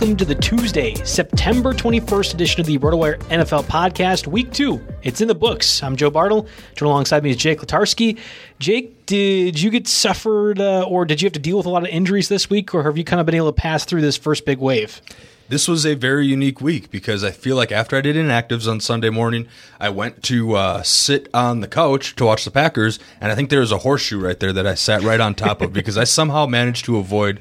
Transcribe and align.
Welcome 0.00 0.16
to 0.16 0.24
the 0.24 0.34
Tuesday, 0.34 0.94
September 1.04 1.74
21st 1.74 2.32
edition 2.32 2.58
of 2.58 2.66
the 2.66 2.78
RotoWire 2.78 3.18
NFL 3.24 3.64
podcast, 3.64 4.26
week 4.26 4.50
two. 4.50 4.80
It's 5.02 5.20
in 5.20 5.28
the 5.28 5.34
books. 5.34 5.82
I'm 5.82 5.94
Joe 5.94 6.08
Bartel. 6.08 6.46
Joined 6.74 6.88
alongside 6.88 7.22
me 7.22 7.28
is 7.28 7.36
Jake 7.36 7.60
Letarski. 7.60 8.18
Jake, 8.58 9.04
did 9.04 9.60
you 9.60 9.68
get 9.68 9.86
suffered 9.86 10.58
uh, 10.58 10.86
or 10.88 11.04
did 11.04 11.20
you 11.20 11.26
have 11.26 11.34
to 11.34 11.38
deal 11.38 11.58
with 11.58 11.66
a 11.66 11.68
lot 11.68 11.82
of 11.82 11.90
injuries 11.90 12.30
this 12.30 12.48
week, 12.48 12.74
or 12.74 12.82
have 12.84 12.96
you 12.96 13.04
kind 13.04 13.20
of 13.20 13.26
been 13.26 13.34
able 13.34 13.52
to 13.52 13.60
pass 13.60 13.84
through 13.84 14.00
this 14.00 14.16
first 14.16 14.46
big 14.46 14.56
wave? 14.56 15.02
This 15.50 15.68
was 15.68 15.84
a 15.84 15.92
very 15.92 16.26
unique 16.26 16.62
week 16.62 16.90
because 16.90 17.22
I 17.22 17.30
feel 17.30 17.56
like 17.56 17.70
after 17.70 17.94
I 17.94 18.00
did 18.00 18.16
inactives 18.16 18.66
on 18.66 18.80
Sunday 18.80 19.10
morning, 19.10 19.48
I 19.78 19.90
went 19.90 20.22
to 20.22 20.54
uh, 20.54 20.82
sit 20.82 21.28
on 21.34 21.60
the 21.60 21.68
couch 21.68 22.16
to 22.16 22.24
watch 22.24 22.46
the 22.46 22.50
Packers, 22.50 22.98
and 23.20 23.30
I 23.30 23.34
think 23.34 23.50
there 23.50 23.60
was 23.60 23.72
a 23.72 23.78
horseshoe 23.78 24.18
right 24.18 24.40
there 24.40 24.54
that 24.54 24.66
I 24.66 24.76
sat 24.76 25.02
right 25.02 25.20
on 25.20 25.34
top 25.34 25.60
of 25.60 25.72
because 25.74 25.98
I 25.98 26.04
somehow 26.04 26.46
managed 26.46 26.86
to 26.86 26.96
avoid 26.96 27.38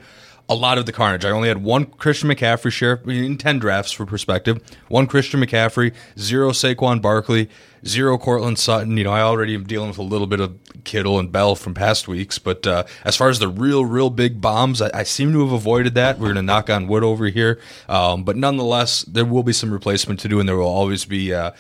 a 0.50 0.56
lot 0.56 0.80
of 0.80 0.88
the 0.88 0.92
carnage. 0.92 1.24
I 1.24 1.30
only 1.30 1.48
had 1.48 1.64
one 1.64 1.86
Christian 1.86 2.30
McCaffrey 2.30 2.72
share 2.72 3.00
in 3.06 3.38
10 3.38 3.60
drafts 3.60 3.92
for 3.92 4.06
perspective. 4.06 4.60
One 4.88 5.06
Christian 5.06 5.40
McCaffrey, 5.40 5.94
zero 6.18 6.50
Saquon 6.50 7.02
Barkley, 7.02 7.50
zero 7.86 8.18
Courtland 8.18 8.58
Sutton. 8.58 8.98
You 8.98 9.04
know, 9.04 9.12
I 9.12 9.22
already 9.22 9.54
am 9.54 9.66
dealing 9.66 9.90
with 9.90 10.00
a 10.00 10.04
little 10.04 10.26
bit 10.26 10.40
of 10.40 10.58
Kittle 10.84 11.20
and 11.20 11.32
Bell 11.32 11.56
from 11.56 11.76
past 11.76 12.08
weeks. 12.08 12.40
But 12.40 12.66
uh, 12.66 12.86
as 13.06 13.16
far 13.16 13.30
as 13.30 13.38
the 13.38 13.48
real, 13.48 13.86
real 13.86 14.10
big 14.10 14.42
bombs, 14.42 14.82
I, 14.82 14.90
I 14.92 15.04
seem 15.04 15.32
to 15.34 15.42
have 15.42 15.52
avoided 15.52 15.94
that. 15.94 16.18
We're 16.18 16.28
going 16.28 16.36
to 16.38 16.42
knock 16.42 16.70
on 16.70 16.88
wood 16.88 17.04
over 17.04 17.28
here. 17.28 17.60
Um, 17.88 18.24
but 18.24 18.36
nonetheless, 18.36 19.04
there 19.04 19.26
will 19.26 19.44
be 19.44 19.54
some 19.54 19.72
replacement 19.72 20.20
to 20.22 20.28
do, 20.28 20.40
and 20.40 20.50
there 20.50 20.58
will 20.58 20.66
always 20.66 21.06
be 21.06 21.32
uh, 21.32 21.52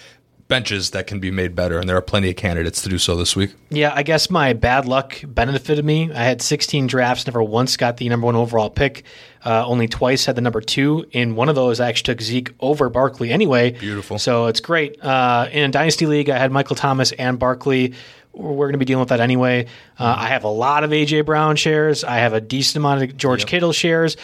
benches 0.50 0.90
that 0.90 1.08
can 1.08 1.20
be 1.22 1.32
made 1.32 1.56
better, 1.56 1.80
and 1.80 1.88
there 1.88 1.96
are 1.96 2.02
plenty 2.02 2.30
of 2.30 2.36
candidates 2.36 2.82
to 2.82 2.90
do 2.90 2.98
so 2.98 3.16
this 3.16 3.36
week. 3.36 3.52
Yeah, 3.70 3.94
I 3.96 4.04
guess 4.04 4.30
my 4.30 4.52
bad 4.52 4.86
luck 4.86 5.22
benefited 5.26 5.86
me. 5.86 6.12
I 6.12 6.24
had 6.24 6.42
16 6.42 6.88
drafts, 6.88 7.26
never 7.28 7.42
once 7.42 7.78
got 7.78 7.96
the 7.98 8.10
number 8.10 8.26
one 8.26 8.36
overall 8.36 8.70
pick. 8.70 9.04
Uh, 9.46 9.66
only 9.66 9.88
twice 9.88 10.26
had 10.26 10.36
the 10.36 10.42
number 10.42 10.60
two. 10.60 11.06
In 11.12 11.36
one 11.36 11.48
of 11.48 11.56
those, 11.56 11.80
I 11.80 11.88
actually 11.88 12.16
took 12.16 12.22
Zeke 12.22 12.52
over 12.60 12.90
Barkley 12.90 13.32
anyway. 13.32 13.72
Beautiful. 13.72 14.20
So 14.20 14.48
it's 14.48 14.60
great. 14.60 15.02
Uh, 15.02 15.48
in 15.52 15.64
a 15.64 15.70
dynasty 15.70 16.08
league, 16.08 16.30
I 16.30 16.38
had 16.38 16.52
Michael 16.52 16.76
Thomas 16.76 17.14
and 17.14 17.40
Barkley. 17.40 17.94
We're 18.34 18.66
going 18.68 18.74
to 18.74 18.78
be 18.80 18.86
dealing 18.86 19.00
with 19.02 19.10
that 19.10 19.22
anyway. 19.22 19.68
Uh, 19.98 20.16
I 20.18 20.28
have 20.28 20.44
a 20.44 20.50
lot 20.50 20.84
of 20.84 20.92
AJ 20.92 21.26
Brown 21.26 21.56
shares. 21.56 22.04
I 22.04 22.18
have 22.18 22.34
a 22.34 22.42
decent 22.42 22.78
amount 22.78 23.02
of 23.04 23.18
George 23.18 23.42
Yep. 23.42 23.48
Kittle 23.50 23.72
shares. 23.74 24.18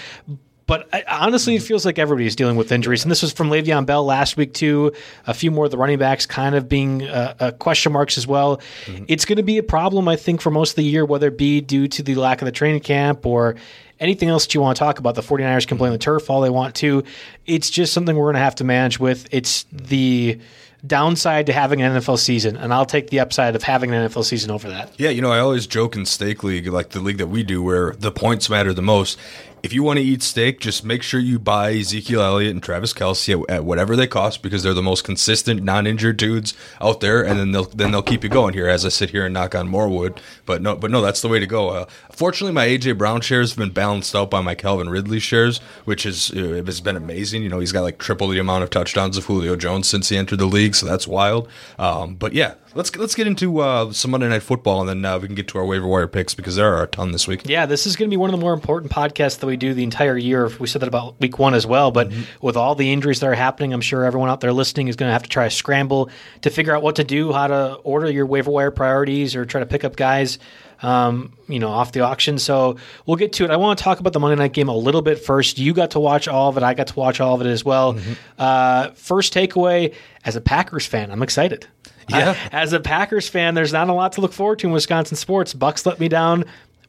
But 0.68 0.90
I, 0.92 1.04
honestly, 1.08 1.56
it 1.56 1.62
feels 1.62 1.86
like 1.86 2.00
everybody's 2.00 2.36
dealing 2.36 2.56
with 2.56 2.72
injuries, 2.72 3.04
and 3.04 3.12
this 3.12 3.22
was 3.22 3.32
from 3.32 3.50
Le'Veon 3.50 3.86
Bell 3.86 4.04
last 4.04 4.36
week 4.36 4.54
too. 4.54 4.94
A 5.28 5.34
few 5.34 5.52
more 5.52 5.66
of 5.66 5.72
the 5.72 5.78
running 5.78 6.00
backs 6.00 6.26
kind 6.26 6.56
of 6.56 6.68
being 6.68 7.04
uh, 7.04 7.36
uh, 7.40 7.52
question 7.52 7.92
marks 7.92 8.18
as 8.18 8.26
well. 8.26 8.60
It's 9.08 9.26
going 9.26 9.38
to 9.38 9.44
be 9.44 9.58
a 9.58 9.64
problem, 9.64 10.08
I 10.08 10.16
think, 10.16 10.42
for 10.42 10.50
most 10.50 10.72
of 10.72 10.76
the 10.78 10.84
year, 10.84 11.06
whether 11.06 11.28
it 11.28 11.38
be 11.38 11.62
due 11.62 11.88
to 11.90 12.04
the 12.04 12.16
lack 12.16 12.42
of 12.42 12.48
the 12.48 12.52
training 12.52 12.82
camp 12.82 13.26
or 13.26 13.56
anything 14.00 14.30
else 14.30 14.46
that 14.46 14.54
you 14.54 14.62
want 14.62 14.76
to 14.76 14.80
talk 14.80 15.00
about. 15.00 15.16
The 15.16 15.22
49ers 15.22 15.68
can 15.68 15.78
play 15.78 15.90
on 15.90 15.94
the 15.94 16.00
turf 16.00 16.30
all 16.30 16.42
they 16.42 16.50
want 16.50 16.76
to. 16.76 17.04
It's 17.46 17.70
just 17.70 17.94
something 17.94 18.16
we're 18.16 18.26
going 18.26 18.36
to 18.36 18.40
have 18.40 18.56
to 18.56 18.64
manage 18.64 19.00
with. 19.00 19.28
It's 19.32 19.66
the 19.72 20.40
downside 20.86 21.48
to 21.48 21.54
having 21.54 21.82
an 21.82 22.00
NFL 22.00 22.20
season, 22.20 22.58
and 22.58 22.74
I'll 22.74 22.86
take 22.86 23.10
the 23.10 23.20
upside 23.20 23.56
of 23.56 23.64
having 23.64 23.94
an 23.94 24.10
NFL 24.10 24.24
season 24.26 24.52
over 24.52 24.70
that. 24.70 24.92
Yeah, 24.98 25.10
you 25.10 25.22
know, 25.22 25.32
I 25.32 25.40
always 25.40 25.68
joke 25.68 25.96
in 25.96 26.06
Steak 26.06 26.44
League, 26.44 26.68
like 26.68 26.90
the 26.90 27.00
league 27.00 27.18
that 27.18 27.28
we 27.28 27.44
do, 27.44 27.62
where 27.64 27.94
the 27.94 28.12
points 28.12 28.50
matter 28.50 28.74
the 28.74 28.82
most. 28.82 29.18
If 29.66 29.74
you 29.74 29.82
want 29.82 29.98
to 29.98 30.06
eat 30.06 30.22
steak, 30.22 30.60
just 30.60 30.86
make 30.86 31.02
sure 31.02 31.20
you 31.20 31.40
buy 31.40 31.74
Ezekiel 31.74 32.22
Elliott 32.22 32.52
and 32.52 32.62
Travis 32.62 32.94
Kelce 32.94 33.34
at, 33.34 33.50
at 33.50 33.66
whatever 33.66 33.96
they 33.96 34.06
cost 34.06 34.44
because 34.44 34.62
they're 34.62 34.76
the 34.76 34.84
most 34.84 35.04
consistent, 35.04 35.64
non-injured 35.64 36.18
dudes 36.18 36.54
out 36.80 37.00
there, 37.00 37.26
and 37.26 37.40
then 37.40 37.52
they'll 37.52 37.64
then 37.64 37.90
they'll 37.90 38.04
keep 38.04 38.24
you 38.24 38.30
going 38.30 38.54
here 38.54 38.68
as 38.68 38.86
I 38.86 38.90
sit 38.90 39.10
here 39.10 39.26
and 39.26 39.34
knock 39.34 39.56
on 39.56 39.68
more 39.68 39.90
wood. 39.90 40.22
But 40.46 40.62
no, 40.62 40.76
but 40.76 40.92
no, 40.92 41.02
that's 41.02 41.24
the 41.24 41.30
way 41.30 41.40
to 41.40 41.48
go. 41.48 41.70
Uh, 41.70 41.86
fortunately, 42.12 42.54
my 42.54 42.68
AJ 42.68 43.00
Brown 43.00 43.22
shares 43.22 43.54
have 43.54 43.58
been 43.58 43.72
balanced 43.72 44.16
out 44.16 44.30
by 44.30 44.40
my 44.40 44.54
Calvin 44.54 44.88
Ridley 44.88 45.18
shares, 45.18 45.58
which 45.86 46.06
is 46.06 46.30
uh, 46.30 46.62
has 46.64 46.80
been 46.80 46.96
amazing. 46.96 47.42
You 47.42 47.50
know, 47.50 47.58
he's 47.58 47.72
got 47.72 47.82
like 47.82 47.98
triple 47.98 48.28
the 48.28 48.38
amount 48.38 48.62
of 48.62 48.70
touchdowns 48.70 49.18
of 49.18 49.26
Julio 49.26 49.56
Jones 49.56 49.90
since 49.90 50.10
he 50.10 50.18
entered 50.18 50.38
the 50.38 50.46
league, 50.46 50.76
so 50.76 50.86
that's 50.86 51.08
wild. 51.08 51.50
Um, 51.80 52.14
but 52.14 52.34
yeah, 52.34 52.54
let's 52.76 52.96
let's 52.96 53.16
get 53.16 53.26
into 53.26 53.60
uh, 53.60 53.92
some 53.92 54.12
Monday 54.12 54.30
Night 54.30 54.44
Football, 54.44 54.82
and 54.82 54.90
then 54.90 55.06
uh, 55.12 55.18
we 55.18 55.28
can 55.28 55.36
get 55.36 55.48
to 55.48 55.58
our 55.58 55.66
waiver 55.66 55.88
wire 55.88 56.08
picks 56.08 56.36
because 56.36 56.58
there 56.58 56.72
are 56.72 56.84
a 56.84 56.88
ton 56.88 57.12
this 57.12 57.28
week. 57.28 57.42
Yeah, 57.46 57.66
this 57.66 57.88
is 57.88 57.96
going 57.96 58.10
to 58.10 58.14
be 58.14 58.18
one 58.18 58.30
of 58.30 58.38
the 58.38 58.42
more 58.42 58.54
important 58.54 58.92
podcasts 58.92 59.40
that 59.40 59.48
we 59.48 59.55
we 59.56 59.58
do 59.58 59.74
the 59.74 59.84
entire 59.84 60.18
year. 60.18 60.50
We 60.60 60.68
said 60.68 60.82
that 60.82 60.88
about 60.88 61.18
week 61.22 61.40
one 61.40 61.54
as 61.54 61.66
well. 61.66 61.90
But 61.92 62.12
with 62.42 62.58
all 62.58 62.76
the 62.76 62.92
injuries 62.92 63.22
that 63.22 63.28
are 63.28 63.34
happening, 63.36 63.72
I'm 63.74 63.80
sure 63.80 64.04
everyone 64.04 64.30
out 64.30 64.42
there 64.42 64.52
listening 64.52 64.90
is 64.90 64.98
going 64.98 65.08
to 65.08 65.14
have 65.14 65.24
to 65.24 65.30
try 65.30 65.46
to 65.46 65.50
scramble 65.50 66.10
to 66.42 66.50
figure 66.50 66.76
out 66.76 66.84
what 66.84 66.98
to 66.98 67.06
do, 67.06 67.32
how 67.32 67.48
to 67.48 67.76
order 67.86 68.12
your 68.12 68.26
waiver 68.26 68.52
wire 68.52 68.70
priorities, 68.72 69.34
or 69.34 69.46
try 69.46 69.62
to 69.62 69.66
pick 69.66 69.86
up 69.86 69.96
guys. 69.96 70.40
Um, 70.82 71.32
you 71.48 71.60
know, 71.60 71.70
off 71.70 71.94
the 71.94 72.02
auction. 72.02 72.38
So 72.38 72.76
we'll 73.06 73.16
get 73.16 73.32
to 73.34 73.46
it. 73.46 73.50
I 73.50 73.56
want 73.56 73.80
to 73.80 73.84
talk 73.84 74.02
about 74.02 74.12
the 74.12 74.20
Monday 74.20 74.36
night 74.36 74.52
game 74.52 74.68
a 74.68 74.76
little 74.76 75.02
bit 75.02 75.20
first. 75.20 75.58
You 75.58 75.74
got 75.74 75.92
to 75.92 76.02
watch 76.02 76.28
all 76.28 76.50
of 76.50 76.58
it. 76.58 76.64
I 76.64 76.74
got 76.74 76.88
to 76.88 77.00
watch 77.00 77.22
all 77.22 77.34
of 77.36 77.42
it 77.42 77.48
as 77.48 77.64
well. 77.64 77.98
Uh, 78.38 78.90
first 78.92 79.34
takeaway 79.34 79.94
as 80.26 80.36
a 80.36 80.42
Packers 80.42 80.86
fan, 80.86 81.12
I'm 81.12 81.24
excited. 81.24 81.66
Yeah. 82.10 82.36
I- 82.38 82.50
as 82.62 82.74
a 82.74 82.82
Packers 82.82 83.30
fan, 83.30 83.56
there's 83.56 83.72
not 83.72 83.88
a 83.90 83.94
lot 83.94 84.12
to 84.14 84.22
look 84.22 84.34
forward 84.34 84.60
to 84.60 84.68
in 84.68 84.74
Wisconsin 84.74 85.16
sports. 85.16 85.54
Bucks 85.54 85.86
let 85.86 85.98
me 86.00 86.10
down. 86.10 86.44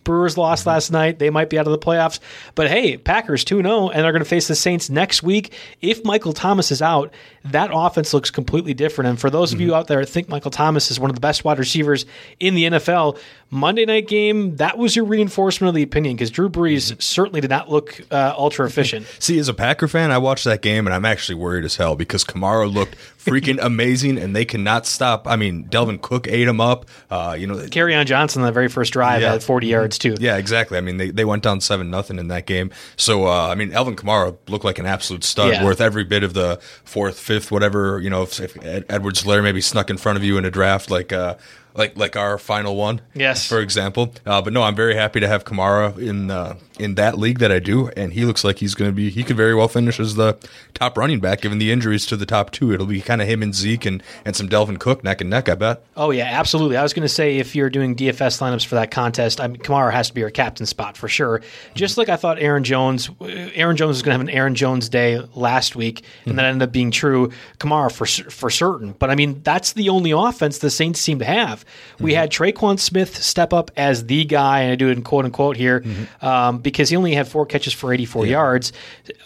Brewers 0.06 0.38
lost 0.38 0.64
last 0.64 0.90
night. 0.90 1.18
They 1.18 1.28
might 1.28 1.50
be 1.50 1.58
out 1.58 1.66
of 1.66 1.72
the 1.72 1.78
playoffs. 1.78 2.18
But 2.54 2.70
hey, 2.70 2.96
Packers 2.96 3.44
2 3.44 3.60
0, 3.60 3.90
and 3.90 4.02
they're 4.02 4.12
going 4.12 4.24
to 4.24 4.28
face 4.28 4.48
the 4.48 4.54
Saints 4.54 4.88
next 4.88 5.22
week. 5.22 5.52
If 5.82 6.02
Michael 6.04 6.32
Thomas 6.32 6.72
is 6.72 6.80
out, 6.80 7.12
that 7.44 7.70
offense 7.72 8.14
looks 8.14 8.30
completely 8.30 8.72
different. 8.72 9.10
And 9.10 9.20
for 9.20 9.28
those 9.28 9.52
of 9.52 9.58
mm-hmm. 9.58 9.68
you 9.68 9.74
out 9.74 9.88
there 9.88 10.00
that 10.00 10.06
think 10.06 10.28
Michael 10.28 10.50
Thomas 10.50 10.90
is 10.90 10.98
one 10.98 11.10
of 11.10 11.16
the 11.16 11.20
best 11.20 11.44
wide 11.44 11.58
receivers 11.58 12.06
in 12.40 12.54
the 12.54 12.64
NFL, 12.64 13.18
Monday 13.48 13.84
night 13.86 14.08
game, 14.08 14.56
that 14.56 14.76
was 14.76 14.96
your 14.96 15.04
reinforcement 15.04 15.68
of 15.68 15.74
the 15.76 15.82
opinion 15.84 16.16
because 16.16 16.30
Drew 16.32 16.48
Brees 16.48 17.00
certainly 17.00 17.40
did 17.40 17.50
not 17.50 17.70
look 17.70 18.00
uh, 18.10 18.34
ultra 18.36 18.66
efficient. 18.66 19.06
See, 19.20 19.38
as 19.38 19.48
a 19.48 19.54
Packer 19.54 19.86
fan, 19.86 20.10
I 20.10 20.18
watched 20.18 20.44
that 20.44 20.62
game 20.62 20.86
and 20.86 20.92
I'm 20.92 21.04
actually 21.04 21.36
worried 21.36 21.64
as 21.64 21.76
hell 21.76 21.94
because 21.94 22.24
Kamara 22.24 22.70
looked 22.72 22.96
freaking 23.18 23.58
amazing 23.62 24.18
and 24.18 24.34
they 24.34 24.44
cannot 24.44 24.84
stop. 24.84 25.28
I 25.28 25.36
mean, 25.36 25.68
Dalvin 25.68 26.00
Cook 26.02 26.26
ate 26.26 26.48
him 26.48 26.60
up. 26.60 26.86
Uh, 27.08 27.36
you 27.38 27.46
know, 27.46 27.54
Kerryon 27.54 28.04
Johnson, 28.06 28.42
the 28.42 28.50
very 28.50 28.68
first 28.68 28.92
drive, 28.92 29.22
Yeah. 29.22 29.32
had 29.32 29.44
40 29.44 29.66
yards 29.68 29.96
too. 29.98 30.16
Yeah, 30.18 30.36
exactly. 30.38 30.76
I 30.76 30.80
mean, 30.80 30.96
they, 30.96 31.10
they 31.10 31.24
went 31.24 31.44
down 31.44 31.60
seven 31.60 31.88
nothing 31.88 32.18
in 32.18 32.26
that 32.28 32.46
game. 32.46 32.72
So 32.96 33.26
uh, 33.28 33.48
I 33.48 33.54
mean, 33.54 33.72
Alvin 33.72 33.94
Kamara 33.94 34.36
looked 34.48 34.64
like 34.64 34.80
an 34.80 34.86
absolute 34.86 35.22
stud, 35.22 35.52
Yeah. 35.52 35.64
worth 35.64 35.80
every 35.80 36.04
bit 36.04 36.24
of 36.24 36.34
the 36.34 36.58
fourth, 36.84 37.18
fifth, 37.18 37.52
whatever. 37.52 38.00
You 38.00 38.10
know, 38.10 38.22
if, 38.22 38.40
if 38.40 38.56
Ed, 38.64 38.86
Edwards-Helaire 38.88 39.42
maybe 39.42 39.60
snuck 39.60 39.88
in 39.88 39.98
front 39.98 40.18
of 40.18 40.24
you 40.24 40.36
in 40.36 40.44
a 40.44 40.50
draft, 40.50 40.90
like 40.90 41.12
uh, 41.12 41.36
like 41.76 41.96
like 41.96 42.16
our 42.16 42.38
final 42.38 42.76
one, 42.76 43.00
Yes. 43.14 43.46
for 43.46 43.60
example. 43.60 44.12
Uh, 44.24 44.40
but 44.42 44.52
no, 44.52 44.62
I'm 44.62 44.74
very 44.76 44.94
happy 44.94 45.20
to 45.20 45.28
have 45.28 45.44
Kamara 45.44 45.96
in 45.98 46.30
uh, 46.30 46.56
in 46.78 46.94
that 46.96 47.18
league 47.18 47.38
that 47.38 47.50
I 47.52 47.58
do, 47.58 47.88
and 47.96 48.12
he 48.12 48.24
looks 48.24 48.44
like 48.44 48.58
he's 48.58 48.74
going 48.74 48.90
to 48.90 48.94
be. 48.94 49.10
He 49.10 49.22
could 49.22 49.36
very 49.36 49.54
well 49.54 49.68
finish 49.68 49.98
as 50.00 50.14
the 50.14 50.36
top 50.74 50.96
running 50.98 51.20
back, 51.20 51.40
given 51.40 51.58
the 51.58 51.72
injuries 51.72 52.04
to 52.06 52.16
the 52.16 52.26
top 52.26 52.50
two. 52.50 52.72
It'll 52.72 52.86
be 52.86 53.00
kind 53.00 53.22
of 53.22 53.28
him 53.28 53.42
and 53.42 53.54
Zeke 53.54 53.86
and 53.86 54.02
and 54.24 54.34
some 54.36 54.48
Dalvin 54.48 54.78
Cook 54.78 55.02
neck 55.04 55.20
and 55.20 55.30
neck. 55.30 55.48
I 55.48 55.54
bet. 55.54 55.82
Oh 55.96 56.10
yeah, 56.10 56.24
absolutely. 56.38 56.76
I 56.76 56.82
was 56.82 56.92
going 56.92 57.02
to 57.06 57.08
say 57.08 57.38
if 57.38 57.54
you're 57.56 57.70
doing 57.70 57.94
DFS 57.96 58.40
lineups 58.40 58.66
for 58.66 58.74
that 58.76 58.90
contest, 58.90 59.40
I 59.40 59.46
mean 59.48 59.60
Kamara 59.60 59.92
has 59.92 60.08
to 60.08 60.14
be 60.14 60.20
your 60.20 60.30
captain 60.30 60.66
spot 60.66 60.96
for 60.96 61.08
sure. 61.08 61.42
Just 61.74 61.98
like 61.98 62.08
I 62.08 62.16
thought 62.16 62.38
Aaron 62.38 62.64
Jones, 62.64 63.10
Aaron 63.20 63.76
Jones 63.76 63.88
was 63.96 64.02
going 64.02 64.14
to 64.18 64.18
have 64.18 64.28
an 64.28 64.34
Aaron 64.34 64.54
Jones 64.54 64.88
day 64.88 65.18
last 65.34 65.76
week, 65.76 66.04
and 66.24 66.38
that 66.38 66.44
ended 66.46 66.68
up 66.68 66.72
being 66.72 66.90
true. 66.90 67.30
Kamara 67.58 67.90
for 67.92 68.06
for 68.30 68.50
certain. 68.50 68.92
But 68.98 69.10
I 69.10 69.14
mean 69.14 69.42
that's 69.42 69.72
the 69.72 69.88
only 69.88 70.10
offense 70.10 70.58
the 70.58 70.70
Saints 70.70 71.00
seem 71.00 71.18
to 71.20 71.24
have. 71.24 71.64
We 72.00 72.14
had 72.14 72.30
Tre'Quan 72.30 72.78
Smith 72.78 73.16
step 73.22 73.52
up 73.52 73.70
as 73.76 74.06
the 74.06 74.24
guy, 74.24 74.60
and 74.62 74.72
I 74.72 74.74
do 74.76 74.88
it 74.88 74.92
in 74.92 75.02
quote 75.02 75.24
unquote 75.24 75.56
here 75.56 75.84
um, 76.20 76.58
because 76.58 76.88
he 76.90 76.96
only 76.96 77.14
had 77.14 77.28
four 77.28 77.46
catches 77.46 77.72
for 77.72 77.92
84 77.92 78.26
yards. 78.26 78.72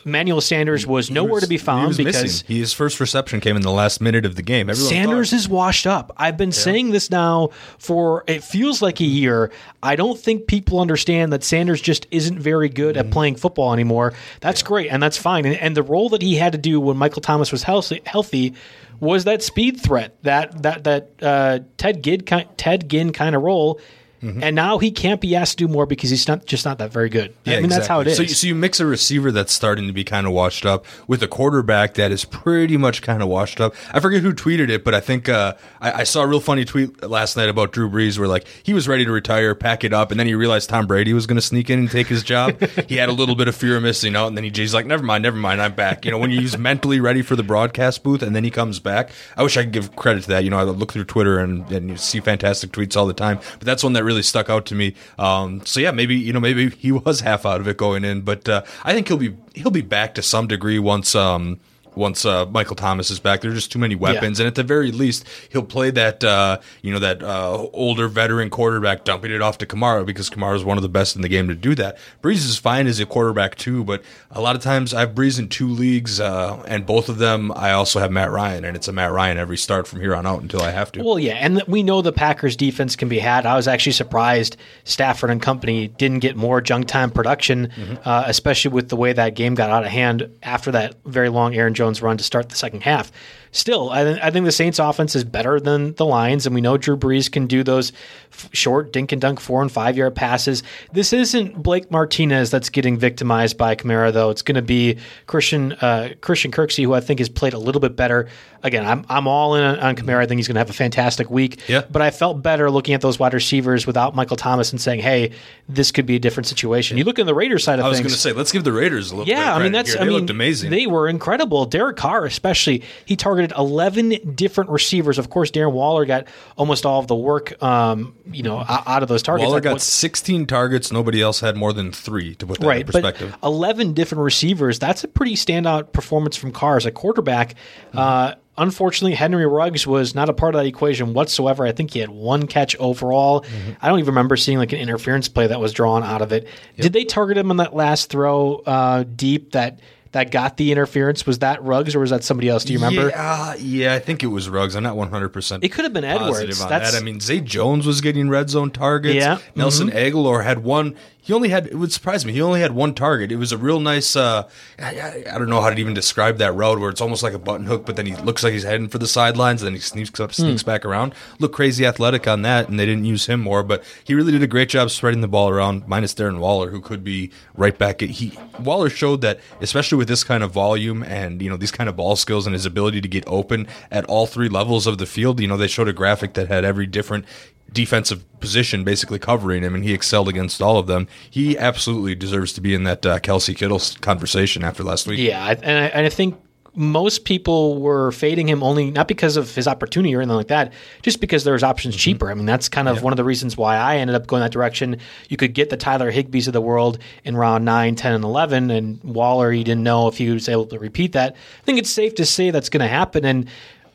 Manuel 0.05 0.41
Sanders 0.41 0.87
was 0.87 1.11
nowhere 1.11 1.41
to 1.41 1.47
be 1.47 1.59
found 1.59 1.89
was 1.89 1.97
because. 1.97 2.23
missing. 2.23 2.57
His 2.57 2.73
first 2.73 3.01
reception 3.01 3.41
came 3.41 3.57
in 3.57 3.63
the 3.63 3.71
last 3.71 4.01
minute 4.01 4.25
of 4.25 4.37
the 4.37 4.43
game. 4.43 4.71
Everyone 4.71 4.91
Sanders 4.93 5.31
thought- 5.31 5.37
is 5.37 5.49
washed 5.49 5.87
up. 5.87 6.13
I've 6.17 6.37
been 6.37 6.53
saying 6.53 6.91
this 6.91 7.11
now 7.11 7.51
for 7.79 8.25
it 8.27 8.43
feels 8.45 8.81
like 8.83 9.01
a 9.01 9.05
year. 9.05 9.51
I 9.83 9.97
don't 9.97 10.19
think 10.19 10.47
people 10.47 10.81
understand 10.81 11.33
that 11.33 11.43
Sanders 11.45 11.81
just 11.81 12.07
isn't 12.11 12.39
very 12.39 12.69
good 12.69 12.81
Mm-hmm. 12.97 13.07
at 13.09 13.13
playing 13.13 13.37
football 13.37 13.73
anymore. 13.73 14.15
That's 14.41 14.63
great 14.63 14.91
and 14.91 15.03
that's 15.03 15.17
fine. 15.17 15.45
And, 15.45 15.55
and 15.57 15.77
the 15.77 15.83
role 15.83 16.09
that 16.11 16.23
he 16.23 16.37
had 16.37 16.53
to 16.53 16.59
do 16.59 16.81
when 16.81 16.97
Michael 16.97 17.23
Thomas 17.23 17.53
was 17.53 17.63
healthy, 17.63 18.01
healthy 18.05 18.55
was 19.01 19.25
that 19.25 19.43
speed 19.43 19.81
threat, 19.81 20.17
that 20.23 20.63
that 20.63 20.85
that 20.85 21.11
uh, 21.23 21.59
Ted 21.77 22.03
ki- 22.27 22.49
Ted 22.57 22.89
Ginn 22.89 23.13
kind 23.13 23.35
of 23.35 23.43
role. 23.43 23.81
Mm-hmm. 24.23 24.43
And 24.43 24.55
now 24.57 24.79
he 24.79 24.91
can't 24.91 25.21
be 25.21 25.35
asked 25.35 25.59
to 25.59 25.67
do 25.67 25.73
more 25.73 25.87
because 25.87 26.11
he's 26.11 26.29
not 26.29 26.45
just 26.45 26.65
not 26.65 26.79
that 26.79 26.93
very 26.93 27.09
good. 27.09 27.35
I 27.47 27.61
mean 27.61 27.71
that's 27.71 27.87
how 27.89 28.01
it 28.01 28.07
is. 28.07 28.17
So, 28.17 28.23
you- 28.23 28.29
so 28.29 28.47
you 28.47 28.55
mix 28.55 28.79
a 28.81 28.87
receiver 28.87 29.33
that's 29.33 29.53
starting 29.53 29.87
to 29.87 29.93
be 29.93 30.05
kind 30.05 30.27
of 30.27 30.33
washed 30.33 30.67
up 30.67 30.85
with 31.07 31.23
a 31.23 31.29
quarterback 31.29 31.95
that 31.95 32.13
is 32.13 32.25
pretty 32.27 32.77
much 32.77 33.01
kind 33.03 33.23
of 33.23 33.29
washed 33.29 33.61
up. 33.61 33.75
I 33.93 34.01
forget 34.01 34.23
who 34.23 34.33
tweeted 34.35 34.69
it, 34.69 34.85
but 34.85 34.95
I 34.95 35.01
think 35.01 35.29
uh, 35.29 35.55
I, 35.81 35.93
I 35.93 36.05
saw 36.05 36.23
a 36.23 36.27
real 36.27 36.41
funny 36.41 36.65
tweet 36.65 37.03
last 37.03 37.37
night 37.37 37.49
about 37.49 37.73
Drew 37.73 37.89
Brees 37.89 38.19
where 38.19 38.29
like 38.29 38.47
he 38.63 38.75
was 38.75 38.87
ready 38.89 39.05
to 39.07 39.11
retire, 39.13 39.55
pack 39.55 39.85
it 39.85 39.93
up, 39.95 40.11
and 40.11 40.21
then 40.21 40.27
he 40.27 40.35
realized 40.35 40.69
Tom 40.69 40.87
Brady 40.87 41.13
was 41.15 41.27
going 41.27 41.37
to 41.37 41.43
sneak 41.43 41.71
in 41.71 41.79
and 41.79 41.91
take 41.91 42.07
his 42.09 42.23
job. 42.23 42.61
he 42.89 42.97
had 42.97 43.09
a 43.09 43.13
little 43.13 43.35
bit 43.35 43.49
of 43.49 43.57
fear 43.57 43.77
of 43.77 43.83
missing 43.83 44.17
out, 44.17 44.27
and 44.27 44.37
then 44.37 44.45
he, 44.45 44.51
he's 44.55 44.75
like, 44.75 44.85
"Never 44.87 45.03
mind, 45.03 45.23
never 45.23 45.37
mind, 45.39 45.63
I'm 45.63 45.75
back." 45.75 46.05
You 46.05 46.11
know, 46.11 46.19
when 46.19 46.31
he's 46.31 46.59
mentally 46.59 47.01
ready 47.01 47.23
for 47.23 47.37
the 47.37 47.43
broadcast 47.43 48.03
booth, 48.03 48.23
and 48.23 48.37
then 48.37 48.45
he 48.45 48.51
comes 48.51 48.81
back. 48.81 49.11
I 49.37 49.43
wish 49.43 49.57
I 49.57 49.63
could 49.63 49.73
give 49.73 49.97
credit 49.97 50.23
to 50.25 50.29
that. 50.29 50.45
You 50.45 50.51
know, 50.51 50.59
I 50.59 50.65
look 50.65 50.93
through 50.93 51.05
Twitter 51.05 51.39
and, 51.39 51.71
and 51.73 51.89
you 51.91 51.97
see 51.97 52.21
fantastic 52.21 52.73
tweets 52.73 52.97
all 52.97 53.07
the 53.07 53.15
time, 53.15 53.39
but 53.59 53.61
that's 53.67 53.83
one 53.85 53.93
that 53.95 54.05
really 54.05 54.10
stuck 54.23 54.51
out 54.51 54.67
to 54.67 54.75
me. 54.75 54.95
Um, 55.19 55.65
so 55.65 55.81
yeah, 55.81 55.91
maybe 55.91 56.17
you 56.17 56.33
know 56.33 56.41
maybe 56.41 56.71
he 56.71 56.93
was 56.93 57.21
half 57.21 57.47
out 57.47 57.61
of 57.61 57.69
it 57.69 57.77
going 57.77 58.05
in, 58.05 58.23
but 58.23 58.49
uh, 58.49 58.63
I 58.85 58.93
think 58.93 59.09
he'll 59.09 59.17
be 59.17 59.37
he'll 59.55 59.71
be 59.71 59.83
back 59.83 60.15
to 60.15 60.23
some 60.23 60.47
degree 60.47 60.79
once. 60.79 61.15
Um, 61.15 61.61
once 62.01 62.25
uh, 62.25 62.47
Michael 62.47 62.75
Thomas 62.75 63.11
is 63.11 63.21
back, 63.21 63.43
there 63.43 63.51
are 63.51 63.55
just 63.55 63.71
too 63.71 63.79
many 63.79 63.95
weapons, 63.95 64.41
and 64.41 64.47
at 64.47 64.57
the 64.57 64.65
very 64.65 64.91
least, 64.91 65.25
he'll 65.51 65.63
play 65.63 65.91
that 65.93 66.25
uh, 66.25 66.59
you 66.83 66.93
know 66.93 66.99
that 66.99 67.23
uh, 67.23 67.69
older 67.73 68.09
veteran 68.09 68.51
quarterback, 68.51 69.05
dumping 69.05 69.31
it 69.31 69.43
off 69.43 69.59
to 69.59 69.67
Kamara 69.67 70.05
because 70.05 70.29
Kamara 70.31 70.57
is 70.57 70.65
one 70.65 70.79
of 70.79 70.83
the 70.83 70.89
best 70.89 71.15
in 71.15 71.23
the 71.23 71.29
game 71.29 71.47
to 71.49 71.55
do 71.55 71.75
that. 71.77 71.99
Brees 72.23 72.37
is 72.37 72.57
fine 72.57 72.87
as 72.87 72.99
a 72.99 73.07
quarterback 73.07 73.55
too, 73.55 73.85
but 73.85 74.03
a 74.31 74.41
lot 74.41 74.57
of 74.57 74.63
times 74.63 74.93
I've 74.93 75.15
Brees 75.15 75.39
in 75.39 75.49
two 75.49 75.69
leagues, 75.69 76.19
uh, 76.19 76.63
and 76.67 76.87
both 76.87 77.09
of 77.09 77.19
them 77.19 77.53
I 77.55 77.73
also 77.73 78.01
have 78.01 78.11
Matt 78.11 78.31
Ryan, 78.31 78.65
and 78.65 78.77
it's 78.77 78.89
a 78.89 78.93
Matt 78.93 79.13
Ryan 79.13 79.37
every 79.39 79.59
start 79.59 79.87
from 79.87 80.01
here 80.01 80.15
on 80.15 80.27
out 80.27 80.43
until 80.43 80.63
I 80.63 80.71
have 80.71 80.91
to. 80.93 81.05
Well, 81.05 81.19
yeah, 81.19 81.35
and 81.35 81.63
we 81.69 81.83
know 81.83 82.03
the 82.03 82.13
Packers 82.13 82.57
defense 82.57 82.97
can 82.97 83.09
be 83.09 83.19
had. 83.19 83.47
I 83.47 83.57
was 83.57 83.69
actually 83.69 83.93
surprised 83.93 84.57
Stafford 84.85 85.31
and 85.31 85.43
company 85.43 85.89
didn't 85.89 86.21
get 86.21 86.37
more 86.37 86.61
junk 86.61 86.89
time 86.89 87.11
production, 87.11 87.71
uh, 88.05 88.25
especially 88.27 88.71
with 88.73 88.89
the 88.89 88.97
way 88.97 89.13
that 89.13 89.35
game 89.35 89.55
got 89.55 89.71
out 89.71 89.85
of 89.85 89.91
hand 89.91 90.31
after 90.43 90.73
that 90.73 90.95
very 91.05 91.29
long 91.29 91.55
Aaron 91.55 91.75
Jones 91.75 91.90
run 92.03 92.17
to 92.17 92.25
start 92.25 92.49
the 92.49 92.57
second 92.57 92.83
half. 92.83 93.11
Still, 93.53 93.91
I, 93.91 94.05
th- 94.05 94.19
I 94.23 94.31
think 94.31 94.47
the 94.47 94.53
Saints 94.53 94.79
offense 94.79 95.17
is 95.17 95.25
better 95.25 95.59
than 95.59 95.95
the 95.95 96.07
Lions, 96.07 96.47
and 96.47 96.55
we 96.55 96.61
know 96.61 96.77
Drew 96.77 96.97
Brees 96.97 97.29
can 97.31 97.49
do 97.49 97.65
those 97.65 97.91
f- 98.33 98.49
short 98.53 98.93
dink 98.93 99.11
and 99.11 99.21
dunk 99.21 99.41
four 99.41 99.61
and 99.61 99.73
five 99.73 99.97
yard 99.97 100.15
passes. 100.15 100.63
This 100.93 101.13
isn't 101.13 101.61
Blake 101.61 101.91
Martinez 101.91 102.53
that's 102.53 102.69
getting 102.69 102.97
victimized 102.97 103.59
by 103.59 103.75
Kamara, 103.75 104.13
though. 104.13 104.31
It's 104.31 104.43
going 104.43 104.55
to 104.55 104.63
be 104.63 104.99
Christian 105.27 105.73
uh, 105.73 106.11
Christian 106.21 106.53
Kirksey, 106.53 106.85
who 106.85 106.95
I 106.95 107.01
think 107.01 107.19
has 107.19 107.29
played 107.29 107.53
a 107.53 107.59
little 107.59 107.81
bit 107.81 107.97
better. 107.97 108.29
Again, 108.63 108.87
I'm 108.87 109.05
I'm 109.09 109.27
all 109.27 109.57
in 109.57 109.65
on, 109.65 109.81
on 109.81 109.97
Kamara. 109.97 110.19
I 110.21 110.27
think 110.27 110.39
he's 110.39 110.47
going 110.47 110.55
to 110.55 110.61
have 110.61 110.71
a 110.71 110.75
fantastic 110.75 111.29
week. 111.29 111.61
Yeah. 111.69 111.83
But 111.91 112.03
I 112.03 112.11
felt 112.13 112.43
better 112.43 112.71
looking 112.71 112.95
at 112.95 113.01
those 113.01 113.19
wide 113.19 113.35
receivers 113.35 113.85
without 113.87 114.15
Michael 114.15 114.37
Thomas 114.37 114.71
and 114.71 114.81
saying, 114.81 115.01
"Hey, 115.01 115.33
this 115.69 115.91
could 115.91 116.07
be 116.07 116.15
a 116.15 116.19
different 116.21 116.47
situation." 116.47 116.99
You 116.99 117.05
look 117.05 117.19
in 117.19 117.27
the 117.27 117.35
Raiders 117.35 117.65
side 117.65 117.81
of 117.81 117.85
things. 117.87 117.87
I 117.87 117.89
was 117.89 117.99
going 118.01 118.11
to 118.11 118.17
say, 118.17 118.33
let's 118.33 118.53
give 118.53 118.63
the 118.63 118.73
Raiders 118.73 119.11
a 119.11 119.15
little. 119.17 119.25
bit 119.25 119.33
Yeah, 119.33 119.55
of 119.57 119.61
I 119.61 119.63
mean 119.65 119.73
that's. 119.73 119.91
here. 119.93 120.01
I 120.01 120.05
They 120.05 120.11
mean, 120.11 120.19
looked 120.21 120.31
amazing. 120.31 120.71
They 120.71 120.87
were 120.87 121.09
incredible. 121.09 121.65
Derek 121.65 121.97
Carr, 121.97 122.27
especially, 122.27 122.83
he 123.07 123.17
targeted 123.17 123.40
eleven 123.57 124.11
different 124.35 124.71
receivers. 124.71 125.19
Of 125.19 125.31
course, 125.31 125.51
Darren 125.51 125.73
Waller 125.73 126.05
got 126.05 126.27
almost 126.57 126.87
all 126.87 127.01
of 127.01 127.07
the 127.07 127.15
work. 127.17 127.61
Um, 127.63 128.15
you 128.31 128.43
know, 128.43 128.65
out 128.69 129.03
of 129.03 129.09
those 129.09 129.23
targets. 129.23 129.45
Waller 129.47 129.57
Like, 129.57 129.65
got 129.65 129.73
what- 129.75 129.81
16 129.83 130.47
targets. 130.47 130.93
Nobody 130.93 131.21
else 131.23 131.41
had 131.41 131.57
more 131.57 131.73
than 131.73 131.93
three. 131.93 132.35
To 132.37 132.47
put 132.47 132.61
that 132.61 132.71
in 132.77 132.87
perspective. 132.87 133.37
but 133.41 133.47
eleven 133.47 133.93
different 133.93 134.23
receivers. 134.23 134.79
That's 134.79 135.05
a 135.05 135.09
pretty 135.09 135.35
standout 135.35 135.93
performance 135.93 136.37
from 136.37 136.53
Carr 136.53 136.77
as 136.77 136.87
a 136.87 136.91
quarterback. 136.91 137.55
Uh, 137.95 138.35
unfortunately, 138.59 139.15
Henry 139.15 139.47
Ruggs 139.47 139.87
was 139.87 140.15
not 140.15 140.29
a 140.29 140.33
part 140.33 140.55
of 140.55 140.61
that 140.61 140.67
equation 140.67 141.15
whatsoever. 141.15 141.65
I 141.67 141.73
think 141.73 141.93
he 141.93 141.99
had 142.01 142.11
one 142.11 142.47
catch 142.47 142.77
overall. 142.77 143.45
I 143.81 143.89
don't 143.89 143.99
even 143.99 144.13
remember 144.13 144.37
seeing 144.37 144.59
like 144.59 144.73
an 144.73 144.79
interference 144.81 145.29
play 145.29 145.47
that 145.47 145.61
was 145.61 145.73
drawn 145.73 146.03
out 146.05 146.23
of 146.23 146.33
it. 146.33 146.47
Did 146.79 146.93
they 146.93 147.05
target 147.05 147.37
him 147.39 147.51
on 147.51 147.57
that 147.59 147.75
last 147.75 148.11
throw 148.11 148.57
uh, 148.67 149.05
deep 149.05 149.53
that? 149.53 149.81
That 150.13 150.33
got 150.33 150.57
the 150.57 150.73
interference. 150.73 151.25
Was 151.25 151.39
that 151.39 151.63
Ruggs 151.63 151.95
or 151.95 152.01
was 152.01 152.11
that 152.11 152.25
somebody 152.25 152.49
else? 152.49 152.65
Do 152.65 152.73
you 152.73 152.81
remember? 152.81 153.11
Yeah, 153.11 153.33
uh, 153.33 153.55
yeah, 153.61 153.95
I 153.95 154.01
think 154.01 154.25
it 154.25 154.27
was 154.27 154.49
Ruggs. 154.49 154.75
I'm 154.75 154.83
not 154.83 154.97
100. 154.97 155.29
percent 155.29 155.63
It 155.63 155.69
could 155.69 155.85
have 155.85 155.93
been 155.93 156.05
Edwards. 156.05 156.59
That's- 156.59 156.93
that. 156.93 157.01
I 157.01 157.05
mean, 157.05 157.21
Zay 157.21 157.41
Jones 157.41 157.87
was 157.87 158.01
getting 158.01 158.29
red 158.29 158.51
zone 158.51 158.71
targets. 158.73 159.15
Yeah. 159.15 159.37
Mm-hmm. 159.37 159.61
Nelson 159.61 159.91
Agholor 159.91 160.43
had 160.43 160.65
one. 160.65 160.97
He 161.31 161.35
only 161.35 161.51
had. 161.51 161.69
It 161.69 161.77
would 161.77 161.93
surprise 161.93 162.27
me. 162.27 162.33
He 162.33 162.43
only 162.43 162.61
had 162.61 162.73
one 162.73 162.93
target. 162.93 163.31
It 163.31 163.37
was 163.37 163.53
a 163.53 163.57
real 163.57 163.79
nice. 163.79 164.17
Uh, 164.17 164.49
I, 164.81 165.23
I, 165.33 165.39
don't 165.39 165.49
know 165.49 165.61
how 165.61 165.71
to 165.71 165.81
even 165.81 165.95
describe 165.95 166.39
that 166.39 166.57
route 166.57 166.81
where 166.81 166.91
it's 166.91 167.01
almost 167.01 167.23
like 167.23 167.35
a 167.35 167.39
button 167.39 167.67
hook, 167.67 167.87
but 167.87 167.95
then 167.95 168.05
he 168.05 168.17
looks 168.17 168.43
like 168.43 168.53
he's 168.53 168.65
heading 168.65 168.89
for 168.89 168.99
the 168.99 169.07
sidelines, 169.07 169.63
and 169.63 169.69
then 169.69 169.75
he 169.75 169.81
sneaks 169.81 170.19
up, 170.19 170.31
Hmm. 170.31 170.43
sneaks 170.43 170.65
back 170.65 170.85
around. 170.85 171.15
Looked 171.39 171.55
crazy 171.55 171.87
athletic 171.87 172.27
on 172.27 172.43
that, 172.43 172.69
and 172.69 172.81
they 172.81 172.85
didn't 172.85 173.05
use 173.05 173.27
him 173.27 173.39
more. 173.39 173.63
But 173.63 173.85
he 174.03 174.13
really 174.13 174.33
did 174.33 174.43
a 174.43 174.49
great 174.49 174.71
job 174.71 174.91
spreading 174.91 175.21
the 175.21 175.29
ball 175.29 175.49
around. 175.49 175.87
Minus 175.87 176.15
Darren 176.15 176.41
Waller, 176.41 176.71
who 176.71 176.81
could 176.81 177.05
be 177.05 177.31
right 177.55 177.79
back. 177.79 178.03
At, 178.03 178.11
he 178.11 178.37
Waller 178.59 178.91
showed 178.91 179.21
that, 179.21 179.39
especially 179.61 179.99
with 179.99 180.09
this 180.09 180.25
kind 180.25 180.43
of 180.43 180.51
volume 180.51 181.05
and 181.05 181.41
you 181.41 181.49
know 181.49 181.57
these 181.57 181.71
kind 181.71 181.89
of 181.89 181.95
ball 181.95 182.17
skills 182.17 182.45
and 182.45 182.55
his 182.55 182.67
ability 182.67 183.01
to 183.03 183.09
get 183.09 183.23
open 183.29 183.69
at 183.93 184.05
all 184.07 184.27
three 184.27 184.49
levels 184.49 184.85
of 184.89 184.99
the 184.99 185.07
field. 185.07 185.39
You 185.39 185.47
know, 185.47 185.57
they 185.57 185.69
showed 185.69 185.87
a 185.87 185.93
graphic 185.93 186.35
that 186.35 186.49
had 186.49 186.65
every 186.65 186.89
different 186.89 187.25
defensive 187.73 188.25
position, 188.41 188.85
basically 188.85 189.19
covering 189.19 189.63
him, 189.63 189.75
and 189.75 189.85
he 189.85 189.93
excelled 189.93 190.29
against 190.29 190.61
all 190.63 190.79
of 190.79 190.87
them. 190.87 191.07
He 191.31 191.57
absolutely 191.59 192.15
deserves 192.15 192.53
to 192.55 192.61
be 192.61 192.75
in 192.75 192.85
that 192.85 193.05
uh, 193.07 193.19
Kelce 193.21 193.55
Kittle 193.57 193.81
conversation 194.01 194.65
after 194.65 194.83
last 194.83 195.07
week. 195.07 195.19
Yeah, 195.21 195.45
I- 195.45 195.55
and 195.55 195.85
I, 195.85 195.87
and 195.89 196.07
I 196.07 196.09
think 196.09 196.37
most 196.73 197.25
people 197.25 197.81
were 197.81 198.13
fading 198.13 198.49
him 198.49 198.63
only 198.63 198.93
not 198.93 199.09
because 199.09 199.37
of 199.37 199.53
his 199.53 199.67
opportunity 199.67 200.15
or 200.15 200.21
anything 200.21 200.37
like 200.37 200.47
that, 200.47 200.73
just 201.03 201.21
because 201.21 201.43
there 201.43 201.53
was 201.53 201.65
options 201.65 201.97
cheaper. 201.97 202.31
I 202.31 202.35
mean, 202.35 202.47
that's 202.47 202.69
kind 202.69 202.89
of 202.89 203.03
one 203.03 203.13
of 203.13 203.17
the 203.17 203.25
reasons 203.25 203.57
why 203.57 203.77
I 203.77 203.97
ended 203.97 204.15
up 204.15 204.29
going 204.29 204.41
that 204.43 204.53
direction. 204.53 204.97
You 205.29 205.37
could 205.37 205.53
get 205.53 205.71
the 205.71 205.77
Tyler 205.77 206.13
Higbees 206.13 206.47
of 206.47 206.53
the 206.53 206.61
world 206.61 206.99
in 207.25 207.37
round 207.37 207.65
9, 207.65 207.97
10, 207.97 208.13
and 208.13 208.23
11, 208.23 208.71
and 208.71 209.03
Waller, 209.03 209.53
you 209.53 209.65
didn't 209.65 209.83
know 209.83 210.07
if 210.07 210.17
he 210.17 210.31
was 210.31 210.49
able 210.49 210.67
to 210.67 210.79
repeat 210.79 211.11
that. 211.13 211.35
I 211.35 211.65
think 211.65 211.79
it's 211.81 211.91
safe 211.91 212.15
to 212.15 212.25
say 212.25 212.53
that's 212.53 212.69
going 212.69 212.83
to 212.83 212.89
happen. 212.89 213.25
And 213.25 213.49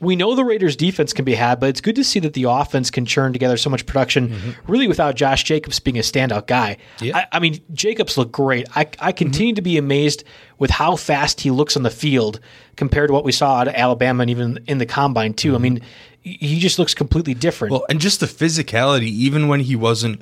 we 0.06 0.16
know 0.16 0.36
the 0.36 0.46
Raiders' 0.46 0.76
defense 0.76 1.14
can 1.14 1.26
be 1.26 1.36
had, 1.36 1.60
but 1.60 1.70
it's 1.70 1.82
good 1.82 1.96
to 1.96 2.04
see 2.04 2.20
that 2.20 2.34
the 2.34 2.44
offense 2.44 2.90
can 2.90 3.06
churn 3.06 3.34
together 3.34 3.58
so 3.58 3.70
much 3.70 3.86
production, 3.86 4.30
mm-hmm. 4.30 4.72
really 4.72 4.88
without 4.88 5.16
Josh 5.16 5.44
Jacobs 5.44 5.80
being 5.80 5.98
a 5.98 6.02
standout 6.02 6.48
guy. 6.48 6.78
I, 7.02 7.28
I 7.32 7.40
mean, 7.40 7.62
Jacobs 7.74 8.18
looked 8.18 8.32
great. 8.32 8.68
I, 8.76 8.88
I 9.00 9.12
continue 9.12 9.52
mm-hmm. 9.52 9.56
to 9.56 9.62
be 9.62 9.78
amazed 9.78 10.24
with 10.58 10.72
how 10.72 10.96
fast 10.96 11.42
he 11.42 11.52
looks 11.52 11.76
on 11.76 11.84
the 11.84 11.90
field 11.90 12.40
compared 12.76 13.10
to 13.10 13.14
what 13.14 13.24
we 13.24 13.32
saw 13.32 13.58
out 13.58 13.68
of 13.68 13.74
Alabama 13.76 14.22
and 14.22 14.30
even 14.30 14.60
in 14.68 14.78
the 14.78 14.86
combine 14.86 15.34
too. 15.34 15.52
I 15.52 15.56
mm-hmm. 15.56 15.64
mean, 15.64 15.82
he 16.22 16.60
just 16.60 16.80
looks 16.80 16.94
completely 16.94 17.36
different. 17.36 17.72
Well, 17.72 17.86
and 17.88 18.00
just 18.00 18.20
the 18.20 18.26
physicality, 18.26 19.04
even 19.04 19.48
when 19.48 19.60
he 19.60 19.76
wasn't 19.76 20.22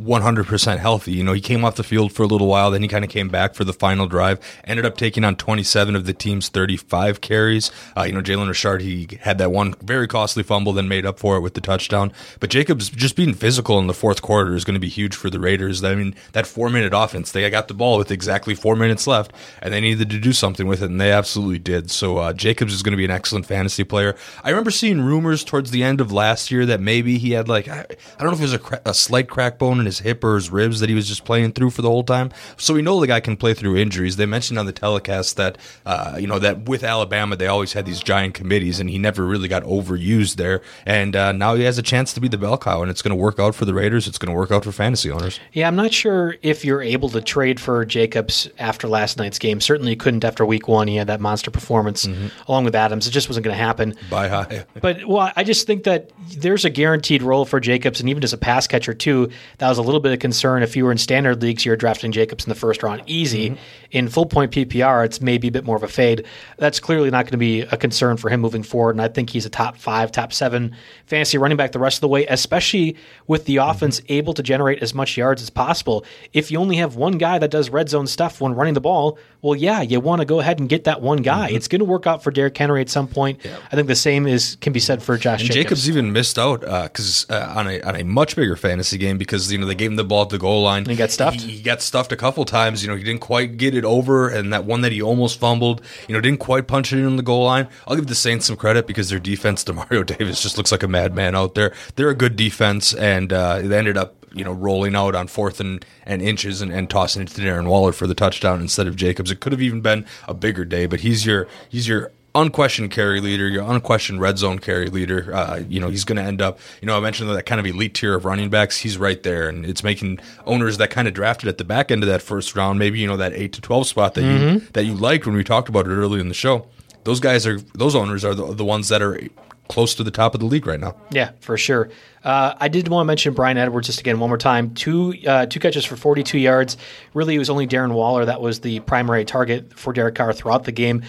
100% 0.00 0.78
healthy. 0.78 1.12
You 1.12 1.22
know, 1.22 1.32
he 1.32 1.40
came 1.40 1.64
off 1.64 1.76
the 1.76 1.84
field 1.84 2.12
for 2.12 2.24
a 2.24 2.26
little 2.26 2.48
while, 2.48 2.70
then 2.70 2.82
he 2.82 2.88
kind 2.88 3.04
of 3.04 3.10
came 3.10 3.28
back 3.28 3.54
for 3.54 3.62
the 3.62 3.72
final 3.72 4.06
drive, 4.06 4.40
ended 4.64 4.84
up 4.84 4.96
taking 4.96 5.24
on 5.24 5.36
27 5.36 5.94
of 5.94 6.04
the 6.04 6.12
team's 6.12 6.48
35 6.48 7.20
carries. 7.20 7.70
Uh, 7.96 8.02
you 8.02 8.12
know, 8.12 8.20
Jalen 8.20 8.48
Richard, 8.48 8.82
he 8.82 9.08
had 9.20 9.38
that 9.38 9.52
one 9.52 9.74
very 9.82 10.08
costly 10.08 10.42
fumble, 10.42 10.72
then 10.72 10.88
made 10.88 11.06
up 11.06 11.18
for 11.18 11.36
it 11.36 11.40
with 11.40 11.54
the 11.54 11.60
touchdown. 11.60 12.12
But 12.40 12.50
Jacobs 12.50 12.90
just 12.90 13.14
being 13.14 13.34
physical 13.34 13.78
in 13.78 13.86
the 13.86 13.94
fourth 13.94 14.20
quarter 14.20 14.56
is 14.56 14.64
going 14.64 14.74
to 14.74 14.80
be 14.80 14.88
huge 14.88 15.14
for 15.14 15.30
the 15.30 15.38
Raiders. 15.38 15.84
I 15.84 15.94
mean, 15.94 16.16
that 16.32 16.46
four 16.46 16.70
minute 16.70 16.92
offense, 16.92 17.30
they 17.30 17.48
got 17.48 17.68
the 17.68 17.74
ball 17.74 17.96
with 17.96 18.10
exactly 18.10 18.56
four 18.56 18.74
minutes 18.74 19.06
left, 19.06 19.32
and 19.62 19.72
they 19.72 19.80
needed 19.80 20.10
to 20.10 20.18
do 20.18 20.32
something 20.32 20.66
with 20.66 20.82
it, 20.82 20.90
and 20.90 21.00
they 21.00 21.12
absolutely 21.12 21.60
did. 21.60 21.92
So 21.92 22.18
uh, 22.18 22.32
Jacobs 22.32 22.74
is 22.74 22.82
going 22.82 22.92
to 22.92 22.96
be 22.96 23.04
an 23.04 23.10
excellent 23.12 23.46
fantasy 23.46 23.84
player. 23.84 24.16
I 24.42 24.50
remember 24.50 24.72
seeing 24.72 25.00
rumors 25.00 25.44
towards 25.44 25.70
the 25.70 25.84
end 25.84 26.00
of 26.00 26.10
last 26.10 26.50
year 26.50 26.66
that 26.66 26.80
maybe 26.80 27.18
he 27.18 27.32
had 27.32 27.48
like, 27.48 27.68
I, 27.68 27.80
I 28.18 28.22
don't 28.22 28.28
know 28.28 28.32
if 28.32 28.40
it 28.40 28.42
was 28.42 28.52
a, 28.54 28.58
cra- 28.58 28.82
a 28.84 28.94
slight 28.94 29.28
crack 29.28 29.58
bone 29.58 29.83
in 29.84 29.86
his 29.86 30.00
hip 30.00 30.24
or 30.24 30.34
his 30.36 30.50
ribs 30.50 30.80
that 30.80 30.88
he 30.88 30.94
was 30.94 31.06
just 31.06 31.24
playing 31.24 31.52
through 31.52 31.70
for 31.70 31.82
the 31.82 31.88
whole 31.88 32.02
time. 32.02 32.30
So 32.56 32.74
we 32.74 32.82
know 32.82 33.00
the 33.00 33.06
guy 33.06 33.20
can 33.20 33.36
play 33.36 33.54
through 33.54 33.76
injuries. 33.76 34.16
They 34.16 34.26
mentioned 34.26 34.58
on 34.58 34.66
the 34.66 34.72
telecast 34.72 35.36
that 35.36 35.58
uh, 35.84 36.16
you 36.18 36.26
know 36.26 36.38
that 36.38 36.68
with 36.68 36.82
Alabama 36.82 37.36
they 37.36 37.46
always 37.46 37.74
had 37.74 37.86
these 37.86 38.00
giant 38.00 38.34
committees, 38.34 38.80
and 38.80 38.88
he 38.88 38.98
never 38.98 39.24
really 39.24 39.48
got 39.48 39.62
overused 39.64 40.36
there. 40.36 40.62
And 40.86 41.14
uh, 41.14 41.32
now 41.32 41.54
he 41.54 41.64
has 41.64 41.78
a 41.78 41.82
chance 41.82 42.12
to 42.14 42.20
be 42.20 42.28
the 42.28 42.38
bell 42.38 42.58
cow, 42.58 42.82
and 42.82 42.90
it's 42.90 43.02
going 43.02 43.16
to 43.16 43.22
work 43.22 43.38
out 43.38 43.54
for 43.54 43.64
the 43.64 43.74
Raiders. 43.74 44.08
It's 44.08 44.18
going 44.18 44.32
to 44.32 44.38
work 44.38 44.50
out 44.50 44.64
for 44.64 44.72
fantasy 44.72 45.10
owners. 45.10 45.38
Yeah, 45.52 45.68
I'm 45.68 45.76
not 45.76 45.92
sure 45.92 46.36
if 46.42 46.64
you're 46.64 46.82
able 46.82 47.08
to 47.10 47.20
trade 47.20 47.60
for 47.60 47.84
Jacobs 47.84 48.48
after 48.58 48.88
last 48.88 49.18
night's 49.18 49.38
game. 49.38 49.60
Certainly, 49.60 49.92
you 49.92 49.96
couldn't 49.96 50.24
after 50.24 50.46
week 50.46 50.68
one. 50.68 50.88
He 50.88 50.96
had 50.96 51.08
that 51.08 51.20
monster 51.20 51.50
performance 51.50 52.08
along 52.48 52.64
with 52.64 52.74
Adams. 52.74 53.06
It 53.06 53.10
just 53.10 53.28
wasn't 53.28 53.44
going 53.44 53.56
to 53.56 53.62
happen. 53.62 53.94
Buy 54.10 54.28
high. 54.28 54.64
But 54.80 55.04
well, 55.06 55.32
I 55.36 55.44
just 55.44 55.66
think 55.66 55.84
that 55.84 56.10
there's 56.36 56.64
a 56.64 56.70
guaranteed 56.70 57.22
role 57.22 57.44
for 57.44 57.60
Jacobs, 57.60 58.00
and 58.00 58.08
even 58.08 58.22
as 58.24 58.32
a 58.32 58.38
pass 58.38 58.66
catcher 58.66 58.94
too. 58.94 59.30
That 59.58 59.68
was 59.78 59.84
a 59.84 59.86
little 59.86 60.00
bit 60.00 60.12
of 60.12 60.20
concern. 60.20 60.62
If 60.62 60.76
you 60.76 60.84
were 60.84 60.92
in 60.92 60.98
standard 60.98 61.42
leagues, 61.42 61.64
you're 61.64 61.76
drafting 61.76 62.12
Jacobs 62.12 62.44
in 62.44 62.48
the 62.48 62.54
first 62.54 62.82
round, 62.84 63.02
easy. 63.06 63.50
Mm-hmm. 63.50 63.62
In 63.90 64.08
full 64.08 64.26
point 64.26 64.52
PPR, 64.52 65.04
it's 65.04 65.20
maybe 65.20 65.48
a 65.48 65.50
bit 65.50 65.64
more 65.64 65.76
of 65.76 65.82
a 65.82 65.88
fade. 65.88 66.24
That's 66.58 66.78
clearly 66.78 67.10
not 67.10 67.24
going 67.24 67.32
to 67.32 67.38
be 67.38 67.62
a 67.62 67.76
concern 67.76 68.16
for 68.16 68.30
him 68.30 68.40
moving 68.40 68.62
forward, 68.62 68.92
and 68.92 69.02
I 69.02 69.08
think 69.08 69.30
he's 69.30 69.46
a 69.46 69.50
top 69.50 69.76
five, 69.76 70.12
top 70.12 70.32
seven 70.32 70.76
fantasy 71.06 71.38
running 71.38 71.56
back 71.56 71.72
the 71.72 71.80
rest 71.80 71.96
of 71.96 72.02
the 72.02 72.08
way, 72.08 72.24
especially 72.26 72.96
with 73.26 73.46
the 73.46 73.56
mm-hmm. 73.56 73.68
offense 73.68 74.00
able 74.08 74.32
to 74.34 74.42
generate 74.42 74.80
as 74.80 74.94
much 74.94 75.16
yards 75.16 75.42
as 75.42 75.50
possible. 75.50 76.04
If 76.32 76.52
you 76.52 76.58
only 76.58 76.76
have 76.76 76.94
one 76.94 77.18
guy 77.18 77.40
that 77.40 77.50
does 77.50 77.68
red 77.70 77.88
zone 77.88 78.06
stuff 78.06 78.40
when 78.40 78.54
running 78.54 78.74
the 78.74 78.80
ball, 78.80 79.18
well, 79.44 79.54
yeah, 79.54 79.82
you 79.82 80.00
want 80.00 80.20
to 80.20 80.24
go 80.24 80.40
ahead 80.40 80.58
and 80.58 80.70
get 80.70 80.84
that 80.84 81.02
one 81.02 81.18
guy. 81.18 81.50
It's 81.50 81.68
going 81.68 81.80
to 81.80 81.84
work 81.84 82.06
out 82.06 82.22
for 82.22 82.30
Derrick 82.30 82.56
Henry 82.56 82.80
at 82.80 82.88
some 82.88 83.06
point. 83.06 83.44
I 83.44 83.76
think 83.76 83.88
the 83.88 83.94
same 83.94 84.26
is 84.26 84.56
can 84.62 84.72
be 84.72 84.80
said 84.80 85.02
for 85.02 85.18
Josh 85.18 85.40
And 85.42 85.48
Jacobs. 85.48 85.82
Jacobs 85.84 85.88
even 85.90 86.14
missed 86.14 86.38
out 86.38 86.60
because 86.62 87.26
uh, 87.28 87.52
on 87.54 87.68
a 87.68 87.78
on 87.82 87.94
a 87.94 88.04
much 88.04 88.36
bigger 88.36 88.56
fantasy 88.56 88.96
game 88.96 89.18
because 89.18 89.52
you 89.52 89.58
know 89.58 89.66
they 89.66 89.74
gave 89.74 89.90
him 89.90 89.96
the 89.96 90.04
ball 90.04 90.22
at 90.22 90.30
the 90.30 90.38
goal 90.38 90.62
line. 90.62 90.84
And 90.84 90.90
he 90.90 90.96
got 90.96 91.10
stuffed? 91.10 91.42
He, 91.42 91.56
he 91.56 91.62
got 91.62 91.82
stuffed 91.82 92.10
a 92.10 92.16
couple 92.16 92.46
times. 92.46 92.82
You 92.82 92.88
know 92.88 92.96
he 92.96 93.04
didn't 93.04 93.20
quite 93.20 93.58
get 93.58 93.74
it 93.74 93.84
over, 93.84 94.30
and 94.30 94.50
that 94.54 94.64
one 94.64 94.80
that 94.80 94.92
he 94.92 95.02
almost 95.02 95.38
fumbled. 95.38 95.82
You 96.08 96.14
know 96.14 96.22
didn't 96.22 96.40
quite 96.40 96.66
punch 96.66 96.94
it 96.94 97.04
in 97.04 97.16
the 97.16 97.22
goal 97.22 97.44
line. 97.44 97.68
I'll 97.86 97.96
give 97.96 98.06
the 98.06 98.14
Saints 98.14 98.46
some 98.46 98.56
credit 98.56 98.86
because 98.86 99.10
their 99.10 99.20
defense, 99.20 99.62
Demario 99.64 100.06
Davis, 100.06 100.42
just 100.42 100.56
looks 100.56 100.72
like 100.72 100.82
a 100.82 100.88
madman 100.88 101.34
out 101.34 101.54
there. 101.54 101.74
They're 101.96 102.08
a 102.08 102.14
good 102.14 102.36
defense, 102.36 102.94
and 102.94 103.30
uh, 103.30 103.58
they 103.58 103.76
ended 103.76 103.98
up 103.98 104.23
you 104.34 104.44
know, 104.44 104.52
rolling 104.52 104.94
out 104.94 105.14
on 105.14 105.26
fourth 105.26 105.60
and, 105.60 105.84
and 106.04 106.20
inches 106.20 106.60
and, 106.60 106.72
and 106.72 106.90
tossing 106.90 107.22
it 107.22 107.28
to 107.28 107.40
Darren 107.40 107.68
Waller 107.68 107.92
for 107.92 108.06
the 108.06 108.14
touchdown 108.14 108.60
instead 108.60 108.86
of 108.86 108.96
Jacobs. 108.96 109.30
It 109.30 109.40
could 109.40 109.52
have 109.52 109.62
even 109.62 109.80
been 109.80 110.06
a 110.28 110.34
bigger 110.34 110.64
day, 110.64 110.86
but 110.86 111.00
he's 111.00 111.24
your 111.24 111.46
he's 111.68 111.88
your 111.88 112.12
unquestioned 112.34 112.90
carry 112.90 113.20
leader, 113.20 113.48
your 113.48 113.62
unquestioned 113.70 114.20
red 114.20 114.38
zone 114.38 114.58
carry 114.58 114.88
leader. 114.88 115.32
Uh, 115.32 115.62
you 115.68 115.78
know, 115.78 115.88
he's 115.88 116.04
going 116.04 116.16
to 116.16 116.22
end 116.22 116.42
up, 116.42 116.58
you 116.80 116.86
know, 116.86 116.96
I 116.96 117.00
mentioned 117.00 117.30
that 117.30 117.46
kind 117.46 117.60
of 117.60 117.66
elite 117.66 117.94
tier 117.94 118.14
of 118.14 118.24
running 118.24 118.50
backs. 118.50 118.78
He's 118.78 118.98
right 118.98 119.22
there. 119.22 119.48
And 119.48 119.64
it's 119.64 119.84
making 119.84 120.18
owners 120.44 120.78
that 120.78 120.90
kind 120.90 121.06
of 121.06 121.14
drafted 121.14 121.48
at 121.48 121.58
the 121.58 121.64
back 121.64 121.90
end 121.90 122.02
of 122.02 122.08
that 122.08 122.22
first 122.22 122.56
round, 122.56 122.78
maybe, 122.78 122.98
you 122.98 123.06
know, 123.06 123.16
that 123.16 123.32
8 123.32 123.52
to 123.52 123.60
12 123.60 123.86
spot 123.86 124.14
that 124.14 124.22
you 124.22 124.60
that 124.72 124.84
you 124.84 124.94
liked 124.94 125.26
when 125.26 125.36
we 125.36 125.44
talked 125.44 125.68
about 125.68 125.86
it 125.86 125.90
early 125.90 126.20
in 126.20 126.28
the 126.28 126.34
show. 126.34 126.66
Those 127.04 127.20
guys 127.20 127.46
are, 127.46 127.60
those 127.74 127.94
owners 127.94 128.24
are 128.24 128.34
the, 128.34 128.52
the 128.54 128.64
ones 128.64 128.88
that 128.88 129.02
are 129.02 129.20
close 129.68 129.94
to 129.94 130.04
the 130.04 130.10
top 130.10 130.34
of 130.34 130.40
the 130.40 130.46
league 130.46 130.66
right 130.66 130.80
now. 130.80 130.96
Yeah, 131.10 131.32
for 131.40 131.56
sure. 131.56 131.90
Uh, 132.22 132.54
I 132.58 132.68
did 132.68 132.88
want 132.88 133.04
to 133.04 133.06
mention 133.06 133.34
Bryan 133.34 133.58
Edwards 133.58 133.86
just 133.86 134.00
again 134.00 134.18
one 134.18 134.30
more 134.30 134.38
time. 134.38 134.74
Two 134.74 135.14
uh, 135.26 135.46
two 135.46 135.60
catches 135.60 135.84
for 135.84 135.96
42 135.96 136.38
yards. 136.38 136.76
Really, 137.12 137.34
it 137.34 137.38
was 137.38 137.50
only 137.50 137.66
Darren 137.66 137.92
Waller 137.92 138.24
that 138.24 138.40
was 138.40 138.60
the 138.60 138.80
primary 138.80 139.24
target 139.24 139.78
for 139.78 139.92
Derek 139.92 140.14
Carr 140.14 140.32
throughout 140.32 140.64
the 140.64 140.72
game. 140.72 141.02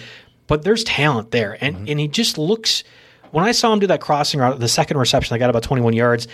But 0.46 0.62
there's 0.62 0.84
talent 0.84 1.30
there, 1.30 1.56
and 1.60 1.88
and 1.88 1.98
he 1.98 2.08
just 2.08 2.38
looks. 2.38 2.84
When 3.32 3.44
I 3.44 3.52
saw 3.52 3.72
him 3.72 3.80
do 3.80 3.88
that 3.88 4.00
crossing 4.00 4.40
route, 4.40 4.60
the 4.60 4.68
second 4.68 4.98
reception, 4.98 5.34
I 5.34 5.38
got 5.38 5.50
about 5.50 5.64
21 5.64 5.92
yards. 5.94 6.28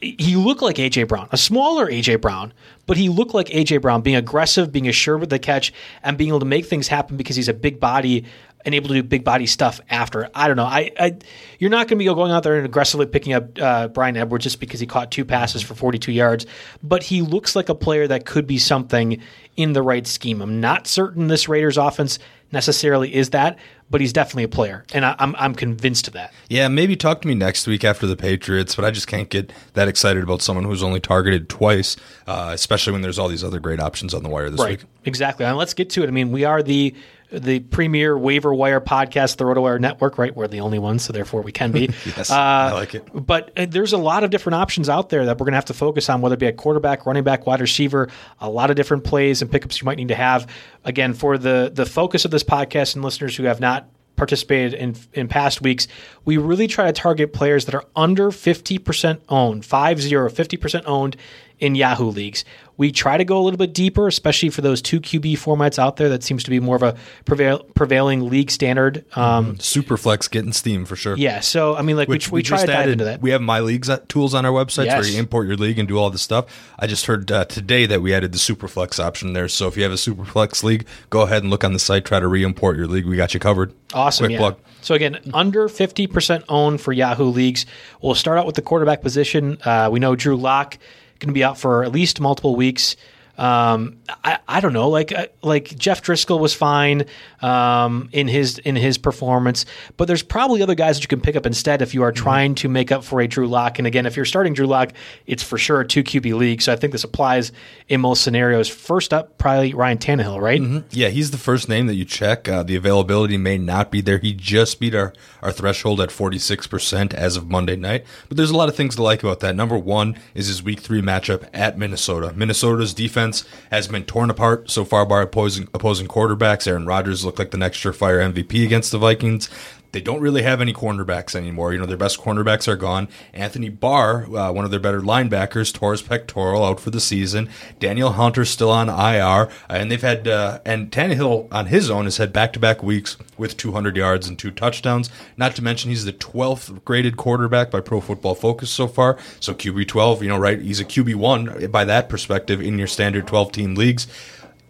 He 0.00 0.36
looked 0.36 0.60
like 0.60 0.76
AJ 0.76 1.08
Brown, 1.08 1.28
a 1.32 1.36
smaller 1.38 1.86
AJ 1.86 2.20
Brown, 2.20 2.52
but 2.86 2.96
he 2.96 3.08
looked 3.08 3.32
like 3.32 3.46
AJ 3.46 3.80
Brown, 3.80 4.02
being 4.02 4.16
aggressive, 4.16 4.70
being 4.70 4.88
assured 4.88 5.20
with 5.20 5.30
the 5.30 5.38
catch, 5.38 5.72
and 6.02 6.18
being 6.18 6.28
able 6.28 6.40
to 6.40 6.44
make 6.44 6.66
things 6.66 6.88
happen 6.88 7.16
because 7.16 7.36
he's 7.36 7.48
a 7.48 7.54
big 7.54 7.80
body 7.80 8.24
and 8.64 8.74
able 8.74 8.88
to 8.88 8.94
do 8.94 9.02
big 9.02 9.24
body 9.24 9.46
stuff 9.46 9.80
after. 9.90 10.30
I 10.34 10.48
don't 10.48 10.56
know. 10.56 10.64
I, 10.64 10.90
I 10.98 11.18
you're 11.58 11.70
not 11.70 11.88
going 11.88 11.98
to 11.98 12.04
be 12.04 12.04
going 12.06 12.32
out 12.32 12.42
there 12.42 12.56
and 12.56 12.64
aggressively 12.64 13.06
picking 13.06 13.32
up 13.32 13.58
uh, 13.60 13.88
Bryan 13.88 14.16
Edwards 14.16 14.44
just 14.44 14.60
because 14.60 14.80
he 14.80 14.86
caught 14.86 15.10
two 15.10 15.24
passes 15.24 15.62
for 15.62 15.74
42 15.74 16.12
yards, 16.12 16.46
but 16.82 17.02
he 17.02 17.22
looks 17.22 17.54
like 17.54 17.68
a 17.68 17.74
player 17.74 18.06
that 18.06 18.26
could 18.26 18.46
be 18.46 18.58
something 18.58 19.20
in 19.56 19.72
the 19.72 19.82
right 19.82 20.06
scheme. 20.06 20.40
I'm 20.40 20.60
not 20.60 20.86
certain 20.86 21.28
this 21.28 21.48
Raiders 21.48 21.78
offense 21.78 22.18
necessarily 22.52 23.14
is 23.14 23.30
that, 23.30 23.58
but 23.94 24.00
he's 24.00 24.12
definitely 24.12 24.42
a 24.42 24.48
player, 24.48 24.84
and 24.92 25.04
I, 25.06 25.14
I'm 25.20 25.36
I'm 25.38 25.54
convinced 25.54 26.08
of 26.08 26.14
that. 26.14 26.32
Yeah, 26.48 26.66
maybe 26.66 26.96
talk 26.96 27.20
to 27.22 27.28
me 27.28 27.36
next 27.36 27.64
week 27.68 27.84
after 27.84 28.08
the 28.08 28.16
Patriots, 28.16 28.74
but 28.74 28.84
I 28.84 28.90
just 28.90 29.06
can't 29.06 29.28
get 29.28 29.52
that 29.74 29.86
excited 29.86 30.24
about 30.24 30.42
someone 30.42 30.64
who's 30.64 30.82
only 30.82 30.98
targeted 30.98 31.48
twice, 31.48 31.94
uh, 32.26 32.50
especially 32.52 32.92
when 32.92 33.02
there's 33.02 33.20
all 33.20 33.28
these 33.28 33.44
other 33.44 33.60
great 33.60 33.78
options 33.78 34.12
on 34.12 34.24
the 34.24 34.28
wire 34.28 34.50
this 34.50 34.58
Right. 34.60 34.80
week. 34.80 34.88
Exactly. 35.04 35.46
And 35.46 35.56
let's 35.56 35.74
get 35.74 35.90
to 35.90 36.02
it. 36.02 36.08
I 36.08 36.10
mean, 36.10 36.32
we 36.32 36.44
are 36.44 36.60
the 36.60 36.92
the 37.32 37.58
premier 37.60 38.16
waiver 38.16 38.54
wire 38.54 38.80
podcast, 38.80 39.38
the 39.38 39.44
RotoWire 39.44 39.80
Network, 39.80 40.18
right? 40.18 40.34
We're 40.36 40.46
the 40.46 40.60
only 40.60 40.78
ones, 40.78 41.02
so 41.04 41.12
therefore 41.12 41.42
we 41.42 41.50
can 41.52 41.72
be. 41.72 41.88
Yes, 42.16 42.30
I 42.30 42.70
like 42.72 42.94
it. 42.94 43.08
But 43.12 43.50
uh, 43.56 43.66
there's 43.68 43.92
a 43.92 43.98
lot 43.98 44.22
of 44.24 44.30
different 44.30 44.54
options 44.54 44.88
out 44.88 45.08
there 45.08 45.24
that 45.24 45.38
we're 45.38 45.44
going 45.46 45.52
to 45.52 45.56
have 45.56 45.64
to 45.66 45.74
focus 45.74 46.08
on, 46.08 46.20
whether 46.20 46.34
it 46.34 46.38
be 46.38 46.46
a 46.46 46.52
quarterback, 46.52 47.06
running 47.06 47.24
back, 47.24 47.44
wide 47.46 47.60
receiver, 47.60 48.08
a 48.40 48.48
lot 48.48 48.70
of 48.70 48.76
different 48.76 49.02
plays 49.04 49.42
and 49.42 49.50
pickups 49.50 49.80
you 49.80 49.84
might 49.86 49.96
need 49.96 50.08
to 50.08 50.14
have. 50.14 50.46
Again, 50.84 51.12
for 51.14 51.36
the 51.38 51.72
the 51.74 51.86
focus 51.86 52.24
of 52.24 52.30
this 52.30 52.44
podcast 52.44 52.94
and 52.94 53.04
listeners 53.04 53.34
who 53.36 53.44
have 53.44 53.58
not 53.58 53.83
participated 54.16 54.74
in 54.74 54.96
in 55.12 55.28
past 55.28 55.60
weeks, 55.60 55.88
we 56.24 56.36
really 56.36 56.66
try 56.66 56.86
to 56.86 56.92
target 56.92 57.32
players 57.32 57.64
that 57.66 57.74
are 57.74 57.84
under 57.96 58.30
50% 58.30 59.20
owned, 59.28 59.64
5 59.64 60.02
0, 60.02 60.30
50% 60.30 60.82
owned 60.86 61.16
in 61.60 61.74
Yahoo 61.74 62.06
leagues. 62.06 62.44
We 62.76 62.90
try 62.90 63.16
to 63.16 63.24
go 63.24 63.38
a 63.38 63.42
little 63.42 63.58
bit 63.58 63.72
deeper, 63.72 64.08
especially 64.08 64.50
for 64.50 64.60
those 64.60 64.82
two 64.82 65.00
QB 65.00 65.34
formats 65.34 65.78
out 65.78 65.96
there. 65.96 66.08
That 66.08 66.24
seems 66.24 66.42
to 66.44 66.50
be 66.50 66.58
more 66.58 66.74
of 66.74 66.82
a 66.82 66.96
prevail, 67.24 67.60
prevailing 67.74 68.28
league 68.28 68.50
standard. 68.50 69.04
Um, 69.16 69.56
Superflex 69.56 70.28
getting 70.28 70.52
steam 70.52 70.84
for 70.84 70.96
sure. 70.96 71.16
Yeah, 71.16 71.38
so 71.38 71.76
I 71.76 71.82
mean, 71.82 71.96
like 71.96 72.08
Which 72.08 72.32
we, 72.32 72.38
we, 72.38 72.42
try 72.42 72.60
to 72.60 72.66
dive 72.66 72.88
into 72.88 73.04
that. 73.04 73.22
We 73.22 73.30
have 73.30 73.42
my 73.42 73.60
leagues 73.60 73.88
uh, 73.88 73.98
tools 74.08 74.34
on 74.34 74.44
our 74.44 74.52
website 74.52 74.88
where 74.88 75.06
you 75.06 75.18
import 75.18 75.46
your 75.46 75.56
league 75.56 75.78
and 75.78 75.86
do 75.86 75.98
all 75.98 76.10
this 76.10 76.22
stuff. 76.22 76.46
I 76.76 76.88
just 76.88 77.06
heard 77.06 77.30
uh, 77.30 77.44
today 77.44 77.86
that 77.86 78.02
we 78.02 78.12
added 78.12 78.32
the 78.32 78.38
Superflex 78.38 78.98
option 78.98 79.34
there. 79.34 79.48
So 79.48 79.68
if 79.68 79.76
you 79.76 79.84
have 79.84 79.92
a 79.92 79.96
Superflex 79.96 80.64
league, 80.64 80.84
go 81.10 81.22
ahead 81.22 81.42
and 81.42 81.50
look 81.50 81.62
on 81.62 81.74
the 81.74 81.78
site, 81.78 82.04
try 82.04 82.18
to 82.18 82.26
re-import 82.26 82.76
your 82.76 82.88
league. 82.88 83.06
We 83.06 83.16
got 83.16 83.34
you 83.34 83.40
covered. 83.40 83.72
Awesome. 83.92 84.24
Quick 84.24 84.32
yeah. 84.32 84.38
plug. 84.38 84.58
So 84.80 84.94
again, 84.94 85.18
under 85.32 85.68
50% 85.68 86.44
owned 86.48 86.80
for 86.80 86.92
Yahoo 86.92 87.24
leagues. 87.24 87.64
We'll 88.02 88.14
start 88.14 88.38
out 88.38 88.46
with 88.46 88.56
the 88.56 88.62
quarterback 88.62 89.00
position. 89.00 89.58
Uh, 89.64 89.88
we 89.90 90.00
know 90.00 90.14
Drew 90.16 90.36
Lock 90.36 90.76
going 91.24 91.34
to 91.34 91.38
be 91.38 91.44
out 91.44 91.58
for 91.58 91.84
at 91.84 91.92
least 91.92 92.20
multiple 92.20 92.54
weeks. 92.54 92.96
Um, 93.36 93.96
I, 94.22 94.38
I 94.46 94.60
don't 94.60 94.72
know, 94.72 94.88
like 94.88 95.12
uh, 95.12 95.26
like 95.42 95.76
Jeff 95.76 96.02
Driskel 96.02 96.38
was 96.38 96.54
fine 96.54 97.06
um, 97.42 98.08
in 98.12 98.28
his 98.28 98.58
in 98.58 98.76
his 98.76 98.96
performance, 98.96 99.66
but 99.96 100.06
there's 100.06 100.22
probably 100.22 100.62
other 100.62 100.74
guys 100.74 100.96
that 100.96 101.02
you 101.02 101.08
can 101.08 101.20
pick 101.20 101.34
up 101.34 101.44
instead 101.44 101.82
if 101.82 101.94
you 101.94 102.02
are 102.04 102.12
trying 102.12 102.54
to 102.56 102.68
make 102.68 102.92
up 102.92 103.02
for 103.02 103.20
a 103.20 103.26
Drew 103.26 103.48
Lock. 103.48 103.78
And 103.78 103.86
again, 103.86 104.06
if 104.06 104.14
you're 104.14 104.24
starting 104.24 104.52
Drew 104.54 104.66
Lock, 104.66 104.92
it's 105.26 105.42
for 105.42 105.58
sure 105.58 105.80
a 105.80 105.86
two 105.86 106.04
QB 106.04 106.36
league. 106.36 106.62
So 106.62 106.72
I 106.72 106.76
think 106.76 106.92
this 106.92 107.02
applies 107.02 107.50
in 107.88 108.00
most 108.00 108.22
scenarios. 108.22 108.68
First 108.68 109.12
up, 109.12 109.36
probably 109.38 109.74
Ryan 109.74 109.98
Tannehill, 109.98 110.40
right? 110.40 110.84
Yeah, 110.90 111.08
he's 111.08 111.30
the 111.32 111.38
first 111.38 111.68
name 111.68 111.86
that 111.88 111.94
you 111.94 112.04
check. 112.04 112.48
Uh, 112.48 112.62
the 112.62 112.76
availability 112.76 113.36
may 113.36 113.58
not 113.58 113.90
be 113.90 114.00
there. 114.00 114.18
He 114.18 114.32
just 114.32 114.78
beat 114.78 114.94
our, 114.94 115.12
our 115.42 115.50
threshold 115.50 116.00
at 116.00 116.10
46% 116.10 117.12
as 117.14 117.36
of 117.36 117.50
Monday 117.50 117.76
night. 117.76 118.04
But 118.28 118.36
there's 118.36 118.50
a 118.50 118.56
lot 118.56 118.68
of 118.68 118.76
things 118.76 118.94
to 118.96 119.02
like 119.02 119.22
about 119.22 119.40
that. 119.40 119.56
Number 119.56 119.76
one 119.76 120.16
is 120.34 120.46
his 120.46 120.62
week 120.62 120.80
three 120.80 121.02
matchup 121.02 121.48
at 121.52 121.76
Minnesota. 121.76 122.32
Minnesota's 122.34 122.94
defense 122.94 123.23
has 123.70 123.88
been 123.88 124.04
torn 124.04 124.30
apart 124.30 124.70
so 124.70 124.84
far 124.84 125.06
by 125.06 125.22
opposing, 125.22 125.68
opposing 125.74 126.08
quarterbacks. 126.08 126.66
Aaron 126.66 126.86
Rodgers 126.86 127.24
looked 127.24 127.38
like 127.38 127.50
the 127.50 127.58
next 127.58 127.78
surefire 127.78 128.32
MVP 128.32 128.64
against 128.64 128.92
the 128.92 128.98
Vikings. 128.98 129.48
They 129.94 130.00
don't 130.00 130.20
really 130.20 130.42
have 130.42 130.60
any 130.60 130.72
cornerbacks 130.72 131.36
anymore. 131.36 131.72
You 131.72 131.78
know, 131.78 131.86
their 131.86 131.96
best 131.96 132.20
cornerbacks 132.20 132.66
are 132.66 132.74
gone. 132.74 133.06
Anthony 133.32 133.68
Barr, 133.68 134.24
uh, 134.24 134.50
one 134.50 134.64
of 134.64 134.72
their 134.72 134.80
better 134.80 135.00
linebackers, 135.00 135.72
tore 135.72 135.92
his 135.92 136.02
pectoral 136.02 136.64
out 136.64 136.80
for 136.80 136.90
the 136.90 137.00
season. 137.00 137.48
Danielle 137.78 138.14
Hunter 138.14 138.44
still 138.44 138.72
on 138.72 138.88
IR, 138.88 139.22
uh, 139.24 139.48
and 139.68 139.92
they've 139.92 140.02
had 140.02 140.26
uh, 140.26 140.58
and 140.66 140.90
Tannehill 140.90 141.46
on 141.52 141.66
his 141.66 141.90
own 141.90 142.06
has 142.06 142.16
had 142.16 142.32
back-to-back 142.32 142.82
weeks 142.82 143.16
with 143.38 143.56
200 143.56 143.96
yards 143.96 144.26
and 144.26 144.36
two 144.36 144.50
touchdowns. 144.50 145.10
Not 145.36 145.54
to 145.54 145.62
mention 145.62 145.90
he's 145.90 146.04
the 146.04 146.12
12th 146.12 146.84
graded 146.84 147.16
quarterback 147.16 147.70
by 147.70 147.78
Pro 147.80 148.00
Football 148.00 148.34
Focus 148.34 148.70
so 148.70 148.88
far. 148.88 149.16
So 149.38 149.54
QB 149.54 149.86
12, 149.86 150.24
you 150.24 150.28
know, 150.28 150.38
right? 150.38 150.60
He's 150.60 150.80
a 150.80 150.84
QB 150.84 151.14
one 151.14 151.70
by 151.70 151.84
that 151.84 152.08
perspective 152.08 152.60
in 152.60 152.78
your 152.78 152.88
standard 152.88 153.26
12-team 153.26 153.76
leagues 153.76 154.08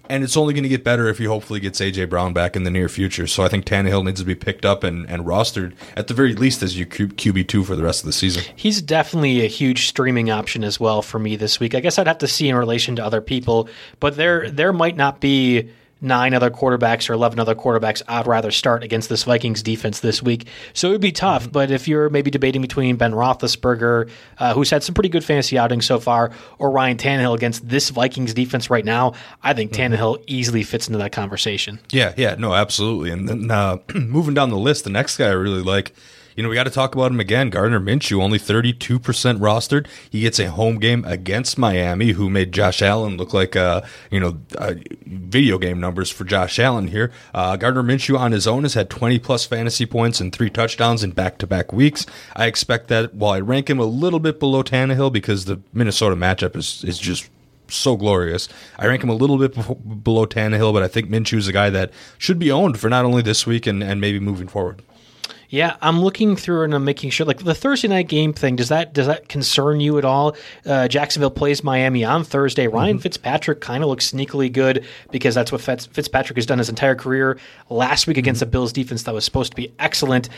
and 0.08 0.22
it's 0.22 0.36
only 0.36 0.54
going 0.54 0.62
to 0.64 0.68
get 0.68 0.84
better 0.84 1.08
if 1.08 1.18
he 1.18 1.24
hopefully 1.24 1.60
gets 1.60 1.80
AJ 1.80 2.10
Brown 2.10 2.32
back 2.32 2.56
in 2.56 2.64
the 2.64 2.70
near 2.70 2.88
future. 2.88 3.26
So 3.26 3.42
I 3.42 3.48
think 3.48 3.64
Tannehill 3.64 4.04
needs 4.04 4.20
to 4.20 4.26
be 4.26 4.34
picked 4.34 4.64
up 4.64 4.84
and, 4.84 5.08
and 5.08 5.24
rostered 5.24 5.74
at 5.96 6.08
the 6.08 6.14
very 6.14 6.34
least 6.34 6.62
as 6.62 6.78
your 6.78 6.86
QB 6.86 7.48
two 7.48 7.64
for 7.64 7.76
the 7.76 7.82
rest 7.82 8.00
of 8.00 8.06
the 8.06 8.12
season. 8.12 8.44
He's 8.56 8.82
definitely 8.82 9.44
a 9.44 9.48
huge 9.48 9.86
streaming 9.86 10.30
option 10.30 10.64
as 10.64 10.78
well 10.78 11.02
for 11.02 11.18
me 11.18 11.36
this 11.36 11.60
week. 11.60 11.74
I 11.74 11.80
guess 11.80 11.98
I'd 11.98 12.06
have 12.06 12.18
to 12.18 12.28
see 12.28 12.48
in 12.48 12.56
relation 12.56 12.96
to 12.96 13.04
other 13.04 13.20
people, 13.20 13.68
but 14.00 14.16
there 14.16 14.50
there 14.50 14.72
might 14.72 14.96
not 14.96 15.20
be 15.20 15.70
nine 16.00 16.34
other 16.34 16.50
quarterbacks 16.50 17.08
or 17.08 17.14
11 17.14 17.38
other 17.38 17.54
quarterbacks 17.54 18.02
I'd 18.06 18.26
rather 18.26 18.50
start 18.50 18.82
against 18.82 19.08
this 19.08 19.24
Vikings 19.24 19.62
defense 19.62 20.00
this 20.00 20.22
week. 20.22 20.46
So 20.72 20.88
it 20.88 20.92
would 20.92 21.00
be 21.00 21.12
tough. 21.12 21.44
Mm-hmm. 21.44 21.52
But 21.52 21.70
if 21.70 21.88
you're 21.88 22.10
maybe 22.10 22.30
debating 22.30 22.62
between 22.62 22.96
Ben 22.96 23.12
Roethlisberger, 23.12 24.10
uh, 24.38 24.54
who's 24.54 24.70
had 24.70 24.82
some 24.82 24.94
pretty 24.94 25.08
good 25.08 25.24
fantasy 25.24 25.58
outings 25.58 25.86
so 25.86 25.98
far, 25.98 26.30
or 26.58 26.70
Ryan 26.70 26.96
Tannehill 26.96 27.34
against 27.34 27.68
this 27.68 27.90
Vikings 27.90 28.34
defense 28.34 28.70
right 28.70 28.84
now, 28.84 29.14
I 29.42 29.54
think 29.54 29.72
mm-hmm. 29.72 29.94
Tannehill 29.94 30.22
easily 30.26 30.62
fits 30.62 30.86
into 30.88 30.98
that 30.98 31.12
conversation. 31.12 31.80
Yeah, 31.90 32.12
yeah, 32.16 32.34
no, 32.38 32.54
absolutely. 32.54 33.10
And 33.10 33.28
then 33.28 33.50
uh, 33.50 33.78
moving 33.94 34.34
down 34.34 34.50
the 34.50 34.58
list, 34.58 34.84
the 34.84 34.90
next 34.90 35.16
guy 35.16 35.28
I 35.28 35.32
really 35.32 35.62
like 35.62 35.92
you 36.36 36.42
know, 36.42 36.48
we 36.48 36.54
got 36.54 36.64
to 36.64 36.70
talk 36.70 36.94
about 36.94 37.10
him 37.10 37.20
again. 37.20 37.50
Gardner 37.50 37.80
Minshew, 37.80 38.20
only 38.20 38.38
32% 38.38 38.78
rostered. 39.38 39.86
He 40.10 40.20
gets 40.20 40.38
a 40.38 40.50
home 40.50 40.78
game 40.78 41.04
against 41.04 41.58
Miami, 41.58 42.12
who 42.12 42.28
made 42.28 42.52
Josh 42.52 42.82
Allen 42.82 43.16
look 43.16 43.32
like, 43.32 43.56
uh, 43.56 43.82
you 44.10 44.20
know, 44.20 44.38
uh, 44.58 44.74
video 45.06 45.58
game 45.58 45.80
numbers 45.80 46.10
for 46.10 46.24
Josh 46.24 46.58
Allen 46.58 46.88
here. 46.88 47.12
Uh, 47.32 47.56
Gardner 47.56 47.82
Minshew 47.82 48.18
on 48.18 48.32
his 48.32 48.46
own 48.46 48.62
has 48.64 48.74
had 48.74 48.90
20 48.90 49.18
plus 49.18 49.44
fantasy 49.44 49.86
points 49.86 50.20
and 50.20 50.32
three 50.32 50.50
touchdowns 50.50 51.04
in 51.04 51.12
back 51.12 51.38
to 51.38 51.46
back 51.46 51.72
weeks. 51.72 52.06
I 52.34 52.46
expect 52.46 52.88
that 52.88 53.14
while 53.14 53.32
I 53.32 53.40
rank 53.40 53.70
him 53.70 53.78
a 53.78 53.84
little 53.84 54.20
bit 54.20 54.40
below 54.40 54.62
Tannehill 54.62 55.12
because 55.12 55.44
the 55.44 55.60
Minnesota 55.72 56.16
matchup 56.16 56.56
is, 56.56 56.84
is 56.84 56.98
just 56.98 57.28
so 57.68 57.96
glorious. 57.96 58.48
I 58.78 58.86
rank 58.86 59.02
him 59.02 59.08
a 59.08 59.14
little 59.14 59.38
bit 59.38 59.54
below 60.04 60.26
Tannehill, 60.26 60.72
but 60.72 60.82
I 60.82 60.88
think 60.88 61.08
Minshew 61.08 61.38
is 61.38 61.48
a 61.48 61.52
guy 61.52 61.70
that 61.70 61.90
should 62.18 62.38
be 62.38 62.50
owned 62.50 62.78
for 62.78 62.88
not 62.88 63.04
only 63.04 63.22
this 63.22 63.46
week 63.46 63.66
and, 63.66 63.82
and 63.82 64.00
maybe 64.00 64.20
moving 64.20 64.48
forward. 64.48 64.82
Yeah, 65.48 65.76
I'm 65.80 66.00
looking 66.00 66.36
through 66.36 66.64
and 66.64 66.74
I'm 66.74 66.84
making 66.84 67.10
sure. 67.10 67.26
Like 67.26 67.44
the 67.44 67.54
Thursday 67.54 67.88
night 67.88 68.08
game 68.08 68.32
thing, 68.32 68.56
does 68.56 68.68
that 68.68 68.92
does 68.92 69.06
that 69.06 69.28
concern 69.28 69.80
you 69.80 69.98
at 69.98 70.04
all? 70.04 70.36
Uh, 70.64 70.88
Jacksonville 70.88 71.30
plays 71.30 71.62
Miami 71.62 72.04
on 72.04 72.24
Thursday. 72.24 72.66
Ryan 72.66 72.96
mm-hmm. 72.96 73.02
Fitzpatrick 73.02 73.60
kind 73.60 73.82
of 73.82 73.88
looks 73.88 74.10
sneakily 74.10 74.52
good 74.52 74.84
because 75.10 75.34
that's 75.34 75.52
what 75.52 75.60
Fitz, 75.60 75.86
Fitzpatrick 75.86 76.36
has 76.36 76.46
done 76.46 76.58
his 76.58 76.68
entire 76.68 76.94
career. 76.94 77.38
Last 77.70 78.06
week 78.06 78.16
against 78.16 78.40
mm-hmm. 78.40 78.50
the 78.50 78.52
Bills 78.52 78.72
defense 78.72 79.04
that 79.04 79.14
was 79.14 79.24
supposed 79.24 79.52
to 79.52 79.56
be 79.56 79.72
excellent. 79.78 80.28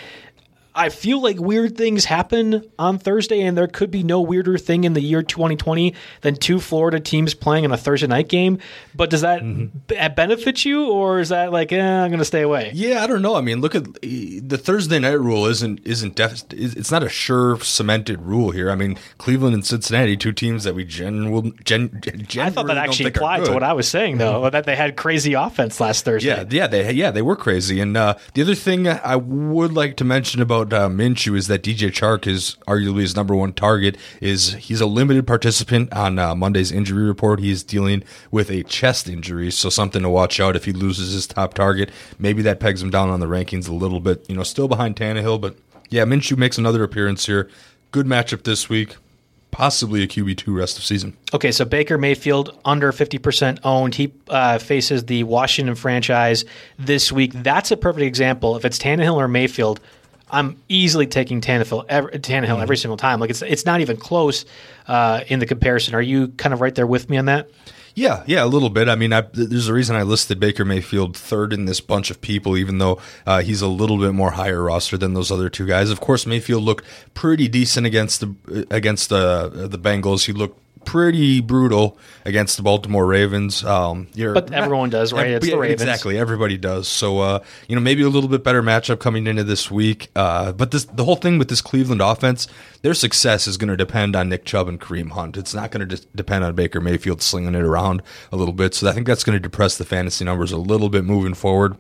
I 0.77 0.91
feel 0.91 1.23
like 1.23 1.41
weird 1.41 1.77
things 1.77 2.05
happen 2.05 2.63
on 2.79 2.99
Thursday, 2.99 3.41
and 3.41 3.57
there 3.57 3.67
could 3.67 3.91
be 3.91 4.03
no 4.03 4.21
weirder 4.21 4.59
thing 4.59 4.85
in 4.85 4.93
the 4.93 5.01
year 5.01 5.23
2020 5.23 5.95
than 6.21 6.37
two 6.37 6.61
Florida 6.61 7.01
teams 7.01 7.33
playing 7.33 7.65
in 7.65 7.73
a 7.73 7.79
Thursday 7.79 8.07
night 8.07 8.29
game. 8.29 8.59
But 8.95 9.09
does 9.09 9.23
that 9.23 9.41
mm-hmm. 9.41 9.79
b- 9.87 10.09
benefit 10.15 10.65
you, 10.67 10.89
or 10.89 11.21
is 11.21 11.31
that 11.31 11.51
like, 11.51 11.73
eh, 11.73 11.81
I'm 11.81 12.11
going 12.11 12.19
to 12.19 12.27
stay 12.27 12.43
away? 12.43 12.73
Yeah, 12.75 13.03
I 13.03 13.07
don't 13.07 13.23
know. 13.23 13.37
I 13.37 13.41
mean, 13.41 13.63
look 13.63 13.75
at 13.75 13.85
the 14.03 14.59
Thursday 14.59 14.99
night 14.99 15.19
rule 15.19 15.47
isn't 15.47 15.81
isn't 15.87 16.15
def- 16.15 16.45
it's 16.53 16.91
not 16.91 17.03
a 17.03 17.09
sure 17.09 17.59
cemented 17.61 18.21
rule 18.21 18.51
here. 18.51 18.71
I 18.71 18.75
mean, 18.75 18.99
Cleveland 19.17 19.55
and 19.55 19.65
Cincinnati, 19.65 20.17
two 20.17 20.33
teams 20.33 20.65
that 20.65 20.75
we 20.75 20.85
gen, 20.85 21.55
gen, 21.65 22.01
gen 22.03 22.47
I 22.47 22.51
thought 22.51 22.67
that 22.67 22.77
actually 22.77 23.09
applied 23.09 23.47
to 23.47 23.53
what 23.53 23.63
I 23.63 23.73
was 23.73 23.89
saying, 23.89 24.19
though, 24.19 24.43
mm-hmm. 24.43 24.51
that 24.51 24.67
they 24.67 24.77
had 24.77 24.97
crazy 24.97 25.33
offense 25.33 25.81
last 25.81 26.05
Thursday. 26.05 26.29
Yeah, 26.29 26.45
yeah, 26.51 26.67
they 26.67 26.93
yeah 26.93 27.11
they 27.11 27.23
were 27.23 27.37
crazy. 27.37 27.81
And 27.81 27.97
uh, 27.97 28.17
the 28.35 28.43
other 28.43 28.55
thing 28.55 28.87
I 28.87 29.17
would 29.17 29.73
like 29.73 29.97
to 29.97 30.05
mention 30.05 30.43
about 30.43 30.66
about 30.67 30.83
uh, 30.83 30.89
Minshew 30.89 31.37
is 31.37 31.47
that 31.49 31.63
DJ 31.63 31.91
Chark 31.91 32.27
is 32.27 32.57
arguably 32.67 33.01
his 33.01 33.17
number 33.17 33.35
one 33.35 33.53
target. 33.53 33.97
Is 34.21 34.55
he's 34.55 34.81
a 34.81 34.87
limited 34.87 35.27
participant 35.27 35.93
on 35.93 36.19
uh, 36.19 36.35
Monday's 36.35 36.73
injury 36.73 37.05
report. 37.05 37.41
He's 37.41 37.63
dealing 37.63 38.03
with 38.31 38.51
a 38.51 38.63
chest 38.65 39.09
injury, 39.09 39.51
so 39.51 39.71
something 39.71 40.03
to 40.03 40.11
watch 40.11 40.41
out 40.41 40.57
if 40.57 40.65
he 40.65 40.73
loses 40.73 41.13
his 41.13 41.27
top 41.27 41.55
target. 41.55 41.91
Maybe 42.19 42.43
that 42.43 42.61
pegs 42.61 42.83
him 42.83 42.91
down 42.91 43.09
on 43.09 43.21
the 43.21 43.27
rankings 43.27 43.69
a 43.69 43.75
little 43.75 44.01
bit. 44.01 44.29
You 44.29 44.37
know, 44.37 44.43
still 44.43 44.69
behind 44.69 44.97
Tannehill, 44.97 45.41
but 45.41 45.57
yeah, 45.89 46.05
Minshew 46.05 46.37
makes 46.37 46.59
another 46.59 46.83
appearance 46.83 47.27
here. 47.27 47.49
Good 47.93 48.07
matchup 48.07 48.45
this 48.45 48.69
week 48.69 48.97
possibly 49.53 50.03
a 50.03 50.07
QB 50.07 50.37
two 50.37 50.55
rest 50.55 50.77
of 50.77 50.85
season. 50.85 51.17
Okay, 51.33 51.51
so 51.51 51.65
Baker 51.65 51.97
Mayfield 51.97 52.59
under 52.67 52.93
fifty 52.93 53.17
percent 53.17 53.59
owned. 53.65 53.95
He 53.95 54.13
uh, 54.29 54.59
faces 54.59 55.07
the 55.07 55.25
Washington 55.25 55.75
franchise 55.75 56.45
this 56.79 57.11
week. 57.11 57.33
That's 57.33 57.71
a 57.71 57.77
perfect 57.79 58.05
example. 58.05 58.57
If 58.57 58.67
it's 58.67 58.79
Tannehill 58.79 59.17
or 59.17 59.29
Mayfield, 59.29 59.81
I'm 60.31 60.61
easily 60.69 61.07
taking 61.07 61.41
Tannehill 61.41 61.85
every, 61.89 62.13
Tannehill 62.13 62.61
every 62.61 62.77
single 62.77 62.97
time. 62.97 63.21
Like 63.21 63.31
it's 63.31 63.43
it's 63.43 63.65
not 63.65 63.81
even 63.81 63.97
close 63.97 64.45
uh, 64.89 65.21
in 65.29 65.39
the 65.39 65.47
comparison. 65.47 65.95
Are 65.95 66.03
you 66.03 66.29
kind 66.29 66.53
of 66.53 66.61
right 66.61 66.75
there 66.75 66.87
with 66.87 67.09
me 67.09 67.17
on 67.17 67.27
that? 67.27 67.49
Yeah, 67.95 68.25
yeah, 68.27 68.45
a 68.45 68.47
little 68.47 68.69
bit. 68.69 68.91
I 68.91 68.95
mean, 68.95 69.15
I, 69.15 69.23
there's 69.33 69.69
a 69.69 69.73
reason 69.73 69.97
I 69.97 70.03
listed 70.03 70.39
Baker 70.39 70.67
Mayfield 70.67 71.17
third 71.17 71.55
in 71.55 71.65
this 71.65 71.81
bunch 71.81 72.11
of 72.11 72.21
people, 72.21 72.55
even 72.59 72.77
though 72.77 73.01
uh, 73.25 73.41
he's 73.41 73.63
a 73.63 73.69
little 73.69 73.97
bit 73.97 74.13
more 74.13 74.33
higher 74.33 74.63
roster 74.63 74.99
than 74.99 75.15
those 75.15 75.33
other 75.33 75.49
two 75.49 75.67
guys. 75.67 75.89
Of 75.89 76.01
course, 76.01 76.27
Mayfield 76.27 76.63
looked 76.63 76.85
pretty 77.15 77.49
decent 77.49 77.87
against 77.87 78.21
the 78.21 78.67
against 78.71 79.09
the 79.09 79.49
the 79.49 79.79
Bengals. 79.79 80.27
He 80.27 80.33
looked 80.33 80.61
pretty 80.87 81.41
brutal 81.41 81.99
against 82.25 82.57
the 82.57 82.63
Baltimore 82.63 83.05
Ravens. 83.05 83.63
Um, 83.63 84.09
but 84.15 84.53
everyone 84.53 84.89
does, 84.89 85.13
right? 85.13 85.29
It's 85.29 85.47
the 85.47 85.59
Ravens. 85.59 85.83
Exactly, 85.83 86.17
everybody 86.17 86.57
does. 86.57 86.89
So, 86.89 87.19
uh, 87.19 87.41
you 87.69 87.75
know, 87.75 87.83
maybe 87.83 88.03
a 88.03 88.09
little 88.09 88.31
bit 88.31 88.43
better 88.43 88.63
matchup 88.63 88.99
coming 88.99 89.27
into 89.27 89.45
this 89.45 89.71
week. 89.71 90.11
Uh, 90.17 90.53
but 90.53 90.71
this, 90.71 90.85
the 90.85 91.05
whole 91.05 91.17
thing 91.17 91.39
with 91.39 91.49
this 91.49 91.61
Cleveland 91.61 92.01
offense, 92.01 92.49
their 92.81 92.95
success 92.95 93.47
is 93.47 93.59
going 93.59 93.69
to 93.69 93.77
depend 93.77 94.17
on 94.17 94.31
Nick 94.31 94.47
Chubb 94.47 94.69
and 94.69 94.81
Kareem 94.81 95.11
Hunt. 95.11 95.37
It's 95.37 95.53
not 95.53 95.71
going 95.71 95.87
to 95.87 95.97
de- 95.97 96.07
depend 96.15 96.45
on 96.45 96.55
Baker 96.55 96.81
Mayfield 96.81 97.21
slinging 97.21 97.55
it 97.55 97.63
around 97.63 98.03
a 98.33 98.37
little 98.37 98.55
bit. 98.55 98.75
So 98.75 98.89
I 98.89 98.93
think 98.93 99.07
that's 99.07 99.25
going 99.25 99.37
to 99.37 99.43
depress 99.43 99.77
the 99.77 99.85
fantasy 99.85 100.25
numbers 100.25 100.53
a 100.53 100.57
little 100.57 100.89
bit 100.89 101.05
moving 101.05 101.35
forward 101.35 101.77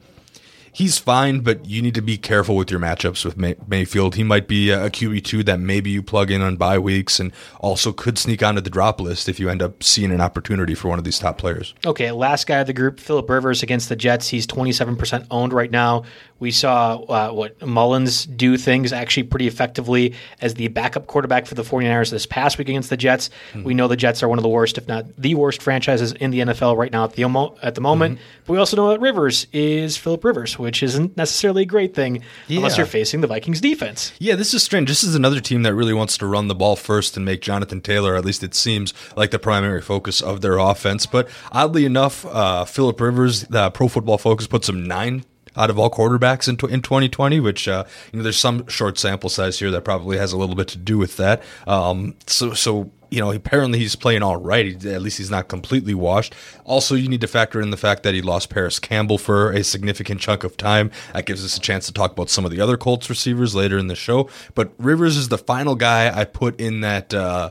he's 0.76 0.98
fine, 0.98 1.40
but 1.40 1.64
you 1.64 1.80
need 1.80 1.94
to 1.94 2.02
be 2.02 2.18
careful 2.18 2.54
with 2.54 2.70
your 2.70 2.78
matchups 2.78 3.24
with 3.24 3.38
May- 3.38 3.56
Mayfield. 3.66 4.14
He 4.14 4.22
might 4.22 4.46
be 4.46 4.70
a 4.70 4.90
QB 4.90 5.24
two 5.24 5.42
that 5.44 5.58
maybe 5.58 5.88
you 5.88 6.02
plug 6.02 6.30
in 6.30 6.42
on 6.42 6.56
bye 6.56 6.78
weeks, 6.78 7.18
and 7.18 7.32
also 7.60 7.92
could 7.92 8.18
sneak 8.18 8.42
onto 8.42 8.60
the 8.60 8.68
drop 8.68 9.00
list 9.00 9.26
if 9.26 9.40
you 9.40 9.48
end 9.48 9.62
up 9.62 9.82
seeing 9.82 10.12
an 10.12 10.20
opportunity 10.20 10.74
for 10.74 10.88
one 10.88 10.98
of 10.98 11.04
these 11.04 11.18
top 11.18 11.38
players. 11.38 11.72
Okay, 11.86 12.12
last 12.12 12.46
guy 12.46 12.58
of 12.58 12.66
the 12.66 12.74
group, 12.74 13.00
Philip 13.00 13.28
Rivers 13.30 13.62
against 13.62 13.88
the 13.88 13.96
Jets. 13.96 14.28
He's 14.28 14.46
twenty 14.46 14.72
seven 14.72 14.96
percent 14.96 15.26
owned 15.30 15.54
right 15.54 15.70
now. 15.70 16.04
We 16.38 16.50
saw 16.50 16.96
uh, 16.96 17.30
what 17.30 17.58
Mullens 17.60 18.26
do 18.26 18.56
things 18.56 18.92
actually 18.92 19.24
pretty 19.24 19.46
effectively 19.46 20.14
as 20.40 20.54
the 20.54 20.68
backup 20.68 21.06
quarterback 21.06 21.46
for 21.46 21.54
the 21.54 21.62
49ers 21.62 22.10
this 22.10 22.26
past 22.26 22.58
week 22.58 22.68
against 22.68 22.90
the 22.90 22.96
Jets. 22.96 23.30
Mm-hmm. 23.52 23.64
We 23.64 23.74
know 23.74 23.88
the 23.88 23.96
Jets 23.96 24.22
are 24.22 24.28
one 24.28 24.38
of 24.38 24.42
the 24.42 24.48
worst, 24.48 24.76
if 24.76 24.86
not 24.86 25.04
the 25.16 25.34
worst, 25.34 25.62
franchises 25.62 26.12
in 26.12 26.30
the 26.30 26.40
NFL 26.40 26.76
right 26.76 26.92
now 26.92 27.04
at 27.04 27.14
the 27.14 27.24
at 27.62 27.74
the 27.74 27.80
moment. 27.80 28.16
Mm-hmm. 28.16 28.40
But 28.46 28.52
we 28.52 28.58
also 28.58 28.76
know 28.76 28.90
that 28.90 29.00
Rivers 29.00 29.46
is 29.52 29.96
Philip 29.96 30.24
Rivers, 30.24 30.58
which 30.58 30.82
isn't 30.82 31.16
necessarily 31.16 31.62
a 31.62 31.66
great 31.66 31.94
thing 31.94 32.22
yeah. 32.48 32.58
unless 32.58 32.76
you're 32.76 32.86
facing 32.86 33.20
the 33.20 33.26
Vikings 33.26 33.60
defense. 33.60 34.12
Yeah, 34.18 34.34
this 34.34 34.52
is 34.52 34.62
strange. 34.62 34.88
This 34.88 35.02
is 35.02 35.14
another 35.14 35.40
team 35.40 35.62
that 35.62 35.74
really 35.74 35.94
wants 35.94 36.18
to 36.18 36.26
run 36.26 36.48
the 36.48 36.54
ball 36.54 36.76
first 36.76 37.16
and 37.16 37.24
make 37.24 37.40
Jonathan 37.40 37.80
Taylor, 37.80 38.14
at 38.14 38.24
least 38.24 38.42
it 38.42 38.54
seems, 38.54 38.92
like 39.16 39.30
the 39.30 39.38
primary 39.38 39.80
focus 39.80 40.20
of 40.20 40.40
their 40.42 40.58
offense. 40.58 41.06
But 41.06 41.28
oddly 41.50 41.84
enough, 41.84 42.26
uh, 42.26 42.64
Philip 42.64 43.00
Rivers, 43.00 43.42
the 43.44 43.70
Pro 43.70 43.88
Football 43.88 44.18
Focus, 44.18 44.46
puts 44.46 44.68
him 44.68 44.84
nine 44.84 45.24
out 45.56 45.70
of 45.70 45.78
all 45.78 45.90
quarterbacks 45.90 46.48
in, 46.48 46.54
in 46.70 46.82
2020, 46.82 47.40
which, 47.40 47.68
uh, 47.68 47.84
you 48.12 48.18
know, 48.18 48.22
there's 48.22 48.38
some 48.38 48.66
short 48.68 48.98
sample 48.98 49.30
size 49.30 49.58
here 49.58 49.70
that 49.70 49.82
probably 49.82 50.18
has 50.18 50.32
a 50.32 50.36
little 50.36 50.54
bit 50.54 50.68
to 50.68 50.78
do 50.78 50.98
with 50.98 51.16
that. 51.16 51.42
Um, 51.66 52.14
so, 52.26 52.52
so 52.54 52.90
you 53.10 53.20
know, 53.20 53.30
apparently 53.30 53.78
he's 53.78 53.96
playing 53.96 54.22
all 54.22 54.36
right. 54.36 54.84
At 54.84 55.02
least 55.02 55.18
he's 55.18 55.30
not 55.30 55.48
completely 55.48 55.94
washed. 55.94 56.34
Also, 56.64 56.94
you 56.94 57.08
need 57.08 57.20
to 57.20 57.26
factor 57.26 57.60
in 57.60 57.70
the 57.70 57.76
fact 57.76 58.02
that 58.02 58.14
he 58.14 58.22
lost 58.22 58.50
Parris 58.50 58.78
Campbell 58.78 59.18
for 59.18 59.52
a 59.52 59.62
significant 59.62 60.20
chunk 60.20 60.44
of 60.44 60.56
time. 60.56 60.90
That 61.12 61.26
gives 61.26 61.44
us 61.44 61.56
a 61.56 61.60
chance 61.60 61.86
to 61.86 61.92
talk 61.92 62.12
about 62.12 62.30
some 62.30 62.44
of 62.44 62.50
the 62.50 62.60
other 62.60 62.76
Colts 62.76 63.08
receivers 63.08 63.54
later 63.54 63.78
in 63.78 63.86
the 63.86 63.94
show. 63.94 64.28
But 64.54 64.72
Rivers 64.78 65.16
is 65.16 65.28
the 65.28 65.38
final 65.38 65.74
guy 65.74 66.16
I 66.16 66.24
put 66.24 66.60
in 66.60 66.80
that. 66.80 67.14
Uh, 67.14 67.50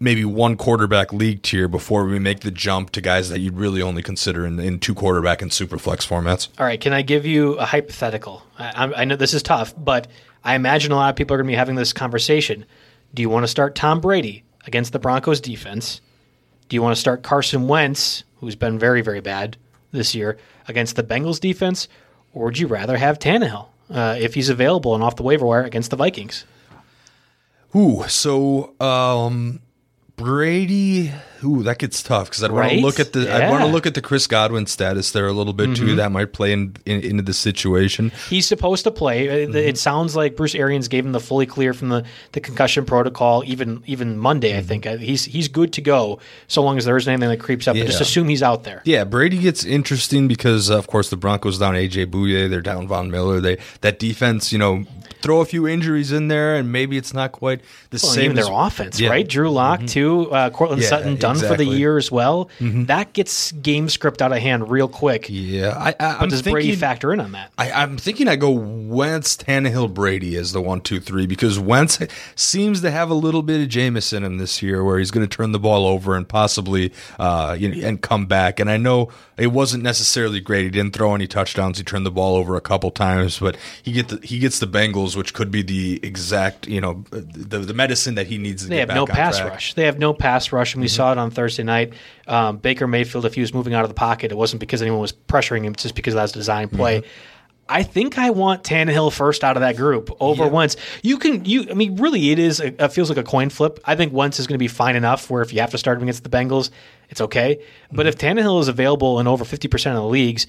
maybe 0.00 0.24
one 0.24 0.56
quarterback 0.56 1.12
league 1.12 1.42
tier 1.42 1.68
before 1.68 2.04
we 2.04 2.18
make 2.18 2.40
the 2.40 2.50
jump 2.50 2.90
to 2.90 3.00
guys 3.00 3.28
that 3.30 3.40
you'd 3.40 3.56
really 3.56 3.82
only 3.82 4.02
consider 4.02 4.46
in, 4.46 4.58
in 4.60 4.78
two 4.78 4.94
quarterback 4.94 5.42
and 5.42 5.52
super 5.52 5.78
flex 5.78 6.06
formats. 6.06 6.48
All 6.58 6.66
right, 6.66 6.80
can 6.80 6.92
I 6.92 7.02
give 7.02 7.26
you 7.26 7.54
a 7.54 7.64
hypothetical? 7.64 8.42
I, 8.58 8.92
I 8.96 9.04
know 9.04 9.16
this 9.16 9.34
is 9.34 9.42
tough, 9.42 9.74
but 9.76 10.06
I 10.44 10.54
imagine 10.54 10.92
a 10.92 10.96
lot 10.96 11.10
of 11.10 11.16
people 11.16 11.34
are 11.34 11.38
going 11.38 11.48
to 11.48 11.52
be 11.52 11.56
having 11.56 11.74
this 11.74 11.92
conversation. 11.92 12.64
Do 13.14 13.22
you 13.22 13.30
want 13.30 13.44
to 13.44 13.48
start 13.48 13.74
Tom 13.74 14.00
Brady 14.00 14.44
against 14.66 14.92
the 14.92 14.98
Broncos 14.98 15.40
defense? 15.40 16.00
Do 16.68 16.76
you 16.76 16.82
want 16.82 16.94
to 16.94 17.00
start 17.00 17.22
Carson 17.22 17.66
Wentz, 17.66 18.24
who's 18.36 18.56
been 18.56 18.78
very, 18.78 19.00
very 19.00 19.20
bad 19.20 19.56
this 19.90 20.14
year, 20.14 20.38
against 20.68 20.96
the 20.96 21.02
Bengals 21.02 21.40
defense? 21.40 21.88
Or 22.34 22.46
would 22.46 22.58
you 22.58 22.66
rather 22.66 22.96
have 22.96 23.18
Tannehill 23.18 23.68
uh, 23.90 24.16
if 24.18 24.34
he's 24.34 24.50
available 24.50 24.94
and 24.94 25.02
off 25.02 25.16
the 25.16 25.22
waiver 25.22 25.46
wire 25.46 25.64
against 25.64 25.90
the 25.90 25.96
Vikings? 25.96 26.44
Ooh, 27.74 28.04
so 28.08 28.74
um, 28.80 29.60
Brady, 30.18 31.12
ooh, 31.44 31.62
that 31.62 31.78
gets 31.78 32.02
tough 32.02 32.28
because 32.28 32.42
I 32.42 32.50
want 32.50 32.70
to 32.72 32.80
look 32.80 32.98
at 32.98 33.12
the 33.12 33.32
I 33.32 33.48
want 33.48 33.62
to 33.62 33.70
look 33.70 33.86
at 33.86 33.94
the 33.94 34.02
Chris 34.02 34.26
Godwin 34.26 34.66
status 34.66 35.12
there 35.12 35.28
a 35.28 35.32
little 35.32 35.52
bit 35.52 35.76
too. 35.76 35.94
That 35.94 36.10
might 36.10 36.32
play 36.32 36.52
in, 36.52 36.74
in, 36.84 37.00
into 37.02 37.22
the 37.22 37.32
situation. 37.32 38.10
He's 38.28 38.46
supposed 38.46 38.82
to 38.84 38.90
play. 38.90 39.28
Uh, 39.28 39.38
Mm-hmm. 39.48 39.56
It 39.56 39.78
sounds 39.78 40.16
like 40.16 40.34
Bruce 40.36 40.56
Arians 40.56 40.88
gave 40.88 41.06
him 41.06 41.12
the 41.12 41.20
fully 41.20 41.46
clear 41.46 41.72
from 41.72 41.88
the, 41.90 42.04
the 42.32 42.40
concussion 42.40 42.84
protocol. 42.84 43.44
Even 43.46 43.82
even 43.86 44.18
Monday, 44.18 44.50
Mm-hmm. 44.50 44.58
I 44.58 44.62
think 44.62 44.86
Uh, 44.86 44.96
he's 44.96 45.24
he's 45.24 45.46
good 45.46 45.72
to 45.74 45.80
go 45.80 46.18
so 46.48 46.62
long 46.62 46.76
as 46.78 46.84
there 46.84 46.96
isn't 46.96 47.10
anything 47.10 47.28
that 47.30 47.38
creeps 47.40 47.68
up. 47.68 47.76
But 47.76 47.86
just 47.86 48.00
assume 48.00 48.28
he's 48.28 48.42
out 48.42 48.64
there. 48.64 48.82
Yeah, 48.84 49.04
Brady 49.04 49.38
gets 49.38 49.64
interesting 49.64 50.26
because 50.26 50.68
of 50.68 50.88
course 50.88 51.10
the 51.10 51.16
Broncos 51.16 51.58
down 51.60 51.74
AJ 51.74 52.06
Bouye, 52.10 52.50
they're 52.50 52.60
down 52.60 52.88
Von 52.88 53.10
Miller. 53.10 53.40
They 53.40 53.58
that 53.82 54.00
defense, 54.00 54.52
you 54.52 54.58
know, 54.58 54.84
throw 55.22 55.40
a 55.40 55.44
few 55.44 55.66
injuries 55.66 56.12
in 56.12 56.28
there, 56.28 56.54
and 56.56 56.70
maybe 56.72 56.96
it's 56.96 57.12
not 57.12 57.32
quite 57.32 57.60
the 57.90 58.00
Well, 58.02 58.12
same. 58.12 58.24
even 58.26 58.38
as- 58.38 58.46
their 58.46 58.54
offense, 58.54 59.00
Yeah. 59.00 59.10
right? 59.10 59.26
Drew 59.28 59.50
Lock 59.50 59.84
too, 59.86 60.30
uh, 60.32 60.50
Courtland 60.50 60.82
Yeah, 60.82 60.88
Sutton 60.88 61.16
done 61.16 61.38
for 61.38 61.56
the 61.56 61.64
year 61.64 61.96
as 61.98 62.10
well. 62.10 62.48
That 62.60 63.12
gets 63.12 63.52
game 63.52 63.88
script 63.88 64.22
out 64.22 64.32
of 64.32 64.38
hand 64.38 64.70
real 64.70 64.88
quick. 64.88 65.26
Yeah, 65.28 65.74
I, 65.76 65.94
I, 66.00 66.26
does 66.26 66.40
thinking, 66.40 66.52
Brady 66.52 66.74
factor 66.76 67.12
in 67.12 67.20
on 67.20 67.32
that? 67.32 67.50
I, 67.58 67.70
I'm 67.72 67.96
thinking 67.96 68.28
I 68.28 68.36
go 68.36 68.50
Wentz, 68.50 69.36
Tannehill, 69.36 69.92
Brady 69.94 70.36
as 70.36 70.52
the 70.52 70.60
one, 70.62 70.80
two, 70.80 71.00
three 71.00 71.26
because 71.26 71.58
Wentz 71.58 71.98
seems 72.34 72.80
to 72.82 72.90
have 72.90 73.10
a 73.10 73.14
little 73.14 73.42
bit 73.42 73.60
of 73.60 73.68
Jameis 73.68 74.12
in 74.12 74.24
him 74.24 74.38
this 74.38 74.62
year, 74.62 74.82
where 74.84 74.98
he's 74.98 75.10
going 75.10 75.26
to 75.26 75.36
turn 75.36 75.52
the 75.52 75.58
ball 75.58 75.86
over 75.86 76.14
and 76.16 76.28
possibly, 76.28 76.92
uh, 77.18 77.56
you 77.58 77.68
know, 77.68 77.86
and 77.86 78.00
come 78.00 78.26
back. 78.26 78.60
And 78.60 78.70
I 78.70 78.76
know 78.76 79.08
it 79.36 79.48
wasn't 79.48 79.82
necessarily 79.82 80.40
great. 80.40 80.64
He 80.64 80.70
didn't 80.70 80.94
throw 80.94 81.14
any 81.14 81.26
touchdowns. 81.26 81.78
He 81.78 81.84
turned 81.84 82.06
the 82.06 82.10
ball 82.10 82.36
over 82.36 82.56
a 82.56 82.60
couple 82.60 82.90
times, 82.90 83.38
but 83.38 83.56
he 83.82 83.92
get 83.92 84.08
the, 84.08 84.18
he 84.22 84.38
gets 84.38 84.58
the 84.58 84.66
Bengals, 84.66 85.07
which 85.16 85.34
could 85.34 85.50
be 85.50 85.62
the 85.62 86.00
exact, 86.02 86.66
you 86.66 86.80
know, 86.80 87.04
the 87.10 87.58
the 87.58 87.74
medicine 87.74 88.14
that 88.16 88.26
he 88.26 88.38
needs 88.38 88.62
to 88.62 88.68
They 88.68 88.78
have 88.78 88.88
no 88.88 89.06
pass 89.06 89.36
track. 89.36 89.46
Mm-hmm. 89.46 89.54
rush. 89.54 89.74
They 89.74 89.84
have 89.84 89.98
no 89.98 90.14
pass 90.14 90.52
rush, 90.52 90.74
and 90.74 90.82
we 90.82 90.88
saw 90.88 91.12
it 91.12 91.18
on 91.18 91.30
Thursday 91.30 91.62
night. 91.62 91.92
Um, 92.26 92.58
Baker 92.58 92.86
Mayfield, 92.86 93.24
if 93.24 93.34
he 93.34 93.40
was 93.40 93.54
moving 93.54 93.74
out 93.74 93.84
of 93.84 93.90
the 93.90 93.94
pocket, 93.94 94.32
it 94.32 94.36
wasn't 94.36 94.60
because 94.60 94.82
anyone 94.82 95.00
was 95.00 95.12
pressuring 95.12 95.64
him; 95.64 95.72
it's 95.72 95.82
just 95.82 95.94
because 95.94 96.14
that 96.14 96.22
was 96.22 96.32
design 96.32 96.68
play. 96.68 97.00
Mm-hmm. 97.00 97.08
I 97.70 97.82
think 97.82 98.18
I 98.18 98.30
want 98.30 98.64
Tannehill 98.64 99.12
first 99.12 99.44
out 99.44 99.56
of 99.56 99.60
that 99.60 99.76
group 99.76 100.10
over 100.20 100.48
Wentz 100.48 100.76
You 101.02 101.18
can, 101.18 101.44
you, 101.44 101.66
I 101.70 101.74
mean, 101.74 101.96
really, 101.96 102.30
it 102.30 102.38
is. 102.38 102.60
It 102.60 102.92
feels 102.92 103.10
like 103.10 103.18
a 103.18 103.22
coin 103.22 103.50
flip. 103.50 103.78
I 103.84 103.94
think 103.94 104.12
Wentz 104.12 104.40
is 104.40 104.46
going 104.46 104.54
to 104.54 104.58
be 104.58 104.68
fine 104.68 104.96
enough. 104.96 105.28
Where 105.28 105.42
if 105.42 105.52
you 105.52 105.60
have 105.60 105.70
to 105.72 105.78
start 105.78 105.98
him 105.98 106.04
against 106.04 106.24
the 106.24 106.30
Bengals, 106.30 106.70
it's 107.10 107.20
okay. 107.20 107.62
But 107.92 108.06
if 108.06 108.16
Tannehill 108.16 108.60
is 108.60 108.68
available 108.68 109.20
in 109.20 109.26
over 109.26 109.44
fifty 109.44 109.68
percent 109.68 109.96
of 109.96 110.02
the 110.02 110.08
leagues. 110.08 110.46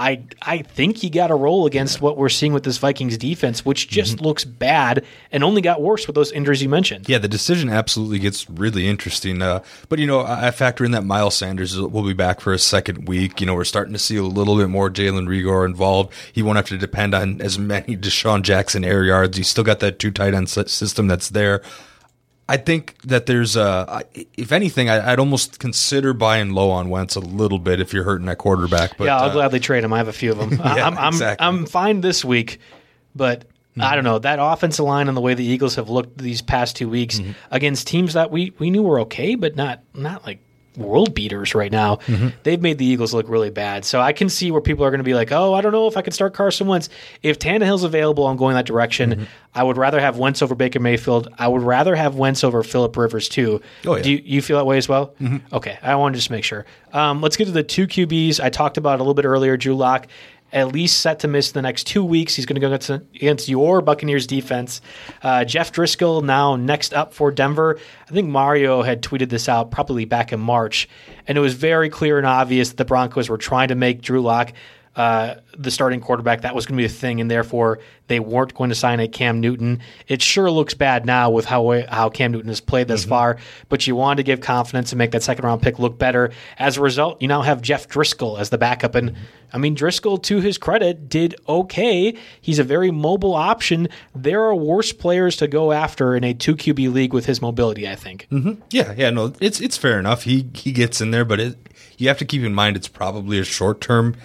I 0.00 0.22
I 0.40 0.62
think 0.62 1.02
you 1.02 1.10
got 1.10 1.30
a 1.30 1.34
roll 1.34 1.66
against 1.66 2.00
what 2.00 2.16
we're 2.16 2.30
seeing 2.30 2.54
with 2.54 2.62
this 2.64 2.78
Vikings 2.78 3.18
defense, 3.18 3.64
which 3.64 3.86
just 3.88 4.16
Mm-hmm. 4.16 4.24
looks 4.24 4.44
bad 4.46 5.04
and 5.30 5.44
only 5.44 5.60
got 5.60 5.82
worse 5.82 6.06
with 6.06 6.14
those 6.14 6.32
injuries 6.32 6.62
you 6.62 6.68
mentioned. 6.70 7.06
Yeah, 7.08 7.18
the 7.18 7.28
decision 7.28 7.68
absolutely 7.68 8.18
gets 8.18 8.48
really 8.48 8.88
interesting. 8.88 9.42
Uh, 9.42 9.62
but 9.90 9.98
you 9.98 10.06
know, 10.06 10.20
I 10.20 10.46
I 10.48 10.50
factor 10.52 10.84
in 10.86 10.92
that 10.92 11.04
Miles 11.04 11.36
Sanders 11.36 11.78
will 11.78 12.02
be 12.02 12.14
back 12.14 12.40
for 12.40 12.52
a 12.54 12.58
second 12.58 13.06
week. 13.06 13.40
You 13.40 13.46
know, 13.46 13.54
we're 13.54 13.64
starting 13.64 13.92
to 13.92 13.98
see 13.98 14.16
a 14.16 14.22
little 14.22 14.56
bit 14.56 14.70
more 14.70 14.88
Jalen 14.88 15.28
Reagor 15.28 15.66
involved. 15.66 16.14
He 16.32 16.42
won't 16.42 16.56
have 16.56 16.66
to 16.68 16.78
depend 16.78 17.14
on 17.14 17.40
as 17.42 17.58
many 17.58 17.94
DeSean 17.96 18.40
Jackson 18.42 18.84
air 18.84 19.04
yards. 19.04 19.36
He's 19.36 19.48
still 19.48 19.64
got 19.64 19.80
that 19.80 19.98
two 19.98 20.10
tight 20.10 20.32
end 20.32 20.48
system 20.48 21.08
that's 21.08 21.28
there. 21.28 21.60
I 22.50 22.56
think 22.56 23.00
that 23.02 23.26
there's 23.26 23.56
uh 23.56 24.02
if 24.36 24.50
anything, 24.52 24.90
I, 24.90 25.12
I'd 25.12 25.18
almost 25.20 25.58
consider 25.60 26.12
buying 26.12 26.50
low 26.52 26.70
on 26.70 26.88
Wentz 26.90 27.14
a 27.16 27.20
little 27.20 27.58
bit 27.58 27.80
if 27.80 27.92
you're 27.92 28.04
hurting 28.04 28.28
at 28.28 28.38
quarterback. 28.38 28.98
But 28.98 29.04
yeah, 29.04 29.16
I'll 29.18 29.30
uh, 29.30 29.32
gladly 29.32 29.60
trade 29.60 29.84
him. 29.84 29.92
I 29.92 29.98
have 29.98 30.08
a 30.08 30.12
few 30.12 30.32
of 30.32 30.38
them. 30.38 30.50
Yeah, 30.58 30.86
I'm, 30.86 30.98
I'm, 30.98 31.12
exactly. 31.14 31.46
I'm 31.46 31.66
fine 31.66 32.00
this 32.00 32.24
week, 32.24 32.58
but 33.14 33.44
I 33.78 33.94
don't 33.94 34.04
know 34.04 34.18
that 34.18 34.38
offensive 34.40 34.84
line 34.84 35.08
and 35.08 35.16
the 35.16 35.20
way 35.22 35.34
the 35.34 35.44
Eagles 35.44 35.76
have 35.76 35.88
looked 35.88 36.18
these 36.18 36.42
past 36.42 36.76
two 36.76 36.88
weeks 36.88 37.20
Mm-hmm. 37.20 37.32
against 37.52 37.86
teams 37.86 38.12
that 38.14 38.30
we, 38.30 38.52
we 38.58 38.68
knew 38.70 38.82
were 38.82 39.00
okay, 39.00 39.36
but 39.36 39.56
not 39.56 39.82
not 39.94 40.26
like 40.26 40.40
world 40.76 41.14
beaters 41.14 41.54
right 41.54 41.72
now. 41.72 41.96
Mm-hmm. 41.96 42.28
They've 42.42 42.60
made 42.60 42.78
the 42.78 42.84
Eagles 42.84 43.12
look 43.12 43.28
really 43.28 43.50
bad. 43.50 43.84
So 43.84 44.00
I 44.00 44.12
can 44.12 44.28
see 44.28 44.50
where 44.50 44.60
people 44.60 44.84
are 44.84 44.90
going 44.90 44.98
to 44.98 45.04
be 45.04 45.14
like, 45.14 45.32
oh, 45.32 45.54
I 45.54 45.60
don't 45.60 45.72
know 45.72 45.86
if 45.86 45.96
I 45.96 46.02
could 46.02 46.14
start 46.14 46.34
Carson 46.34 46.66
Wentz. 46.66 46.88
If 47.22 47.38
Tannehill's 47.38 47.84
available, 47.84 48.26
I'm 48.26 48.36
going 48.36 48.54
that 48.54 48.66
direction. 48.66 49.10
Mm-hmm. 49.10 49.24
I 49.54 49.62
would 49.64 49.76
rather 49.76 50.00
have 50.00 50.18
Wentz 50.18 50.42
over 50.42 50.54
Baker 50.54 50.78
Mayfield. 50.78 51.28
I 51.38 51.48
would 51.48 51.62
rather 51.62 51.96
have 51.96 52.14
Wentz 52.14 52.44
over 52.44 52.62
Philip 52.62 52.96
Rivers 52.96 53.28
too. 53.28 53.60
Oh, 53.84 53.96
yeah. 53.96 54.02
Do 54.02 54.12
you, 54.12 54.22
you 54.24 54.42
feel 54.42 54.58
that 54.58 54.64
way 54.64 54.78
as 54.78 54.88
well? 54.88 55.14
Okay, 55.52 55.78
I 55.82 55.96
want 55.96 56.14
to 56.14 56.18
just 56.18 56.30
make 56.30 56.44
sure. 56.44 56.66
Um, 56.92 57.20
let's 57.20 57.36
get 57.36 57.46
to 57.46 57.52
the 57.52 57.62
two 57.62 57.86
QBs 57.86 58.40
I 58.40 58.50
talked 58.50 58.76
about 58.76 59.00
a 59.00 59.02
little 59.02 59.14
bit 59.14 59.24
earlier. 59.24 59.56
Drew 59.56 59.74
Lock, 59.74 60.06
at 60.52 60.72
least 60.72 61.00
set 61.00 61.20
to 61.20 61.28
miss 61.28 61.52
the 61.52 61.62
next 61.62 61.86
two 61.86 62.04
weeks. 62.04 62.34
He's 62.34 62.46
going 62.46 62.54
to 62.54 62.60
go 62.60 62.68
against, 62.68 62.90
against 62.90 63.48
your 63.48 63.80
Buccaneers 63.80 64.26
defense. 64.26 64.80
Uh, 65.22 65.44
Jeff 65.44 65.72
Driskel 65.72 66.22
now 66.22 66.56
next 66.56 66.94
up 66.94 67.14
for 67.14 67.30
Denver. 67.30 67.78
I 68.08 68.12
think 68.12 68.28
Mario 68.28 68.82
had 68.82 69.02
tweeted 69.02 69.28
this 69.28 69.48
out 69.48 69.70
probably 69.70 70.04
back 70.04 70.32
in 70.32 70.40
March, 70.40 70.88
and 71.26 71.38
it 71.38 71.40
was 71.40 71.54
very 71.54 71.88
clear 71.88 72.18
and 72.18 72.26
obvious 72.26 72.70
that 72.70 72.76
the 72.76 72.84
Broncos 72.84 73.28
were 73.28 73.38
trying 73.38 73.68
to 73.68 73.74
make 73.74 74.02
Drew 74.02 74.20
Lock 74.20 74.52
uh, 74.96 75.36
the 75.56 75.70
starting 75.70 76.00
quarterback. 76.00 76.40
That 76.40 76.54
was 76.54 76.66
going 76.66 76.76
to 76.76 76.80
be 76.80 76.86
a 76.86 76.88
thing, 76.88 77.20
and 77.20 77.30
therefore 77.30 77.78
they 78.08 78.18
weren't 78.18 78.54
going 78.54 78.70
to 78.70 78.74
sign 78.74 78.98
a 78.98 79.06
Cam 79.06 79.40
Newton. 79.40 79.80
It 80.08 80.20
sure 80.20 80.50
looks 80.50 80.74
bad 80.74 81.06
now 81.06 81.30
with 81.30 81.44
how 81.44 81.82
how 81.88 82.10
Cam 82.10 82.32
Newton 82.32 82.48
has 82.48 82.60
played 82.60 82.88
thus 82.88 83.04
far, 83.04 83.36
but 83.68 83.86
you 83.86 83.94
wanted 83.94 84.16
to 84.16 84.22
give 84.24 84.40
confidence 84.40 84.90
and 84.90 84.98
make 84.98 85.12
that 85.12 85.22
second 85.22 85.44
round 85.44 85.62
pick 85.62 85.78
look 85.78 85.96
better. 85.96 86.32
As 86.58 86.76
a 86.76 86.80
result, 86.80 87.22
you 87.22 87.28
now 87.28 87.42
have 87.42 87.62
Jeff 87.62 87.88
Driskel 87.88 88.40
as 88.40 88.50
the 88.50 88.58
backup, 88.58 88.96
and 88.96 89.14
I 89.52 89.58
mean 89.58 89.76
Driskel, 89.76 90.20
to 90.24 90.40
his 90.40 90.58
credit, 90.58 91.08
did 91.08 91.36
okay. 91.48 92.16
He's 92.40 92.58
a 92.58 92.64
very 92.64 92.90
mobile 92.90 93.34
option. 93.34 93.88
There 94.14 94.42
are 94.42 94.56
worse 94.56 94.92
players 94.92 95.36
to 95.36 95.46
go 95.46 95.70
after 95.70 96.16
in 96.16 96.24
a 96.24 96.34
two 96.34 96.56
QB 96.56 96.92
league 96.92 97.12
with 97.12 97.26
his 97.26 97.40
mobility. 97.40 97.88
I 97.88 97.94
think. 97.94 98.26
Yeah, 98.70 98.92
yeah, 98.96 99.10
no, 99.10 99.34
it's 99.40 99.60
it's 99.60 99.76
fair 99.76 100.00
enough. 100.00 100.24
He 100.24 100.48
he 100.54 100.72
gets 100.72 101.00
in 101.00 101.12
there, 101.12 101.24
but 101.24 101.38
it, 101.38 101.56
you 101.96 102.08
have 102.08 102.18
to 102.18 102.24
keep 102.24 102.42
in 102.42 102.54
mind 102.54 102.76
it's 102.76 102.88
probably 102.88 103.38
a 103.38 103.44
short 103.44 103.80
term 103.80 104.16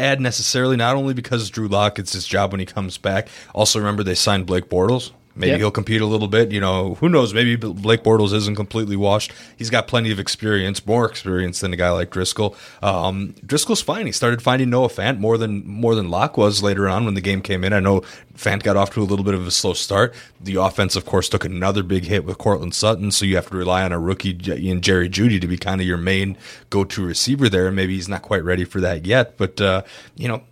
ad 0.00 0.20
necessarily. 0.20 0.76
Not 0.76 0.96
only 0.96 1.14
because 1.14 1.50
Drew 1.50 1.68
Lock 1.68 1.98
it's 1.98 2.12
his 2.12 2.26
job 2.26 2.52
when 2.52 2.60
he 2.60 2.66
comes 2.66 2.98
back. 2.98 3.28
Also, 3.54 3.78
remember 3.78 4.02
they 4.02 4.14
signed 4.14 4.46
Blake 4.46 4.68
Bortles. 4.68 5.12
Maybe 5.36 5.50
Yep. 5.52 5.58
he'll 5.60 5.70
compete 5.70 6.00
a 6.00 6.06
little 6.06 6.26
bit. 6.28 6.50
You 6.50 6.60
know, 6.60 6.94
who 6.96 7.08
knows? 7.08 7.32
Maybe 7.32 7.56
Blake 7.56 8.02
Bortles 8.02 8.32
isn't 8.34 8.56
completely 8.56 8.96
washed. 8.96 9.32
He's 9.56 9.70
got 9.70 9.86
plenty 9.86 10.10
of 10.10 10.18
experience, 10.18 10.84
more 10.84 11.06
experience 11.08 11.60
than 11.60 11.72
a 11.72 11.76
guy 11.76 11.90
like 11.90 12.10
Driskel. 12.10 12.54
Um, 12.82 13.34
Driskel's 13.46 13.80
fine. 13.80 14.06
He 14.06 14.12
started 14.12 14.42
finding 14.42 14.70
Noah 14.70 14.88
Fant 14.88 15.18
more 15.18 15.38
than 15.38 15.66
more 15.66 15.94
than 15.94 16.10
Lock 16.10 16.36
was 16.36 16.62
later 16.62 16.88
on 16.88 17.04
when 17.04 17.14
the 17.14 17.20
game 17.20 17.42
came 17.42 17.62
in. 17.64 17.72
I 17.72 17.80
know 17.80 18.02
Fant 18.36 18.62
got 18.62 18.76
off 18.76 18.90
to 18.94 19.02
a 19.02 19.04
little 19.04 19.24
bit 19.24 19.34
of 19.34 19.46
a 19.46 19.50
slow 19.50 19.72
start. 19.72 20.14
The 20.40 20.56
offense, 20.56 20.96
of 20.96 21.04
course, 21.06 21.28
took 21.28 21.44
another 21.44 21.82
big 21.82 22.04
hit 22.04 22.24
with 22.24 22.38
Courtland 22.38 22.74
Sutton, 22.74 23.10
so 23.10 23.24
you 23.24 23.36
have 23.36 23.48
to 23.50 23.56
rely 23.56 23.82
on 23.84 23.92
a 23.92 23.98
rookie 24.00 24.30
in 24.30 24.80
Jerry 24.80 25.08
Jeudy 25.08 25.40
to 25.40 25.46
be 25.46 25.56
kind 25.56 25.80
of 25.80 25.86
your 25.86 25.98
main 25.98 26.36
go-to 26.70 27.04
receiver 27.04 27.48
there. 27.48 27.66
And 27.68 27.76
maybe 27.76 27.94
he's 27.94 28.08
not 28.08 28.22
quite 28.22 28.42
ready 28.42 28.64
for 28.64 28.80
that 28.80 29.06
yet, 29.06 29.36
but 29.36 29.60
uh, 29.60 29.82
you 30.16 30.26
know 30.28 30.42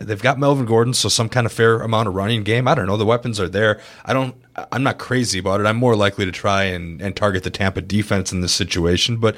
they've 0.00 0.22
got 0.22 0.38
Melvin 0.38 0.66
Gordon, 0.66 0.94
so 0.94 1.08
some 1.08 1.28
kind 1.28 1.46
of 1.46 1.52
fair 1.52 1.80
amount 1.80 2.08
of 2.08 2.14
running 2.14 2.42
game. 2.42 2.66
I 2.66 2.74
don't 2.74 2.86
know. 2.86 2.96
The 2.96 3.06
weapons 3.06 3.38
are 3.40 3.48
there. 3.48 3.80
I 4.04 4.12
don't. 4.12 4.34
I'm 4.72 4.82
not 4.82 4.98
crazy 4.98 5.38
about 5.38 5.60
it. 5.60 5.66
I'm 5.66 5.76
more 5.76 5.96
likely 5.96 6.24
to 6.24 6.32
try 6.32 6.64
and, 6.64 7.00
and 7.02 7.14
target 7.14 7.42
the 7.42 7.50
Tampa 7.50 7.82
defense 7.82 8.32
in 8.32 8.40
this 8.40 8.52
situation, 8.52 9.18
but 9.18 9.36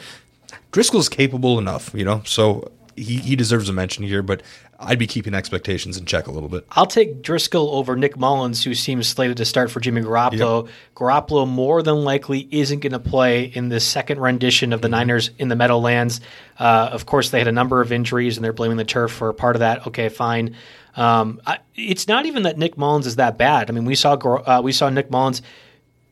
Driskel's 0.72 1.08
capable 1.08 1.58
enough, 1.58 1.92
you 1.94 2.04
know. 2.04 2.22
So 2.24 2.70
he, 2.94 3.16
he 3.16 3.36
deserves 3.36 3.68
a 3.68 3.72
mention 3.72 4.04
here, 4.04 4.22
but 4.22 4.42
I'd 4.80 4.98
be 4.98 5.08
keeping 5.08 5.34
expectations 5.34 5.96
in 5.96 6.04
check 6.04 6.28
a 6.28 6.30
little 6.30 6.48
bit. 6.48 6.64
I'll 6.70 6.86
take 6.86 7.20
Driskel 7.22 7.72
over 7.72 7.96
Nick 7.96 8.16
Mullens, 8.16 8.62
who 8.62 8.74
seems 8.74 9.08
slated 9.08 9.38
to 9.38 9.44
start 9.44 9.72
for 9.72 9.80
Jimmy 9.80 10.02
Garoppolo. 10.02 10.68
Garoppolo 10.94 11.48
more 11.48 11.82
than 11.82 12.04
likely 12.04 12.46
isn't 12.50 12.80
going 12.80 12.92
to 12.92 13.00
play 13.00 13.44
in 13.44 13.70
the 13.70 13.80
second 13.80 14.20
rendition 14.20 14.72
of 14.72 14.80
the 14.80 14.88
Niners 14.88 15.30
in 15.36 15.48
the 15.48 15.56
Meadowlands. 15.56 16.20
Uh, 16.60 16.90
of 16.92 17.06
course, 17.06 17.30
they 17.30 17.38
had 17.38 17.48
a 17.48 17.52
number 17.52 17.80
of 17.80 17.90
injuries, 17.90 18.36
and 18.36 18.44
they're 18.44 18.52
blaming 18.52 18.76
the 18.76 18.84
turf 18.84 19.10
for 19.10 19.32
part 19.32 19.56
of 19.56 19.60
that. 19.60 19.88
Okay, 19.88 20.08
fine. 20.08 20.54
Um, 20.94 21.40
I, 21.44 21.58
it's 21.74 22.06
not 22.06 22.26
even 22.26 22.44
that 22.44 22.56
Nick 22.56 22.76
Mullens 22.76 23.06
is 23.06 23.16
that 23.16 23.36
bad. 23.36 23.70
I 23.70 23.72
mean, 23.72 23.84
we 23.84 23.96
saw 23.96 24.14
uh, 24.14 24.60
we 24.62 24.72
saw 24.72 24.90
Nick 24.90 25.10
Mullens 25.10 25.42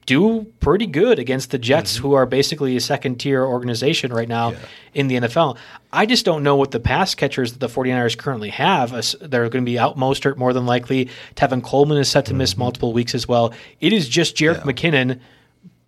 do 0.06 0.44
pretty 0.60 0.86
good 0.86 1.18
against 1.18 1.50
the 1.50 1.58
Jets, 1.58 1.94
mm-hmm. 1.94 2.02
who 2.02 2.14
are 2.14 2.26
basically 2.26 2.76
a 2.76 2.80
second 2.80 3.18
tier 3.18 3.44
organization 3.44 4.12
right 4.12 4.28
now 4.28 4.54
in 4.94 5.08
the 5.08 5.16
NFL. 5.16 5.58
I 5.92 6.06
just 6.06 6.24
don't 6.24 6.42
know 6.42 6.56
what 6.56 6.70
the 6.70 6.80
pass 6.80 7.14
catchers 7.14 7.52
that 7.52 7.58
the 7.58 7.68
49ers 7.68 8.16
currently 8.16 8.50
have. 8.50 8.90
They're 9.20 9.48
going 9.48 9.64
to 9.64 9.70
be 9.70 9.78
out 9.78 9.96
Mostert 9.96 10.36
more 10.36 10.52
than 10.52 10.64
likely. 10.66 11.10
Tevin 11.34 11.62
Coleman 11.62 11.98
is 11.98 12.08
set 12.08 12.26
to 12.26 12.34
miss 12.34 12.52
mm-hmm. 12.52 12.60
multiple 12.60 12.92
weeks 12.92 13.14
as 13.14 13.26
well. 13.26 13.52
It 13.80 13.92
is 13.92 14.08
just 14.08 14.36
Jerick 14.36 14.60
McKinnon, 14.60 15.20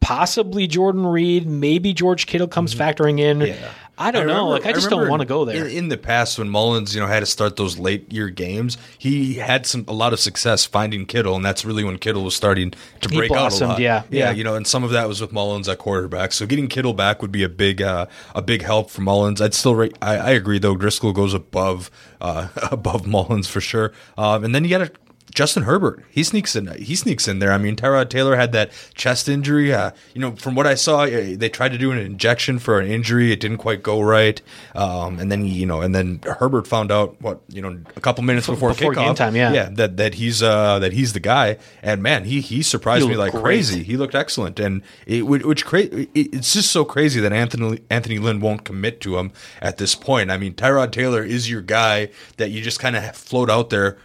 possibly 0.01 0.67
Jordan 0.67 1.07
Reed, 1.07 1.47
maybe 1.47 1.93
George 1.93 2.27
Kittle 2.27 2.49
comes 2.49 2.75
mm-hmm. 2.75 2.83
factoring 2.83 3.21
in. 3.21 3.57
I 4.01 4.11
don't 4.13 4.27
know. 4.27 4.35
remember- 4.35 4.51
like 4.53 4.67
I 4.67 4.73
just 4.73 4.89
don't 4.91 5.09
want 5.09 5.21
to 5.21 5.27
go 5.27 5.45
there. 5.45 5.67
In, 5.67 5.77
in 5.77 5.89
the 5.89 5.97
past, 5.99 6.39
when 6.39 6.49
Mullens, 6.49 6.95
you 6.95 7.01
know, 7.01 7.07
had 7.09 7.21
to 7.21 7.27
start 7.27 7.57
those 7.57 7.79
late 7.79 8.13
year 8.13 8.29
games, 8.29 8.79
he 8.97 9.35
had 9.35 9.67
some 9.67 9.85
a 9.89 9.93
lot 9.93 10.13
of 10.13 10.21
success 10.21 10.65
finding 10.65 11.05
Kittle, 11.05 11.35
and 11.35 11.45
that's 11.45 11.65
really 11.65 11.83
when 11.85 11.99
Kittle 11.99 12.23
was 12.25 12.37
starting 12.37 12.71
to 13.01 13.09
He 13.11 13.17
break 13.17 13.31
out 13.33 13.35
a 13.35 13.39
blossomed, 13.41 13.71
lot. 13.73 13.81
yeah, 13.81 14.05
yeah, 14.11 14.27
yeah. 14.27 14.31
you 14.31 14.45
know, 14.45 14.55
and 14.55 14.67
some 14.67 14.85
of 14.85 14.91
that 14.91 15.09
was 15.09 15.21
with 15.21 15.33
Mullens 15.33 15.69
at 15.69 15.79
quarterback. 15.79 16.33
So 16.33 16.47
getting 16.47 16.69
Kittle 16.69 16.95
back 16.95 17.21
would 17.23 17.33
be 17.33 17.43
a 17.43 17.49
big 17.49 17.83
uh, 17.83 18.07
a 18.35 18.43
big 18.43 18.63
help 18.63 18.91
for 18.91 19.01
Mullens. 19.03 19.41
I'd 19.41 19.55
still 19.55 19.75
rate. 19.75 19.97
I, 20.01 20.17
I 20.17 20.31
agree 20.31 20.59
though. 20.61 20.77
Driskel 20.77 21.13
goes 21.13 21.35
above 21.35 21.91
uh, 22.21 22.49
above 22.71 23.07
Mullens 23.07 23.49
for 23.49 23.61
sure. 23.61 23.93
Um, 24.17 24.45
and 24.45 24.55
then 24.55 24.65
you 24.65 24.71
got 24.71 24.79
to. 24.79 24.93
Justin 25.35 25.65
Herbert, 25.65 26.05
he 26.11 26.23
sneaks 26.25 26.57
in. 26.57 26.67
He 26.81 26.95
sneaks 26.97 27.29
in 27.29 27.39
there. 27.39 27.53
I 27.53 27.59
mean, 27.59 27.77
Tyrod 27.77 28.09
Taylor 28.09 28.37
had 28.37 28.53
that 28.53 28.71
chest 28.95 29.29
injury. 29.29 29.73
Uh, 29.73 29.91
you 30.15 30.21
know, 30.21 30.33
from 30.37 30.55
what 30.55 30.67
I 30.67 30.75
saw, 30.75 31.03
uh, 31.03 31.35
they 31.37 31.49
tried 31.49 31.73
to 31.73 31.79
do 31.79 31.93
an 31.93 31.99
injection 31.99 32.59
for 32.59 32.81
an 32.81 32.91
injury. 32.91 33.31
It 33.33 33.41
didn't 33.41 33.59
quite 33.59 33.83
go 33.83 34.01
right. 34.01 34.41
Um, 34.75 35.19
and 35.19 35.31
then 35.31 35.45
you 35.45 35.67
know, 35.67 35.81
and 35.81 35.95
then 35.95 36.21
Herbert 36.25 36.67
found 36.67 36.91
out 36.91 37.21
what 37.21 37.41
you 37.49 37.63
know 37.63 37.79
a 37.97 38.01
couple 38.01 38.25
minutes 38.25 38.47
before, 38.47 38.71
before 38.71 38.93
kickoff. 38.93 39.05
game 39.07 39.15
time, 39.15 39.37
yeah. 39.37 39.53
yeah, 39.53 39.69
that 39.73 39.97
that 39.99 40.15
he's 40.15 40.43
uh, 40.43 40.79
that 40.79 40.93
he's 40.93 41.13
the 41.13 41.21
guy. 41.21 41.59
And 41.83 42.03
man, 42.03 42.25
he 42.25 42.41
he 42.41 42.63
surprised 42.63 43.05
He 43.05 43.11
me 43.11 43.17
like 43.17 43.33
great. 43.33 43.43
crazy. 43.43 43.83
He 43.83 43.97
looked 43.97 44.15
excellent, 44.15 44.59
and 44.59 44.83
it 45.07 45.27
which, 45.27 45.45
which 45.45 45.65
cra- 45.67 45.89
it's 46.15 46.53
just 46.53 46.73
so 46.73 46.85
crazy 46.85 47.21
that 47.21 47.33
Anthony 47.33 47.81
Anthony 47.91 48.19
Lynn 48.19 48.41
won't 48.41 48.65
commit 48.65 49.01
to 49.03 49.19
him 49.19 49.33
at 49.61 49.77
this 49.79 49.95
point. 49.95 50.31
I 50.31 50.39
mean, 50.39 50.55
Tyrod 50.55 50.93
Taylor 50.93 51.23
is 51.23 51.51
your 51.51 51.61
guy 51.63 52.09
that 52.39 52.51
you 52.51 52.63
just 52.63 52.81
kind 52.81 52.97
of 52.97 53.15
float 53.17 53.51
out 53.51 53.71
there 53.71 53.99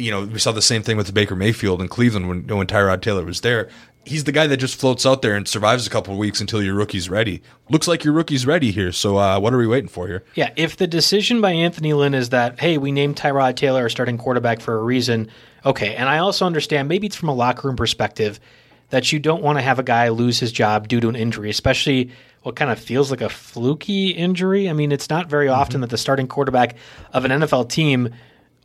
you 0.00 0.10
know, 0.10 0.24
we 0.24 0.38
saw 0.38 0.52
the 0.52 0.62
same 0.62 0.82
thing 0.82 0.96
with 0.96 1.12
Baker 1.12 1.36
Mayfield 1.36 1.80
in 1.80 1.88
Cleveland 1.88 2.28
when 2.28 2.46
when 2.46 2.66
Tyrod 2.66 3.02
Taylor 3.02 3.24
was 3.24 3.40
there. 3.40 3.68
He's 4.04 4.24
the 4.24 4.32
guy 4.32 4.46
that 4.46 4.56
just 4.56 4.80
floats 4.80 5.04
out 5.04 5.20
there 5.20 5.36
and 5.36 5.46
survives 5.46 5.86
a 5.86 5.90
couple 5.90 6.14
of 6.14 6.18
weeks 6.18 6.40
until 6.40 6.62
your 6.62 6.74
rookie's 6.74 7.10
ready. 7.10 7.42
Looks 7.68 7.86
like 7.86 8.02
your 8.02 8.14
rookie's 8.14 8.46
ready 8.46 8.70
here. 8.70 8.92
So 8.92 9.18
uh, 9.18 9.38
what 9.38 9.52
are 9.52 9.58
we 9.58 9.66
waiting 9.66 9.88
for 9.88 10.08
here? 10.08 10.24
Yeah, 10.34 10.52
if 10.56 10.78
the 10.78 10.86
decision 10.86 11.42
by 11.42 11.52
Anthony 11.52 11.92
Lynn 11.92 12.14
is 12.14 12.30
that, 12.30 12.58
hey, 12.58 12.78
we 12.78 12.92
named 12.92 13.16
Tyrod 13.16 13.56
Taylor 13.56 13.82
our 13.82 13.88
starting 13.90 14.16
quarterback 14.16 14.62
for 14.62 14.74
a 14.74 14.82
reason, 14.82 15.28
okay. 15.66 15.94
And 15.96 16.08
I 16.08 16.18
also 16.18 16.46
understand 16.46 16.88
maybe 16.88 17.08
it's 17.08 17.16
from 17.16 17.28
a 17.28 17.34
locker 17.34 17.68
room 17.68 17.76
perspective 17.76 18.40
that 18.88 19.12
you 19.12 19.18
don't 19.18 19.42
want 19.42 19.58
to 19.58 19.62
have 19.62 19.78
a 19.78 19.82
guy 19.82 20.08
lose 20.08 20.40
his 20.40 20.50
job 20.50 20.88
due 20.88 21.00
to 21.00 21.08
an 21.08 21.16
injury, 21.16 21.50
especially 21.50 22.10
what 22.42 22.56
kind 22.56 22.70
of 22.70 22.78
feels 22.78 23.10
like 23.10 23.20
a 23.20 23.28
fluky 23.28 24.10
injury. 24.10 24.68
I 24.68 24.72
mean, 24.72 24.92
it's 24.92 25.10
not 25.10 25.28
very 25.28 25.48
often 25.48 25.82
that 25.82 25.90
the 25.90 25.98
starting 25.98 26.26
quarterback 26.26 26.76
of 27.12 27.24
an 27.24 27.30
NFL 27.30 27.68
team 27.68 28.14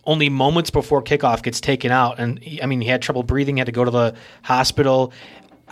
only 0.06 0.30
moments 0.30 0.70
before 0.70 1.02
kickoff 1.02 1.42
gets 1.44 1.60
taken 1.62 1.92
out. 1.92 2.20
And 2.20 2.40
he- 2.40 2.62
I 2.62 2.66
mean, 2.66 2.82
he 2.82 2.88
had 2.88 3.02
trouble 3.02 3.24
breathing, 3.24 3.58
had 3.58 3.66
to 3.66 3.72
go 3.72 3.84
to 3.86 3.92
the 3.92 4.14
hospital. 4.44 5.12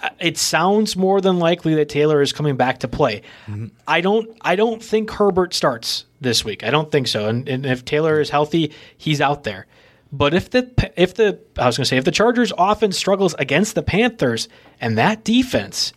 Uh, 0.02 0.10
It 0.20 0.38
sounds 0.38 0.96
more 0.96 1.22
than 1.22 1.40
likely 1.40 1.76
that 1.76 1.88
Taylor 1.90 2.22
is 2.22 2.34
coming 2.34 2.56
back 2.58 2.80
to 2.80 2.88
play. 2.88 3.22
I 3.88 4.02
don't. 4.02 4.30
I 4.42 4.56
don't 4.56 4.82
think 4.84 5.12
Herbert 5.12 5.54
starts 5.54 6.06
this 6.20 6.44
week. 6.44 6.64
I 6.64 6.72
don't 6.72 6.92
think 6.92 7.08
so. 7.08 7.28
And, 7.28 7.48
and 7.48 7.66
if 7.66 7.86
Taylor 7.86 8.20
is 8.20 8.30
healthy, 8.30 8.72
he's 8.98 9.22
out 9.22 9.44
there. 9.44 9.68
But 10.12 10.34
if 10.34 10.50
the 10.52 10.70
if 10.96 11.14
the 11.16 11.40
I 11.58 11.66
was 11.68 11.78
going 11.78 11.86
to 11.86 11.90
say 11.90 11.98
if 11.98 12.06
the 12.06 12.12
Chargers 12.12 12.52
offense 12.58 12.98
struggles 12.98 13.34
against 13.40 13.76
the 13.76 13.82
Panthers 13.84 14.48
and 14.82 14.98
that 14.98 15.24
defense, 15.24 15.94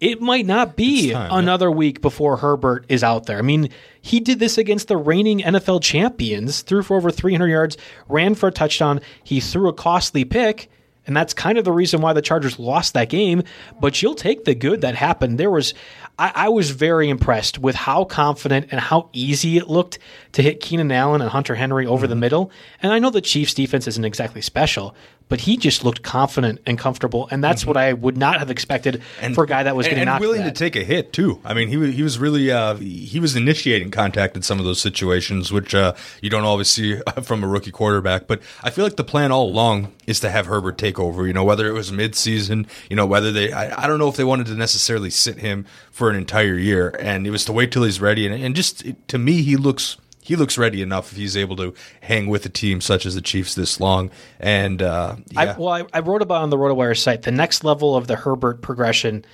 it 0.00 0.20
might 0.20 0.46
not 0.46 0.76
be 0.76 1.12
time, 1.12 1.30
yeah. 1.30 1.38
another 1.38 1.70
week 1.70 2.00
before 2.00 2.38
Herbert 2.38 2.86
is 2.88 3.04
out 3.04 3.26
there. 3.26 3.38
I 3.38 3.42
mean, 3.42 3.68
he 4.00 4.18
did 4.20 4.38
this 4.38 4.56
against 4.58 4.88
the 4.88 4.96
reigning 4.96 5.40
NFL 5.40 5.82
champions, 5.82 6.62
threw 6.62 6.82
for 6.82 6.96
over 6.96 7.10
300 7.10 7.46
yards, 7.48 7.76
ran 8.08 8.34
for 8.34 8.48
a 8.48 8.52
touchdown. 8.52 9.00
He 9.22 9.40
threw 9.40 9.68
a 9.68 9.74
costly 9.74 10.24
pick, 10.24 10.70
and 11.06 11.14
that's 11.16 11.34
kind 11.34 11.58
of 11.58 11.64
the 11.64 11.72
reason 11.72 12.00
why 12.00 12.12
the 12.14 12.22
Chargers 12.22 12.58
lost 12.58 12.94
that 12.94 13.10
game. 13.10 13.42
But 13.80 14.00
you'll 14.00 14.14
take 14.14 14.44
the 14.46 14.54
good 14.54 14.80
that 14.80 14.94
happened. 14.94 15.38
There 15.38 15.50
was, 15.50 15.74
I, 16.18 16.32
I 16.34 16.48
was 16.48 16.70
very 16.70 17.08
impressed 17.10 17.58
with 17.58 17.74
how 17.74 18.04
confident 18.04 18.68
and 18.70 18.80
how 18.80 19.10
easy 19.12 19.58
it 19.58 19.68
looked 19.68 19.98
to 20.32 20.42
hit 20.42 20.60
Keenan 20.60 20.90
Allen 20.92 21.20
and 21.20 21.30
Hunter 21.30 21.54
Henry 21.56 21.86
over 21.86 22.04
Mm-hmm. 22.06 22.10
the 22.10 22.16
middle. 22.16 22.50
And 22.82 22.90
I 22.92 22.98
know 22.98 23.10
the 23.10 23.20
Chiefs' 23.20 23.52
defense 23.54 23.86
isn't 23.86 24.04
exactly 24.04 24.40
special. 24.40 24.94
But 25.30 25.40
he 25.40 25.56
just 25.56 25.82
looked 25.84 26.02
confident 26.02 26.60
and 26.66 26.78
comfortable, 26.78 27.26
and 27.30 27.42
that's 27.42 27.64
what 27.64 27.78
I 27.78 27.94
would 27.94 28.18
not 28.18 28.40
have 28.40 28.50
expected 28.50 29.02
for 29.32 29.44
a 29.44 29.46
guy 29.46 29.62
that 29.62 29.74
was 29.74 29.86
Mm-hmm. 29.86 29.90
and, 29.92 29.96
getting 29.96 30.08
and 30.12 30.22
for 30.22 30.28
willing 30.28 30.44
to 30.44 30.50
take 30.52 30.76
a 30.76 30.84
hit 30.84 31.12
too. 31.14 31.40
I 31.44 31.54
mean, 31.54 31.68
he 31.68 31.78
was 31.78 31.94
he 31.94 32.02
was 32.02 32.18
really 32.18 32.50
uh, 32.50 32.74
he 32.74 33.18
was 33.18 33.34
initiating 33.36 33.90
contact 33.92 34.36
in 34.36 34.42
some 34.42 34.58
of 34.58 34.66
those 34.66 34.80
situations, 34.80 35.50
which 35.50 35.74
uh, 35.74 35.94
you 36.20 36.28
don't 36.28 36.44
always 36.44 36.68
see 36.68 37.00
from 37.22 37.42
a 37.42 37.46
rookie 37.48 37.70
quarterback. 37.70 38.26
But 38.26 38.42
I 38.62 38.70
feel 38.70 38.84
like 38.84 38.96
the 38.96 39.04
plan 39.04 39.32
all 39.32 39.48
along 39.48 39.92
is 40.06 40.20
to 40.20 40.30
have 40.30 40.46
Herbert 40.46 40.76
take 40.76 40.98
over. 40.98 41.26
You 41.26 41.32
know, 41.32 41.44
whether 41.44 41.66
it 41.68 41.72
was 41.72 41.90
midseason, 41.92 42.66
you 42.90 42.96
know, 42.96 43.06
whether 43.06 43.30
they 43.32 43.52
I, 43.52 43.84
I 43.84 43.86
don't 43.86 44.00
know 44.00 44.08
if 44.08 44.16
they 44.16 44.24
wanted 44.24 44.46
to 44.48 44.54
necessarily 44.56 45.10
sit 45.10 45.38
him 45.38 45.64
for 45.92 46.10
an 46.10 46.16
entire 46.16 46.56
year, 46.56 46.94
and 46.98 47.26
it 47.26 47.30
was 47.30 47.44
to 47.44 47.52
wait 47.52 47.70
till 47.70 47.84
he's 47.84 48.00
ready. 48.00 48.26
And, 48.26 48.34
and 48.34 48.56
just 48.56 48.84
to 49.08 49.16
me, 49.18 49.42
he 49.42 49.56
looks. 49.56 49.96
He 50.22 50.36
looks 50.36 50.58
ready 50.58 50.82
enough 50.82 51.12
if 51.12 51.18
he's 51.18 51.36
able 51.36 51.56
to 51.56 51.74
hang 52.02 52.26
with 52.26 52.44
a 52.46 52.50
team 52.50 52.80
such 52.80 53.06
as 53.06 53.14
the 53.14 53.22
Chiefs 53.22 53.54
this 53.54 53.80
long. 53.80 54.10
And 54.38 54.82
uh, 54.82 55.16
yeah. 55.30 55.40
I, 55.40 55.58
well, 55.58 55.68
I, 55.68 55.84
I 55.92 56.00
wrote 56.00 56.22
about 56.22 56.42
on 56.42 56.50
the 56.50 56.58
RotoWire 56.58 56.98
site 56.98 57.22
the 57.22 57.30
next 57.30 57.64
level 57.64 57.96
of 57.96 58.06
the 58.06 58.16
Herbert 58.16 58.60
progression 58.62 59.24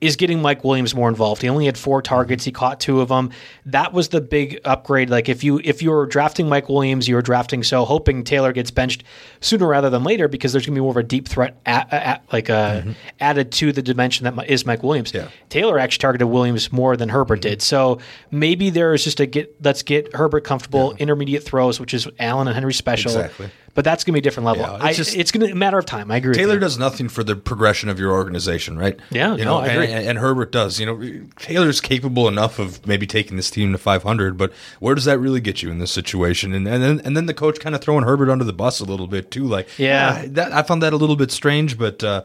is 0.00 0.16
getting 0.16 0.40
Mike 0.40 0.62
Williams 0.62 0.94
more 0.94 1.08
involved. 1.08 1.42
He 1.42 1.48
only 1.48 1.66
had 1.66 1.76
four 1.76 2.00
targets. 2.02 2.44
He 2.44 2.52
caught 2.52 2.78
two 2.78 3.00
of 3.00 3.08
them. 3.08 3.30
That 3.66 3.92
was 3.92 4.08
the 4.08 4.20
big 4.20 4.60
upgrade. 4.64 5.10
Like 5.10 5.28
if 5.28 5.42
you 5.42 5.60
if 5.64 5.82
you're 5.82 6.06
drafting 6.06 6.48
Mike 6.48 6.68
Williams, 6.68 7.08
you're 7.08 7.22
drafting 7.22 7.64
so 7.64 7.84
hoping 7.84 8.22
Taylor 8.22 8.52
gets 8.52 8.70
benched 8.70 9.02
sooner 9.40 9.66
rather 9.66 9.90
than 9.90 10.04
later 10.04 10.28
because 10.28 10.52
there's 10.52 10.64
going 10.64 10.74
to 10.74 10.78
be 10.78 10.82
more 10.82 10.92
of 10.92 10.96
a 10.96 11.02
deep 11.02 11.26
threat 11.26 11.58
at, 11.66 11.92
at, 11.92 12.24
like 12.32 12.48
uh, 12.48 12.82
added 13.18 13.50
to 13.52 13.72
the 13.72 13.82
dimension 13.82 14.24
that 14.24 14.48
is 14.48 14.64
Mike 14.64 14.82
Williams. 14.82 15.12
Yeah. 15.12 15.28
Taylor 15.48 15.78
actually 15.78 16.02
targeted 16.02 16.28
Williams 16.28 16.72
more 16.72 16.96
than 16.96 17.08
Herbert 17.08 17.40
did. 17.40 17.60
So 17.60 17.98
maybe 18.30 18.70
there 18.70 18.94
is 18.94 19.02
just 19.02 19.18
a 19.18 19.26
get 19.26 19.56
let's 19.64 19.82
get 19.82 20.14
Herbert 20.14 20.44
comfortable 20.44 20.94
intermediate 20.98 21.42
throws, 21.42 21.80
which 21.80 21.92
is 21.92 22.06
Allen 22.20 22.46
and 22.46 22.54
Henry 22.54 22.74
special. 22.74 23.10
Exactly. 23.10 23.50
But 23.78 23.84
that's 23.84 24.02
going 24.02 24.10
to 24.10 24.16
be 24.16 24.18
a 24.18 24.22
different 24.22 24.44
level. 24.44 24.62
Yeah, 24.64 24.74
it's 24.74 24.84
I, 24.84 24.92
just- 24.92 25.14
it's 25.14 25.30
going 25.30 25.46
to 25.46 25.52
a 25.52 25.54
matter 25.54 25.78
of 25.78 25.86
time. 25.86 26.10
I 26.10 26.16
agree. 26.16 26.30
with 26.30 26.36
Taylor 26.38 26.58
does 26.58 26.80
nothing 26.80 27.08
for 27.08 27.22
the 27.22 27.36
progression 27.36 27.88
of 27.88 27.96
your 28.00 28.10
organization, 28.10 28.76
right? 28.76 28.98
Yeah, 29.10 29.36
you 29.36 29.44
no, 29.44 29.50
know, 29.52 29.58
I 29.58 29.66
and, 29.68 29.82
agree. 29.84 29.92
and, 29.94 30.08
and 30.08 30.18
Herbert 30.18 30.50
does. 30.50 30.80
You 30.80 30.86
know, 30.86 31.26
Taylor's 31.36 31.80
capable 31.80 32.26
enough 32.26 32.58
of 32.58 32.84
maybe 32.88 33.06
taking 33.06 33.36
this 33.36 33.52
team 33.52 33.70
to 33.70 33.78
500, 33.78 34.36
but 34.36 34.52
where 34.80 34.96
does 34.96 35.04
that 35.04 35.20
really 35.20 35.40
get 35.40 35.62
you 35.62 35.70
in 35.70 35.78
this 35.78 35.92
situation? 35.92 36.54
And 36.54 36.66
and 36.66 36.82
then 36.82 37.00
and 37.04 37.16
then 37.16 37.26
the 37.26 37.34
coach 37.34 37.60
kind 37.60 37.72
of 37.76 37.80
throwing 37.80 38.02
Herbert 38.02 38.30
under 38.30 38.42
the 38.44 38.52
bus 38.52 38.80
a 38.80 38.84
little 38.84 39.06
bit 39.06 39.30
too. 39.30 39.44
Like, 39.44 39.68
Yeah. 39.78 40.22
ah, 40.24 40.26
that 40.30 40.50
I 40.52 40.64
found 40.64 40.82
that 40.82 40.92
a 40.92 40.96
little 40.96 41.14
bit 41.14 41.30
strange. 41.30 41.78
But 41.78 42.02
uh, 42.02 42.24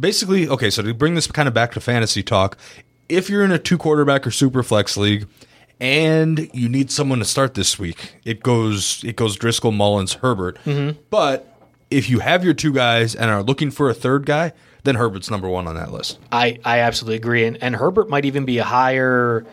basically, 0.00 0.48
okay, 0.48 0.70
so 0.70 0.80
to 0.80 0.94
bring 0.94 1.16
this 1.16 1.26
kind 1.26 1.48
of 1.48 1.52
back 1.52 1.72
to 1.72 1.82
fantasy 1.82 2.22
talk, 2.22 2.56
if 3.10 3.28
you're 3.28 3.44
in 3.44 3.52
a 3.52 3.58
two 3.58 3.76
quarterback 3.76 4.26
or 4.26 4.30
super 4.30 4.62
flex 4.62 4.96
league. 4.96 5.26
And 5.84 6.48
you 6.54 6.70
need 6.70 6.90
someone 6.90 7.18
to 7.18 7.26
start 7.26 7.52
this 7.52 7.78
week. 7.78 8.14
It 8.24 8.42
goes 8.42 9.04
it 9.04 9.16
goes 9.16 9.36
Driskel, 9.36 9.70
Mullens, 9.74 10.14
Herbert. 10.14 10.58
Mm-hmm. 10.64 10.98
But 11.10 11.54
if 11.90 12.08
you 12.08 12.20
have 12.20 12.42
your 12.42 12.54
two 12.54 12.72
guys 12.72 13.14
and 13.14 13.30
are 13.30 13.42
looking 13.42 13.70
for 13.70 13.90
a 13.90 13.94
third 13.94 14.24
guy, 14.24 14.52
then 14.84 14.94
Herbert's 14.94 15.30
number 15.30 15.48
one 15.48 15.66
on 15.66 15.74
that 15.74 15.92
list. 15.92 16.18
I, 16.32 16.58
I 16.64 16.80
absolutely 16.80 17.16
agree. 17.16 17.44
And, 17.44 17.62
and 17.62 17.76
Herbert 17.76 18.08
might 18.08 18.24
even 18.24 18.46
be 18.46 18.58
a 18.58 18.64
higher 18.64 19.44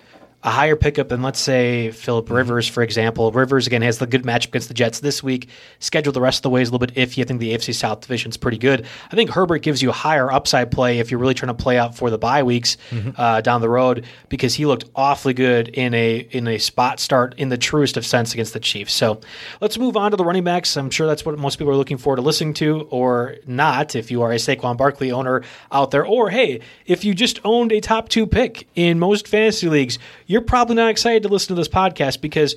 a 0.44 0.50
higher 0.50 0.76
pickup 0.76 1.10
than 1.10 1.22
let's 1.22 1.40
say 1.40 1.92
Philip 1.92 2.26
Mm-hmm. 2.26 2.34
Rivers, 2.36 2.68
for 2.68 2.82
example. 2.84 3.32
Rivers 3.32 3.68
again 3.68 3.82
has 3.84 4.00
the 4.00 4.08
good 4.08 4.24
matchup 4.24 4.48
against 4.48 4.68
the 4.68 4.74
Jets 4.74 5.00
this 5.00 5.22
week. 5.22 5.50
Schedule 5.80 6.14
the 6.14 6.22
rest 6.22 6.40
of 6.40 6.44
the 6.44 6.50
way 6.50 6.62
is 6.62 6.70
a 6.70 6.72
little 6.72 6.86
bit 6.88 6.96
iffy. 6.96 7.22
I 7.22 7.26
think 7.26 7.40
the 7.40 7.54
AFC 7.54 7.74
South 7.76 8.02
division 8.02 8.30
is 8.32 8.38
pretty 8.38 8.58
good. 8.58 8.86
I 9.12 9.16
think 9.16 9.30
Herbert 9.32 9.60
gives 9.60 9.82
you 9.82 9.90
a 9.90 9.94
higher 9.94 10.32
upside 10.32 10.72
play 10.72 11.00
if 11.00 11.12
you're 11.12 11.20
really 11.20 11.34
trying 11.34 11.56
to 11.56 11.62
play 11.64 11.78
out 11.78 11.96
for 11.96 12.10
the 12.10 12.18
bye 12.18 12.44
weeks 12.44 12.78
Mm-hmm. 12.92 13.12
uh, 13.18 13.42
down 13.42 13.62
the 13.62 13.70
road 13.70 14.06
because 14.30 14.54
he 14.56 14.66
looked 14.66 14.86
awfully 14.96 15.34
good 15.34 15.68
in 15.70 15.94
a 15.94 16.18
in 16.32 16.48
a 16.48 16.58
spot 16.58 17.00
start 17.00 17.36
in 17.38 17.50
the 17.50 17.58
truest 17.58 17.98
of 17.98 18.06
sense 18.06 18.34
against 18.34 18.54
the 18.54 18.60
Chiefs. 18.60 18.94
So 18.94 19.22
let's 19.62 19.78
move 19.78 19.96
on 19.98 20.12
to 20.12 20.18
the 20.18 20.24
running 20.26 20.44
backs. 20.44 20.76
I'm 20.78 20.90
sure 20.90 21.08
that's 21.08 21.26
what 21.26 21.38
most 21.38 21.58
people 21.58 21.72
are 21.74 21.76
looking 21.78 21.98
forward 21.98 22.18
to 22.18 22.22
listening 22.22 22.54
to, 22.56 22.88
or 22.90 23.36
not 23.46 23.96
if 23.96 24.10
you 24.12 24.22
are 24.22 24.32
a 24.32 24.36
Saquon 24.36 24.78
Barkley 24.78 25.12
owner 25.12 25.44
out 25.72 25.92
there, 25.92 26.06
or 26.06 26.30
hey, 26.30 26.62
if 26.86 27.04
you 27.06 27.14
just 27.14 27.40
owned 27.44 27.72
a 27.72 27.80
top 27.80 28.10
two 28.10 28.26
pick 28.28 28.68
in 28.76 29.00
most 29.00 29.28
fantasy 29.28 29.68
leagues, 29.70 29.98
you're 30.32 30.42
probably 30.42 30.76
not 30.76 30.90
excited 30.90 31.24
to 31.24 31.30
listen 31.30 31.50
to 31.50 31.56
this 31.56 31.68
podcast 31.68 32.22
because 32.22 32.56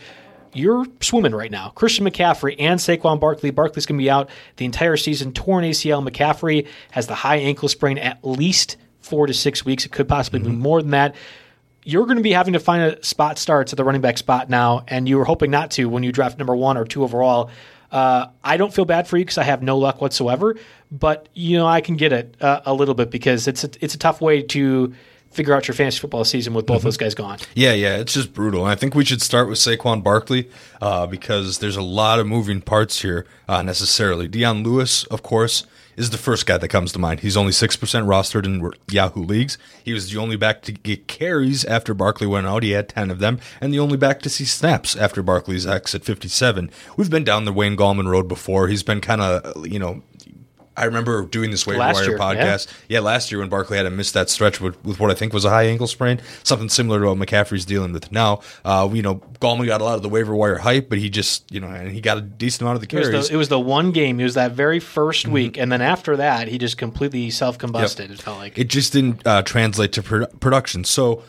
you're 0.52 0.87
swimming 1.00 1.34
right 1.34 1.50
now. 1.50 1.70
Christian 1.70 2.06
McCaffrey 2.06 2.54
and 2.60 2.78
Saquon 2.78 3.18
Barkley. 3.18 3.50
Barkley's 3.50 3.84
going 3.84 3.98
to 3.98 4.02
be 4.02 4.08
out 4.08 4.30
the 4.56 4.64
entire 4.64 4.96
season, 4.96 5.32
torn 5.32 5.64
ACL. 5.64 6.08
McCaffrey 6.08 6.68
has 6.92 7.08
the 7.08 7.16
high 7.16 7.38
ankle 7.38 7.68
sprain 7.68 7.98
at 7.98 8.24
least 8.24 8.76
four 9.00 9.26
to 9.26 9.34
six 9.34 9.64
weeks. 9.64 9.84
It 9.84 9.90
could 9.90 10.08
possibly 10.08 10.38
be 10.38 10.50
more 10.50 10.80
than 10.80 10.92
that. 10.92 11.16
You're 11.82 12.04
going 12.04 12.16
to 12.16 12.22
be 12.22 12.30
having 12.30 12.52
to 12.52 12.60
find 12.60 12.94
a 12.94 13.04
spot 13.04 13.38
starts 13.38 13.72
at 13.72 13.76
the 13.76 13.84
running 13.84 14.00
back 14.00 14.18
spot 14.18 14.48
now, 14.48 14.84
and 14.87 15.08
you 15.08 15.18
were 15.18 15.24
hoping 15.24 15.50
not 15.50 15.72
to 15.72 15.87
when 15.87 16.04
you 16.04 16.12
draft 16.12 16.38
number 16.38 16.54
one 16.54 16.76
or 16.76 16.84
two 16.84 17.02
overall. 17.02 17.50
Uh, 17.90 18.28
I 18.42 18.56
don't 18.56 18.72
feel 18.72 18.84
bad 18.84 19.08
for 19.08 19.18
you 19.18 19.24
because 19.24 19.38
I 19.38 19.44
have 19.44 19.62
no 19.62 19.78
luck 19.78 20.00
whatsoever, 20.00 20.56
but 20.92 21.28
you 21.34 21.58
know 21.58 21.66
I 21.66 21.80
can 21.80 21.96
get 21.96 22.12
it 22.12 22.37
uh, 22.40 22.60
a 22.64 22.72
little 22.72 22.94
bit 22.94 23.10
because 23.10 23.48
it's 23.48 23.64
a, 23.64 23.70
it's 23.80 23.94
a 23.94 23.98
tough 23.98 24.20
way 24.20 24.42
to 24.42 24.94
figure 25.35 25.53
out 25.55 25.66
your 25.68 25.75
fantasy 25.75 25.99
football 25.99 26.25
season 26.25 26.55
with 26.55 26.66
both 26.66 26.79
Mm-hmm. 26.79 26.87
those 26.87 26.97
guys 26.97 27.14
gone. 27.14 27.38
Yeah, 27.55 27.73
yeah, 27.73 27.97
it's 27.97 28.14
just 28.14 28.33
brutal. 28.33 28.62
And 28.62 28.70
I 28.73 28.75
think 28.75 28.94
we 28.94 29.05
should 29.05 29.20
start 29.23 29.49
with 29.49 29.59
Saquon 29.59 30.03
Barkley 30.03 30.49
uh, 30.81 31.07
because 31.07 31.59
there's 31.59 31.77
a 31.77 31.83
lot 31.83 32.18
of 32.20 32.27
moving 32.27 32.61
parts 32.61 33.03
here 33.03 33.27
uh, 33.49 33.62
necessarily. 33.62 34.29
Dion 34.29 34.62
Lewis, 34.62 35.05
of 35.05 35.23
course, 35.23 35.66
is 35.97 36.11
the 36.11 36.18
first 36.18 36.44
guy 36.47 36.59
that 36.59 36.68
comes 36.68 36.90
to 36.92 36.99
mind. 36.99 37.20
He's 37.20 37.37
only 37.37 37.53
6% 37.53 37.79
rostered 37.79 38.44
in 38.47 38.68
Yahoo 38.90 39.23
leagues. 39.23 39.57
He 39.85 39.92
was 39.92 40.11
the 40.11 40.18
only 40.18 40.35
back 40.37 40.62
to 40.62 40.73
get 40.73 41.07
carries 41.07 41.64
after 41.64 41.94
Barkley 41.94 42.27
went 42.27 42.47
out. 42.49 42.64
He 42.64 42.73
had 42.73 42.88
10 42.88 43.11
of 43.12 43.20
them, 43.20 43.38
and 43.61 43.73
the 43.73 43.79
only 43.79 43.97
back 43.97 44.20
to 44.23 44.29
see 44.29 44.44
snaps 44.44 44.97
after 44.97 45.23
Barkley's 45.23 45.66
exit 45.68 46.05
57. 46.05 46.68
We've 46.97 47.11
been 47.11 47.23
down 47.23 47.44
the 47.44 47.53
Wayne 47.53 47.77
Gallman 47.77 48.09
road 48.11 48.27
before. 48.27 48.66
He's 48.66 48.83
been 48.83 49.01
kind 49.01 49.20
of, 49.20 49.66
you 49.66 49.79
know, 49.79 50.03
I 50.76 50.87
remember 50.87 51.22
doing 51.26 51.50
this 51.52 51.66
waiver 51.66 51.78
Last 51.78 51.96
wire 51.96 52.08
year, 52.10 52.18
podcast. 52.18 52.72
Yeah. 52.88 52.98
last 53.00 53.30
year 53.30 53.38
when 53.40 53.48
Barkley 53.48 53.76
had 53.76 53.84
to 53.84 53.90
miss 53.90 54.10
that 54.12 54.28
stretch 54.28 54.60
with, 54.60 54.82
with 54.84 54.98
what 54.98 55.10
I 55.10 55.14
think 55.14 55.32
was 55.32 55.44
a 55.44 55.50
high 55.50 55.64
ankle 55.66 55.87
sprain, 55.87 56.20
something 56.42 56.68
similar 56.68 57.00
to 57.00 57.06
what 57.14 57.16
McCaffrey's 57.18 57.64
dealing 57.64 57.92
with 57.92 58.10
now. 58.10 58.40
Uh, 58.64 58.88
you 58.92 59.00
know, 59.00 59.16
Gallman 59.40 59.66
got 59.66 59.80
a 59.80 59.84
lot 59.84 59.94
of 59.94 60.02
the 60.02 60.08
waiver 60.08 60.34
wire 60.34 60.58
hype, 60.58 60.88
but 60.88 60.98
he 60.98 61.10
just, 61.10 61.50
you 61.52 61.60
know, 61.60 61.68
and 61.68 61.92
he 61.92 62.00
got 62.00 62.18
a 62.18 62.20
decent 62.20 62.62
amount 62.62 62.82
of 62.82 62.88
the 62.88 62.96
It 62.96 62.98
was, 62.98 63.08
carries. 63.08 63.28
the, 63.28 63.34
it 63.34 63.37
was 63.37 63.48
the 63.48 63.60
one 63.60 63.92
game. 63.92 64.18
It 64.18 64.24
was 64.24 64.34
that 64.34 64.52
very 64.52 64.80
1st 64.80 65.24
Mm-hmm. 65.24 65.32
week, 65.32 65.56
and 65.58 65.70
then 65.70 65.80
after 65.80 66.16
that, 66.16 66.48
he 66.48 66.58
just 66.58 66.76
completely 66.76 67.30
self 67.30 67.56
combusted. 67.56 68.10
It 68.10 68.20
felt 68.20 68.38
like 68.38 68.58
it 68.58 68.68
just 68.68 68.92
didn't 68.92 69.24
uh, 69.26 69.42
translate 69.42 69.92
to 69.92 70.02
pro- 70.02 70.26
production. 70.26 70.82
So, 70.84 71.22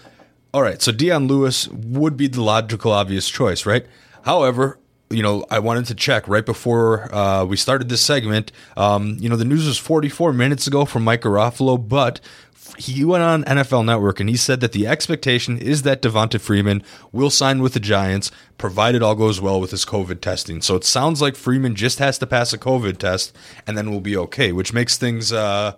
all 0.53 0.63
right, 0.63 0.81
so 0.81 0.91
Dion 0.91 1.27
Lewis 1.27 1.67
would 1.67 2.17
be 2.17 2.27
the 2.27 2.41
logical, 2.41 2.91
obvious 2.91 3.29
choice, 3.29 3.65
right? 3.65 3.85
However, 4.23 4.79
you 5.09 5.21
know, 5.21 5.45
I 5.49 5.59
wanted 5.59 5.85
to 5.85 5.95
check 5.95 6.27
right 6.27 6.45
before 6.45 7.13
uh, 7.13 7.45
we 7.45 7.57
started 7.57 7.89
this 7.89 8.01
segment. 8.01 8.51
Um, 8.75 9.17
you 9.19 9.29
know, 9.29 9.35
the 9.35 9.45
news 9.45 9.67
was 9.67 9.77
44 9.77 10.33
minutes 10.33 10.67
ago 10.67 10.85
from 10.85 11.03
Mike 11.03 11.21
Garofalo, 11.21 11.87
but 11.87 12.19
he 12.77 13.05
went 13.05 13.23
on 13.23 13.43
NFL 13.43 13.85
Network 13.85 14.19
and 14.19 14.29
he 14.29 14.35
said 14.35 14.59
that 14.59 14.71
the 14.71 14.87
expectation 14.87 15.57
is 15.57 15.83
that 15.83 16.01
Devonta 16.01 16.39
Freeman 16.39 16.83
will 17.11 17.29
sign 17.29 17.61
with 17.61 17.73
the 17.73 17.79
Giants, 17.79 18.31
provided 18.57 19.01
all 19.01 19.15
goes 19.15 19.39
well 19.39 19.61
with 19.61 19.71
his 19.71 19.85
COVID 19.85 20.21
testing. 20.21 20.61
So 20.61 20.75
it 20.75 20.83
sounds 20.83 21.21
like 21.21 21.35
Freeman 21.35 21.75
just 21.75 21.99
has 21.99 22.17
to 22.19 22.27
pass 22.27 22.51
a 22.53 22.57
COVID 22.57 22.97
test 22.97 23.35
and 23.67 23.77
then 23.77 23.91
we'll 23.91 24.01
be 24.01 24.17
okay, 24.17 24.51
which 24.51 24.73
makes 24.73 24.97
things. 24.97 25.31
Uh, 25.31 25.73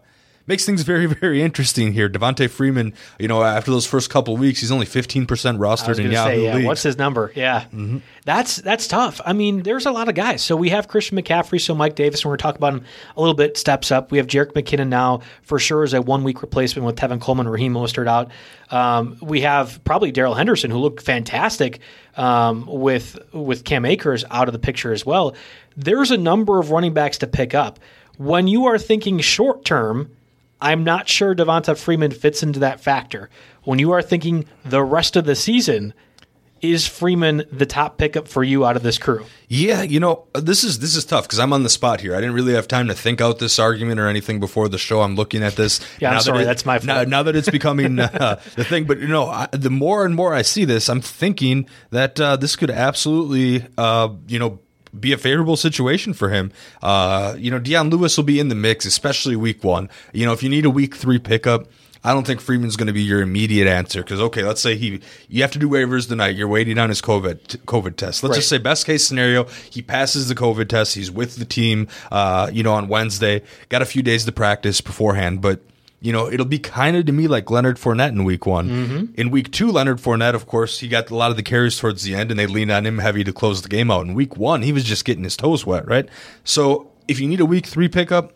makes 0.47 0.65
things 0.65 0.81
very, 0.81 1.05
very 1.05 1.41
interesting 1.41 1.93
here. 1.93 2.09
Devonta 2.09 2.49
Freeman, 2.49 2.93
you 3.19 3.27
know, 3.27 3.43
after 3.43 3.69
those 3.71 3.85
first 3.85 4.09
couple 4.09 4.33
of 4.33 4.39
weeks, 4.39 4.61
he's 4.61 4.71
only 4.71 4.85
15% 4.85 5.27
rostered 5.27 5.99
in 5.99 6.11
Yahoo 6.11 6.29
say, 6.29 6.43
yeah, 6.61 6.65
what's 6.65 6.83
his 6.83 6.97
number? 6.97 7.31
Yeah, 7.35 7.65
Mm-hmm. 7.65 7.97
that's 8.25 8.55
that's 8.57 8.87
tough. 8.87 9.21
I 9.25 9.33
mean, 9.33 9.63
there's 9.63 9.85
a 9.85 9.91
lot 9.91 10.09
of 10.09 10.15
guys. 10.15 10.41
So 10.41 10.55
we 10.55 10.69
have 10.69 10.87
Christian 10.87 11.17
McCaffrey, 11.17 11.61
so 11.61 11.75
Mike 11.75 11.95
Davis, 11.95 12.23
and 12.23 12.29
we're 12.31 12.37
talking 12.37 12.57
about 12.57 12.73
him 12.73 12.85
a 13.15 13.19
little 13.21 13.35
bit. 13.35 13.57
Steps 13.57 13.91
up. 13.91 14.11
We 14.11 14.17
have 14.17 14.27
Jerick 14.27 14.53
McKinnon 14.53 14.87
now 14.89 15.21
for 15.43 15.59
sure 15.59 15.83
as 15.83 15.93
a 15.93 16.01
one 16.01 16.23
week 16.23 16.41
replacement 16.41 16.85
with 16.85 16.95
Tevin 16.95 17.19
Coleman, 17.21 17.47
Raheem 17.47 17.73
Mostert 17.73 18.07
out. 18.07 18.31
Um, 18.69 19.17
we 19.21 19.41
have 19.41 19.83
probably 19.83 20.11
Darrell 20.11 20.33
Henderson, 20.33 20.71
who 20.71 20.77
looked 20.79 21.01
fantastic 21.01 21.79
um, 22.15 22.65
with 22.67 23.17
with 23.33 23.63
Cam 23.63 23.85
Akers 23.85 24.25
out 24.31 24.47
of 24.47 24.53
the 24.53 24.59
picture 24.59 24.91
as 24.91 25.05
well. 25.05 25.35
There's 25.75 26.11
a 26.11 26.17
number 26.17 26.59
of 26.59 26.71
running 26.71 26.93
backs 26.93 27.19
to 27.19 27.27
pick 27.27 27.53
up. 27.53 27.79
When 28.17 28.47
you 28.47 28.65
are 28.65 28.77
thinking 28.79 29.19
short 29.19 29.63
term, 29.63 30.09
I'm 30.59 30.83
not 30.83 31.07
sure 31.07 31.35
Devonta 31.35 31.77
Freeman 31.77 32.11
fits 32.11 32.43
into 32.43 32.59
that 32.59 32.79
factor. 32.79 33.29
When 33.63 33.79
you 33.79 33.91
are 33.91 34.01
thinking 34.01 34.45
the 34.65 34.83
rest 34.83 35.15
of 35.15 35.25
the 35.25 35.35
season, 35.35 35.93
is 36.61 36.87
Freeman 36.87 37.43
the 37.51 37.65
top 37.65 37.97
pickup 37.97 38.27
for 38.27 38.43
you 38.43 38.65
out 38.65 38.75
of 38.75 38.83
this 38.83 38.97
crew? 38.97 39.25
Yeah, 39.47 39.83
you 39.83 39.99
know, 39.99 40.25
this 40.33 40.63
is 40.63 40.79
this 40.79 40.95
is 40.95 41.05
tough 41.05 41.25
because 41.25 41.39
I'm 41.39 41.53
on 41.53 41.63
the 41.63 41.69
spot 41.69 42.01
here. 42.01 42.15
I 42.15 42.19
didn't 42.19 42.33
really 42.33 42.53
have 42.53 42.67
time 42.67 42.87
to 42.87 42.93
think 42.93 43.21
out 43.21 43.39
this 43.39 43.59
argument 43.59 43.99
or 43.99 44.07
anything 44.07 44.39
before 44.39 44.67
the 44.69 44.77
show. 44.77 45.01
I'm 45.01 45.15
looking 45.15 45.43
at 45.43 45.55
this. 45.55 45.79
Yeah, 45.99 46.09
I'm 46.09 46.13
Now 46.13 46.19
that 46.19 46.23
sorry, 46.23 46.43
that's 46.43 46.65
my 46.65 46.79
Now, 46.83 47.03
now 47.03 47.23
that 47.23 47.35
it's 47.35 47.49
becoming 47.49 47.99
uh, 47.99 48.41
the 48.55 48.63
thing, 48.63 48.85
but 48.85 48.99
you 48.99 49.07
know, 49.07 49.27
I, 49.27 49.47
the 49.51 49.69
more 49.69 50.05
and 50.05 50.15
more 50.15 50.33
I 50.33 50.41
see 50.41 50.65
this, 50.65 50.89
I'm 50.89 51.01
thinking 51.01 51.67
that 51.91 52.19
uh, 52.19 52.35
this 52.37 52.55
could 52.55 52.71
absolutely, 52.71 53.65
uh, 53.77 54.09
you 54.27 54.39
know. 54.39 54.59
Be 54.99 55.13
a 55.13 55.17
favorable 55.17 55.57
situation 55.57 56.13
for 56.13 56.29
him. 56.29 56.51
Uh, 56.81 57.35
you 57.37 57.51
know, 57.51 57.59
Dion 57.59 57.89
Lewis 57.89 58.17
will 58.17 58.23
be 58.23 58.39
in 58.39 58.49
the 58.49 58.55
mix, 58.55 58.85
especially 58.85 59.35
week 59.35 59.63
one. 59.63 59.89
You 60.13 60.25
know, 60.25 60.33
if 60.33 60.43
you 60.43 60.49
need 60.49 60.65
a 60.65 60.69
week 60.69 60.95
three 60.95 61.19
pickup, 61.19 61.67
I 62.03 62.13
don't 62.13 62.25
think 62.25 62.39
Freeman's 62.39 62.77
going 62.77 62.87
to 62.87 62.93
be 62.93 63.01
your 63.01 63.21
immediate 63.21 63.67
answer 63.67 64.01
because 64.01 64.21
okay, 64.21 64.43
let's 64.43 64.61
say 64.61 64.75
he 64.75 65.01
you 65.27 65.41
have 65.41 65.51
to 65.51 65.59
do 65.59 65.69
waivers 65.69 66.07
tonight. 66.07 66.35
You're 66.35 66.47
waiting 66.47 66.77
on 66.77 66.89
his 66.89 67.01
COVID 67.01 67.57
COVID 67.65 67.95
test. 67.97 68.23
Let's 68.23 68.35
just 68.35 68.49
say 68.49 68.57
best 68.57 68.85
case 68.85 69.05
scenario, 69.05 69.45
he 69.69 69.81
passes 69.81 70.29
the 70.29 70.35
COVID 70.35 70.69
test. 70.69 70.95
He's 70.95 71.11
with 71.11 71.35
the 71.35 71.45
team, 71.45 71.87
uh, 72.11 72.49
you 72.53 72.63
know, 72.63 72.73
on 72.73 72.87
Wednesday. 72.87 73.41
Got 73.69 73.81
a 73.81 73.85
few 73.85 74.01
days 74.01 74.25
to 74.25 74.31
practice 74.31 74.79
beforehand, 74.79 75.41
but 75.41 75.61
you 75.99 76.11
know, 76.11 76.29
it'll 76.31 76.45
be 76.45 76.59
kind 76.59 76.95
of 76.95 77.05
to 77.07 77.11
me 77.11 77.27
like 77.27 77.49
Leonard 77.49 77.77
Fournette 77.77 78.09
in 78.09 78.23
week 78.23 78.45
one. 78.45 78.69
Mm-hmm. 78.69 79.05
In 79.19 79.31
week 79.31 79.51
two, 79.51 79.71
Leonard 79.71 79.97
Fournette, 79.97 80.35
of 80.35 80.45
course, 80.45 80.79
he 80.79 80.87
got 80.87 81.09
a 81.09 81.15
lot 81.15 81.31
of 81.31 81.37
the 81.37 81.43
carries 81.43 81.77
towards 81.77 82.03
the 82.03 82.13
end, 82.13 82.29
and 82.29 82.39
they 82.39 82.45
leaned 82.45 82.71
on 82.71 82.85
him 82.85 82.99
heavy 82.99 83.23
to 83.23 83.33
close 83.33 83.61
the 83.63 83.69
game 83.69 83.89
out. 83.89 84.05
In 84.05 84.13
week 84.13 84.37
one, 84.37 84.61
he 84.61 84.71
was 84.71 84.83
just 84.83 85.05
getting 85.05 85.23
his 85.23 85.35
toes 85.35 85.65
wet, 85.65 85.87
right? 85.87 86.07
So 86.43 86.91
if 87.07 87.19
you 87.19 87.27
need 87.27 87.39
a 87.39 87.45
week 87.45 87.65
three 87.65 87.87
pickup, 87.87 88.33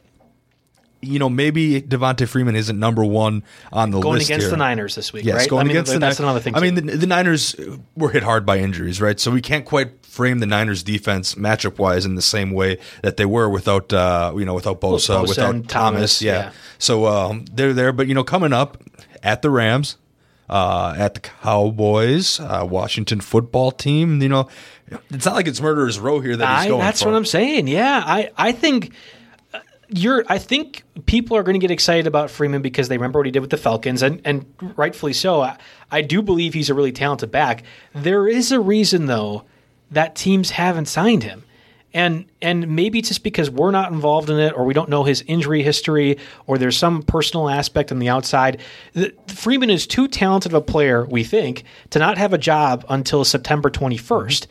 you 1.03 1.17
know, 1.19 1.29
maybe 1.29 1.81
Devonta 1.81 2.27
Freeman 2.27 2.55
isn't 2.55 2.77
number 2.79 3.03
one 3.03 3.43
on 3.73 3.89
the 3.91 3.99
Going 3.99 4.17
list 4.17 4.29
Going 4.29 4.35
against 4.37 4.43
here. 4.45 4.51
the 4.51 4.57
Niners 4.57 4.95
this 4.95 5.11
week, 5.11 5.25
Yes, 5.25 5.35
right? 5.41 5.49
going 5.49 5.61
I 5.61 5.63
mean, 5.63 5.71
against 5.71 5.91
the 5.93 5.99
that's 5.99 6.19
Niners. 6.19 6.19
another 6.19 6.39
thing. 6.41 6.55
I 6.55 6.59
mean, 6.59 6.75
the, 6.75 6.81
the 6.97 7.07
Niners 7.07 7.55
were 7.95 8.09
hit 8.09 8.21
hard 8.23 8.45
by 8.45 8.59
injuries, 8.59 9.01
right? 9.01 9.19
So 9.19 9.31
we 9.31 9.41
can't 9.41 9.65
quite 9.65 10.00
frame 10.11 10.39
the 10.39 10.45
Niners 10.45 10.83
defense 10.83 11.35
matchup 11.35 11.77
wise 11.77 12.05
in 12.05 12.15
the 12.15 12.21
same 12.21 12.51
way 12.51 12.77
that 13.01 13.15
they 13.15 13.23
were 13.23 13.47
without, 13.47 13.93
uh, 13.93 14.33
you 14.35 14.43
know, 14.43 14.53
without 14.53 14.81
Bosa, 14.81 15.21
Bosa 15.21 15.27
without 15.29 15.51
Thomas. 15.53 15.67
Thomas, 15.69 16.21
yeah. 16.21 16.33
yeah. 16.33 16.51
So 16.79 17.05
um, 17.05 17.45
they're 17.53 17.71
there, 17.71 17.93
but 17.93 18.07
you 18.07 18.13
know, 18.13 18.25
coming 18.25 18.51
up 18.51 18.83
at 19.23 19.41
the 19.41 19.49
Rams, 19.49 19.95
uh, 20.49 20.95
at 20.97 21.13
the 21.13 21.21
Cowboys, 21.21 22.41
uh, 22.41 22.67
Washington 22.69 23.21
football 23.21 23.71
team. 23.71 24.21
You 24.21 24.27
know, 24.27 24.49
it's 25.09 25.25
not 25.25 25.35
like 25.35 25.47
it's 25.47 25.61
murderers 25.61 25.97
row 25.97 26.19
here 26.19 26.35
that 26.35 26.57
he's 26.57 26.65
I, 26.65 26.67
going. 26.67 26.81
that's 26.81 27.01
for. 27.01 27.09
what 27.09 27.15
I'm 27.15 27.25
saying. 27.25 27.69
Yeah, 27.69 28.03
I 28.05 28.31
I 28.35 28.51
think 28.51 28.91
uh, 29.53 29.59
you're. 29.87 30.25
I 30.27 30.39
think 30.39 30.83
people 31.05 31.37
are 31.37 31.43
going 31.43 31.53
to 31.53 31.59
get 31.59 31.71
excited 31.71 32.05
about 32.05 32.29
Freeman 32.29 32.61
because 32.61 32.89
they 32.89 32.97
remember 32.97 33.19
what 33.19 33.27
he 33.27 33.31
did 33.31 33.39
with 33.39 33.49
the 33.49 33.57
Falcons, 33.57 34.01
and 34.01 34.21
and 34.25 34.45
rightfully 34.75 35.13
so. 35.13 35.41
I, 35.41 35.57
I 35.89 36.01
do 36.01 36.21
believe 36.21 36.53
he's 36.53 36.69
a 36.69 36.73
really 36.73 36.91
talented 36.91 37.31
back. 37.31 37.63
There 37.95 38.27
is 38.27 38.51
a 38.51 38.59
reason 38.59 39.05
though 39.05 39.45
that 39.91 40.15
teams 40.15 40.51
haven't 40.51 40.85
signed 40.85 41.23
him. 41.23 41.43
And 41.93 42.25
and 42.41 42.73
maybe 42.73 43.01
just 43.01 43.21
because 43.21 43.51
we're 43.51 43.71
not 43.71 43.91
involved 43.91 44.29
in 44.29 44.39
it, 44.39 44.53
or 44.55 44.63
we 44.63 44.73
don't 44.73 44.89
know 44.89 45.03
his 45.03 45.25
injury 45.27 45.61
history, 45.61 46.17
or 46.47 46.57
there's 46.57 46.77
some 46.77 47.03
personal 47.03 47.49
aspect 47.49 47.91
on 47.91 47.99
the 47.99 48.07
outside. 48.07 48.61
The, 48.93 49.13
Freeman 49.27 49.69
is 49.69 49.85
too 49.85 50.07
talented 50.07 50.53
of 50.53 50.57
a 50.57 50.61
player, 50.61 51.05
we 51.05 51.25
think, 51.25 51.65
to 51.89 51.99
not 51.99 52.17
have 52.17 52.31
a 52.31 52.37
job 52.37 52.85
until 52.87 53.25
September 53.25 53.69
21st 53.69 54.47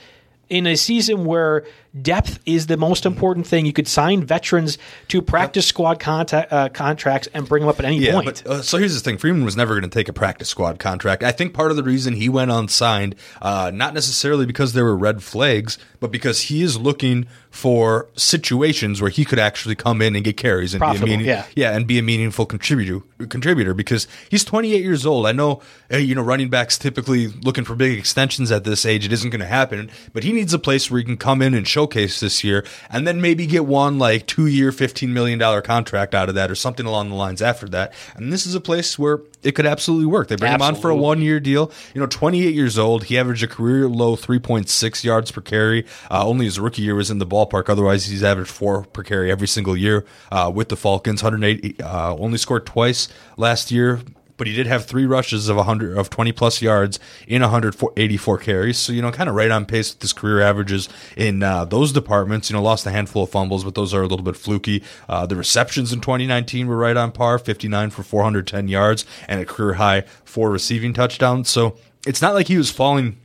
in 0.50 0.66
a 0.66 0.76
season 0.76 1.24
where 1.24 1.64
depth 2.02 2.38
is 2.46 2.66
the 2.66 2.76
most 2.76 3.04
important 3.06 3.46
thing. 3.46 3.66
You 3.66 3.72
could 3.72 3.88
sign 3.88 4.24
veterans 4.24 4.78
to 5.08 5.20
practice 5.22 5.66
squad 5.66 5.98
contact, 6.00 6.52
uh, 6.52 6.68
contracts 6.68 7.28
and 7.34 7.48
bring 7.48 7.60
them 7.62 7.68
up 7.68 7.78
at 7.78 7.84
any 7.84 7.98
Yeah, 7.98 8.12
point. 8.14 8.42
but 8.44 8.46
uh, 8.46 8.62
so 8.62 8.78
here's 8.78 8.94
the 8.94 9.00
thing: 9.00 9.18
Freeman 9.18 9.44
was 9.44 9.56
never 9.56 9.74
going 9.78 9.88
to 9.90 9.94
take 9.98 10.08
a 10.08 10.12
practice 10.12 10.48
squad 10.48 10.78
contract. 10.78 11.22
I 11.22 11.32
think 11.32 11.54
part 11.54 11.70
of 11.70 11.76
the 11.76 11.82
reason 11.82 12.14
he 12.14 12.28
went 12.28 12.50
unsigned, 12.50 13.14
uh, 13.42 13.70
not 13.74 13.94
necessarily 13.94 14.46
because 14.46 14.72
there 14.72 14.84
were 14.84 14.96
red 14.96 15.22
flags, 15.22 15.78
but 15.98 16.10
because 16.10 16.42
he 16.42 16.62
is 16.62 16.78
looking 16.78 17.26
for 17.50 18.08
situations 18.14 19.00
where 19.02 19.10
he 19.10 19.24
could 19.24 19.38
actually 19.38 19.74
come 19.74 20.00
in 20.00 20.14
and 20.14 20.24
get 20.24 20.36
carries 20.36 20.72
and 20.72 20.78
Profitable, 20.80 21.06
be 21.08 21.14
a 21.14 21.16
meaning, 21.18 21.26
yeah. 21.28 21.46
yeah, 21.56 21.76
and 21.76 21.86
be 21.86 21.98
a 21.98 22.02
meaningful 22.02 22.46
contributor. 22.46 23.00
Contributor 23.28 23.74
because 23.74 24.06
he's 24.30 24.44
28 24.44 24.82
years 24.82 25.04
old. 25.04 25.26
I 25.26 25.32
know, 25.32 25.60
you 25.90 26.14
know, 26.14 26.22
running 26.22 26.48
backs 26.48 26.78
typically 26.78 27.26
looking 27.26 27.64
for 27.64 27.74
big 27.74 27.98
extensions 27.98 28.50
at 28.52 28.64
this 28.64 28.86
age. 28.86 29.04
It 29.04 29.12
isn't 29.12 29.30
going 29.30 29.40
to 29.40 29.46
happen, 29.46 29.90
but 30.12 30.22
he 30.22 30.32
needs 30.32 30.54
a 30.54 30.58
place 30.58 30.90
where 30.90 30.98
he 30.98 31.04
can 31.04 31.16
come 31.16 31.42
in 31.42 31.52
and 31.54 31.66
showcase 31.80 32.20
this 32.20 32.44
year, 32.44 32.64
and 32.90 33.06
then 33.06 33.20
maybe 33.20 33.46
get 33.46 33.64
one 33.64 33.98
like 33.98 34.26
two 34.26 34.46
year, 34.46 34.72
15 34.72 35.12
million 35.12 35.38
dollar 35.38 35.62
contract 35.62 36.14
out 36.14 36.28
of 36.28 36.34
that, 36.34 36.50
or 36.50 36.54
something 36.54 36.86
along 36.86 37.08
the 37.08 37.14
lines 37.14 37.40
after 37.40 37.68
that. 37.68 37.92
And 38.16 38.32
this 38.32 38.46
is 38.46 38.54
a 38.54 38.60
place 38.60 38.98
where 38.98 39.20
it 39.42 39.52
could 39.52 39.66
absolutely 39.66 40.06
work. 40.06 40.28
They 40.28 40.36
bring 40.36 40.52
him 40.52 40.62
on 40.62 40.74
for 40.74 40.90
a 40.90 40.96
one 40.96 41.22
year 41.22 41.40
deal. 41.40 41.72
You 41.94 42.00
know, 42.00 42.06
28 42.06 42.54
years 42.54 42.78
old. 42.78 43.04
He 43.04 43.18
averaged 43.18 43.42
a 43.42 43.48
career 43.48 43.88
low 43.88 44.16
3.6 44.16 45.04
yards 45.04 45.30
per 45.30 45.40
carry. 45.40 45.86
Uh, 46.10 46.26
only 46.26 46.44
his 46.44 46.60
rookie 46.60 46.82
year 46.82 46.94
was 46.94 47.10
in 47.10 47.18
the 47.18 47.26
ballpark. 47.26 47.68
Otherwise, 47.68 48.06
he's 48.06 48.22
averaged 48.22 48.50
four 48.50 48.84
per 48.84 49.02
carry 49.02 49.30
every 49.30 49.48
single 49.48 49.76
year 49.76 50.04
uh, 50.30 50.50
with 50.54 50.68
the 50.68 50.76
Falcons. 50.76 51.22
108. 51.22 51.80
Uh, 51.80 52.16
only 52.16 52.38
scored 52.38 52.66
twice 52.66 53.08
last 53.36 53.70
year. 53.70 54.00
But 54.40 54.46
he 54.46 54.54
did 54.54 54.66
have 54.68 54.86
three 54.86 55.04
rushes 55.04 55.50
of 55.50 55.58
100 55.58 55.98
of 55.98 56.08
20 56.08 56.32
plus 56.32 56.62
yards 56.62 56.98
in 57.28 57.42
184 57.42 58.38
carries. 58.38 58.78
So 58.78 58.90
you 58.90 59.02
know, 59.02 59.12
kind 59.12 59.28
of 59.28 59.34
right 59.34 59.50
on 59.50 59.66
pace 59.66 59.92
with 59.92 60.00
his 60.00 60.14
career 60.14 60.40
averages 60.40 60.88
in 61.14 61.42
uh, 61.42 61.66
those 61.66 61.92
departments. 61.92 62.48
You 62.48 62.56
know, 62.56 62.62
lost 62.62 62.86
a 62.86 62.90
handful 62.90 63.24
of 63.24 63.28
fumbles, 63.28 63.64
but 63.64 63.74
those 63.74 63.92
are 63.92 64.00
a 64.00 64.06
little 64.06 64.24
bit 64.24 64.38
fluky. 64.38 64.82
Uh, 65.10 65.26
the 65.26 65.36
receptions 65.36 65.92
in 65.92 66.00
2019 66.00 66.68
were 66.68 66.78
right 66.78 66.96
on 66.96 67.12
par, 67.12 67.38
59 67.38 67.90
for 67.90 68.02
410 68.02 68.68
yards 68.68 69.04
and 69.28 69.42
a 69.42 69.44
career 69.44 69.74
high 69.74 70.04
four 70.24 70.50
receiving 70.50 70.94
touchdowns. 70.94 71.50
So 71.50 71.76
it's 72.06 72.22
not 72.22 72.32
like 72.32 72.48
he 72.48 72.56
was 72.56 72.70
falling 72.70 73.20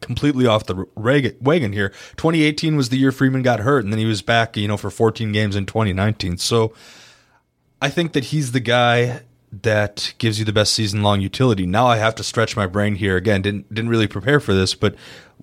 completely 0.00 0.48
off 0.48 0.66
the 0.66 0.84
wagon 0.96 1.72
here. 1.72 1.90
2018 2.16 2.76
was 2.76 2.88
the 2.88 2.98
year 2.98 3.12
Freeman 3.12 3.42
got 3.42 3.60
hurt, 3.60 3.84
and 3.84 3.92
then 3.92 4.00
he 4.00 4.04
was 4.04 4.20
back, 4.20 4.56
you 4.56 4.66
know, 4.66 4.76
for 4.76 4.90
14 4.90 5.30
games 5.30 5.54
in 5.54 5.64
2019. 5.64 6.38
So 6.38 6.74
I 7.80 7.88
think 7.88 8.14
that 8.14 8.24
he's 8.24 8.50
the 8.50 8.58
guy 8.58 9.22
that 9.62 10.14
gives 10.18 10.38
you 10.38 10.44
the 10.44 10.52
best 10.52 10.72
season 10.74 11.02
long 11.02 11.20
utility. 11.20 11.66
Now 11.66 11.86
I 11.86 11.96
have 11.96 12.14
to 12.16 12.22
stretch 12.22 12.56
my 12.56 12.66
brain 12.66 12.94
here 12.94 13.16
again. 13.16 13.42
Didn't 13.42 13.72
didn't 13.74 13.90
really 13.90 14.06
prepare 14.06 14.40
for 14.40 14.54
this, 14.54 14.74
but 14.74 14.94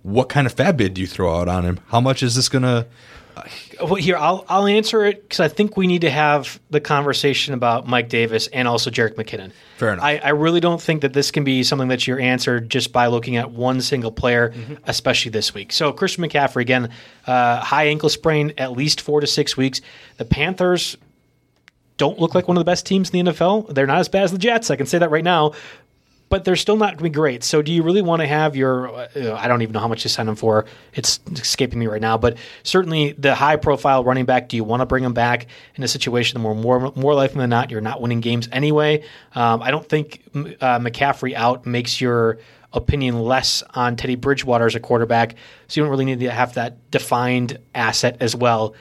what 0.03 0.29
kind 0.29 0.47
of 0.47 0.53
fab 0.53 0.77
bid 0.77 0.93
do 0.93 1.01
you 1.01 1.07
throw 1.07 1.35
out 1.39 1.47
on 1.47 1.63
him? 1.63 1.79
How 1.87 1.99
much 1.99 2.23
is 2.23 2.35
this 2.35 2.47
gonna? 2.49 2.87
Well, 3.79 3.95
here 3.95 4.17
I'll 4.17 4.43
I'll 4.49 4.65
answer 4.65 5.05
it 5.05 5.21
because 5.21 5.39
I 5.39 5.47
think 5.47 5.77
we 5.77 5.85
need 5.85 6.01
to 6.01 6.09
have 6.09 6.59
the 6.71 6.79
conversation 6.79 7.53
about 7.53 7.85
Mike 7.87 8.09
Davis 8.09 8.47
and 8.47 8.67
also 8.67 8.89
Jerick 8.89 9.13
McKinnon. 9.13 9.51
Fair 9.77 9.93
enough. 9.93 10.03
I, 10.03 10.17
I 10.17 10.29
really 10.29 10.59
don't 10.59 10.81
think 10.81 11.03
that 11.03 11.13
this 11.13 11.29
can 11.29 11.43
be 11.43 11.61
something 11.61 11.89
that 11.89 12.07
you're 12.07 12.19
answered 12.19 12.67
just 12.71 12.91
by 12.91 13.07
looking 13.07 13.35
at 13.37 13.51
one 13.51 13.79
single 13.81 14.11
player, 14.11 14.49
Mm-hmm. 14.49 14.73
especially 14.85 15.29
this 15.29 15.53
week. 15.53 15.71
So 15.71 15.91
Christian 15.93 16.23
McCaffrey 16.23 16.61
again, 16.61 16.89
uh, 17.27 17.59
high 17.59 17.85
ankle 17.87 18.09
sprain, 18.09 18.53
at 18.57 18.71
least 18.71 19.01
four 19.01 19.21
to 19.21 19.27
six 19.27 19.55
weeks. 19.55 19.81
The 20.17 20.25
Panthers 20.25 20.97
don't 21.97 22.19
look 22.19 22.35
like 22.35 22.47
one 22.47 22.57
of 22.57 22.61
the 22.61 22.65
best 22.65 22.85
teams 22.85 23.09
in 23.09 23.25
the 23.25 23.31
NFL. 23.31 23.73
They're 23.73 23.87
not 23.87 23.99
as 23.99 24.09
bad 24.09 24.23
as 24.23 24.31
the 24.31 24.37
Jets. 24.37 24.71
I 24.71 24.75
can 24.75 24.85
say 24.85 24.99
that 24.99 25.11
right 25.11 25.23
now. 25.23 25.53
But 26.29 26.43
they're 26.43 26.57
still 26.57 26.75
not 26.75 26.87
going 26.87 26.97
to 26.97 27.03
be 27.03 27.09
great. 27.09 27.41
So, 27.41 27.61
do 27.61 27.71
you 27.71 27.83
really 27.83 28.01
want 28.01 28.21
to 28.21 28.27
have 28.27 28.53
your? 28.53 28.89
Uh, 28.89 29.33
I 29.33 29.47
don't 29.47 29.61
even 29.61 29.71
know 29.71 29.79
how 29.79 29.87
much 29.87 30.03
you 30.03 30.09
sign 30.09 30.27
him 30.27 30.35
for. 30.35 30.65
It's 30.93 31.21
escaping 31.31 31.79
me 31.79 31.87
right 31.87 32.01
now. 32.01 32.17
But 32.17 32.37
certainly, 32.63 33.13
the 33.13 33.33
high-profile 33.33 34.03
running 34.03 34.25
back. 34.25 34.49
Do 34.49 34.57
you 34.57 34.65
want 34.65 34.81
to 34.81 34.85
bring 34.85 35.05
him 35.05 35.13
back 35.13 35.47
in 35.75 35.83
a 35.85 35.87
situation 35.87 36.43
where 36.43 36.53
more 36.53 36.91
more 36.97 37.13
likely 37.13 37.37
than 37.37 37.49
not 37.49 37.71
you're 37.71 37.79
not 37.79 38.01
winning 38.01 38.19
games 38.19 38.49
anyway? 38.51 39.05
Um, 39.35 39.61
I 39.61 39.71
don't 39.71 39.87
think 39.87 40.21
uh, 40.35 40.79
McCaffrey 40.79 41.33
out 41.33 41.65
makes 41.65 42.01
your 42.01 42.39
opinion 42.73 43.21
less 43.21 43.63
on 43.73 43.95
Teddy 43.95 44.15
Bridgewater 44.15 44.65
as 44.65 44.75
a 44.75 44.81
quarterback. 44.81 45.35
So 45.67 45.79
you 45.79 45.85
don't 45.85 45.91
really 45.91 46.05
need 46.05 46.19
to 46.19 46.29
have 46.29 46.55
that 46.55 46.91
defined 46.91 47.57
asset 47.73 48.17
as 48.19 48.35
well. 48.35 48.75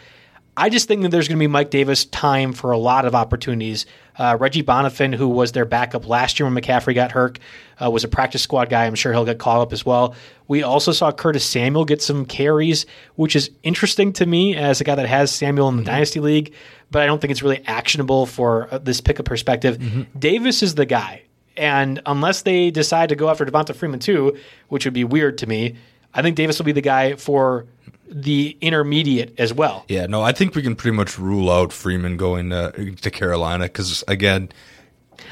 I 0.57 0.71
just 0.71 0.89
think 0.89 1.03
that 1.03 1.11
there's 1.11 1.29
going 1.29 1.39
to 1.39 1.43
be 1.43 1.47
Mike 1.49 1.71
Davis 1.71 2.07
time 2.07 2.55
for 2.55 2.71
a 2.71 2.79
lot 2.79 3.05
of 3.05 3.15
opportunities. 3.15 3.85
Uh, 4.19 4.39
Reggie 4.41 4.63
Bonnafon, 4.63 5.15
who 5.15 5.29
was 5.29 5.53
their 5.53 5.67
backup 5.67 6.09
last 6.09 6.41
year 6.41 6.49
when 6.49 6.61
McCaffrey 6.61 6.95
got 6.95 7.13
hurt, 7.13 7.39
uh, 7.83 7.91
was 7.91 8.05
a 8.05 8.09
practice 8.09 8.41
squad 8.41 8.71
guy. 8.71 8.87
I'm 8.87 8.95
sure 8.95 9.13
he'll 9.13 9.27
get 9.27 9.39
called 9.39 9.67
up 9.67 9.73
as 9.75 9.85
well. 9.85 10.15
We 10.49 10.63
also 10.63 10.93
saw 10.93 11.13
Curtis 11.13 11.45
Samuel 11.45 11.85
get 11.85 12.01
some 12.01 12.25
carries, 12.25 12.87
which 13.17 13.37
is 13.37 13.51
interesting 13.65 14.15
to 14.15 14.25
me 14.25 14.57
as 14.57 14.81
a 14.81 14.85
guy 14.85 14.95
that 14.95 15.07
has 15.07 15.31
Samuel 15.31 15.69
in 15.69 15.77
the 15.77 15.85
Dynasty 15.85 16.21
League, 16.21 16.55
but 16.91 17.03
I 17.03 17.07
don't 17.07 17.21
think 17.21 17.33
it's 17.33 17.43
really 17.43 17.63
actionable 17.67 18.25
for 18.25 18.69
uh, 18.73 18.79
this 18.79 19.03
pickup 19.03 19.27
perspective. 19.27 20.09
Davis 20.19 20.63
is 20.63 20.75
the 20.75 20.87
guy. 20.87 21.23
And 21.59 22.01
unless 22.07 22.43
they 22.43 22.71
decide 22.71 23.11
to 23.11 23.17
go 23.17 23.29
after 23.29 23.45
Devonta 23.45 23.75
Freeman 23.75 23.99
too, 23.99 24.39
which 24.69 24.85
would 24.85 24.95
be 24.95 25.05
weird 25.05 25.39
to 25.39 25.47
me, 25.47 25.77
I 26.15 26.23
think 26.23 26.37
Davis 26.37 26.59
will 26.59 26.65
be 26.67 26.73
the 26.73 26.81
guy 26.81 27.15
for 27.17 27.67
the 28.09 28.57
intermediate 28.61 29.35
as 29.39 29.53
well. 29.53 29.85
Yeah, 29.89 30.07
no, 30.07 30.23
I 30.23 30.33
think 30.33 30.55
we 30.55 30.63
can 30.63 30.77
pretty 30.77 30.97
much 30.97 31.19
rule 31.19 31.51
out 31.51 31.73
Freeman 31.73 32.17
going 32.17 32.53
uh, 32.53 32.71
to 32.73 33.11
Carolina 33.11 33.65
because 33.65 34.05
again, 34.09 34.51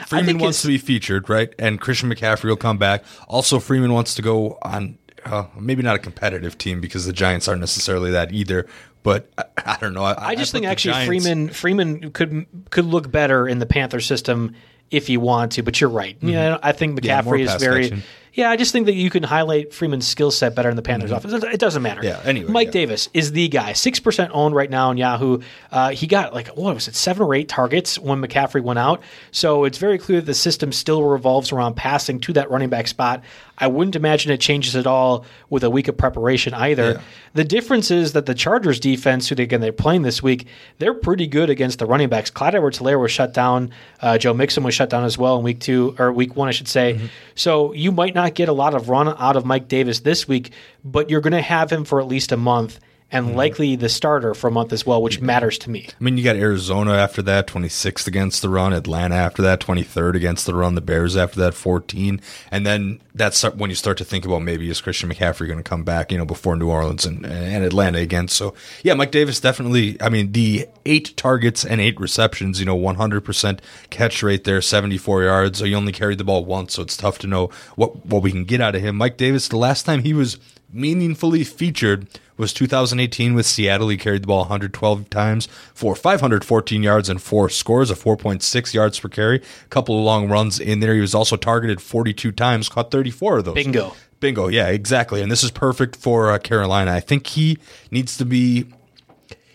Freeman 0.06 0.38
wants 0.38 0.62
to 0.62 0.68
be 0.68 0.78
featured, 0.78 1.28
right? 1.28 1.52
And 1.58 1.80
Christian 1.80 2.10
McCaffrey 2.12 2.44
will 2.44 2.56
come 2.56 2.78
back. 2.78 3.04
Also, 3.28 3.58
Freeman 3.60 3.92
wants 3.92 4.14
to 4.14 4.22
go 4.22 4.58
on 4.62 4.98
uh, 5.24 5.44
maybe 5.58 5.82
not 5.82 5.96
a 5.96 5.98
competitive 5.98 6.58
team 6.58 6.80
because 6.80 7.06
the 7.06 7.12
Giants 7.12 7.48
aren't 7.48 7.60
necessarily 7.60 8.10
that 8.10 8.32
either. 8.32 8.66
But 9.02 9.30
I, 9.38 9.44
I 9.64 9.76
don't 9.80 9.92
know. 9.94 10.02
I, 10.02 10.28
I 10.30 10.34
just 10.34 10.52
put 10.52 10.58
think 10.60 10.66
actually 10.70 10.92
Giants- 10.94 11.06
Freeman 11.24 11.48
Freeman 11.50 12.10
could 12.12 12.46
could 12.70 12.86
look 12.86 13.10
better 13.10 13.46
in 13.46 13.58
the 13.58 13.66
Panther 13.66 14.00
system 14.00 14.54
if 14.90 15.08
you 15.08 15.20
want 15.20 15.52
to. 15.52 15.62
But 15.62 15.80
you're 15.80 15.90
right. 15.90 16.16
Yeah, 16.20 16.58
I 16.62 16.72
think 16.72 17.00
Mm-hmm. 17.00 17.06
Yeah, 17.06 17.22
McCaffrey 17.22 17.40
is 17.40 17.62
very. 17.62 18.02
Yeah, 18.34 18.50
I 18.50 18.56
just 18.56 18.72
think 18.72 18.86
that 18.86 18.94
you 18.94 19.10
can 19.10 19.22
highlight 19.22 19.72
Freeman's 19.72 20.06
skill 20.06 20.30
set 20.30 20.54
better 20.54 20.68
in 20.68 20.76
the 20.76 20.82
Panthers' 20.82 21.10
offense. 21.10 21.32
It- 21.42 21.60
doesn't 21.60 21.82
matter. 21.82 22.02
Mm-hmm. 22.02 22.24
Yeah, 22.24 22.28
anyway, 22.28 22.50
Mike 22.50 22.66
yeah. 22.68 22.72
Davis 22.72 23.08
is 23.14 23.32
the 23.32 23.48
guy. 23.48 23.72
Six 23.72 24.00
percent 24.00 24.32
owned 24.34 24.54
right 24.54 24.68
now 24.68 24.90
in 24.90 24.96
Yahoo. 24.98 25.38
Uh, 25.70 25.90
he 25.90 26.06
got 26.06 26.34
like 26.34 26.48
what 26.48 26.74
was 26.74 26.88
it, 26.88 26.94
seven 26.94 27.22
or 27.22 27.34
eight 27.34 27.48
targets 27.48 27.98
when 27.98 28.20
McCaffrey 28.20 28.62
went 28.62 28.78
out. 28.78 29.02
So 29.30 29.64
it's 29.64 29.78
very 29.78 29.98
clear 29.98 30.20
that 30.20 30.26
the 30.26 30.34
system 30.34 30.72
still 30.72 31.02
revolves 31.04 31.52
around 31.52 31.74
passing 31.74 32.20
to 32.20 32.32
that 32.34 32.50
running 32.50 32.68
back 32.68 32.88
spot. 32.88 33.22
I 33.56 33.68
wouldn't 33.68 33.94
imagine 33.94 34.32
it 34.32 34.40
changes 34.40 34.74
at 34.74 34.86
all 34.86 35.24
with 35.48 35.62
a 35.62 35.70
week 35.70 35.88
of 35.88 35.96
preparation 35.96 36.54
either. 36.54 36.92
Yeah. 36.92 37.00
The 37.34 37.44
difference 37.44 37.90
is 37.90 38.12
that 38.12 38.26
the 38.26 38.34
Chargers 38.34 38.80
defense, 38.80 39.28
who 39.28 39.34
they, 39.34 39.44
again 39.44 39.60
they're 39.60 39.72
playing 39.72 40.02
this 40.02 40.22
week, 40.22 40.46
they're 40.78 40.94
pretty 40.94 41.26
good 41.26 41.50
against 41.50 41.78
the 41.78 41.86
running 41.86 42.08
backs. 42.08 42.30
Clyde 42.30 42.54
Edwards-Helaire 42.54 43.00
was 43.00 43.12
shut 43.12 43.32
down. 43.32 43.70
Uh, 44.00 44.18
Joe 44.18 44.34
Mixon 44.34 44.64
was 44.64 44.74
shut 44.74 44.90
down 44.90 45.04
as 45.04 45.16
well 45.16 45.36
in 45.36 45.44
week 45.44 45.60
two 45.60 45.94
or 45.98 46.12
week 46.12 46.34
one, 46.34 46.48
I 46.48 46.52
should 46.52 46.68
say. 46.68 47.08
So 47.34 47.72
you 47.72 47.92
might 47.92 48.14
not 48.14 48.34
get 48.34 48.48
a 48.48 48.52
lot 48.52 48.74
of 48.74 48.88
run 48.88 49.08
out 49.08 49.36
of 49.36 49.44
Mike 49.44 49.68
Davis 49.68 50.00
this 50.00 50.26
week, 50.26 50.50
but 50.84 51.08
you're 51.08 51.20
going 51.20 51.32
to 51.32 51.42
have 51.42 51.70
him 51.70 51.84
for 51.84 52.00
at 52.00 52.06
least 52.06 52.32
a 52.32 52.36
month 52.36 52.80
and 53.14 53.28
mm-hmm. 53.28 53.36
likely 53.36 53.76
the 53.76 53.88
starter 53.88 54.34
for 54.34 54.48
a 54.48 54.50
month 54.50 54.72
as 54.72 54.84
well, 54.84 55.00
which 55.00 55.18
mm-hmm. 55.18 55.26
matters 55.26 55.56
to 55.58 55.70
me. 55.70 55.88
I 55.88 56.04
mean, 56.04 56.18
you 56.18 56.24
got 56.24 56.34
Arizona 56.34 56.94
after 56.94 57.22
that, 57.22 57.46
26th 57.46 58.08
against 58.08 58.42
the 58.42 58.48
run. 58.48 58.72
Atlanta 58.72 59.14
after 59.14 59.40
that, 59.42 59.60
23rd 59.60 60.16
against 60.16 60.46
the 60.46 60.54
run. 60.54 60.74
The 60.74 60.80
Bears 60.80 61.16
after 61.16 61.38
that, 61.40 61.54
14. 61.54 62.20
And 62.50 62.66
then 62.66 63.00
that's 63.14 63.44
when 63.44 63.70
you 63.70 63.76
start 63.76 63.98
to 63.98 64.04
think 64.04 64.24
about 64.24 64.40
maybe 64.42 64.68
is 64.68 64.80
Christian 64.80 65.08
McCaffrey 65.08 65.46
going 65.46 65.58
to 65.58 65.62
come 65.62 65.84
back, 65.84 66.10
you 66.10 66.18
know, 66.18 66.24
before 66.24 66.56
New 66.56 66.68
Orleans 66.68 67.06
and, 67.06 67.24
and 67.24 67.64
Atlanta 67.64 67.98
again. 67.98 68.26
So, 68.26 68.52
yeah, 68.82 68.94
Mike 68.94 69.12
Davis 69.12 69.38
definitely, 69.38 69.96
I 70.02 70.08
mean, 70.08 70.32
the 70.32 70.66
eight 70.84 71.16
targets 71.16 71.64
and 71.64 71.80
eight 71.80 72.00
receptions, 72.00 72.58
you 72.58 72.66
know, 72.66 72.76
100% 72.76 73.60
catch 73.90 74.22
rate 74.24 74.42
there, 74.42 74.60
74 74.60 75.22
yards. 75.22 75.60
So 75.60 75.66
he 75.66 75.74
only 75.76 75.92
carried 75.92 76.18
the 76.18 76.24
ball 76.24 76.44
once, 76.44 76.74
so 76.74 76.82
it's 76.82 76.96
tough 76.96 77.18
to 77.18 77.28
know 77.28 77.50
what, 77.76 78.04
what 78.04 78.22
we 78.22 78.32
can 78.32 78.44
get 78.44 78.60
out 78.60 78.74
of 78.74 78.82
him. 78.82 78.96
Mike 78.96 79.16
Davis, 79.16 79.46
the 79.46 79.56
last 79.56 79.86
time 79.86 80.02
he 80.02 80.12
was 80.12 80.36
meaningfully 80.72 81.44
featured 81.44 82.08
was 82.36 82.52
2018 82.52 83.34
with 83.34 83.46
Seattle. 83.46 83.88
He 83.88 83.96
carried 83.96 84.22
the 84.22 84.26
ball 84.26 84.40
112 84.40 85.10
times 85.10 85.46
for 85.74 85.94
514 85.94 86.82
yards 86.82 87.08
and 87.08 87.20
four 87.22 87.48
scores, 87.48 87.90
a 87.90 87.94
4.6 87.94 88.74
yards 88.74 88.98
per 88.98 89.08
carry. 89.08 89.36
A 89.36 89.68
couple 89.68 89.98
of 89.98 90.04
long 90.04 90.28
runs 90.28 90.58
in 90.58 90.80
there. 90.80 90.94
He 90.94 91.00
was 91.00 91.14
also 91.14 91.36
targeted 91.36 91.80
42 91.80 92.32
times, 92.32 92.68
caught 92.68 92.90
34 92.90 93.38
of 93.38 93.44
those. 93.44 93.54
Bingo. 93.54 93.94
Bingo. 94.20 94.48
Yeah, 94.48 94.68
exactly. 94.68 95.22
And 95.22 95.30
this 95.30 95.44
is 95.44 95.50
perfect 95.50 95.96
for 95.96 96.30
uh, 96.30 96.38
Carolina. 96.38 96.92
I 96.92 97.00
think 97.00 97.26
he 97.26 97.58
needs 97.90 98.16
to 98.18 98.24
be. 98.24 98.66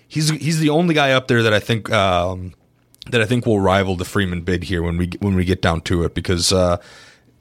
He's 0.08 0.30
he's 0.30 0.60
the 0.60 0.70
only 0.70 0.96
guy 0.96 1.12
up 1.12 1.28
there 1.28 1.44
that 1.44 1.54
I 1.54 1.60
think 1.60 1.92
um, 1.92 2.54
that 3.12 3.22
I 3.22 3.26
think 3.26 3.46
will 3.46 3.60
rival 3.60 3.96
the 3.96 4.06
Freeman 4.06 4.42
bid 4.42 4.64
here 4.64 4.82
when 4.82 4.98
we 4.98 5.12
when 5.20 5.36
we 5.36 5.46
get 5.46 5.62
down 5.62 5.82
to 5.82 6.04
it 6.04 6.16
because 6.16 6.52
uh, 6.52 6.78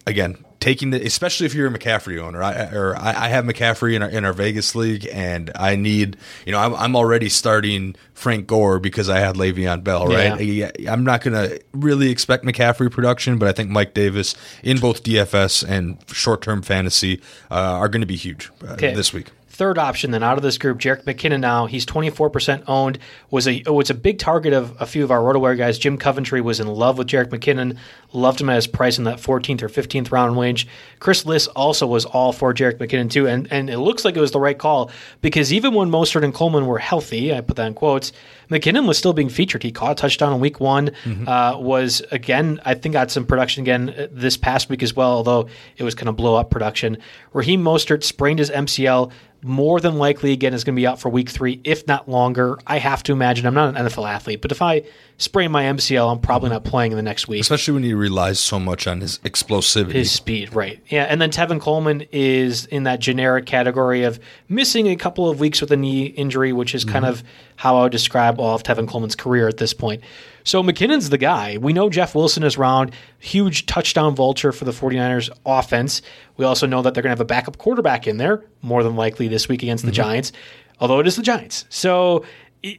again 0.06 0.36
taking 0.60 0.90
the 0.90 1.00
especially 1.06 1.46
if 1.46 1.54
you're 1.54 1.68
a 1.68 1.70
McCaffrey 1.70 2.18
owner 2.20 2.42
I 2.42 2.64
or 2.72 2.96
I, 2.96 3.26
I 3.26 3.28
have 3.28 3.44
McCaffrey 3.44 3.94
in 3.94 4.02
our 4.02 4.08
in 4.08 4.24
our 4.24 4.32
Vegas 4.32 4.74
league 4.74 5.08
and 5.12 5.50
I 5.54 5.76
need 5.76 6.16
you 6.46 6.52
know 6.52 6.58
I'm, 6.58 6.74
I'm 6.74 6.96
already 6.96 7.28
starting 7.28 7.94
Frank 8.12 8.46
Gore 8.48 8.80
because 8.80 9.08
I 9.08 9.20
had 9.20 9.36
Le'Veon 9.36 9.84
Bell 9.84 10.06
right 10.08 10.40
Yeah. 10.40 10.70
Yeah, 10.78 10.92
I'm 10.92 11.04
not 11.04 11.22
gonna 11.22 11.58
really 11.72 12.10
expect 12.10 12.44
McCaffrey 12.44 12.90
production 12.90 13.38
but 13.38 13.48
I 13.48 13.52
think 13.52 13.70
Mike 13.70 13.94
Davis 13.94 14.34
in 14.62 14.78
both 14.78 15.02
DFS 15.04 15.64
and 15.68 15.98
short 16.12 16.42
term 16.42 16.62
fantasy 16.62 17.20
uh, 17.50 17.54
are 17.54 17.88
going 17.88 18.00
to 18.00 18.06
be 18.06 18.16
huge 18.16 18.50
uh, 18.66 18.72
Okay. 18.72 18.94
this 18.94 19.12
week. 19.12 19.28
Third 19.48 19.76
option 19.76 20.12
then 20.12 20.22
out 20.22 20.36
of 20.36 20.42
this 20.44 20.56
group, 20.56 20.78
Jerick 20.78 21.02
McKinnon 21.02 21.40
now. 21.40 21.66
He's 21.66 21.84
24% 21.84 22.62
owned. 22.68 23.00
Was 23.30 23.48
a 23.48 23.62
was 23.66 23.90
a 23.90 23.94
big 23.94 24.20
target 24.20 24.52
of 24.52 24.80
a 24.80 24.86
few 24.86 25.02
of 25.02 25.10
our 25.10 25.18
RotoWire 25.18 25.58
guys. 25.58 25.80
Jim 25.80 25.98
Coventry 25.98 26.40
was 26.40 26.60
in 26.60 26.68
love 26.68 26.96
with 26.96 27.08
Jerick 27.08 27.30
McKinnon, 27.30 27.76
loved 28.12 28.40
him 28.40 28.48
at 28.48 28.56
his 28.56 28.66
price 28.66 28.98
in 28.98 29.04
that 29.04 29.18
14th 29.18 29.62
or 29.62 29.68
15th 29.68 30.10
round 30.10 30.38
range. 30.38 30.66
Chris 30.98 31.26
Liss 31.26 31.46
also 31.48 31.86
was 31.86 32.04
all 32.04 32.32
for 32.32 32.54
Jerick 32.54 32.78
McKinnon 32.78 33.10
too, 33.10 33.26
and 33.26 33.50
and 33.52 33.68
it 33.68 33.78
looks 33.78 34.04
like 34.04 34.16
it 34.16 34.20
was 34.20 34.30
the 34.30 34.40
right 34.40 34.58
call 34.58 34.90
because 35.20 35.52
even 35.52 35.74
when 35.74 35.90
Mostert 35.90 36.24
and 36.24 36.34
Coleman 36.34 36.66
were 36.66 36.78
healthy, 36.78 37.34
I 37.34 37.40
put 37.40 37.56
that 37.56 37.66
in 37.66 37.74
quotes, 37.74 38.12
McKinnon 38.50 38.86
was 38.86 38.96
still 38.96 39.12
being 39.12 39.28
featured. 39.28 39.62
He 39.62 39.72
caught 39.72 39.92
a 39.92 39.94
touchdown 39.94 40.32
in 40.32 40.40
week 40.40 40.60
one. 40.60 40.90
Uh, 41.26 41.56
was 41.58 42.02
again, 42.10 42.60
I 42.64 42.74
think, 42.74 42.94
got 42.94 43.10
some 43.10 43.26
production 43.26 43.62
again 43.62 43.90
uh, 43.90 44.06
this 44.10 44.36
past 44.36 44.68
week 44.68 44.82
as 44.82 44.94
well. 44.94 45.12
Although 45.12 45.48
it 45.76 45.82
was 45.82 45.94
kind 45.94 46.08
of 46.08 46.16
blow 46.16 46.36
up 46.36 46.50
production. 46.50 46.98
Raheem 47.32 47.62
Mostert 47.62 48.04
sprained 48.04 48.38
his 48.38 48.50
MCL. 48.50 49.12
More 49.40 49.78
than 49.78 49.98
likely, 49.98 50.32
again, 50.32 50.52
is 50.52 50.64
going 50.64 50.74
to 50.74 50.80
be 50.80 50.86
out 50.86 50.98
for 50.98 51.10
week 51.10 51.28
three, 51.30 51.60
if 51.62 51.86
not 51.86 52.08
longer. 52.08 52.58
I 52.66 52.78
have 52.78 53.04
to 53.04 53.12
imagine. 53.12 53.46
I'm 53.46 53.54
not 53.54 53.76
an 53.76 53.86
NFL 53.86 54.08
athlete, 54.08 54.42
but 54.42 54.50
if 54.50 54.60
I 54.60 54.82
sprain 55.16 55.52
my 55.52 55.62
MCL, 55.62 56.10
I'm 56.10 56.18
probably 56.18 56.50
not 56.50 56.64
playing 56.64 56.90
in 56.90 56.96
the 56.96 57.02
next 57.02 57.28
week. 57.28 57.40
Especially 57.40 57.74
when 57.74 57.84
he 57.84 57.94
relies 57.98 58.40
so 58.40 58.58
much 58.58 58.86
on 58.86 59.00
his 59.00 59.18
explosivity. 59.18 59.92
His 59.92 60.10
speed, 60.10 60.54
right. 60.54 60.80
Yeah, 60.88 61.04
and 61.04 61.20
then 61.20 61.30
Tevin 61.30 61.60
Coleman 61.60 62.06
is 62.12 62.66
in 62.66 62.84
that 62.84 63.00
generic 63.00 63.46
category 63.46 64.04
of 64.04 64.18
missing 64.48 64.86
a 64.86 64.96
couple 64.96 65.28
of 65.28 65.40
weeks 65.40 65.60
with 65.60 65.70
a 65.72 65.76
knee 65.76 66.06
injury, 66.06 66.52
which 66.52 66.74
is 66.74 66.84
kind 66.84 67.04
mm-hmm. 67.04 67.12
of 67.12 67.24
how 67.56 67.76
I 67.76 67.82
would 67.82 67.92
describe 67.92 68.38
all 68.38 68.54
of 68.54 68.62
Tevin 68.62 68.88
Coleman's 68.88 69.16
career 69.16 69.48
at 69.48 69.56
this 69.58 69.74
point. 69.74 70.02
So 70.44 70.62
McKinnon's 70.62 71.10
the 71.10 71.18
guy. 71.18 71.58
We 71.58 71.72
know 71.72 71.90
Jeff 71.90 72.14
Wilson 72.14 72.42
is 72.42 72.56
around, 72.56 72.92
huge 73.18 73.66
touchdown 73.66 74.14
vulture 74.14 74.52
for 74.52 74.64
the 74.64 74.70
49ers 74.70 75.28
offense. 75.44 76.00
We 76.38 76.44
also 76.44 76.66
know 76.66 76.80
that 76.82 76.94
they're 76.94 77.02
going 77.02 77.10
to 77.10 77.18
have 77.18 77.20
a 77.20 77.26
backup 77.26 77.58
quarterback 77.58 78.06
in 78.06 78.16
there, 78.16 78.44
more 78.62 78.82
than 78.82 78.96
likely 78.96 79.28
this 79.28 79.48
week 79.48 79.62
against 79.62 79.84
the 79.84 79.90
mm-hmm. 79.90 79.96
Giants, 79.96 80.32
although 80.80 81.00
it 81.00 81.06
is 81.06 81.16
the 81.16 81.22
Giants. 81.22 81.66
So 81.68 82.24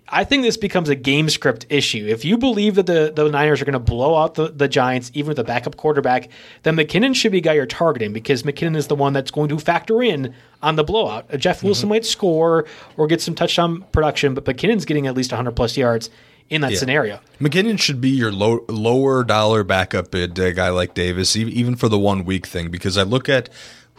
I 0.10 0.26
think 0.26 0.44
this 0.44 0.58
becomes 0.58 0.90
a 0.90 0.96
game 0.96 1.30
script 1.30 1.66
issue. 1.70 2.06
If 2.08 2.26
you 2.26 2.38
believe 2.38 2.76
that 2.76 2.86
the, 2.86 3.14
the 3.16 3.30
Niners 3.30 3.62
are 3.62 3.66
going 3.66 3.74
to 3.74 3.80
blow 3.80 4.16
out 4.16 4.36
the, 4.36 4.50
the 4.50 4.68
Giants, 4.68 5.10
even 5.14 5.30
with 5.30 5.40
a 5.40 5.44
backup 5.44 5.78
quarterback, 5.78 6.28
then 6.64 6.76
McKinnon 6.76 7.16
should 7.16 7.32
be 7.32 7.38
a 7.38 7.42
guy 7.42 7.54
you're 7.54 7.66
targeting 7.66 8.12
because 8.12 8.44
McKinnon 8.44 8.76
is 8.76 8.88
the 8.88 8.96
one 8.96 9.14
that's 9.14 9.32
going 9.32 9.48
to 9.50 9.58
factor 9.58 10.04
in 10.04 10.34
on 10.62 10.76
the 10.76 10.84
blowout. 10.84 11.34
Uh, 11.34 11.38
Jeff 11.38 11.64
Wilson 11.64 11.84
mm-hmm. 11.84 11.90
might 11.92 12.06
score 12.06 12.66
or 12.98 13.08
get 13.08 13.22
some 13.22 13.36
touchdown 13.36 13.86
production, 13.94 14.34
but 14.34 14.44
McKinnon's 14.44 14.84
getting 14.84 15.08
at 15.08 15.16
least 15.16 15.32
100 15.32 15.56
plus 15.56 15.78
yards 15.78 16.10
in 16.50 16.62
that 16.62 16.74
yeah. 16.74 16.78
scenario. 16.78 17.20
McKinnon 17.40 17.80
should 17.80 18.02
be 18.02 18.10
your 18.10 18.34
low, 18.34 18.66
lower 18.68 19.24
dollar 19.24 19.64
backup 19.64 20.12
bid, 20.12 20.38
a 20.40 20.52
guy 20.52 20.70
like 20.70 20.94
Davis, 20.94 21.38
even 21.38 21.76
for 21.76 21.88
the 21.88 22.00
one 22.00 22.26
week 22.26 22.46
thing, 22.46 22.70
because 22.70 22.98
I 22.98 23.04
look 23.04 23.30
at 23.30 23.50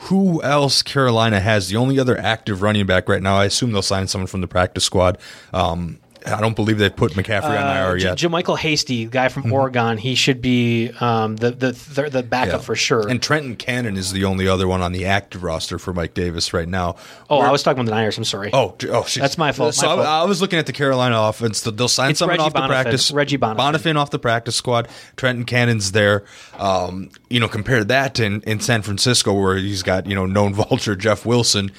who 0.05 0.43
else 0.43 0.83
Carolina 0.83 1.41
has? 1.41 1.69
The 1.69 1.77
only 1.77 1.99
other 1.99 2.19
active 2.19 2.63
running 2.63 2.87
back 2.87 3.09
right 3.09 3.23
now, 3.23 3.37
I 3.37 3.45
assume 3.45 3.73
they'll 3.73 3.83
sign 3.83 4.09
someone 4.09 4.29
from 4.29 4.41
the 4.41 4.49
practice 4.49 4.85
squad. 4.85 5.19
Um, 5.53 5.99
I 6.27 6.41
don't 6.41 6.55
believe 6.55 6.79
they've 6.79 6.95
put 6.95 7.13
McCaffrey 7.13 7.57
uh, 7.57 7.65
on 7.65 7.77
IR 7.77 7.97
yet. 7.97 8.17
J- 8.17 8.29
JaMycal 8.29 8.59
Hasty, 8.59 9.07
guy 9.07 9.29
from 9.29 9.45
mm-hmm. 9.45 9.53
Oregon, 9.53 9.99
he 9.99 10.15
should 10.15 10.43
be 10.43 10.91
um, 11.01 11.37
the 11.37 11.51
the 11.51 11.73
th- 11.73 12.13
the 12.13 12.23
backup 12.23 12.61
yeah. 12.61 12.65
for 12.65 12.77
sure. 12.77 13.09
And 13.09 13.23
Trenton 13.23 13.57
Cannon 13.57 13.97
is 13.97 14.13
the 14.13 14.25
only 14.25 14.47
other 14.47 14.69
one 14.69 14.83
on 14.83 14.93
the 14.93 15.07
active 15.07 15.43
roster 15.43 15.79
for 15.79 15.93
Mike 15.93 16.15
Davis 16.15 16.53
right 16.53 16.69
now. 16.69 16.97
Oh, 17.29 17.41
I 17.41 17.51
was 17.51 17.63
talking 17.63 17.81
about 17.81 17.91
the 17.91 17.97
Niners. 17.97 18.19
I'm 18.19 18.25
sorry. 18.25 18.51
Oh, 18.53 18.77
oh, 18.89 19.05
geez. 19.05 19.15
that's 19.15 19.39
my 19.39 19.53
fault. 19.53 19.75
So 19.75 19.87
my 19.87 19.93
I, 19.93 19.97
fault. 19.97 20.07
I, 20.07 20.25
was 20.25 20.41
looking 20.41 20.59
at 20.59 20.67
the 20.67 20.73
Carolina 20.73 21.21
offense. 21.21 21.63
They'll 21.63 21.89
sign 21.89 22.11
it's 22.11 22.19
someone 22.19 22.39
Reggie 22.39 22.47
off 22.47 22.53
the 22.53 22.67
practice. 22.67 23.11
Reggie. 23.13 23.39
Bonnafon 23.39 23.97
off 23.97 24.11
the 24.11 24.19
practice 24.19 24.57
squad. 24.57 24.89
Trenton 25.17 25.45
Cannon's 25.45 25.93
there. 25.93 26.25
Um, 26.59 27.11
you 27.29 27.41
know, 27.41 27.49
compare 27.49 27.85
that 27.85 28.21
in 28.21 28.43
in 28.43 28.61
San 28.61 28.83
Francisco 28.83 29.33
where 29.33 29.57
he's 29.57 29.83
got 29.83 30.07
you 30.07 30.15
know 30.15 30.27
known 30.27 30.55
vulture 30.61 30.97
Jeff 30.97 31.25
Wilson, 31.25 31.73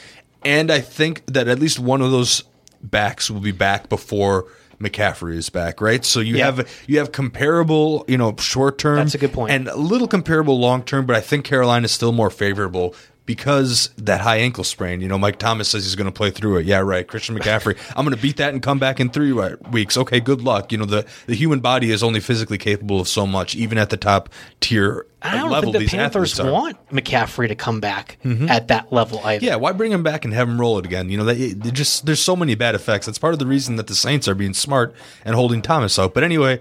and 0.43 0.71
I 0.71 0.79
think 0.79 1.25
that 1.27 1.47
at 1.47 1.59
least 1.59 1.79
one 1.79 2.01
of 2.01 2.11
those 2.11 2.43
backs 2.84 3.29
will 3.29 3.41
be 3.41 3.51
back 3.51 3.89
before 3.89 4.47
McCaffrey 4.82 5.36
is 5.36 5.49
back, 5.49 5.79
right? 5.79 6.03
So 6.03 6.19
you 6.19 6.38
yeah. 6.38 6.45
have 6.45 6.84
you 6.88 6.97
have 6.97 7.11
comparable, 7.11 8.03
you 8.07 8.17
know, 8.17 8.36
short 8.38 8.77
term. 8.77 8.97
That's 8.97 9.15
a 9.15 9.19
good 9.19 9.34
point. 9.34 9.51
And 9.51 9.67
a 9.67 9.75
little 9.75 10.07
comparable 10.07 10.59
long 10.59 10.84
term, 10.84 11.05
but 11.05 11.15
I 11.15 11.21
think 11.21 11.45
Carolina 11.45 11.86
is 11.86 11.91
still 11.91 12.11
more 12.11 12.29
favorable 12.29 12.95
because 13.32 13.89
that 13.97 14.19
high 14.19 14.39
ankle 14.39 14.65
sprain. 14.65 14.99
You 14.99 15.07
know, 15.07 15.17
Mike 15.17 15.39
Thomas 15.39 15.69
says 15.69 15.86
he's 15.86 15.95
going 15.95 16.05
to 16.05 16.11
play 16.11 16.32
through 16.32 16.57
it. 16.57 16.65
Yeah, 16.65 16.79
right. 16.79 17.07
Christian 17.07 17.39
McCaffrey, 17.39 17.77
I'm 17.95 18.03
going 18.03 18.13
to 18.13 18.21
beat 18.21 18.36
that 18.38 18.53
and 18.53 18.61
come 18.61 18.77
back 18.77 18.99
in 18.99 19.09
three 19.09 19.32
weeks. 19.32 19.95
Okay, 19.95 20.19
good 20.19 20.41
luck. 20.41 20.73
You 20.73 20.79
know, 20.79 20.86
the 20.86 21.05
the 21.27 21.36
human 21.36 21.61
body 21.61 21.91
is 21.91 22.03
only 22.03 22.19
physically 22.19 22.57
capable 22.57 22.99
of 22.99 23.07
so 23.07 23.25
much, 23.25 23.55
even 23.55 23.77
at 23.77 23.89
the 23.89 23.95
top 23.95 24.27
tier. 24.59 25.05
I 25.21 25.38
don't 25.38 25.49
level, 25.49 25.71
think 25.71 25.89
the 25.89 25.97
Panthers 25.97 26.41
want 26.41 26.77
McCaffrey 26.89 27.47
to 27.47 27.55
come 27.55 27.79
back 27.79 28.17
mm-hmm. 28.25 28.49
at 28.49 28.67
that 28.67 28.91
level 28.91 29.21
either. 29.23 29.45
Yeah, 29.45 29.55
why 29.55 29.71
bring 29.71 29.93
him 29.93 30.03
back 30.03 30.25
and 30.25 30.34
have 30.34 30.49
him 30.49 30.59
roll 30.59 30.77
it 30.77 30.86
again? 30.86 31.09
You 31.09 31.17
know, 31.17 31.23
they, 31.23 31.53
they 31.53 31.71
just 31.71 32.05
there's 32.05 32.21
so 32.21 32.36
many 32.36 32.55
bad 32.55 32.75
effects. 32.75 33.05
That's 33.05 33.19
part 33.19 33.34
of 33.34 33.39
the 33.39 33.45
reason 33.45 33.77
that 33.77 33.88
the 33.88 33.95
Saints 33.95 34.27
are 34.27 34.36
being 34.36 34.53
smart 34.53 34.93
and 35.23 35.36
holding 35.36 35.61
Thomas 35.61 35.97
out. 35.97 36.13
But 36.13 36.23
anyway, 36.23 36.59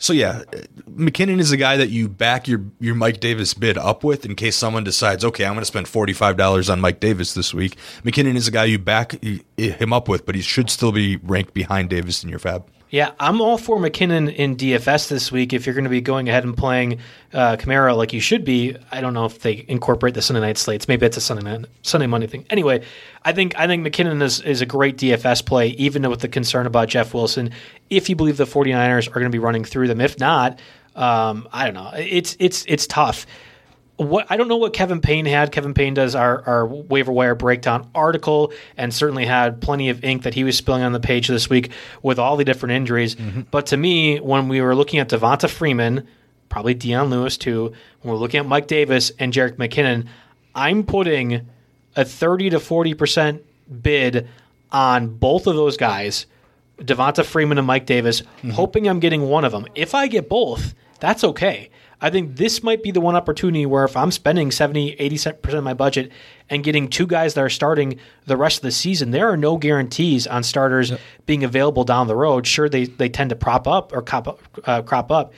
so 0.00 0.14
yeah, 0.14 0.42
McKinnon 0.90 1.40
is 1.40 1.52
a 1.52 1.58
guy 1.58 1.76
that 1.76 1.90
you 1.90 2.08
back 2.08 2.48
your 2.48 2.64
your 2.80 2.94
Mike 2.94 3.20
Davis 3.20 3.52
bid 3.52 3.76
up 3.76 4.02
with 4.02 4.24
in 4.24 4.34
case 4.34 4.56
someone 4.56 4.82
decides, 4.82 5.24
okay, 5.26 5.44
I'm 5.44 5.52
going 5.52 5.60
to 5.60 5.66
spend 5.66 5.88
forty 5.88 6.14
five 6.14 6.38
dollars 6.38 6.70
on 6.70 6.80
Mike 6.80 7.00
Davis 7.00 7.34
this 7.34 7.52
week. 7.52 7.76
McKinnon 8.02 8.34
is 8.34 8.48
a 8.48 8.50
guy 8.50 8.64
you 8.64 8.78
back 8.78 9.22
him 9.58 9.92
up 9.92 10.08
with, 10.08 10.24
but 10.24 10.34
he 10.34 10.40
should 10.40 10.70
still 10.70 10.90
be 10.90 11.18
ranked 11.18 11.52
behind 11.52 11.90
Davis 11.90 12.24
in 12.24 12.30
your 12.30 12.38
fab. 12.38 12.66
Yeah, 12.90 13.12
I'm 13.20 13.40
all 13.40 13.56
for 13.56 13.78
McKinnon 13.78 14.34
in 14.34 14.56
DFS 14.56 15.08
this 15.08 15.30
week. 15.30 15.52
If 15.52 15.64
you're 15.64 15.76
going 15.76 15.84
to 15.84 15.90
be 15.90 16.00
going 16.00 16.28
ahead 16.28 16.42
and 16.42 16.56
playing 16.56 16.98
uh, 17.32 17.56
Kamara 17.56 17.96
like 17.96 18.12
you 18.12 18.18
should 18.18 18.44
be, 18.44 18.76
I 18.90 19.00
don't 19.00 19.14
know 19.14 19.26
if 19.26 19.38
they 19.38 19.64
incorporate 19.68 20.14
the 20.14 20.22
Sunday 20.22 20.40
night 20.40 20.58
slates. 20.58 20.88
Maybe 20.88 21.06
it's 21.06 21.16
a 21.16 21.20
Sunday 21.20 21.44
night, 21.44 21.66
Sunday 21.82 22.08
Monday 22.08 22.26
thing. 22.26 22.44
Anyway, 22.50 22.82
I 23.24 23.32
think 23.32 23.56
I 23.56 23.68
think 23.68 23.86
McKinnon 23.86 24.20
is, 24.22 24.40
is 24.40 24.60
a 24.60 24.66
great 24.66 24.96
DFS 24.96 25.46
play, 25.46 25.68
even 25.68 26.08
with 26.10 26.18
the 26.18 26.28
concern 26.28 26.66
about 26.66 26.88
Jeff 26.88 27.14
Wilson. 27.14 27.52
If 27.90 28.08
you 28.08 28.16
believe 28.16 28.36
the 28.36 28.44
49ers 28.44 29.06
are 29.06 29.12
going 29.12 29.24
to 29.24 29.30
be 29.30 29.38
running 29.38 29.64
through 29.64 29.86
them, 29.86 30.00
if 30.00 30.18
not, 30.18 30.58
um, 30.96 31.48
I 31.52 31.66
don't 31.66 31.74
know. 31.74 31.92
It's 31.94 32.36
it's 32.40 32.64
it's 32.66 32.88
tough 32.88 33.24
what 34.00 34.26
I 34.30 34.36
don't 34.36 34.48
know 34.48 34.56
what 34.56 34.72
Kevin 34.72 35.00
Payne 35.00 35.26
had. 35.26 35.52
Kevin 35.52 35.74
Payne 35.74 35.94
does 35.94 36.14
our, 36.14 36.42
our 36.46 36.66
waiver 36.66 37.12
wire 37.12 37.34
breakdown 37.34 37.88
article 37.94 38.52
and 38.76 38.94
certainly 38.94 39.26
had 39.26 39.60
plenty 39.60 39.90
of 39.90 40.02
ink 40.02 40.22
that 40.22 40.34
he 40.34 40.42
was 40.42 40.56
spilling 40.56 40.82
on 40.82 40.92
the 40.92 41.00
page 41.00 41.28
this 41.28 41.50
week 41.50 41.70
with 42.02 42.18
all 42.18 42.36
the 42.36 42.44
different 42.44 42.72
injuries. 42.72 43.14
Mm-hmm. 43.14 43.42
But 43.50 43.66
to 43.66 43.76
me, 43.76 44.18
when 44.18 44.48
we 44.48 44.60
were 44.60 44.74
looking 44.74 45.00
at 45.00 45.10
Devonta 45.10 45.50
Freeman, 45.50 46.06
probably 46.48 46.74
Dion 46.74 47.10
Lewis 47.10 47.36
too, 47.36 47.72
when 48.00 48.14
we're 48.14 48.20
looking 48.20 48.40
at 48.40 48.46
Mike 48.46 48.66
Davis 48.66 49.12
and 49.18 49.32
Jerick 49.32 49.56
McKinnon, 49.56 50.06
I'm 50.54 50.84
putting 50.84 51.46
a 51.94 52.04
30 52.04 52.50
to 52.50 52.58
40% 52.58 53.40
bid 53.82 54.28
on 54.72 55.08
both 55.08 55.46
of 55.46 55.56
those 55.56 55.76
guys, 55.76 56.26
Devonta 56.78 57.24
Freeman 57.24 57.58
and 57.58 57.66
Mike 57.66 57.86
Davis, 57.86 58.22
mm-hmm. 58.22 58.50
hoping 58.50 58.88
I'm 58.88 59.00
getting 59.00 59.22
one 59.22 59.44
of 59.44 59.52
them. 59.52 59.66
If 59.74 59.94
I 59.94 60.06
get 60.06 60.28
both, 60.28 60.74
that's 61.00 61.22
okay. 61.22 61.70
I 62.00 62.10
think 62.10 62.36
this 62.36 62.62
might 62.62 62.82
be 62.82 62.90
the 62.90 63.00
one 63.00 63.14
opportunity 63.14 63.66
where 63.66 63.84
if 63.84 63.96
I'm 63.96 64.10
spending 64.10 64.50
70, 64.50 64.96
80% 64.96 65.54
of 65.54 65.64
my 65.64 65.74
budget 65.74 66.10
and 66.48 66.64
getting 66.64 66.88
two 66.88 67.06
guys 67.06 67.34
that 67.34 67.42
are 67.42 67.50
starting 67.50 68.00
the 68.26 68.36
rest 68.36 68.58
of 68.58 68.62
the 68.62 68.72
season, 68.72 69.10
there 69.10 69.30
are 69.30 69.36
no 69.36 69.58
guarantees 69.58 70.26
on 70.26 70.42
starters 70.42 70.90
yep. 70.90 71.00
being 71.26 71.44
available 71.44 71.84
down 71.84 72.06
the 72.06 72.16
road. 72.16 72.46
Sure, 72.46 72.68
they, 72.68 72.84
they 72.84 73.08
tend 73.08 73.30
to 73.30 73.36
prop 73.36 73.68
up 73.68 73.92
or 73.92 74.02
crop, 74.02 74.40
uh, 74.64 74.82
crop 74.82 75.12
up. 75.12 75.34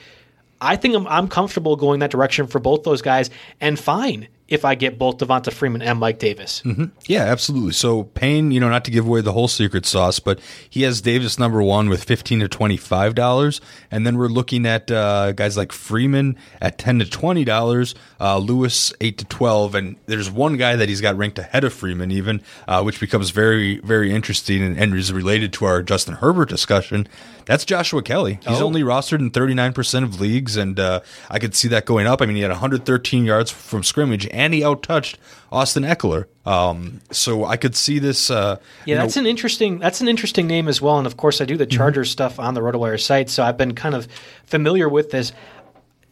I 0.61 0.77
think 0.77 0.95
I'm, 0.95 1.05
I'm 1.07 1.27
comfortable 1.27 1.75
going 1.75 1.99
that 1.99 2.11
direction 2.11 2.47
for 2.47 2.59
both 2.59 2.83
those 2.83 3.01
guys 3.01 3.29
and 3.59 3.77
fine 3.77 4.29
if 4.53 4.63
I 4.63 4.75
get 4.75 4.99
both 4.99 5.17
Devonta 5.17 5.51
Freeman 5.51 5.81
and 5.81 5.97
Mike 5.97 6.19
Davis. 6.19 6.61
Mm-hmm. 6.63 6.85
Yeah, 7.07 7.23
absolutely. 7.23 7.73
So 7.73 8.03
Payne, 8.03 8.51
you 8.51 8.59
know, 8.59 8.69
not 8.69 8.85
to 8.85 8.91
give 8.91 9.07
away 9.07 9.21
the 9.21 9.31
whole 9.31 9.47
secret 9.47 9.87
sauce, 9.87 10.19
but 10.19 10.39
he 10.69 10.83
has 10.83 11.01
Davis 11.01 11.39
number 11.39 11.63
one 11.63 11.89
with 11.89 12.03
fifteen 12.03 12.39
to 12.41 12.47
twenty 12.47 12.77
five 12.77 13.15
dollars, 13.15 13.61
and 13.89 14.05
then 14.05 14.15
we're 14.15 14.27
looking 14.27 14.67
at 14.67 14.91
uh, 14.91 15.31
guys 15.31 15.57
like 15.57 15.71
Freeman 15.71 16.37
at 16.61 16.77
ten 16.77 16.99
to 16.99 17.09
twenty 17.09 17.43
dollars, 17.43 17.95
uh, 18.21 18.37
Lewis 18.37 18.93
eight 19.01 19.17
to 19.17 19.25
twelve, 19.25 19.73
and 19.73 19.95
there's 20.05 20.29
one 20.29 20.55
guy 20.55 20.75
that 20.75 20.87
he's 20.87 21.01
got 21.01 21.17
ranked 21.17 21.39
ahead 21.39 21.63
of 21.63 21.73
Freeman 21.73 22.11
even, 22.11 22.39
uh, 22.67 22.83
which 22.83 22.99
becomes 22.99 23.31
very 23.31 23.79
very 23.79 24.13
interesting 24.13 24.61
and, 24.61 24.77
and, 24.77 24.93
is 24.93 25.11
related 25.11 25.51
to 25.53 25.65
our 25.65 25.81
Justin 25.81 26.13
Herbert 26.13 26.49
discussion. 26.49 27.07
That's 27.45 27.65
Joshua 27.65 28.03
Kelley. 28.03 28.39
He's 28.47 28.61
oh. 28.61 28.67
only 28.67 28.83
rostered 28.83 29.19
in 29.19 29.31
thirty 29.31 29.55
nine 29.55 29.73
percent 29.73 30.05
of 30.05 30.21
leagues, 30.21 30.57
and 30.57 30.79
uh, 30.79 30.99
I 31.31 31.39
could 31.39 31.55
see 31.55 31.67
that 31.69 31.85
going 31.85 32.05
up. 32.05 32.21
I 32.21 32.27
mean, 32.27 32.35
he 32.35 32.43
had 32.43 32.51
113 32.51 33.25
yards 33.25 33.49
from 33.49 33.83
scrimmage 33.83 34.27
and 34.27 34.42
he 34.51 34.61
outtouched 34.61 35.17
Austin 35.51 35.83
Ekeler. 35.83 36.25
Um, 36.45 36.99
so 37.11 37.45
I 37.45 37.57
could 37.57 37.75
see 37.75 37.99
this. 37.99 38.29
Uh, 38.29 38.57
yeah, 38.85 38.97
that's 38.97 39.15
know, 39.15 39.21
an 39.21 39.27
interesting. 39.27 39.79
That's 39.79 40.01
an 40.01 40.07
interesting 40.09 40.47
name 40.47 40.67
as 40.67 40.81
well. 40.81 40.97
And 40.97 41.07
of 41.07 41.15
course, 41.15 41.39
I 41.39 41.45
do 41.45 41.55
the 41.55 41.65
mm-hmm. 41.65 41.77
Chargers 41.77 42.09
mm-hmm. 42.09 42.13
stuff 42.13 42.39
on 42.39 42.53
the 42.53 42.61
RotoWire 42.61 42.99
site, 42.99 43.29
so 43.29 43.43
I've 43.43 43.57
been 43.57 43.75
kind 43.75 43.95
of 43.95 44.07
familiar 44.45 44.89
with 44.89 45.11
this. 45.11 45.31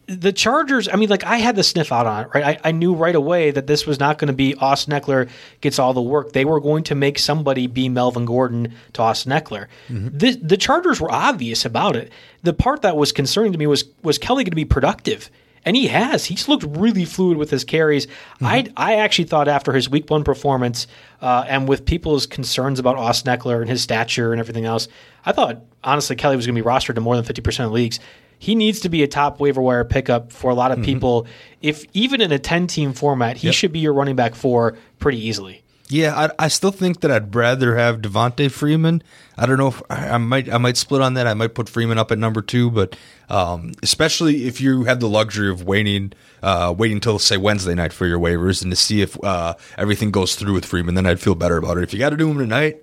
The 0.06 0.32
Chargers, 0.32 0.88
I 0.88 0.96
mean, 0.96 1.08
like 1.08 1.24
I 1.24 1.36
had 1.36 1.54
the 1.54 1.62
sniff 1.62 1.92
out 1.92 2.06
on 2.06 2.24
it, 2.24 2.30
right? 2.34 2.44
I, 2.44 2.68
I 2.68 2.72
knew 2.72 2.92
right 2.94 3.14
away 3.14 3.50
that 3.52 3.66
this 3.66 3.86
was 3.86 4.00
not 4.00 4.18
going 4.18 4.26
to 4.28 4.34
be 4.34 4.54
Austin 4.56 4.92
Ekeler 4.92 5.30
gets 5.60 5.78
all 5.78 5.94
the 5.94 6.02
work. 6.02 6.32
They 6.32 6.44
were 6.44 6.60
going 6.60 6.82
to 6.84 6.94
make 6.94 7.18
somebody 7.18 7.66
be 7.66 7.88
Melvin 7.88 8.24
Gordon 8.24 8.74
to 8.94 9.02
Austin 9.02 9.32
Ekeler. 9.32 9.68
Mm-hmm. 9.88 10.18
The, 10.18 10.32
the 10.32 10.56
Chargers 10.56 11.00
were 11.00 11.10
obvious 11.10 11.64
about 11.64 11.94
it. 11.94 12.10
The 12.42 12.52
part 12.52 12.82
that 12.82 12.96
was 12.96 13.12
concerning 13.12 13.52
to 13.52 13.58
me 13.58 13.66
was 13.66 13.84
was 14.02 14.18
Kelley 14.18 14.42
going 14.42 14.50
to 14.50 14.56
be 14.56 14.64
productive? 14.64 15.30
And 15.64 15.76
he 15.76 15.86
has. 15.86 16.24
He's 16.24 16.48
looked 16.48 16.64
really 16.64 17.04
fluid 17.04 17.36
with 17.36 17.50
his 17.50 17.64
carries. 17.64 18.06
Mm-hmm. 18.06 18.46
I 18.46 18.66
I 18.76 18.94
actually 18.96 19.26
thought 19.26 19.46
after 19.46 19.72
his 19.72 19.88
Week 19.88 20.10
One 20.10 20.24
performance, 20.24 20.88
uh, 21.20 21.44
and 21.46 21.68
with 21.68 21.84
people's 21.84 22.26
concerns 22.26 22.80
about 22.80 22.96
Austin 22.96 23.32
Ekeler 23.32 23.60
and 23.60 23.70
his 23.70 23.80
stature 23.80 24.32
and 24.32 24.40
everything 24.40 24.64
else, 24.64 24.88
I 25.24 25.32
thought 25.32 25.62
honestly 25.84 26.16
Kelley 26.16 26.36
was 26.36 26.46
going 26.46 26.56
to 26.56 26.62
be 26.62 26.66
rostered 26.66 26.96
to 26.96 27.00
more 27.00 27.14
than 27.14 27.24
fifty 27.24 27.42
percent 27.42 27.66
of 27.66 27.72
leagues. 27.72 28.00
He 28.40 28.56
needs 28.56 28.80
to 28.80 28.88
be 28.88 29.04
a 29.04 29.06
top 29.06 29.38
waiver 29.38 29.62
wire 29.62 29.84
pickup 29.84 30.32
for 30.32 30.50
a 30.50 30.54
lot 30.54 30.72
of 30.72 30.78
mm-hmm. 30.78 30.86
people. 30.86 31.26
If 31.60 31.84
even 31.92 32.20
in 32.20 32.32
a 32.32 32.40
ten 32.40 32.66
team 32.66 32.92
format, 32.92 33.36
he 33.36 33.46
yep. 33.46 33.54
should 33.54 33.72
be 33.72 33.78
your 33.78 33.92
running 33.92 34.16
back 34.16 34.34
for 34.34 34.76
pretty 34.98 35.24
easily. 35.24 35.61
Yeah, 35.92 36.28
I, 36.38 36.44
I, 36.46 36.48
still 36.48 36.70
think 36.70 37.02
that 37.02 37.10
I'd 37.10 37.34
rather 37.34 37.76
have 37.76 37.98
Devonta 37.98 38.50
Freeman. 38.50 39.02
I 39.36 39.44
don't 39.44 39.58
know 39.58 39.68
if 39.68 39.82
I, 39.90 40.08
I, 40.08 40.16
might 40.16 40.50
I 40.50 40.56
might 40.56 40.78
split 40.78 41.02
on 41.02 41.14
that. 41.14 41.26
I 41.26 41.34
might 41.34 41.54
put 41.54 41.68
Freeman 41.68 41.98
up 41.98 42.10
at 42.10 42.18
number 42.18 42.40
two, 42.40 42.70
but 42.70 42.96
um, 43.28 43.72
especially 43.82 44.46
if 44.46 44.58
you 44.58 44.84
have 44.84 45.00
the 45.00 45.08
luxury 45.08 45.50
of 45.50 45.64
waiting 45.64 46.14
uh, 46.42 46.74
waiting 46.76 46.96
until 46.96 47.18
say 47.18 47.36
Wednesday 47.36 47.74
night 47.74 47.92
for 47.92 48.06
your 48.06 48.18
waivers 48.18 48.62
and 48.62 48.72
to 48.72 48.76
see 48.76 49.02
if 49.02 49.22
uh, 49.22 49.54
everything 49.76 50.10
goes 50.10 50.34
through 50.34 50.54
with 50.54 50.64
Freeman, 50.64 50.94
then 50.94 51.04
I'd 51.04 51.20
feel 51.20 51.34
better 51.34 51.58
about 51.58 51.76
it. 51.76 51.82
If 51.82 51.92
you 51.92 51.98
got 51.98 52.10
to 52.10 52.16
do 52.16 52.30
him 52.30 52.38
tonight, 52.38 52.82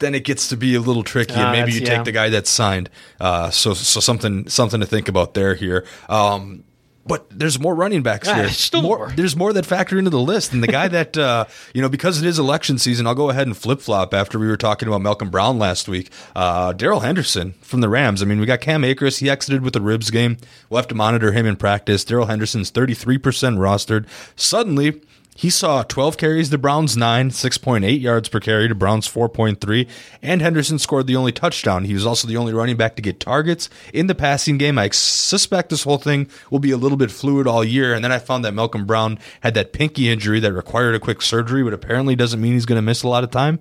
then 0.00 0.14
it 0.14 0.24
gets 0.24 0.48
to 0.48 0.56
be 0.58 0.74
a 0.74 0.80
little 0.80 1.04
tricky, 1.04 1.32
and 1.32 1.44
uh, 1.44 1.52
maybe 1.52 1.72
you 1.72 1.80
take 1.80 1.88
yeah. 1.88 2.02
the 2.02 2.12
guy 2.12 2.28
that's 2.28 2.50
signed. 2.50 2.90
Uh, 3.18 3.48
so 3.48 3.72
so 3.72 3.98
something 3.98 4.46
something 4.50 4.80
to 4.80 4.86
think 4.86 5.08
about 5.08 5.32
there 5.32 5.54
here. 5.54 5.86
Um, 6.10 6.64
but 7.04 7.26
there's 7.30 7.58
more 7.58 7.74
running 7.74 8.02
backs 8.02 8.28
yeah, 8.28 8.36
here. 8.36 8.48
Still 8.50 8.82
more, 8.82 8.98
more. 8.98 9.10
There's 9.10 9.34
more 9.34 9.52
that 9.52 9.66
factor 9.66 9.98
into 9.98 10.10
the 10.10 10.20
list. 10.20 10.52
And 10.52 10.62
the 10.62 10.68
guy 10.68 10.88
that, 10.88 11.16
uh, 11.16 11.46
you 11.74 11.82
know, 11.82 11.88
because 11.88 12.22
it 12.22 12.26
is 12.26 12.38
election 12.38 12.78
season, 12.78 13.06
I'll 13.06 13.14
go 13.14 13.30
ahead 13.30 13.46
and 13.46 13.56
flip 13.56 13.80
flop 13.80 14.14
after 14.14 14.38
we 14.38 14.46
were 14.46 14.56
talking 14.56 14.88
about 14.88 15.00
Malcolm 15.00 15.30
Brown 15.30 15.58
last 15.58 15.88
week. 15.88 16.10
Uh, 16.36 16.72
Darrell 16.72 17.00
Henderson 17.00 17.54
from 17.60 17.80
the 17.80 17.88
Rams. 17.88 18.22
I 18.22 18.26
mean, 18.26 18.40
we 18.40 18.46
got 18.46 18.60
Cam 18.60 18.84
Akers. 18.84 19.18
He 19.18 19.28
exited 19.28 19.62
with 19.62 19.72
the 19.72 19.80
ribs 19.80 20.10
game. 20.10 20.36
We'll 20.70 20.78
have 20.78 20.88
to 20.88 20.94
monitor 20.94 21.32
him 21.32 21.46
in 21.46 21.56
practice. 21.56 22.04
Darrell 22.04 22.26
Henderson's 22.26 22.70
33% 22.70 23.18
rostered. 23.20 24.06
Suddenly, 24.36 25.00
He 25.34 25.48
saw 25.48 25.82
12 25.82 26.18
carries 26.18 26.50
to 26.50 26.58
Browns 26.58 26.94
9, 26.94 27.30
6.8 27.30 28.00
yards 28.00 28.28
per 28.28 28.38
carry 28.38 28.68
to 28.68 28.74
Browns 28.74 29.08
4.3, 29.08 29.88
and 30.20 30.42
Henderson 30.42 30.78
scored 30.78 31.06
the 31.06 31.16
only 31.16 31.32
touchdown. 31.32 31.84
He 31.84 31.94
was 31.94 32.04
also 32.04 32.28
the 32.28 32.36
only 32.36 32.52
running 32.52 32.76
back 32.76 32.96
to 32.96 33.02
get 33.02 33.18
targets 33.18 33.70
in 33.94 34.08
the 34.08 34.14
passing 34.14 34.58
game. 34.58 34.78
I 34.78 34.90
suspect 34.90 35.70
this 35.70 35.84
whole 35.84 35.96
thing 35.96 36.28
will 36.50 36.58
be 36.58 36.70
a 36.70 36.76
little 36.76 36.98
bit 36.98 37.10
fluid 37.10 37.46
all 37.46 37.64
year. 37.64 37.94
And 37.94 38.04
then 38.04 38.12
I 38.12 38.18
found 38.18 38.44
that 38.44 38.52
Malcolm 38.52 38.84
Brown 38.84 39.18
had 39.40 39.54
that 39.54 39.72
pinky 39.72 40.10
injury 40.10 40.38
that 40.40 40.52
required 40.52 40.94
a 40.94 41.00
quick 41.00 41.22
surgery, 41.22 41.62
but 41.62 41.72
apparently 41.72 42.14
doesn't 42.14 42.40
mean 42.40 42.52
he's 42.52 42.66
going 42.66 42.76
to 42.76 42.82
miss 42.82 43.02
a 43.02 43.08
lot 43.08 43.24
of 43.24 43.30
time. 43.30 43.58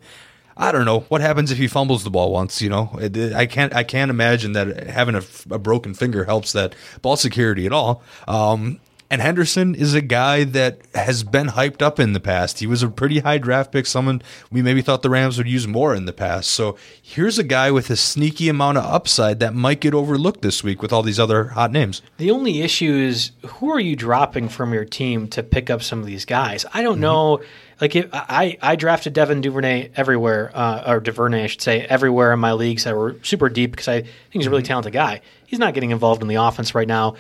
I 0.58 0.74
don't 0.74 0.86
know 0.86 1.02
what 1.08 1.22
happens 1.22 1.52
if 1.52 1.58
he 1.58 1.68
fumbles 1.68 2.04
the 2.04 2.12
ball 2.12 2.34
once. 2.34 2.62
You 2.62 2.70
know, 2.70 3.00
I 3.34 3.46
can't. 3.46 3.74
I 3.74 3.84
can't 3.84 4.12
imagine 4.12 4.52
that 4.52 4.88
having 4.88 5.16
a, 5.16 5.24
a 5.50 5.58
broken 5.58 5.94
finger 5.94 6.26
helps 6.26 6.52
that 6.52 6.76
ball 7.02 7.16
security 7.16 7.66
at 7.66 7.72
all. 7.72 8.04
Um, 8.28 8.80
and 9.12 9.22
Henderson 9.22 9.76
is 9.76 9.94
a 9.94 10.02
guy 10.02 10.46
that 10.46 10.80
has 10.96 11.24
been 11.24 11.48
hyped 11.48 11.82
up 11.82 12.00
in 12.00 12.14
the 12.14 12.22
past. 12.22 12.60
He 12.60 12.66
was 12.66 12.82
a 12.82 12.88
pretty 12.88 13.20
high 13.20 13.40
draft 13.40 13.74
pick, 13.74 13.86
someone 13.86 14.22
we 14.50 14.62
maybe 14.62 14.82
thought 14.82 15.02
the 15.02 15.10
Rams 15.10 15.38
would 15.38 15.50
use 15.50 15.68
more 15.68 15.94
in 15.94 16.06
the 16.06 16.14
past. 16.14 16.50
So 16.50 16.78
here's 17.02 17.38
a 17.38 17.44
guy 17.44 17.72
with 17.72 17.90
a 17.90 17.98
sneaky 17.98 18.48
amount 18.48 18.78
of 18.78 18.86
upside 18.86 19.42
that 19.42 19.54
might 19.54 19.82
get 19.82 19.94
overlooked 19.94 20.42
this 20.42 20.64
week 20.64 20.82
with 20.82 20.94
all 20.94 21.04
these 21.04 21.20
other 21.20 21.50
hot 21.50 21.74
names. 21.74 22.02
The 22.18 22.32
only 22.32 22.62
issue 22.62 22.94
is 22.94 23.32
who 23.46 23.70
are 23.70 23.82
you 23.82 23.98
dropping 23.98 24.48
from 24.48 24.74
your 24.74 24.86
team 24.86 25.28
to 25.30 25.44
pick 25.44 25.70
up 25.70 25.84
some 25.84 26.00
of 26.00 26.06
these 26.06 26.24
guys? 26.24 26.66
I 26.74 26.82
don't 26.82 26.94
mm-hmm. 26.94 27.02
know. 27.02 27.42
Like 27.82 27.96
if, 27.96 28.10
I, 28.14 28.58
I 28.62 28.78
drafted 28.78 29.12
Devin 29.12 29.42
Duvernay 29.42 29.90
everywhere, 29.96 30.52
uh, 30.54 30.84
or 30.86 31.00
Duvernay, 31.02 31.44
I 31.44 31.48
should 31.48 31.64
say, 31.64 31.82
everywhere 31.82 32.32
in 32.32 32.40
my 32.40 32.54
leagues 32.54 32.86
that 32.86 32.96
were 32.96 33.18
super 33.24 33.50
deep 33.50 33.72
because 33.72 33.88
I 33.88 34.02
think 34.02 34.12
he's 34.32 34.46
a 34.46 34.52
really 34.52 34.62
mm-hmm. 34.62 34.68
talented 34.68 34.94
guy. 34.94 35.22
He's 35.48 35.60
not 35.60 35.74
getting 35.74 35.92
involved 35.92 36.22
in 36.22 36.30
the 36.30 36.36
offense 36.36 36.74
right 36.74 36.88
now. 36.88 37.16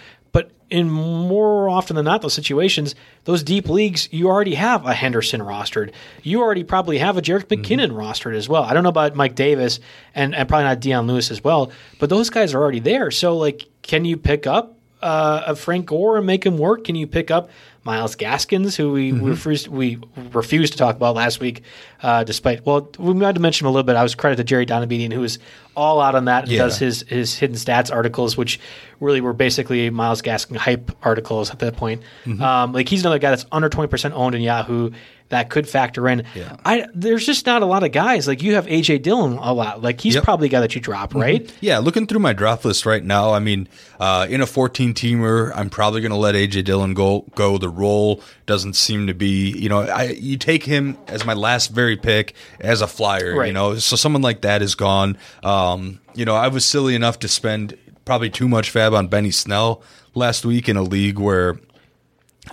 In 0.71 0.89
more 0.89 1.67
often 1.67 1.97
than 1.97 2.05
not, 2.05 2.21
those 2.21 2.33
situations, 2.33 2.95
those 3.25 3.43
deep 3.43 3.67
leagues, 3.67 4.07
you 4.11 4.29
already 4.29 4.55
have 4.55 4.85
a 4.85 4.93
Henderson 4.93 5.41
rostered. 5.41 5.91
You 6.23 6.41
already 6.41 6.63
probably 6.63 6.97
have 6.99 7.17
a 7.17 7.21
Jerick 7.21 7.47
mm-hmm. 7.47 7.61
McKinnon 7.61 7.89
mm-hmm. 7.89 7.99
rostered 7.99 8.35
as 8.35 8.47
well. 8.47 8.63
I 8.63 8.73
don't 8.73 8.83
know 8.83 8.89
about 8.89 9.13
Mike 9.13 9.35
Davis 9.35 9.81
and, 10.15 10.33
and 10.33 10.47
probably 10.47 10.63
not 10.63 10.79
Dion 10.79 11.07
Lewis 11.07 11.29
as 11.29 11.43
well, 11.43 11.73
but 11.99 12.09
those 12.09 12.29
guys 12.29 12.53
are 12.53 12.61
already 12.61 12.79
there. 12.79 13.11
So, 13.11 13.35
like, 13.35 13.67
can 13.81 14.05
you 14.05 14.15
pick 14.15 14.47
up 14.47 14.77
uh, 15.01 15.43
a 15.47 15.55
Frank 15.57 15.87
Gore 15.87 16.15
and 16.17 16.25
make 16.25 16.45
him 16.45 16.57
work? 16.57 16.85
Can 16.85 16.95
you 16.95 17.05
pick 17.05 17.31
up 17.31 17.49
Myles 17.83 18.15
Gaskins, 18.15 18.75
who 18.75 18.91
we 18.91 19.11
mm-hmm. 19.11 19.25
refused 19.25 19.67
we 19.67 19.99
refused 20.31 20.73
to 20.73 20.77
talk 20.77 20.95
about 20.95 21.15
last 21.15 21.39
week, 21.39 21.63
uh, 22.03 22.23
despite 22.23 22.63
well, 22.65 22.91
we 22.99 23.13
might 23.13 23.35
have 23.35 23.41
mentioned 23.41 23.65
him 23.65 23.69
a 23.69 23.71
little 23.71 23.85
bit. 23.85 23.95
I 23.95 24.03
was 24.03 24.13
credit 24.13 24.35
to 24.35 24.43
Jerry 24.43 24.67
Donabedian, 24.67 25.11
who 25.11 25.21
was 25.21 25.39
all 25.75 25.99
out 25.99 26.13
on 26.13 26.25
that, 26.25 26.47
yeah. 26.47 26.59
does 26.59 26.77
his 26.77 27.01
his 27.07 27.35
hidden 27.35 27.55
stats 27.55 27.91
articles, 27.91 28.37
which 28.37 28.59
really 28.99 29.19
were 29.19 29.33
basically 29.33 29.89
Myles 29.89 30.21
Gaskin 30.21 30.57
hype 30.57 30.91
articles 31.03 31.49
at 31.49 31.59
that 31.59 31.75
point. 31.75 32.03
Mm-hmm. 32.25 32.41
Um, 32.41 32.71
like 32.73 32.87
he's 32.87 33.01
another 33.01 33.19
guy 33.19 33.31
that's 33.31 33.45
under 33.51 33.69
twenty 33.69 33.89
percent 33.89 34.13
owned 34.13 34.35
in 34.35 34.41
Yahoo 34.41 34.91
that 35.31 35.49
could 35.49 35.67
factor 35.67 36.07
in. 36.07 36.23
Yeah. 36.35 36.57
I 36.63 36.85
there's 36.93 37.25
just 37.25 37.45
not 37.45 37.61
a 37.61 37.65
lot 37.65 37.83
of 37.83 37.91
guys. 37.91 38.27
Like 38.27 38.43
you 38.43 38.55
have 38.55 38.67
AJ 38.67 39.01
Dillon 39.01 39.33
a 39.33 39.53
lot. 39.53 39.81
Like 39.81 39.99
he's 39.99 40.15
yep. 40.15 40.23
probably 40.23 40.47
a 40.47 40.49
guy 40.49 40.59
that 40.59 40.75
you 40.75 40.81
drop, 40.81 41.09
mm-hmm. 41.09 41.19
right? 41.19 41.43
Mm-hmm. 41.43 41.57
Yeah, 41.61 41.79
looking 41.79 42.05
through 42.05 42.19
my 42.19 42.33
draft 42.33 42.63
list 42.63 42.85
right 42.85 43.03
now, 43.03 43.31
I 43.31 43.39
mean, 43.39 43.67
uh, 43.99 44.27
in 44.29 44.41
a 44.41 44.45
14 44.45 44.93
teamer, 44.93 45.51
I'm 45.55 45.69
probably 45.69 46.01
going 46.01 46.11
to 46.11 46.17
let 46.17 46.35
AJ 46.35 46.65
Dillon 46.65 46.93
go. 46.93 47.25
Go. 47.35 47.57
The 47.57 47.69
role 47.69 48.21
doesn't 48.45 48.73
seem 48.73 49.07
to 49.07 49.13
be, 49.13 49.51
you 49.51 49.69
know, 49.69 49.81
I 49.81 50.03
you 50.19 50.37
take 50.37 50.63
him 50.63 50.97
as 51.07 51.25
my 51.25 51.33
last 51.33 51.67
very 51.67 51.97
pick 51.97 52.35
as 52.59 52.81
a 52.81 52.87
flyer, 52.87 53.35
right. 53.35 53.47
you 53.47 53.53
know, 53.53 53.75
so 53.75 53.95
someone 53.95 54.21
like 54.21 54.41
that 54.41 54.61
is 54.61 54.75
gone. 54.75 55.17
Um, 55.43 55.99
you 56.13 56.25
know, 56.25 56.35
I 56.35 56.49
was 56.49 56.65
silly 56.65 56.93
enough 56.93 57.19
to 57.19 57.27
spend 57.27 57.77
probably 58.03 58.29
too 58.29 58.49
much 58.49 58.69
fab 58.69 58.93
on 58.93 59.07
Benny 59.07 59.31
Snell 59.31 59.81
last 60.13 60.45
week 60.45 60.67
in 60.67 60.75
a 60.75 60.83
league 60.83 61.17
where 61.17 61.57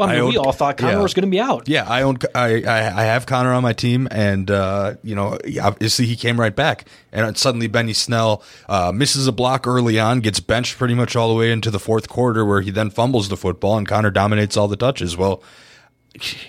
I 0.05 0.07
mean, 0.07 0.17
I 0.17 0.19
owned, 0.21 0.31
we 0.31 0.39
all 0.39 0.53
thought 0.53 0.77
Conner 0.77 0.93
yeah. 0.95 1.03
was 1.03 1.15
going 1.15 1.25
to 1.25 1.31
be 1.31 1.41
out. 1.41 1.69
Yeah, 1.69 1.89
I 1.89 2.03
own 2.03 2.19
I, 2.35 2.65
I 2.65 3.05
have 3.05 3.27
Conner 3.27 3.53
on 3.53 3.63
my 3.63 3.73
team, 3.73 4.09
and 4.11 4.51
uh, 4.51 4.95
you 5.03 5.15
know, 5.15 5.39
obviously 5.61 6.07
he 6.07 6.17
came 6.17 6.39
right 6.39 6.55
back, 6.55 6.87
and 7.13 7.37
suddenly 7.37 7.67
Benny 7.67 7.93
Snell 7.93 8.43
uh, 8.69 8.93
misses 8.93 9.27
a 9.27 9.33
block 9.33 9.67
early 9.67 9.99
on, 9.99 10.21
gets 10.21 10.41
benched 10.41 10.79
pretty 10.79 10.95
much 10.95 11.17
all 11.17 11.29
the 11.29 11.35
way 11.35 11.51
into 11.51 11.71
the 11.71 11.81
fourth 11.81 12.09
quarter, 12.09 12.45
where 12.45 12.61
he 12.61 12.71
then 12.71 12.91
fumbles 12.91 13.29
the 13.29 13.37
football, 13.37 13.77
and 13.77 13.87
Conner 13.87 14.11
dominates 14.11 14.57
all 14.57 14.69
the 14.69 14.77
touches. 14.77 15.17
Well, 15.17 15.43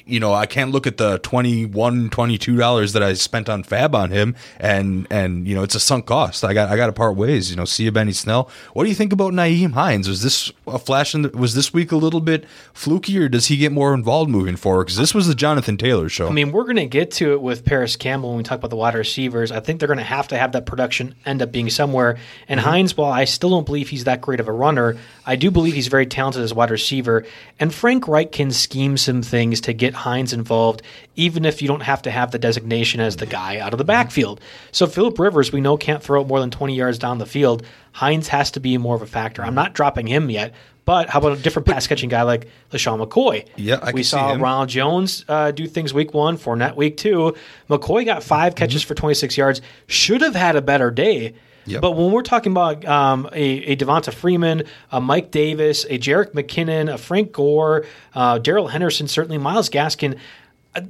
you 0.06 0.20
know, 0.20 0.34
I 0.34 0.46
can't 0.46 0.72
look 0.72 0.88
at 0.88 0.98
the 0.98 1.20
21 1.20 2.10
$22 2.10 2.94
that 2.94 3.04
I 3.04 3.14
spent 3.14 3.50
on 3.50 3.64
Fab 3.64 3.96
on 3.96 4.12
him 4.12 4.36
and, 4.60 5.08
and, 5.10 5.48
you 5.48 5.56
know, 5.56 5.64
it's 5.64 5.76
a 5.76 5.80
sunk 5.80 6.06
cost. 6.06 6.44
I 6.44 6.54
got, 6.54 6.70
I 6.70 6.76
got 6.76 6.88
to 6.88 6.94
part 6.94 7.16
ways, 7.16 7.50
you 7.50 7.56
know, 7.56 7.66
see 7.66 7.86
you, 7.86 7.92
Benny 7.92 8.12
Snell. 8.12 8.50
What 8.74 8.84
do 8.84 8.90
you 8.90 8.96
think 8.96 9.14
about 9.14 9.34
Nyheim 9.34 9.74
Hines? 9.74 10.08
Was 10.08 10.22
this 10.22 10.52
a 10.68 10.80
flash 10.80 11.14
in 11.16 11.24
the, 11.24 11.30
was 11.30 11.56
this 11.56 11.74
week 11.74 11.92
a 11.92 11.98
little 11.98 12.22
bit 12.22 12.46
fluky 12.74 13.18
or 13.20 13.30
does 13.30 13.48
he 13.48 13.58
get 13.58 13.72
more 13.72 13.94
involved 13.94 14.30
moving 14.30 14.56
forward? 14.56 14.86
Because 14.86 14.98
this 14.98 15.14
was 15.14 15.28
the 15.28 15.36
Jonathan 15.36 15.78
Taylor 15.78 16.10
show. 16.10 16.28
I 16.28 16.32
mean, 16.32 16.52
we're 16.52 16.64
going 16.64 16.76
to 16.78 16.86
get 16.86 17.12
to 17.12 17.34
it 17.34 17.42
with 17.42 17.66
Parris 17.66 17.96
Campbell 17.96 18.30
when 18.30 18.38
we 18.38 18.44
talk 18.44 18.60
about 18.60 18.70
the 18.70 18.76
wide 18.76 18.96
receivers. 18.96 19.52
I 19.52 19.60
think 19.60 19.80
they're 19.80 19.88
going 19.88 19.98
to 19.98 20.04
have 20.04 20.28
to 20.30 20.38
have 20.38 20.54
that 20.54 20.66
production 20.66 21.16
end 21.26 21.42
up 21.42 21.52
being 21.52 21.70
somewhere. 21.70 22.18
And 22.48 22.60
mm-hmm. 22.60 22.70
Hines, 22.70 22.98
while 22.98 23.12
I 23.12 23.26
still 23.26 23.50
don't 23.50 23.66
believe 23.66 23.90
he's 23.90 24.06
that 24.06 24.22
great 24.22 24.40
of 24.40 24.48
a 24.48 24.52
runner, 24.52 24.98
I 25.26 25.36
do 25.36 25.52
believe 25.52 25.74
he's 25.74 25.88
very 25.88 26.06
talented 26.06 26.42
as 26.42 26.52
a 26.52 26.56
wide 26.56 26.72
receiver. 26.72 27.26
And 27.60 27.74
Frank 27.74 28.08
Reich 28.08 28.32
can 28.32 28.52
scheme 28.52 28.98
some 28.98 29.22
things 29.22 29.59
to 29.62 29.74
get 29.74 29.94
Hines 29.94 30.34
involved, 30.34 30.82
even 31.16 31.46
if 31.46 31.62
you 31.62 31.68
don't 31.68 31.82
have 31.82 32.02
to 32.04 32.12
have 32.12 32.32
the 32.32 32.40
designation 32.40 33.00
as 33.00 33.18
the 33.18 33.26
guy 33.26 33.58
out 33.58 33.74
of 33.74 33.78
the 33.78 33.86
backfield. 33.86 34.42
So 34.72 34.88
Philip 34.88 35.18
Rivers, 35.20 35.52
we 35.52 35.62
know, 35.62 35.78
can't 35.78 36.02
throw 36.04 36.22
it 36.22 36.28
more 36.28 36.40
than 36.40 36.52
20 36.52 36.76
yards 36.76 36.98
down 36.98 37.18
the 37.18 37.26
field. 37.26 37.66
Hines 37.92 38.28
has 38.30 38.52
to 38.52 38.60
be 38.60 38.78
more 38.78 38.96
of 38.96 39.02
a 39.02 39.08
factor. 39.08 39.44
I'm 39.44 39.56
not 39.56 39.74
dropping 39.74 40.08
him 40.08 40.30
yet, 40.30 40.54
but 40.86 41.10
how 41.10 41.20
about 41.20 41.38
a 41.38 41.42
different 41.42 41.68
pass 41.68 41.86
catching 41.86 42.10
guy 42.10 42.24
like 42.24 42.48
LeSean 42.72 43.06
McCoy? 43.06 43.48
Yeah, 43.56 43.80
I 43.82 43.92
we 43.92 44.04
saw 44.04 44.34
Ronald 44.34 44.70
Jones 44.70 45.24
uh, 45.28 45.52
do 45.52 45.68
things 45.68 45.94
week 45.94 46.14
one, 46.14 46.38
Fournette 46.38 46.76
week 46.76 46.98
two. 46.98 47.36
McCoy 47.70 48.06
got 48.06 48.24
5 48.24 48.56
catches 48.56 48.82
mm-hmm. 48.82 48.88
for 48.88 48.96
26 48.96 49.38
yards. 49.38 49.62
Should 49.88 50.22
have 50.22 50.36
had 50.36 50.56
a 50.56 50.62
better 50.62 50.90
day. 50.90 51.36
Yep. 51.70 51.82
But 51.82 51.92
when 51.92 52.12
we're 52.12 52.24
talking 52.24 52.52
about 52.52 52.84
um, 52.86 53.30
a, 53.32 53.44
a 53.44 53.76
Devonta 53.76 54.14
Freeman, 54.14 54.64
a 54.92 55.00
Mike 55.00 55.32
Davis, 55.32 55.86
a 55.86 56.00
Jerick 56.00 56.32
McKinnon, 56.32 56.92
a 56.92 56.98
Frank 56.98 57.32
Gore, 57.32 57.86
uh, 58.16 58.40
Darrell 58.40 58.68
Henderson, 58.68 59.08
certainly 59.08 59.38
Myles 59.38 59.70
Gaskin, 59.70 60.18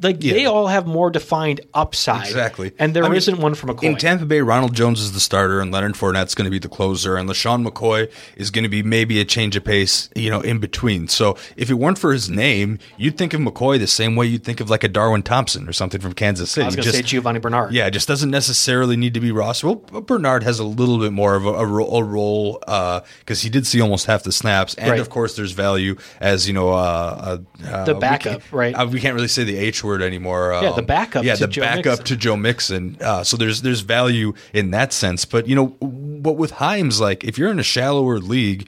like 0.01 0.23
yeah. 0.23 0.33
they 0.33 0.45
all 0.45 0.67
have 0.67 0.85
more 0.85 1.09
defined 1.09 1.61
upside. 1.73 2.27
Exactly. 2.27 2.73
And 2.77 2.93
there 2.93 3.03
not 3.03 3.39
one 3.39 3.55
from 3.55 3.69
McCoy. 3.69 3.83
In 3.83 3.95
Tampa 3.95 4.25
Bay, 4.25 4.41
Ronald 4.41 4.73
Jones 4.73 4.99
is 5.01 5.13
the 5.13 5.19
starter 5.19 5.61
and 5.61 5.71
Leonard 5.71 5.93
Fournette's 5.93 6.35
going 6.35 6.45
to 6.45 6.51
be 6.51 6.59
the 6.59 6.69
closer 6.69 7.15
and 7.15 7.29
LeSean 7.29 7.65
McCoy 7.65 8.11
is 8.35 8.51
going 8.51 8.63
to 8.63 8.69
be 8.69 8.83
maybe 8.83 9.19
a 9.21 9.25
change 9.25 9.55
of 9.55 9.63
pace, 9.63 10.09
you 10.15 10.29
know, 10.29 10.41
in 10.41 10.59
between. 10.59 11.07
So 11.07 11.37
if 11.55 11.69
it 11.69 11.75
weren't 11.75 11.97
for 11.97 12.11
his 12.11 12.29
name, 12.29 12.79
you'd 12.97 13.17
think 13.17 13.33
of 13.33 13.39
McCoy 13.39 13.79
the 13.79 13.87
same 13.87 14.15
way 14.15 14.25
you'd 14.25 14.43
think 14.43 14.59
of 14.59 14.69
like 14.69 14.83
a 14.83 14.89
Darwin 14.89 15.23
Thompson 15.23 15.67
or 15.67 15.73
something 15.73 16.01
from 16.01 16.13
Kansas 16.13 16.51
City. 16.51 16.63
I 16.63 16.67
was 16.67 16.75
going 16.75 16.87
to 16.87 16.93
say 16.93 17.01
Giovani 17.01 17.39
Bernard. 17.39 17.71
Yeah, 17.71 17.87
it 17.87 17.91
just 17.91 18.07
doesn't 18.07 18.31
necessarily 18.31 18.97
need 18.97 19.13
to 19.13 19.19
be 19.19 19.31
Ross. 19.31 19.63
Well, 19.63 19.75
Bernard 19.75 20.43
has 20.43 20.59
a 20.59 20.65
little 20.65 20.99
bit 20.99 21.13
more 21.13 21.35
of 21.35 21.45
a, 21.45 21.51
a, 21.51 21.63
a 21.63 22.03
role 22.03 22.59
because 22.59 23.03
uh, 23.29 23.35
he 23.35 23.49
did 23.49 23.65
see 23.65 23.79
almost 23.79 24.07
half 24.07 24.23
the 24.23 24.31
snaps. 24.31 24.75
And 24.75 24.91
right. 24.91 24.99
of 24.99 25.09
course, 25.09 25.35
there's 25.35 25.53
value 25.53 25.95
as, 26.19 26.47
you 26.47 26.53
know, 26.53 26.69
uh, 26.69 27.39
uh, 27.65 27.85
the 27.85 27.95
backup, 27.95 28.41
right? 28.51 28.73
Uh, 28.73 28.85
we 28.87 28.99
can't 28.99 29.15
really 29.15 29.27
say 29.27 29.43
the 29.43 29.68
H 29.69 29.83
word 29.83 30.01
anymore 30.01 30.53
um, 30.53 30.63
yeah, 30.63 30.71
the 30.71 30.81
backup. 30.81 31.23
Yeah, 31.23 31.35
the 31.35 31.47
Joe 31.47 31.61
backup 31.61 31.99
Mixon. 31.99 32.05
to 32.05 32.15
Joe 32.17 32.35
Mixon. 32.35 32.97
Uh, 33.01 33.23
so 33.23 33.37
there's 33.37 33.61
there's 33.61 33.81
value 33.81 34.33
in 34.53 34.71
that 34.71 34.91
sense. 34.93 35.25
But 35.25 35.47
you 35.47 35.55
know, 35.55 35.67
but 35.79 36.33
with 36.33 36.51
Hines, 36.51 36.99
like 36.99 37.23
if 37.23 37.37
you're 37.37 37.51
in 37.51 37.59
a 37.59 37.63
shallower 37.63 38.19
league, 38.19 38.67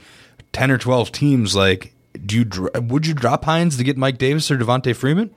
ten 0.52 0.70
or 0.70 0.78
twelve 0.78 1.12
teams, 1.12 1.54
like 1.54 1.92
do 2.24 2.38
you 2.38 2.70
would 2.80 3.06
you 3.06 3.14
drop 3.14 3.44
Hines 3.44 3.76
to 3.76 3.84
get 3.84 3.96
Mike 3.96 4.18
Davis 4.18 4.50
or 4.50 4.56
Devonta 4.56 4.94
Freeman? 4.94 5.34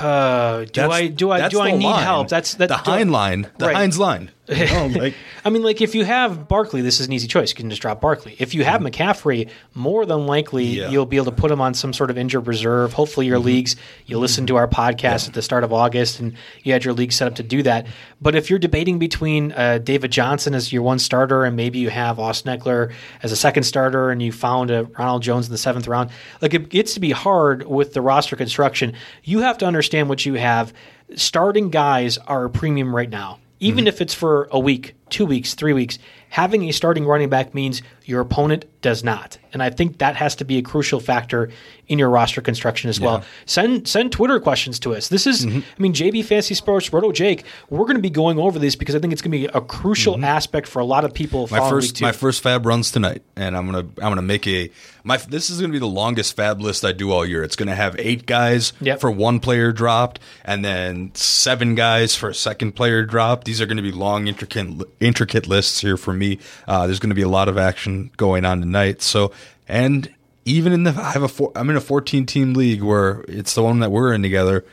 Uh, 0.00 0.64
do 0.64 0.70
that's, 0.74 0.92
I 0.92 1.06
do 1.08 1.30
I 1.30 1.48
do 1.48 1.60
I 1.60 1.70
need 1.72 1.84
line. 1.84 2.02
help? 2.02 2.28
That's 2.28 2.54
that, 2.54 2.68
the 2.68 2.76
Hines 2.76 3.10
line, 3.10 3.50
the 3.58 3.66
right. 3.66 3.76
Hines 3.76 3.98
line. 3.98 4.30
You 4.48 4.66
know, 4.66 4.86
like, 4.98 5.14
I 5.44 5.50
mean, 5.50 5.62
like 5.62 5.80
if 5.80 5.94
you 5.94 6.04
have 6.04 6.48
Barkley, 6.48 6.80
this 6.80 7.00
is 7.00 7.06
an 7.06 7.12
easy 7.12 7.28
choice. 7.28 7.50
You 7.50 7.56
can 7.56 7.70
just 7.70 7.82
drop 7.82 8.00
Barkley. 8.00 8.34
If 8.38 8.54
you 8.54 8.64
have. 8.64 8.78
McCaffrey, 8.88 9.50
more 9.74 10.06
than 10.06 10.26
likely 10.26 10.64
yeah. 10.64 10.90
you'll 10.90 11.06
be 11.06 11.16
able 11.16 11.26
to 11.26 11.32
put 11.32 11.50
him 11.50 11.60
on 11.60 11.74
some 11.74 11.92
sort 11.92 12.10
of 12.10 12.18
injured 12.18 12.46
reserve. 12.46 12.92
Hopefully, 12.92 13.26
your 13.26 13.38
mm-hmm. 13.38 13.46
leagues 13.46 13.76
you 14.06 14.18
listen 14.18 14.46
to 14.46 14.56
our 14.56 14.68
podcast 14.68 15.24
yeah. 15.24 15.28
at 15.28 15.32
the 15.34 15.42
start 15.42 15.64
of 15.64 15.72
August, 15.72 16.20
and 16.20 16.34
you 16.62 16.72
had 16.72 16.84
your 16.84 16.94
league 16.94 17.12
set 17.12 17.28
up 17.28 17.34
to 17.36 17.42
do 17.42 17.62
that. 17.62 17.86
But 18.20 18.34
if 18.34 18.50
you're 18.50 18.58
debating 18.58 18.98
between 18.98 19.52
uh, 19.52 19.78
David 19.78 20.10
Johnson 20.10 20.54
as 20.54 20.72
your 20.72 20.82
one 20.82 20.98
starter, 20.98 21.44
and 21.44 21.56
maybe 21.56 21.78
you 21.78 21.90
have 21.90 22.18
Austin 22.18 22.58
Ekeler 22.58 22.92
as 23.22 23.32
a 23.32 23.36
second 23.36 23.64
starter, 23.64 24.10
and 24.10 24.22
you 24.22 24.32
found 24.32 24.70
a 24.70 24.84
Ronald 24.84 25.22
Jones 25.22 25.46
in 25.46 25.52
the 25.52 25.58
seventh 25.58 25.86
round, 25.86 26.10
like 26.40 26.54
it 26.54 26.68
gets 26.68 26.94
to 26.94 27.00
be 27.00 27.10
hard 27.10 27.66
with 27.66 27.92
the 27.92 28.00
roster 28.00 28.36
construction. 28.36 28.94
You 29.24 29.40
have 29.40 29.58
to 29.58 29.66
understand 29.66 30.08
what 30.08 30.24
you 30.24 30.34
have. 30.34 30.72
Starting 31.14 31.70
guys 31.70 32.18
are 32.18 32.44
a 32.44 32.50
premium 32.50 32.94
right 32.94 33.08
now 33.08 33.38
even 33.60 33.80
mm-hmm. 33.80 33.88
if 33.88 34.00
it's 34.00 34.14
for 34.14 34.48
a 34.50 34.58
week, 34.58 34.94
two 35.10 35.26
weeks, 35.26 35.54
three 35.54 35.72
weeks, 35.72 35.98
having 36.30 36.64
a 36.64 36.72
starting 36.72 37.06
running 37.06 37.28
back 37.28 37.54
means 37.54 37.82
your 38.08 38.20
opponent 38.20 38.64
does 38.80 39.04
not. 39.04 39.36
And 39.52 39.62
I 39.62 39.70
think 39.70 39.98
that 39.98 40.14
has 40.16 40.36
to 40.36 40.44
be 40.44 40.58
a 40.58 40.62
crucial 40.62 41.00
factor 41.00 41.50
in 41.88 41.98
your 41.98 42.10
roster 42.10 42.40
construction 42.40 42.88
as 42.90 43.00
well. 43.00 43.24
Send 43.46 43.88
send 43.88 44.12
Twitter 44.12 44.38
questions 44.40 44.78
to 44.80 44.94
us. 44.94 45.08
This 45.08 45.26
is, 45.26 45.44
Mm-hmm. 45.46 45.58
I 45.58 45.82
mean, 45.82 45.92
JB 45.94 46.24
Fantasy 46.26 46.54
Sports, 46.54 46.92
Roto 46.92 47.10
Jake. 47.12 47.44
We're 47.70 47.84
going 47.86 47.96
to 47.96 48.02
be 48.02 48.10
going 48.10 48.38
over 48.38 48.58
this 48.58 48.76
because 48.76 48.94
I 48.94 48.98
think 48.98 49.12
it's 49.12 49.22
going 49.22 49.32
to 49.32 49.38
be 49.38 49.44
a 49.46 49.60
crucial 49.60 50.22
aspect 50.24 50.68
for 50.68 50.80
a 50.80 50.84
lot 50.84 51.04
of 51.04 51.12
people. 51.14 51.46
Mm-hmm. 51.46 51.56
My 51.56 51.70
first 51.70 52.00
my 52.02 52.12
first 52.12 52.42
fab 52.42 52.66
runs 52.66 52.90
tonight, 52.90 53.22
and 53.36 53.56
I'm 53.56 53.66
gonna 53.66 53.78
I'm 53.80 54.10
gonna 54.10 54.22
make 54.22 54.46
a 54.46 54.70
my 55.02 55.16
this 55.16 55.48
is 55.50 55.60
gonna 55.60 55.72
be 55.72 55.78
the 55.78 55.86
longest 55.86 56.36
fab 56.36 56.60
list 56.60 56.84
I 56.84 56.92
do 56.92 57.10
all 57.10 57.24
year. 57.26 57.42
It's 57.42 57.56
gonna 57.56 57.74
have 57.74 57.96
eight 57.98 58.26
guys 58.26 58.72
Yep. 58.80 59.00
for 59.00 59.10
one 59.10 59.40
player 59.40 59.72
dropped, 59.72 60.20
and 60.44 60.64
then 60.64 61.10
seven 61.14 61.74
guys 61.74 62.14
for 62.14 62.28
a 62.28 62.34
second 62.34 62.72
player 62.72 63.02
dropped. 63.04 63.44
These 63.46 63.60
are 63.62 63.66
gonna 63.66 63.82
be 63.82 63.92
long 63.92 64.28
intricate 64.28 64.68
intricate 65.00 65.46
lists 65.46 65.80
here 65.80 65.96
for 65.96 66.12
me. 66.12 66.38
Uh, 66.66 66.86
there's 66.86 66.98
gonna 67.00 67.14
be 67.14 67.22
a 67.22 67.28
lot 67.28 67.48
of 67.48 67.56
action 67.56 67.97
going 68.16 68.44
on 68.44 68.60
tonight. 68.60 69.02
So 69.02 69.32
and 69.68 70.12
even 70.44 70.72
in 70.72 70.84
the 70.84 70.90
I 70.90 71.12
have 71.12 71.22
a 71.22 71.28
four, 71.28 71.52
I'm 71.54 71.68
in 71.70 71.76
a 71.76 71.80
14 71.80 72.26
team 72.26 72.54
league 72.54 72.82
where 72.82 73.24
it's 73.28 73.54
the 73.54 73.62
one 73.62 73.80
that 73.80 73.90
we're 73.90 74.12
in 74.12 74.22
together. 74.22 74.64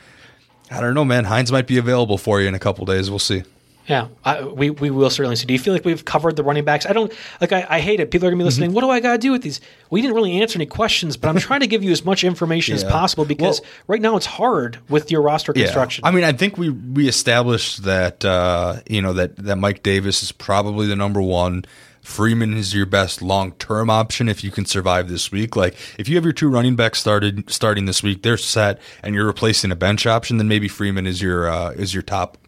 I 0.70 0.80
don't 0.80 0.94
know, 0.94 1.04
man. 1.04 1.24
Hines 1.24 1.52
might 1.52 1.66
be 1.66 1.78
available 1.78 2.18
for 2.18 2.40
you 2.40 2.48
in 2.48 2.54
a 2.54 2.58
couple 2.58 2.84
days. 2.86 3.08
We'll 3.10 3.18
see. 3.20 3.42
Yeah, 3.86 4.08
I, 4.24 4.42
we 4.42 4.70
we 4.70 4.90
will 4.90 5.10
certainly 5.10 5.36
see. 5.36 5.46
Do 5.46 5.52
you 5.52 5.60
feel 5.60 5.72
like 5.72 5.84
we've 5.84 6.04
covered 6.04 6.34
the 6.34 6.42
running 6.42 6.64
backs? 6.64 6.86
I 6.86 6.92
don't 6.92 7.12
like. 7.40 7.52
I, 7.52 7.64
I 7.70 7.80
hate 7.80 8.00
it. 8.00 8.10
People 8.10 8.26
are 8.26 8.32
gonna 8.32 8.40
be 8.40 8.44
listening. 8.44 8.72
What 8.72 8.80
do 8.80 8.90
I 8.90 8.98
got 8.98 9.12
to 9.12 9.18
do 9.18 9.30
with 9.30 9.42
these? 9.42 9.60
We 9.90 10.02
didn't 10.02 10.16
really 10.16 10.40
answer 10.42 10.56
any 10.58 10.66
questions, 10.66 11.16
but 11.16 11.28
I'm 11.28 11.38
trying 11.38 11.60
to 11.60 11.68
give 11.68 11.84
you 11.84 11.92
as 11.92 12.04
much 12.04 12.24
information 12.24 12.74
as 12.74 12.82
possible 12.98 13.24
because 13.24 13.60
Well- 13.60 13.70
right 13.86 14.00
now 14.02 14.16
it's 14.16 14.26
hard 14.26 14.78
with 14.88 15.12
your 15.12 15.22
roster 15.22 15.52
construction. 15.52 16.04
I 16.04 16.10
mean, 16.10 16.24
I 16.24 16.32
think 16.32 16.58
we 16.58 16.70
we 16.70 17.06
established 17.06 17.84
that 17.84 18.24
uh, 18.24 18.80
you 18.90 19.02
know 19.02 19.12
that 19.12 19.36
that 19.36 19.54
Mike 19.56 19.84
Davis 19.84 20.20
is 20.24 20.32
probably 20.32 20.88
the 20.88 20.96
number 20.96 21.22
one. 21.22 21.64
Freeman 22.06 22.54
is 22.54 22.72
your 22.72 22.86
best 22.86 23.20
long 23.20 23.50
term 23.52 23.90
option 23.90 24.28
if 24.28 24.44
you 24.44 24.52
can 24.52 24.64
survive 24.64 25.08
this 25.08 25.32
week. 25.32 25.56
Like 25.56 25.74
if 25.98 26.08
you 26.08 26.14
have 26.14 26.22
your 26.22 26.32
two 26.32 26.48
running 26.48 26.76
backs 26.76 27.00
started 27.00 27.50
starting 27.50 27.86
this 27.86 28.00
week, 28.00 28.22
they're 28.22 28.36
set, 28.36 28.80
and 29.02 29.12
you're 29.12 29.26
replacing 29.26 29.72
a 29.72 29.76
bench 29.76 30.06
option, 30.06 30.38
then 30.38 30.46
maybe 30.46 30.68
Freeman 30.68 31.04
is 31.06 31.20
your 31.20 31.50
uh, 31.50 31.70
is 31.72 31.92
your 31.92 32.04
top 32.04 32.38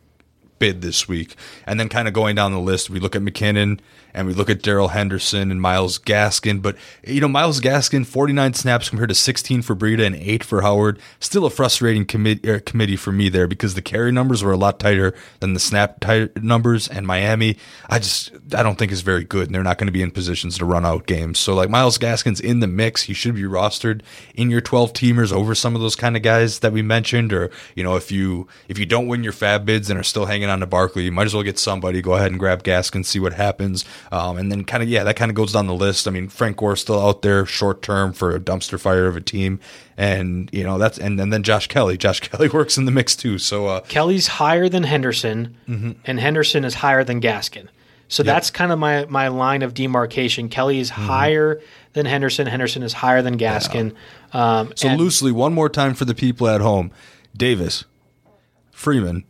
bid 0.61 0.81
this 0.81 1.09
week. 1.09 1.35
And 1.67 1.79
then 1.79 1.89
kind 1.89 2.07
of 2.07 2.15
going 2.15 2.37
down 2.37 2.53
the 2.53 2.61
list, 2.61 2.89
we 2.89 3.01
look 3.01 3.17
at 3.17 3.23
McKinnon 3.23 3.81
and 4.15 4.27
we 4.27 4.35
look 4.35 4.51
at 4.51 4.63
Darrell 4.63 4.89
Henderson 4.89 5.51
and 5.51 5.61
Myles 5.61 5.99
Gaskin. 5.99 6.63
But, 6.63 6.77
you 7.05 7.21
know, 7.21 7.29
Myles 7.29 7.61
Gaskin, 7.61 8.07
49 8.07 8.55
snaps 8.55 8.89
compared 8.89 9.11
to 9.11 9.15
16 9.15 9.63
for 9.63 9.77
Breida 9.77 10.05
and 10.07 10.17
8 10.17 10.43
for 10.45 10.63
Howard. 10.63 10.99
Still 11.21 11.45
a 11.45 11.51
frustrating 11.51 12.05
commit, 12.05 12.47
er, 12.47 12.61
committee 12.61 12.97
for 12.97 13.13
me 13.13 13.29
there 13.29 13.47
because 13.47 13.75
the 13.75 13.83
carry 13.83 14.13
numbers 14.13 14.43
were 14.43 14.53
a 14.53 14.57
lot 14.57 14.79
tighter 14.81 15.15
than 15.41 15.55
the 15.55 15.61
snap 15.61 16.05
numbers. 16.37 16.89
And 16.89 17.07
Miami, 17.07 17.57
I 17.89 17.99
just, 17.99 18.33
I 18.55 18.63
don't 18.63 18.79
think 18.79 18.93
is 18.93 19.03
very 19.03 19.25
good. 19.25 19.47
And 19.47 19.55
they're 19.55 19.63
not 19.63 19.79
going 19.79 19.87
to 19.87 19.93
be 19.93 20.03
in 20.03 20.11
positions 20.11 20.59
to 20.59 20.65
run 20.65 20.87
out 20.87 21.07
games. 21.07 21.39
So, 21.39 21.55
like, 21.55 21.71
Myles 21.71 21.99
Gaskin's 21.99 22.41
in 22.41 22.61
the 22.61 22.67
mix. 22.67 23.03
He 23.03 23.15
should 23.15 23.35
be 23.35 23.43
rostered 23.43 24.03
in 24.35 24.51
your 24.51 24.61
12 24.61 24.93
teamers 24.93 25.33
over 25.33 25.55
some 25.55 25.75
of 25.75 25.81
those 25.81 25.97
kind 25.97 26.17
of 26.17 26.23
guys 26.23 26.61
that 26.61 26.73
we 26.73 26.83
mentioned. 26.83 27.33
Or, 27.33 27.51
you 27.75 27.85
know, 27.85 27.97
if 27.97 28.11
you, 28.11 28.49
if 28.69 28.79
you 28.79 28.87
don't 28.87 29.07
win 29.07 29.23
your 29.23 29.33
fab 29.33 29.65
bids 29.65 29.91
and 29.91 29.99
are 29.99 30.05
still 30.05 30.27
hanging 30.27 30.49
on 30.49 30.61
to 30.61 30.67
Barkley, 30.67 31.05
you 31.05 31.13
might 31.13 31.27
as 31.27 31.35
well 31.35 31.43
get 31.43 31.59
somebody. 31.59 32.01
Go 32.03 32.15
ahead 32.15 32.31
and 32.31 32.41
grab 32.41 32.63
Gaskin, 32.63 33.05
see 33.05 33.21
what 33.21 33.35
happens. 33.35 33.85
Um, 34.13 34.37
and 34.39 34.51
then 34.51 34.65
kind 34.65 34.83
of, 34.83 34.89
yeah, 34.89 35.05
that 35.05 35.17
kind 35.17 35.31
of 35.31 35.35
goes 35.35 35.53
down 35.53 35.67
the 35.67 35.75
list. 35.75 36.07
I 36.09 36.11
mean, 36.11 36.29
Frank 36.29 36.57
Gore's 36.57 36.81
still 36.81 37.01
out 37.01 37.23
there 37.23 37.45
short 37.47 37.83
term 37.83 38.13
for 38.13 38.35
a 38.35 38.41
dumpster 38.41 38.79
fire 38.81 39.07
of 39.07 39.17
a 39.17 39.21
team. 39.21 39.61
And, 39.97 40.49
you 40.53 40.63
know, 40.65 40.79
that's, 40.79 40.99
and, 40.99 41.21
and 41.21 41.33
then 41.33 41.43
Josh 41.43 41.67
Kelley. 41.67 41.97
Josh 41.97 42.21
Kelley 42.29 42.49
works 42.49 42.79
in 42.79 42.85
the 42.85 42.91
mix 42.93 43.15
too. 43.17 43.39
So, 43.39 43.67
uh, 43.67 43.81
Kelley's 43.81 44.27
higher 44.29 44.69
than 44.69 44.83
Henderson, 44.85 45.57
Mm-hmm. 45.69 45.93
and 46.05 46.21
Henderson 46.21 46.65
is 46.65 46.75
higher 46.75 47.05
than 47.05 47.21
Gaskin. 47.21 47.69
So 48.11 48.23
that's 48.23 48.51
kind 48.51 48.73
of 48.73 48.79
my 48.79 49.05
my 49.05 49.29
line 49.29 49.61
of 49.61 49.75
demarcation. 49.75 50.49
Kelley 50.49 50.79
is 50.81 50.91
Mm-hmm. 50.91 51.03
higher 51.07 51.61
than 51.93 52.07
Henderson. 52.07 52.47
Henderson 52.47 52.83
is 52.83 52.95
higher 52.95 53.21
than 53.21 53.37
Gaskin. 53.37 53.93
Um, 54.33 54.73
so 54.77 54.89
and- 54.89 54.99
loosely, 54.99 55.31
one 55.31 55.53
more 55.53 55.69
time 55.69 55.93
for 55.93 56.07
the 56.07 56.15
people 56.15 56.49
at 56.49 56.63
home 56.63 56.91
Davis, 57.37 57.85
Freeman, 58.73 59.25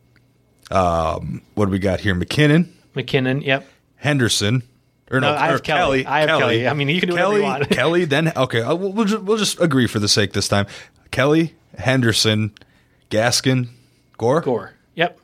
um, 0.71 1.43
what 1.55 1.65
do 1.67 1.71
we 1.73 1.79
got 1.81 2.01
here? 2.01 2.15
McKinnon, 2.15 2.69
McKinnon. 2.95 3.45
Yep. 3.45 3.67
Henderson. 3.99 4.63
Or 5.11 5.21
no, 5.21 5.33
No, 5.33 5.39
I 5.39 5.47
have 5.47 5.55
or 5.57 5.59
Kelley. 5.61 6.05
I 6.05 6.21
have 6.21 6.29
Kelley. 6.29 6.67
I 6.69 6.75
mean, 6.75 6.89
you 6.89 7.01
can 7.01 7.09
do 7.09 7.15
whatever 7.15 7.31
Kelley, 7.31 7.41
you 7.41 7.47
want. 7.47 7.71
Kelley, 7.71 8.05
then 8.05 8.33
okay, 8.37 8.61
uh, 8.61 8.75
we'll, 8.75 8.93
we'll, 8.93 9.05
just, 9.07 9.23
we'll 9.23 9.39
just 9.39 9.61
agree 9.61 9.87
for 9.87 9.99
the 9.99 10.09
sake 10.09 10.33
this 10.35 10.49
time. 10.49 10.67
Kelley, 11.11 11.55
Henderson, 11.79 12.53
Gaskin, 13.11 13.69
Gore. 14.19 14.41
Gore. 14.43 14.75
Yep. 14.97 15.19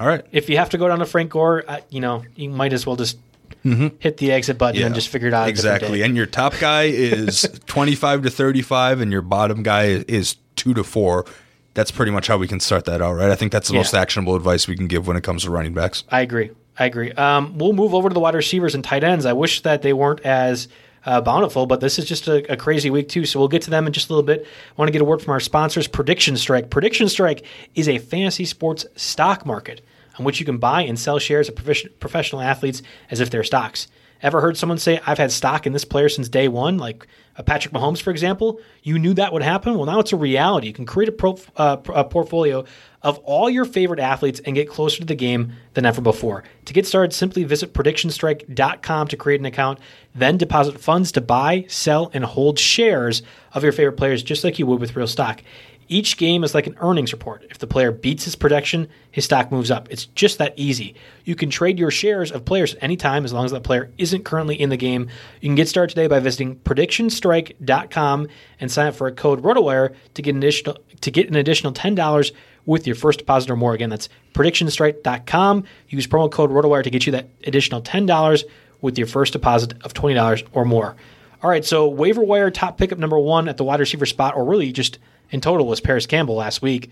All 0.00 0.06
right. 0.06 0.24
If 0.32 0.48
you 0.50 0.58
have 0.58 0.70
to 0.70 0.78
go 0.78 0.88
down 0.88 0.98
to 0.98 1.06
Frank 1.06 1.30
Gore, 1.30 1.64
uh, 1.66 1.80
you 1.88 2.00
know, 2.00 2.24
you 2.36 2.50
might 2.50 2.72
as 2.72 2.84
well 2.84 2.96
just 2.96 3.16
hit 3.62 4.18
the 4.18 4.30
exit 4.32 4.58
button 4.58 4.82
and 4.82 4.94
just 4.94 5.08
figure 5.08 5.28
it 5.28 5.34
out. 5.34 5.48
exactly. 5.48 6.02
And 6.02 6.16
your 6.16 6.26
top 6.26 6.58
guy 6.58 6.84
is 6.84 7.42
twenty 7.66 7.94
five 7.94 8.22
to 8.24 8.30
thirty 8.30 8.60
five, 8.60 9.00
and 9.00 9.10
your 9.10 9.22
bottom 9.22 9.62
guy 9.62 9.84
is 10.06 10.36
two 10.56 10.74
to 10.74 10.84
four. 10.84 11.24
That's 11.72 11.90
pretty 11.90 12.12
much 12.12 12.26
how 12.26 12.36
we 12.36 12.46
can 12.46 12.60
start 12.60 12.84
that 12.84 13.00
out, 13.00 13.14
right? 13.14 13.30
I 13.30 13.36
think 13.36 13.52
that's 13.52 13.68
the 13.68 13.74
Yeah. 13.74 13.80
most 13.80 13.94
actionable 13.94 14.36
advice 14.36 14.68
we 14.68 14.76
can 14.76 14.86
give 14.86 15.06
when 15.06 15.16
it 15.16 15.22
comes 15.24 15.44
to 15.44 15.50
running 15.50 15.72
backs. 15.72 16.04
I 16.10 16.20
agree. 16.20 16.50
I 16.78 16.86
agree. 16.86 17.12
Um, 17.12 17.58
we'll 17.58 17.72
move 17.72 17.94
over 17.94 18.08
to 18.08 18.14
the 18.14 18.20
wide 18.20 18.34
receivers 18.34 18.74
and 18.74 18.82
tight 18.82 19.04
ends. 19.04 19.26
I 19.26 19.32
wish 19.32 19.62
that 19.62 19.82
they 19.82 19.92
weren't 19.92 20.20
as 20.20 20.68
uh, 21.06 21.20
bountiful, 21.20 21.66
but 21.66 21.80
this 21.80 21.98
is 21.98 22.06
just 22.06 22.26
a, 22.28 22.52
a 22.52 22.56
crazy 22.56 22.90
week 22.90 23.08
too. 23.08 23.26
So 23.26 23.38
we'll 23.38 23.48
get 23.48 23.62
to 23.62 23.70
them 23.70 23.86
in 23.86 23.92
just 23.92 24.08
a 24.08 24.12
little 24.12 24.26
bit. 24.26 24.44
I 24.44 24.74
want 24.76 24.88
to 24.88 24.92
get 24.92 25.02
a 25.02 25.04
word 25.04 25.22
from 25.22 25.32
our 25.32 25.40
sponsors, 25.40 25.86
Prediction 25.86 26.36
Strike. 26.36 26.70
Prediction 26.70 27.08
Strike 27.08 27.44
is 27.74 27.88
a 27.88 27.98
fantasy 27.98 28.44
sports 28.44 28.86
stock 28.96 29.46
market 29.46 29.82
on 30.18 30.24
which 30.24 30.40
you 30.40 30.46
can 30.46 30.58
buy 30.58 30.82
and 30.82 30.98
sell 30.98 31.18
shares 31.18 31.48
of 31.48 31.56
profession- 31.56 31.90
professional 32.00 32.40
athletes 32.40 32.82
as 33.10 33.20
if 33.20 33.30
they're 33.30 33.44
stocks. 33.44 33.88
Ever 34.22 34.40
heard 34.40 34.56
someone 34.56 34.78
say, 34.78 35.00
I've 35.06 35.18
had 35.18 35.30
stock 35.30 35.66
in 35.66 35.74
this 35.74 35.84
player 35.84 36.08
since 36.08 36.28
day 36.28 36.48
one, 36.48 36.78
like 36.78 37.06
uh, 37.36 37.42
Patrick 37.42 37.74
Mahomes, 37.74 38.00
for 38.00 38.10
example? 38.10 38.58
You 38.82 38.98
knew 38.98 39.12
that 39.14 39.32
would 39.32 39.42
happen? 39.42 39.74
Well, 39.74 39.86
now 39.86 39.98
it's 39.98 40.12
a 40.12 40.16
reality. 40.16 40.68
You 40.68 40.72
can 40.72 40.86
create 40.86 41.08
a, 41.08 41.12
pro, 41.12 41.38
uh, 41.56 41.76
a 41.92 42.04
portfolio 42.04 42.64
of 43.04 43.18
all 43.18 43.50
your 43.50 43.66
favorite 43.66 44.00
athletes 44.00 44.40
and 44.44 44.56
get 44.56 44.68
closer 44.68 44.98
to 44.98 45.04
the 45.04 45.14
game 45.14 45.52
than 45.74 45.84
ever 45.84 46.00
before. 46.00 46.42
To 46.64 46.72
get 46.72 46.86
started, 46.86 47.12
simply 47.12 47.44
visit 47.44 47.74
predictionstrike.com 47.74 49.08
to 49.08 49.16
create 49.16 49.40
an 49.40 49.46
account, 49.46 49.78
then 50.14 50.38
deposit 50.38 50.80
funds 50.80 51.12
to 51.12 51.20
buy, 51.20 51.66
sell, 51.68 52.10
and 52.14 52.24
hold 52.24 52.58
shares 52.58 53.22
of 53.52 53.62
your 53.62 53.72
favorite 53.72 53.98
players 53.98 54.22
just 54.22 54.42
like 54.42 54.58
you 54.58 54.66
would 54.66 54.80
with 54.80 54.96
real 54.96 55.06
stock. 55.06 55.42
Each 55.86 56.16
game 56.16 56.44
is 56.44 56.54
like 56.54 56.66
an 56.66 56.76
earnings 56.80 57.12
report. 57.12 57.44
If 57.50 57.58
the 57.58 57.66
player 57.66 57.92
beats 57.92 58.24
his 58.24 58.36
prediction, 58.36 58.88
his 59.10 59.26
stock 59.26 59.52
moves 59.52 59.70
up. 59.70 59.86
It's 59.90 60.06
just 60.06 60.38
that 60.38 60.54
easy. 60.56 60.94
You 61.24 61.34
can 61.34 61.50
trade 61.50 61.78
your 61.78 61.90
shares 61.90 62.32
of 62.32 62.46
players 62.46 62.74
anytime 62.80 63.26
as 63.26 63.34
long 63.34 63.44
as 63.44 63.50
that 63.50 63.64
player 63.64 63.90
isn't 63.98 64.24
currently 64.24 64.58
in 64.58 64.70
the 64.70 64.78
game. 64.78 65.08
You 65.42 65.48
can 65.48 65.56
get 65.56 65.68
started 65.68 65.94
today 65.94 66.06
by 66.06 66.20
visiting 66.20 66.56
predictionstrike.com 66.56 68.28
and 68.60 68.72
sign 68.72 68.86
up 68.86 68.94
for 68.94 69.08
a 69.08 69.12
code 69.12 69.42
ROTOWIRE 69.42 69.94
to 70.14 70.22
get 70.22 70.34
an 70.34 70.42
additional 70.42 70.78
to 71.02 71.10
get 71.10 71.28
an 71.28 71.36
additional 71.36 71.72
$10 71.74 72.32
with 72.66 72.86
your 72.86 72.96
first 72.96 73.18
deposit 73.18 73.50
or 73.50 73.56
more. 73.56 73.74
Again, 73.74 73.90
that's 73.90 74.08
predictionstrike.com. 74.34 75.64
Use 75.88 76.06
promo 76.06 76.30
code 76.30 76.50
ROTOWIRE 76.50 76.84
to 76.84 76.90
get 76.90 77.06
you 77.06 77.12
that 77.12 77.28
additional 77.46 77.82
$10 77.82 78.44
with 78.80 78.98
your 78.98 79.06
first 79.06 79.32
deposit 79.32 79.74
of 79.82 79.94
$20 79.94 80.46
or 80.52 80.64
more. 80.64 80.96
All 81.42 81.50
right, 81.50 81.64
so 81.64 81.88
waiver 81.88 82.22
wire 82.22 82.50
top 82.50 82.78
pickup 82.78 82.98
number 82.98 83.18
one 83.18 83.48
at 83.48 83.56
the 83.58 83.64
wide 83.64 83.80
receiver 83.80 84.06
spot, 84.06 84.34
or 84.34 84.44
really 84.44 84.72
just 84.72 84.98
in 85.30 85.40
total, 85.40 85.66
was 85.66 85.80
Parris 85.80 86.06
Campbell 86.06 86.36
last 86.36 86.62
week. 86.62 86.90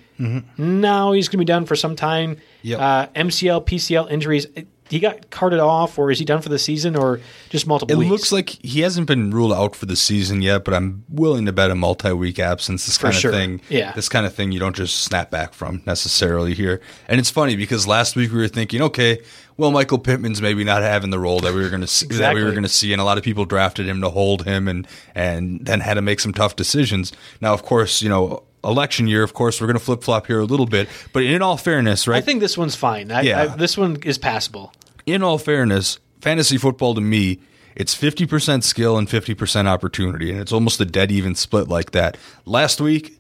Now 0.58 1.12
he's 1.12 1.28
going 1.28 1.38
to 1.38 1.38
be 1.38 1.44
done 1.44 1.64
for 1.64 1.76
some 1.76 1.96
time. 1.96 2.36
Yep. 2.62 2.80
Uh, 2.80 3.06
MCL, 3.14 3.64
PCL 3.66 4.10
injuries. 4.10 4.46
He 4.92 5.00
got 5.00 5.30
carted 5.30 5.58
off, 5.58 5.98
or 5.98 6.10
is 6.10 6.18
he 6.18 6.24
done 6.26 6.42
for 6.42 6.50
the 6.50 6.58
season, 6.58 6.96
or 6.96 7.18
just 7.48 7.66
multiple 7.66 7.94
It 7.94 7.98
weeks? 7.98 8.10
looks 8.10 8.32
like 8.32 8.50
he 8.62 8.82
hasn't 8.82 9.06
been 9.06 9.30
ruled 9.30 9.54
out 9.54 9.74
for 9.74 9.86
the 9.86 9.96
season 9.96 10.42
yet, 10.42 10.64
but 10.64 10.74
I'm 10.74 11.04
willing 11.08 11.46
to 11.46 11.52
bet 11.52 11.70
a 11.70 11.74
multi-week 11.74 12.38
absence. 12.38 12.84
This 12.84 12.98
kind 12.98 13.14
sure. 13.14 13.30
of 13.30 13.36
thing, 13.36 13.62
Yeah. 13.70 13.92
This 13.92 14.10
kind 14.10 14.26
of 14.26 14.34
thing 14.34 14.52
you 14.52 14.60
don't 14.60 14.76
just 14.76 15.02
snap 15.02 15.30
back 15.30 15.54
from 15.54 15.82
necessarily 15.86 16.52
here. 16.52 16.82
And 17.08 17.18
it's 17.18 17.30
funny 17.30 17.56
because 17.56 17.86
last 17.86 18.16
week 18.16 18.32
we 18.32 18.38
were 18.38 18.48
thinking, 18.48 18.82
okay, 18.82 19.22
well, 19.56 19.70
Michael 19.70 19.98
Pittman's 19.98 20.42
maybe 20.42 20.62
not 20.62 20.82
having 20.82 21.08
the 21.10 21.18
role 21.18 21.40
that 21.40 21.54
we 21.54 21.62
were 21.62 21.70
going 21.70 21.80
to 21.80 21.86
see, 21.86 22.06
that 22.08 22.34
we 22.34 22.44
were 22.44 22.50
going 22.50 22.62
to 22.62 22.68
see, 22.68 22.92
and 22.92 23.00
a 23.00 23.04
lot 23.04 23.16
of 23.16 23.24
people 23.24 23.44
drafted 23.46 23.88
him 23.88 24.02
to 24.02 24.10
hold 24.10 24.44
him, 24.44 24.68
and 24.68 24.86
and 25.14 25.64
then 25.64 25.80
had 25.80 25.94
to 25.94 26.02
make 26.02 26.20
some 26.20 26.34
tough 26.34 26.54
decisions. 26.56 27.12
Now, 27.40 27.54
of 27.54 27.62
course, 27.62 28.02
you 28.02 28.10
know. 28.10 28.42
Election 28.64 29.08
year, 29.08 29.24
of 29.24 29.34
course, 29.34 29.60
we're 29.60 29.66
going 29.66 29.76
to 29.76 29.84
flip 29.84 30.04
flop 30.04 30.28
here 30.28 30.38
a 30.38 30.44
little 30.44 30.66
bit, 30.66 30.88
but 31.12 31.24
in 31.24 31.42
all 31.42 31.56
fairness, 31.56 32.06
right? 32.06 32.18
I 32.18 32.20
think 32.20 32.38
this 32.38 32.56
one's 32.56 32.76
fine. 32.76 33.10
I, 33.10 33.22
Yeah. 33.22 33.42
I, 33.42 33.46
this 33.56 33.76
one 33.76 33.96
is 34.04 34.18
passable. 34.18 34.72
In 35.06 35.22
all 35.22 35.38
fairness, 35.38 35.98
fantasy 36.20 36.58
football 36.58 36.94
to 36.94 37.00
me, 37.00 37.40
it's 37.74 37.94
50% 37.94 38.62
skill 38.62 38.98
and 38.98 39.08
50% 39.08 39.66
opportunity. 39.66 40.30
And 40.30 40.40
it's 40.40 40.52
almost 40.52 40.80
a 40.80 40.84
dead 40.84 41.10
even 41.10 41.34
split 41.34 41.68
like 41.68 41.92
that. 41.92 42.16
Last 42.44 42.80
week, 42.80 43.18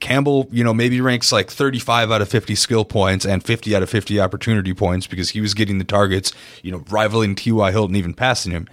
Campbell, 0.00 0.48
you 0.50 0.64
know, 0.64 0.74
maybe 0.74 1.00
ranks 1.00 1.30
like 1.30 1.50
35 1.50 2.10
out 2.10 2.22
of 2.22 2.28
50 2.28 2.54
skill 2.56 2.84
points 2.84 3.24
and 3.24 3.42
50 3.42 3.76
out 3.76 3.82
of 3.82 3.90
50 3.90 4.20
opportunity 4.20 4.74
points 4.74 5.06
because 5.06 5.30
he 5.30 5.40
was 5.40 5.54
getting 5.54 5.78
the 5.78 5.84
targets, 5.84 6.32
you 6.62 6.72
know, 6.72 6.84
rivaling 6.90 7.34
T.Y. 7.34 7.70
Hilton, 7.70 7.94
even 7.94 8.12
passing 8.12 8.52
him. 8.52 8.68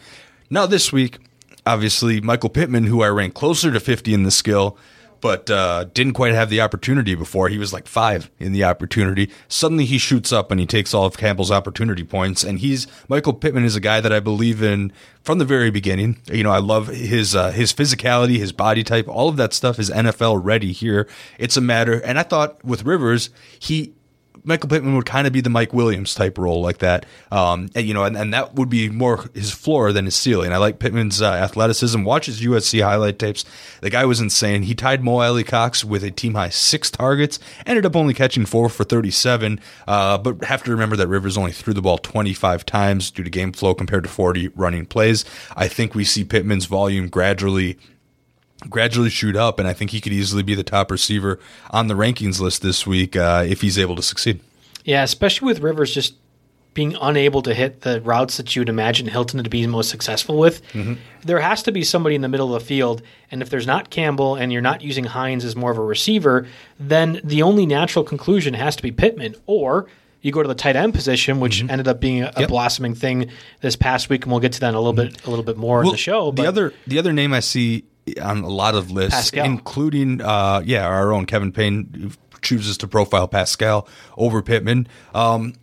Now, 0.49 0.66
this 0.66 0.91
week, 0.91 1.20
obviously, 1.68 2.20
Michael 2.20 2.49
Pittman, 2.49 2.86
who 2.86 3.03
I 3.03 3.10
rank 3.10 3.36
closer 3.36 3.72
to 3.72 3.80
50 3.80 4.14
in 4.14 4.24
the 4.24 4.32
skill, 4.32 4.78
but 5.22 5.49
uh, 5.49 5.86
didn't 5.93 6.13
quite 6.13 6.34
have 6.34 6.49
the 6.49 6.61
opportunity 6.61 7.15
before. 7.15 7.49
He 7.49 7.57
was 7.57 7.74
like 7.74 7.88
five 7.88 8.30
in 8.39 8.51
the 8.51 8.63
opportunity. 8.63 9.30
Suddenly 9.47 9.86
he 9.86 9.97
shoots 9.97 10.32
up 10.32 10.51
and 10.51 10.59
he 10.59 10.65
takes 10.65 10.93
all 10.93 11.05
of 11.05 11.17
Campbell's 11.17 11.51
opportunity 11.51 12.03
points. 12.03 12.43
And 12.43 12.59
he's 12.59 12.88
Michael 13.07 13.34
Pittman 13.34 13.65
is 13.65 13.76
a 13.76 13.80
guy 13.80 14.01
that 14.01 14.13
I 14.13 14.20
believe 14.20 14.61
in 14.61 14.91
from 15.22 15.38
the 15.38 15.45
very 15.45 15.70
beginning. 15.70 16.22
You 16.32 16.43
know, 16.43 16.51
I 16.51 16.59
love 16.59 16.88
his 16.88 17.36
uh, 17.36 17.51
his 17.51 17.74
physicality, 17.74 18.38
his 18.38 18.51
body 18.51 18.84
type, 18.84 19.07
all 19.07 19.30
of 19.30 19.38
that 19.38 19.53
stuff 19.53 19.80
is 19.80 19.89
NFL 19.89 20.39
ready 20.43 20.72
here. 20.72 21.07
It's 21.38 21.57
a 21.57 21.61
matter, 21.61 21.99
and 21.99 22.17
I 22.17 22.24
thought 22.24 22.63
with 22.63 22.84
Rivers, 22.84 23.30
he 23.59 23.93
Michael 24.44 24.70
Pittman 24.70 24.96
would 24.96 25.06
kind 25.06 25.28
of 25.28 25.34
be 25.34 25.42
the 25.42 25.50
Mike 25.50 25.74
Williams 25.74 26.14
type 26.14 26.38
role 26.38 26.62
like 26.62 26.80
that. 26.80 27.06
Um, 27.32 27.70
and, 27.76 27.88
you 27.88 27.94
know, 27.94 28.04
and, 28.04 28.18
and 28.18 28.34
that 28.34 28.56
would 28.56 28.70
be 28.70 28.90
more 28.90 29.26
his 29.34 29.52
floor 29.52 29.92
than 29.92 30.06
his 30.06 30.16
ceiling. 30.16 30.52
I 30.54 30.58
like 30.58 30.80
Pittman's 30.80 31.22
uh, 31.22 31.32
athleticism. 31.32 32.04
Watch 32.04 32.28
his 32.28 32.42
USC 32.42 32.84
highlight 32.84 33.20
tapes. 33.20 33.46
The 33.82 33.90
guy 33.90 34.06
was 34.06 34.20
insane. 34.20 34.64
He 34.64 34.76
tied 34.76 35.04
Mo 35.04 35.22
Alie-Cox 35.22 35.84
with 35.84 36.04
a 36.04 36.12
team 36.12 36.36
high 36.36 36.50
six 36.50 36.90
targets, 36.92 37.40
ended 37.66 37.86
up 37.86 37.96
only 37.96 38.14
catching 38.14 38.46
four 38.46 38.70
for 38.70 38.84
37. 38.84 39.60
Uh, 39.88 40.18
but 40.18 40.44
have 40.44 40.64
to 40.64 40.72
remember 40.72 40.96
that 40.96 41.08
Rivers 41.08 41.38
only 41.38 41.52
threw 41.52 41.74
the 41.74 41.82
ball 41.82 41.98
25 41.98 42.66
times 42.66 43.12
due 43.12 43.24
to 43.24 43.30
game 43.30 43.52
flow 43.52 43.74
compared 43.74 44.04
to 44.04 44.10
40 44.10 44.50
running 44.50 44.86
plays. 44.86 45.26
I 45.56 45.68
think 45.68 45.96
we 45.96 46.04
see 46.04 46.24
Pittman's 46.24 46.66
volume 46.66 47.08
gradually 47.10 47.78
gradually 48.68 49.10
shoot 49.10 49.36
up, 49.36 49.60
and 49.60 49.68
I 49.68 49.74
think 49.74 49.91
he 49.91 50.01
could 50.01 50.14
easily 50.14 50.43
be 50.43 50.55
the 50.55 50.64
top 50.64 50.91
receiver 50.91 51.39
on 51.72 51.88
the 51.88 51.93
rankings 51.93 52.39
list 52.39 52.62
this 52.62 52.86
week 52.86 53.16
uh, 53.16 53.45
if 53.47 53.62
he's 53.62 53.78
able 53.78 53.95
to 53.95 54.01
succeed. 54.01 54.39
Yeah, 54.84 55.03
especially 55.03 55.47
with 55.47 55.60
Rivers 55.60 55.93
just 55.93 56.16
being 56.74 56.95
unable 57.01 57.41
to 57.41 57.53
hit 57.53 57.82
the 57.82 57.99
routes 58.01 58.38
that 58.38 58.55
you 58.55 58.62
would 58.62 58.70
imagine 58.70 59.07
Hilton 59.07 59.43
to 59.43 59.49
be 59.49 59.66
most 59.68 59.89
successful 59.89 60.38
with. 60.38 60.66
Mm-hmm. 60.72 60.93
There 61.24 61.39
has 61.39 61.64
to 61.64 61.72
be 61.72 61.84
somebody 61.84 62.16
in 62.16 62.22
the 62.22 62.30
middle 62.30 62.53
of 62.55 62.62
the 62.62 62.66
field, 62.66 63.01
and 63.32 63.41
if 63.41 63.49
there's 63.49 63.68
not 63.68 63.89
Campbell 63.89 64.36
and 64.36 64.53
you're 64.53 64.62
not 64.62 64.82
using 64.82 65.05
Hines 65.05 65.43
as 65.43 65.55
more 65.55 65.72
of 65.72 65.78
a 65.78 65.84
receiver, 65.84 66.47
then 66.80 67.20
the 67.24 67.41
only 67.41 67.66
natural 67.66 68.05
conclusion 68.05 68.53
has 68.53 68.76
to 68.76 68.84
be 68.84 68.91
Pittman, 68.91 69.36
or 69.45 69.88
you 70.22 70.32
go 70.32 70.41
to 70.41 70.47
the 70.47 70.55
tight 70.55 70.76
end 70.76 70.93
position, 70.93 71.39
which 71.39 71.60
mm-hmm. 71.60 71.72
ended 71.72 71.88
up 71.88 71.99
being 71.99 72.24
a, 72.24 72.32
a 72.36 72.41
yep. 72.41 72.49
blossoming 72.49 72.93
thing 72.93 73.32
this 73.62 73.76
past 73.76 74.10
week, 74.10 74.24
and 74.24 74.32
we'll 74.32 74.41
get 74.41 74.53
to 74.53 74.60
that 74.62 74.70
in 74.70 74.76
a 74.76 74.80
little 74.80 74.93
mm-hmm. 74.93 75.14
bit, 75.14 75.26
a 75.26 75.30
little 75.30 75.45
bit 75.45 75.57
more 75.57 75.80
well, 75.80 75.88
in 75.88 75.91
the 75.93 75.97
show. 75.97 76.32
But. 76.32 76.43
The 76.43 76.47
other, 76.47 76.74
the 76.88 76.99
other 76.99 77.14
name 77.14 77.34
I 77.34 77.39
see 77.39 77.86
on 78.18 78.39
a 78.43 78.49
lot 78.49 78.76
of 78.76 78.91
lists, 78.91 79.32
Pascal. 79.32 79.45
including 79.45 80.22
uh, 80.22 80.62
yeah, 80.66 80.88
our 80.88 81.12
own 81.14 81.26
Kevin 81.26 81.51
Payne 81.51 82.14
chooses 82.41 82.78
to 82.78 82.88
profile 82.88 83.28
Pascal 83.28 83.88
over 84.18 84.41
Pittman. 84.41 84.88
Um, 85.14 85.53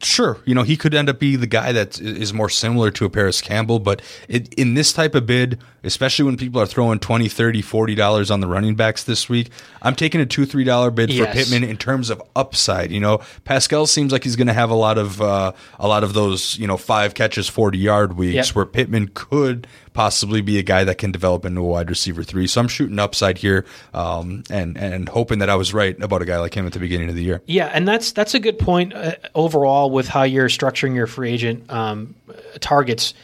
sure, 0.00 0.38
you 0.44 0.54
know, 0.54 0.62
he 0.62 0.76
could 0.76 0.94
end 0.94 1.08
up 1.08 1.18
be 1.18 1.36
the 1.36 1.46
guy 1.46 1.72
that 1.72 2.00
is 2.00 2.32
more 2.32 2.48
similar 2.48 2.90
to 2.92 3.04
a 3.04 3.10
Parris 3.10 3.40
Campbell, 3.40 3.78
but 3.78 4.00
it, 4.28 4.52
in 4.54 4.74
this 4.74 4.92
type 4.92 5.14
of 5.14 5.26
bid, 5.26 5.58
especially 5.82 6.24
when 6.24 6.36
people 6.36 6.60
are 6.60 6.66
throwing 6.66 6.98
20 6.98 7.28
30 7.28 7.62
$40 7.62 8.30
on 8.30 8.40
the 8.40 8.46
running 8.46 8.74
backs 8.74 9.04
this 9.04 9.28
week, 9.28 9.50
I'm 9.80 9.94
taking 9.94 10.20
a 10.20 10.26
two, 10.26 10.46
$3 10.46 10.94
bid 10.94 11.10
yes. 11.10 11.26
for 11.26 11.32
Pittman 11.32 11.64
in 11.64 11.76
terms 11.76 12.10
of 12.10 12.22
upside. 12.36 12.92
You 12.92 13.00
know, 13.00 13.20
Pascal 13.44 13.86
seems 13.86 14.12
like 14.12 14.24
he's 14.24 14.36
going 14.36 14.46
to 14.46 14.52
have 14.52 14.70
a 14.70 14.74
lot 14.74 14.98
of, 14.98 15.20
uh, 15.20 15.52
a 15.78 15.88
lot 15.88 16.04
of 16.04 16.14
those, 16.14 16.58
you 16.58 16.66
know, 16.66 16.76
five 16.76 17.14
catches, 17.14 17.48
40 17.48 17.78
yard 17.78 18.16
weeks 18.16 18.34
yep. 18.34 18.46
where 18.54 18.66
Pittman 18.66 19.10
could 19.14 19.66
possibly 19.92 20.40
be 20.40 20.58
a 20.58 20.62
guy 20.62 20.84
that 20.84 20.98
can 20.98 21.12
develop 21.12 21.44
into 21.44 21.60
a 21.60 21.64
wide 21.64 21.90
receiver 21.90 22.22
three. 22.22 22.46
So 22.46 22.60
I'm 22.60 22.68
shooting 22.68 22.98
upside 22.98 23.38
here, 23.38 23.64
um, 23.92 24.42
and 24.50 24.76
and 24.76 25.08
hoping 25.08 25.38
that 25.40 25.50
I 25.50 25.54
was 25.54 25.74
right 25.74 26.00
about 26.02 26.22
a 26.22 26.24
guy 26.24 26.38
like 26.38 26.54
him 26.54 26.66
at 26.66 26.72
the 26.72 26.78
beginning 26.78 27.08
of 27.08 27.14
the 27.14 27.22
year. 27.22 27.42
Yeah, 27.46 27.66
and 27.66 27.86
that's 27.86 28.12
that's 28.12 28.34
a 28.34 28.40
good 28.40 28.58
point 28.58 28.94
uh, 28.94 29.14
overall 29.34 29.71
with 29.90 30.08
how 30.08 30.22
you're 30.22 30.48
structuring 30.48 30.94
your 30.94 31.06
free 31.06 31.32
agent 31.32 31.70
um, 31.70 32.14
targets. 32.60 33.14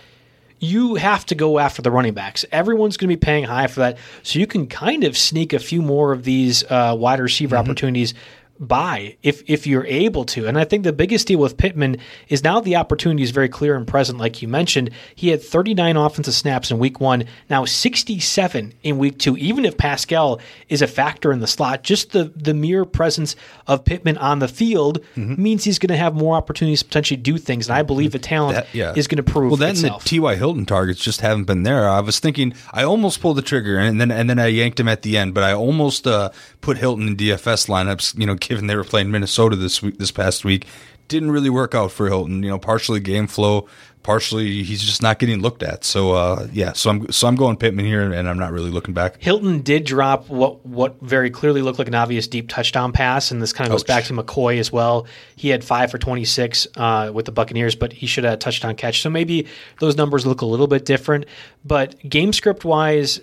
You 0.60 0.96
have 0.96 1.24
to 1.26 1.36
go 1.36 1.60
after 1.60 1.82
the 1.82 1.90
running 1.90 2.14
backs. 2.14 2.44
Everyone's 2.50 2.96
going 2.96 3.08
to 3.08 3.16
be 3.16 3.20
paying 3.20 3.44
high 3.44 3.68
for 3.68 3.80
that, 3.80 3.98
so 4.24 4.40
you 4.40 4.46
can 4.46 4.66
kind 4.66 5.04
of 5.04 5.16
sneak 5.16 5.52
a 5.52 5.58
few 5.60 5.82
more 5.82 6.12
of 6.12 6.24
these 6.24 6.64
uh, 6.64 6.96
wide 6.98 7.20
receiver 7.20 7.54
mm-hmm. 7.54 7.64
opportunities 7.64 8.14
buy 8.60 9.16
if 9.22 9.42
if 9.48 9.66
you're 9.66 9.86
able 9.86 10.24
to. 10.24 10.46
And 10.46 10.58
I 10.58 10.64
think 10.64 10.84
the 10.84 10.92
biggest 10.92 11.26
deal 11.26 11.38
with 11.38 11.56
Pittman 11.56 11.98
is 12.28 12.42
now 12.44 12.60
the 12.60 12.76
opportunity 12.76 13.22
is 13.22 13.30
very 13.30 13.48
clear 13.48 13.76
and 13.76 13.86
present. 13.86 14.18
Like 14.18 14.42
you 14.42 14.48
mentioned, 14.48 14.90
he 15.14 15.28
had 15.28 15.42
39 15.42 15.96
offensive 15.96 16.34
snaps 16.34 16.70
in 16.70 16.78
week 16.78 17.00
one, 17.00 17.24
now 17.48 17.64
67 17.64 18.74
in 18.82 18.98
week 18.98 19.18
two. 19.18 19.36
Even 19.36 19.64
if 19.64 19.76
Pascal 19.76 20.40
is 20.68 20.82
a 20.82 20.86
factor 20.86 21.32
in 21.32 21.40
the 21.40 21.46
slot, 21.46 21.82
just 21.82 22.12
the 22.12 22.32
the 22.36 22.54
mere 22.54 22.84
presence 22.84 23.36
of 23.66 23.84
Pittman 23.84 24.18
on 24.18 24.38
the 24.38 24.48
field 24.48 25.02
mm-hmm. 25.14 25.40
means 25.40 25.64
he's 25.64 25.78
going 25.78 25.88
to 25.88 25.96
have 25.96 26.14
more 26.14 26.36
opportunities 26.36 26.80
to 26.80 26.86
potentially 26.86 27.18
do 27.18 27.38
things. 27.38 27.68
And 27.68 27.76
I 27.76 27.82
believe 27.82 28.12
the 28.12 28.18
talent 28.18 28.56
that, 28.56 28.74
yeah. 28.74 28.94
is 28.96 29.06
going 29.06 29.22
to 29.22 29.22
prove. 29.22 29.46
It. 29.46 29.48
Well, 29.48 29.56
then 29.56 29.70
itself. 29.70 30.02
the 30.02 30.08
T.Y. 30.08 30.34
Hilton 30.36 30.66
targets 30.66 31.00
just 31.00 31.20
haven't 31.20 31.44
been 31.44 31.62
there. 31.62 31.88
I 31.88 32.00
was 32.00 32.18
thinking 32.18 32.54
I 32.72 32.82
almost 32.84 33.20
pulled 33.20 33.36
the 33.36 33.42
trigger 33.42 33.78
and 33.78 34.00
then 34.00 34.10
and 34.10 34.28
then 34.28 34.38
I 34.38 34.46
yanked 34.46 34.80
him 34.80 34.88
at 34.88 35.02
the 35.02 35.16
end, 35.16 35.34
but 35.34 35.44
I 35.44 35.52
almost 35.52 36.06
uh, 36.06 36.30
put 36.60 36.78
Hilton 36.78 37.08
in 37.08 37.16
DFS 37.16 37.68
lineups. 37.68 38.18
You 38.18 38.26
know 38.26 38.36
given 38.48 38.66
they 38.66 38.76
were 38.76 38.84
playing 38.84 39.10
Minnesota 39.10 39.56
this 39.56 39.82
week, 39.82 39.98
this 39.98 40.10
past 40.10 40.44
week. 40.44 40.66
Didn't 41.06 41.30
really 41.30 41.50
work 41.50 41.74
out 41.74 41.92
for 41.92 42.08
Hilton. 42.08 42.42
You 42.42 42.50
know, 42.50 42.58
partially 42.58 43.00
game 43.00 43.26
flow, 43.26 43.66
partially 44.02 44.62
he's 44.62 44.82
just 44.82 45.02
not 45.02 45.18
getting 45.18 45.40
looked 45.40 45.62
at. 45.62 45.84
So 45.84 46.12
uh, 46.12 46.48
yeah, 46.52 46.72
so 46.72 46.90
I'm 46.90 47.12
so 47.12 47.28
I'm 47.28 47.36
going 47.36 47.56
Pittman 47.56 47.84
here, 47.84 48.10
and 48.10 48.28
I'm 48.28 48.38
not 48.38 48.52
really 48.52 48.70
looking 48.70 48.94
back. 48.94 49.20
Hilton 49.20 49.60
did 49.60 49.84
drop 49.84 50.28
what 50.28 50.64
what 50.64 51.00
very 51.02 51.30
clearly 51.30 51.62
looked 51.62 51.78
like 51.78 51.88
an 51.88 51.94
obvious 51.94 52.26
deep 52.26 52.48
touchdown 52.48 52.92
pass, 52.92 53.30
and 53.30 53.40
this 53.40 53.52
kind 53.52 53.68
of 53.68 53.72
goes 53.72 53.82
Ouch. 53.82 53.86
back 53.86 54.04
to 54.04 54.14
McCoy 54.14 54.58
as 54.58 54.72
well. 54.72 55.06
He 55.36 55.48
had 55.48 55.62
five 55.62 55.90
for 55.90 55.98
26 55.98 56.66
uh, 56.76 57.10
with 57.12 57.26
the 57.26 57.32
Buccaneers, 57.32 57.74
but 57.74 57.92
he 57.92 58.06
should 58.06 58.24
have 58.24 58.34
a 58.34 58.36
touchdown 58.38 58.74
catch. 58.76 59.02
So 59.02 59.10
maybe 59.10 59.46
those 59.80 59.96
numbers 59.96 60.26
look 60.26 60.40
a 60.40 60.46
little 60.46 60.66
bit 60.68 60.84
different. 60.84 61.26
But 61.64 61.96
game 62.08 62.32
script 62.32 62.64
wise, 62.64 63.20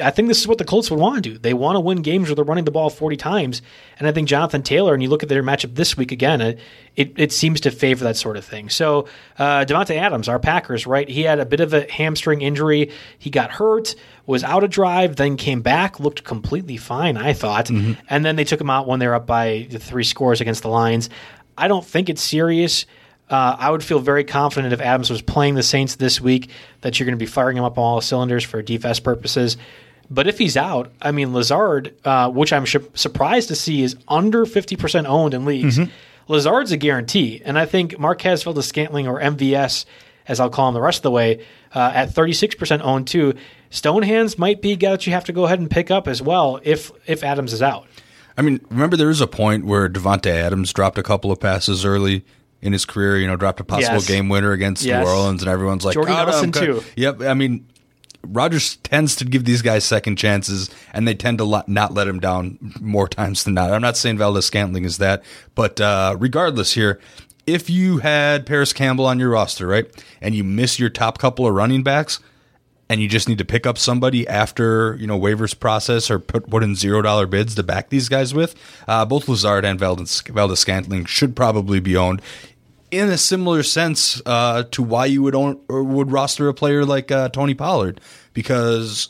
I 0.00 0.10
think 0.10 0.28
this 0.28 0.40
is 0.40 0.48
what 0.48 0.58
the 0.58 0.64
Colts 0.64 0.90
would 0.90 1.00
want 1.00 1.22
to 1.22 1.30
do. 1.30 1.38
They 1.38 1.54
want 1.54 1.76
to 1.76 1.80
win 1.80 2.02
games 2.02 2.28
where 2.28 2.34
they're 2.34 2.44
running 2.44 2.64
the 2.64 2.70
ball 2.70 2.90
40 2.90 3.16
times. 3.16 3.62
And 3.98 4.06
I 4.06 4.12
think 4.12 4.28
Jonathan 4.28 4.62
Taylor, 4.62 4.94
and 4.94 5.02
you 5.02 5.08
look 5.08 5.22
at 5.22 5.28
their 5.28 5.42
matchup 5.42 5.74
this 5.74 5.96
week 5.96 6.12
again, 6.12 6.40
it, 6.40 6.60
it, 6.96 7.32
seems 7.32 7.60
to 7.62 7.70
favor 7.70 8.04
that 8.04 8.16
sort 8.16 8.36
of 8.36 8.44
thing. 8.44 8.68
So 8.68 9.06
uh, 9.38 9.64
Davante 9.64 9.96
Adams, 9.96 10.28
our 10.28 10.38
Packers, 10.38 10.86
right? 10.86 11.08
He 11.08 11.22
had 11.22 11.38
a 11.38 11.46
bit 11.46 11.60
of 11.60 11.74
a 11.74 11.90
hamstring 11.90 12.40
injury. 12.42 12.90
He 13.18 13.30
got 13.30 13.50
hurt, 13.50 13.94
was 14.26 14.42
out 14.44 14.64
of 14.64 14.70
drive, 14.70 15.16
then 15.16 15.36
came 15.36 15.62
back, 15.62 16.00
looked 16.00 16.24
completely 16.24 16.76
fine, 16.76 17.16
I 17.16 17.32
thought. 17.32 17.66
Mm-hmm. 17.66 18.00
And 18.08 18.24
then 18.24 18.36
they 18.36 18.44
took 18.44 18.60
him 18.60 18.70
out 18.70 18.86
when 18.86 18.98
they 18.98 19.06
were 19.06 19.14
up 19.14 19.26
by 19.26 19.66
the 19.70 19.78
three 19.78 20.04
scores 20.04 20.40
against 20.40 20.62
the 20.62 20.68
Lions. 20.68 21.10
I 21.58 21.68
don't 21.68 21.84
think 21.84 22.08
it's 22.08 22.22
serious. 22.22 22.86
Uh, 23.28 23.56
I 23.58 23.70
would 23.70 23.82
feel 23.82 23.98
very 23.98 24.24
confident 24.24 24.72
if 24.72 24.80
Adams 24.80 25.10
was 25.10 25.20
playing 25.20 25.56
the 25.56 25.62
Saints 25.62 25.96
this 25.96 26.20
week 26.20 26.50
that 26.82 26.98
you're 26.98 27.06
going 27.06 27.18
to 27.18 27.22
be 27.22 27.26
firing 27.26 27.56
him 27.56 27.64
up 27.64 27.76
on 27.76 27.84
all 27.84 28.00
cylinders 28.00 28.44
for 28.44 28.62
DFS 28.62 29.02
purposes. 29.02 29.56
But 30.10 30.26
if 30.26 30.38
he's 30.38 30.56
out, 30.56 30.92
I 31.02 31.10
mean, 31.10 31.32
Lazard, 31.32 31.94
uh, 32.04 32.30
which 32.30 32.52
I'm 32.52 32.64
sh- 32.64 32.76
surprised 32.94 33.48
to 33.48 33.56
see, 33.56 33.82
is 33.82 33.96
under 34.06 34.44
50% 34.46 35.06
owned 35.06 35.34
in 35.34 35.44
leagues. 35.44 35.78
Mm-hmm. 35.78 35.90
Lazard's 36.28 36.72
a 36.72 36.76
guarantee. 36.76 37.42
And 37.44 37.58
I 37.58 37.66
think 37.66 37.98
Marquez 37.98 38.42
Valdes-Scantling, 38.42 39.08
or 39.08 39.20
MVS, 39.20 39.84
as 40.28 40.40
I'll 40.40 40.50
call 40.50 40.68
him 40.68 40.74
the 40.74 40.80
rest 40.80 40.98
of 40.98 41.02
the 41.02 41.10
way, 41.10 41.44
uh, 41.74 41.92
at 41.94 42.10
36% 42.10 42.80
owned 42.82 43.06
too. 43.06 43.34
Stonehands 43.70 44.38
might 44.38 44.62
be 44.62 44.72
a 44.72 44.76
guy 44.76 44.90
that 44.90 45.06
you 45.06 45.12
have 45.12 45.24
to 45.24 45.32
go 45.32 45.44
ahead 45.44 45.58
and 45.58 45.70
pick 45.70 45.90
up 45.90 46.08
as 46.08 46.22
well 46.22 46.60
if 46.62 46.90
if 47.06 47.22
Adams 47.22 47.52
is 47.52 47.62
out. 47.62 47.86
I 48.38 48.42
mean, 48.42 48.60
remember 48.70 48.96
there 48.96 49.08
was 49.08 49.20
a 49.20 49.26
point 49.26 49.64
where 49.64 49.88
Davante 49.88 50.30
Adams 50.30 50.72
dropped 50.72 50.98
a 50.98 51.02
couple 51.02 51.32
of 51.32 51.40
passes 51.40 51.84
early 51.84 52.24
in 52.60 52.72
his 52.72 52.84
career. 52.84 53.18
You 53.18 53.26
know, 53.26 53.36
dropped 53.36 53.60
a 53.60 53.64
possible 53.64 53.96
yes. 53.96 54.08
game 54.08 54.28
winner 54.28 54.52
against 54.52 54.84
yes. 54.84 55.04
New 55.04 55.10
Orleans, 55.10 55.42
and 55.42 55.50
everyone's 55.50 55.84
like, 55.84 55.94
Jordy 55.94 56.12
Nelson 56.12 56.52
too. 56.52 56.82
Yep. 56.96 57.22
I 57.22 57.34
mean, 57.34 57.66
Rodgers 58.32 58.76
tends 58.76 59.16
to 59.16 59.24
give 59.24 59.44
these 59.44 59.62
guys 59.62 59.84
second 59.84 60.16
chances, 60.16 60.70
and 60.92 61.06
they 61.06 61.14
tend 61.14 61.38
to 61.38 61.64
not 61.66 61.94
let 61.94 62.08
him 62.08 62.20
down 62.20 62.58
more 62.80 63.08
times 63.08 63.44
than 63.44 63.54
not. 63.54 63.72
I'm 63.72 63.82
not 63.82 63.96
saying 63.96 64.18
Valdes 64.18 64.46
Scantling 64.46 64.84
is 64.84 64.98
that, 64.98 65.22
but 65.54 65.80
uh, 65.80 66.16
regardless, 66.18 66.72
here, 66.72 67.00
if 67.46 67.70
you 67.70 67.98
had 67.98 68.46
Parris 68.46 68.72
Campbell 68.72 69.06
on 69.06 69.18
your 69.18 69.30
roster, 69.30 69.66
right, 69.66 69.86
and 70.20 70.34
you 70.34 70.44
miss 70.44 70.78
your 70.78 70.90
top 70.90 71.18
couple 71.18 71.46
of 71.46 71.54
running 71.54 71.82
backs, 71.82 72.20
and 72.88 73.00
you 73.00 73.08
just 73.08 73.28
need 73.28 73.38
to 73.38 73.44
pick 73.44 73.66
up 73.66 73.78
somebody 73.78 74.26
after 74.28 74.96
you 74.96 75.06
know 75.06 75.18
waivers 75.18 75.58
process 75.58 76.10
or 76.10 76.18
put 76.18 76.48
put 76.48 76.62
in 76.62 76.74
zero 76.74 77.02
dollar 77.02 77.26
bids 77.26 77.54
to 77.54 77.62
back 77.62 77.88
these 77.88 78.08
guys 78.08 78.34
with, 78.34 78.54
uh, 78.88 79.04
both 79.04 79.28
Lazard 79.28 79.64
and 79.64 79.78
Valdes 79.78 80.60
Scantling 80.60 81.04
should 81.04 81.34
probably 81.36 81.80
be 81.80 81.96
owned 81.96 82.20
in 82.90 83.08
a 83.08 83.18
similar 83.18 83.62
sense 83.62 84.22
uh, 84.26 84.64
to 84.70 84.82
why 84.82 85.06
you 85.06 85.22
would 85.22 85.34
own 85.34 85.60
or 85.68 85.82
would 85.82 86.10
roster 86.10 86.48
a 86.48 86.54
player 86.54 86.84
like 86.84 87.10
uh, 87.10 87.28
Tony 87.28 87.54
Pollard 87.54 88.00
because 88.32 89.08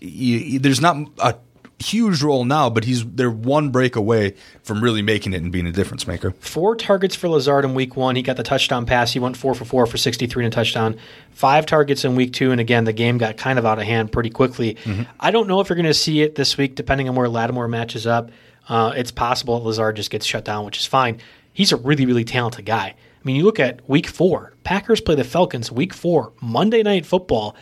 he, 0.00 0.58
there's 0.58 0.80
not 0.80 0.96
a 1.18 1.36
huge 1.82 2.22
role 2.22 2.44
now, 2.44 2.70
but 2.70 2.84
he's 2.84 3.04
they're 3.04 3.30
one 3.30 3.70
break 3.70 3.96
away 3.96 4.34
from 4.62 4.82
really 4.82 5.02
making 5.02 5.32
it 5.32 5.42
and 5.42 5.50
being 5.52 5.66
a 5.66 5.72
difference 5.72 6.06
maker. 6.06 6.30
Four 6.40 6.76
targets 6.76 7.16
for 7.16 7.28
Lazard 7.28 7.64
in 7.64 7.74
week 7.74 7.96
one. 7.96 8.16
He 8.16 8.22
got 8.22 8.36
the 8.36 8.42
touchdown 8.42 8.86
pass. 8.86 9.12
He 9.12 9.18
went 9.18 9.36
four 9.36 9.54
for 9.54 9.64
four 9.64 9.86
for 9.86 9.96
63 9.96 10.44
and 10.44 10.52
a 10.52 10.54
touchdown. 10.54 10.96
Five 11.32 11.66
targets 11.66 12.04
in 12.04 12.14
week 12.14 12.32
two. 12.32 12.52
And 12.52 12.60
again, 12.60 12.84
the 12.84 12.92
game 12.92 13.18
got 13.18 13.36
kind 13.36 13.58
of 13.58 13.66
out 13.66 13.78
of 13.78 13.84
hand 13.84 14.12
pretty 14.12 14.30
quickly. 14.30 14.74
Mm-hmm. 14.74 15.02
I 15.18 15.30
don't 15.30 15.48
know 15.48 15.60
if 15.60 15.68
you're 15.68 15.76
going 15.76 15.86
to 15.86 15.94
see 15.94 16.22
it 16.22 16.36
this 16.36 16.56
week, 16.56 16.74
depending 16.74 17.08
on 17.08 17.14
where 17.14 17.28
Lattimore 17.28 17.68
matches 17.68 18.06
up. 18.06 18.30
Uh, 18.68 18.92
it's 18.96 19.10
possible 19.10 19.60
Lazard 19.62 19.96
just 19.96 20.10
gets 20.10 20.24
shut 20.24 20.44
down, 20.44 20.64
which 20.64 20.78
is 20.78 20.86
fine 20.86 21.18
he's 21.52 21.72
a 21.72 21.76
really, 21.76 22.06
really 22.06 22.24
talented 22.24 22.66
guy. 22.66 22.94
I 22.94 23.24
mean, 23.24 23.36
you 23.36 23.44
look 23.44 23.60
at 23.60 23.88
week 23.88 24.08
four, 24.08 24.54
Packers 24.64 25.00
play 25.00 25.14
the 25.14 25.24
Falcons 25.24 25.70
week 25.70 25.94
four, 25.94 26.32
Monday 26.40 26.82
night 26.82 27.06
football. 27.06 27.54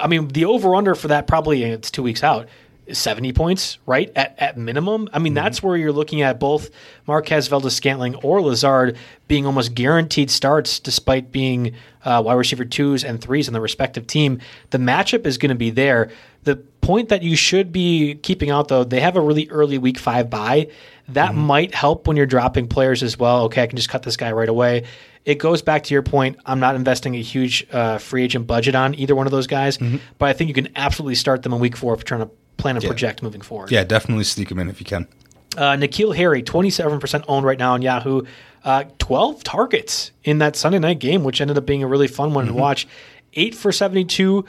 I 0.00 0.06
mean, 0.06 0.28
the 0.28 0.44
over 0.44 0.74
under 0.74 0.94
for 0.94 1.08
that 1.08 1.26
probably, 1.26 1.62
it's 1.64 1.90
two 1.90 2.02
weeks 2.02 2.22
out, 2.22 2.48
70 2.92 3.32
points, 3.32 3.78
right? 3.86 4.10
At, 4.14 4.34
at 4.38 4.56
minimum. 4.56 5.08
I 5.12 5.18
mean, 5.18 5.34
mm-hmm. 5.34 5.44
that's 5.44 5.62
where 5.62 5.76
you're 5.76 5.92
looking 5.92 6.22
at 6.22 6.38
both 6.38 6.70
Marquez 7.06 7.48
Valdes 7.48 7.74
Scantling 7.74 8.14
or 8.16 8.40
Lazard 8.40 8.96
being 9.28 9.46
almost 9.46 9.74
guaranteed 9.74 10.30
starts 10.30 10.78
despite 10.78 11.32
being 11.32 11.74
uh, 12.04 12.22
wide 12.24 12.34
receiver 12.34 12.64
twos 12.64 13.04
and 13.04 13.20
threes 13.20 13.48
in 13.48 13.54
the 13.54 13.60
respective 13.60 14.06
team. 14.06 14.40
The 14.70 14.78
matchup 14.78 15.26
is 15.26 15.38
going 15.38 15.50
to 15.50 15.54
be 15.54 15.70
there. 15.70 16.10
The 16.44 16.56
point 16.56 17.08
that 17.10 17.22
you 17.22 17.36
should 17.36 17.72
be 17.72 18.16
keeping 18.16 18.50
out, 18.50 18.68
though, 18.68 18.84
they 18.84 19.00
have 19.00 19.16
a 19.16 19.20
really 19.20 19.48
early 19.48 19.78
week 19.78 19.98
five 19.98 20.28
bye. 20.28 20.68
That 21.08 21.30
mm-hmm. 21.30 21.40
might 21.40 21.74
help 21.74 22.06
when 22.06 22.16
you're 22.16 22.26
dropping 22.26 22.68
players 22.68 23.02
as 23.02 23.18
well. 23.18 23.44
Okay, 23.44 23.62
I 23.62 23.66
can 23.66 23.76
just 23.76 23.88
cut 23.88 24.02
this 24.02 24.16
guy 24.16 24.32
right 24.32 24.48
away. 24.48 24.84
It 25.24 25.36
goes 25.36 25.62
back 25.62 25.84
to 25.84 25.94
your 25.94 26.02
point. 26.02 26.38
I'm 26.44 26.58
not 26.58 26.74
investing 26.74 27.14
a 27.14 27.22
huge 27.22 27.66
uh, 27.72 27.98
free 27.98 28.24
agent 28.24 28.48
budget 28.48 28.74
on 28.74 28.94
either 28.96 29.14
one 29.14 29.26
of 29.26 29.30
those 29.30 29.46
guys, 29.46 29.78
mm-hmm. 29.78 29.98
but 30.18 30.28
I 30.28 30.32
think 30.32 30.48
you 30.48 30.54
can 30.54 30.68
absolutely 30.74 31.14
start 31.14 31.42
them 31.44 31.52
in 31.52 31.60
week 31.60 31.76
four 31.76 31.94
if 31.94 32.00
you're 32.00 32.04
trying 32.04 32.28
to 32.28 32.30
plan 32.62 32.76
and 32.76 32.82
yeah. 32.82 32.88
project 32.88 33.22
moving 33.22 33.42
forward. 33.42 33.70
Yeah, 33.70 33.84
definitely 33.84 34.24
sneak 34.24 34.48
them 34.48 34.58
in 34.58 34.70
if 34.70 34.80
you 34.80 34.86
can. 34.86 35.06
Uh, 35.56 35.76
N'Keal 35.76 36.16
Harry, 36.16 36.42
27% 36.42 37.24
owned 37.28 37.44
right 37.44 37.58
now 37.58 37.74
on 37.74 37.82
Yahoo. 37.82 38.22
Uh, 38.64 38.84
12 38.98 39.42
targets 39.42 40.12
in 40.24 40.38
that 40.38 40.56
Sunday 40.56 40.78
night 40.78 41.00
game, 41.00 41.24
which 41.24 41.40
ended 41.40 41.58
up 41.58 41.66
being 41.66 41.82
a 41.82 41.86
really 41.86 42.06
fun 42.06 42.32
one 42.32 42.46
mm-hmm. 42.46 42.54
to 42.54 42.60
watch. 42.60 42.88
Eight 43.34 43.54
for 43.54 43.72
72. 43.72 44.44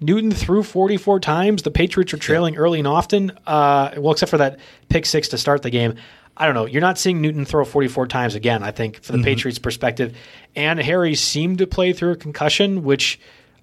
Newton 0.00 0.30
threw 0.30 0.62
44 0.62 1.20
times. 1.20 1.62
The 1.62 1.70
Patriots 1.70 2.14
are 2.14 2.18
trailing 2.18 2.54
yeah. 2.54 2.60
early 2.60 2.78
and 2.78 2.88
often, 2.88 3.32
uh, 3.46 3.92
well, 3.96 4.12
except 4.12 4.30
for 4.30 4.38
that 4.38 4.58
pick 4.88 5.04
six 5.04 5.28
to 5.28 5.38
start 5.38 5.62
the 5.62 5.70
game. 5.70 5.96
I 6.36 6.44
don't 6.44 6.54
know. 6.54 6.66
You're 6.66 6.82
not 6.82 6.98
seeing 6.98 7.22
Newton 7.22 7.44
throw 7.44 7.64
44 7.64 8.06
times 8.06 8.34
again, 8.34 8.62
I 8.62 8.70
think, 8.70 9.02
for 9.02 9.12
the 9.12 9.18
mm-hmm. 9.18 9.24
Patriots' 9.24 9.58
perspective. 9.58 10.16
And 10.54 10.78
Harry 10.78 11.14
seemed 11.14 11.58
to 11.58 11.66
play 11.66 11.92
through 11.92 12.12
a 12.12 12.16
concussion, 12.16 12.84
which 12.84 13.18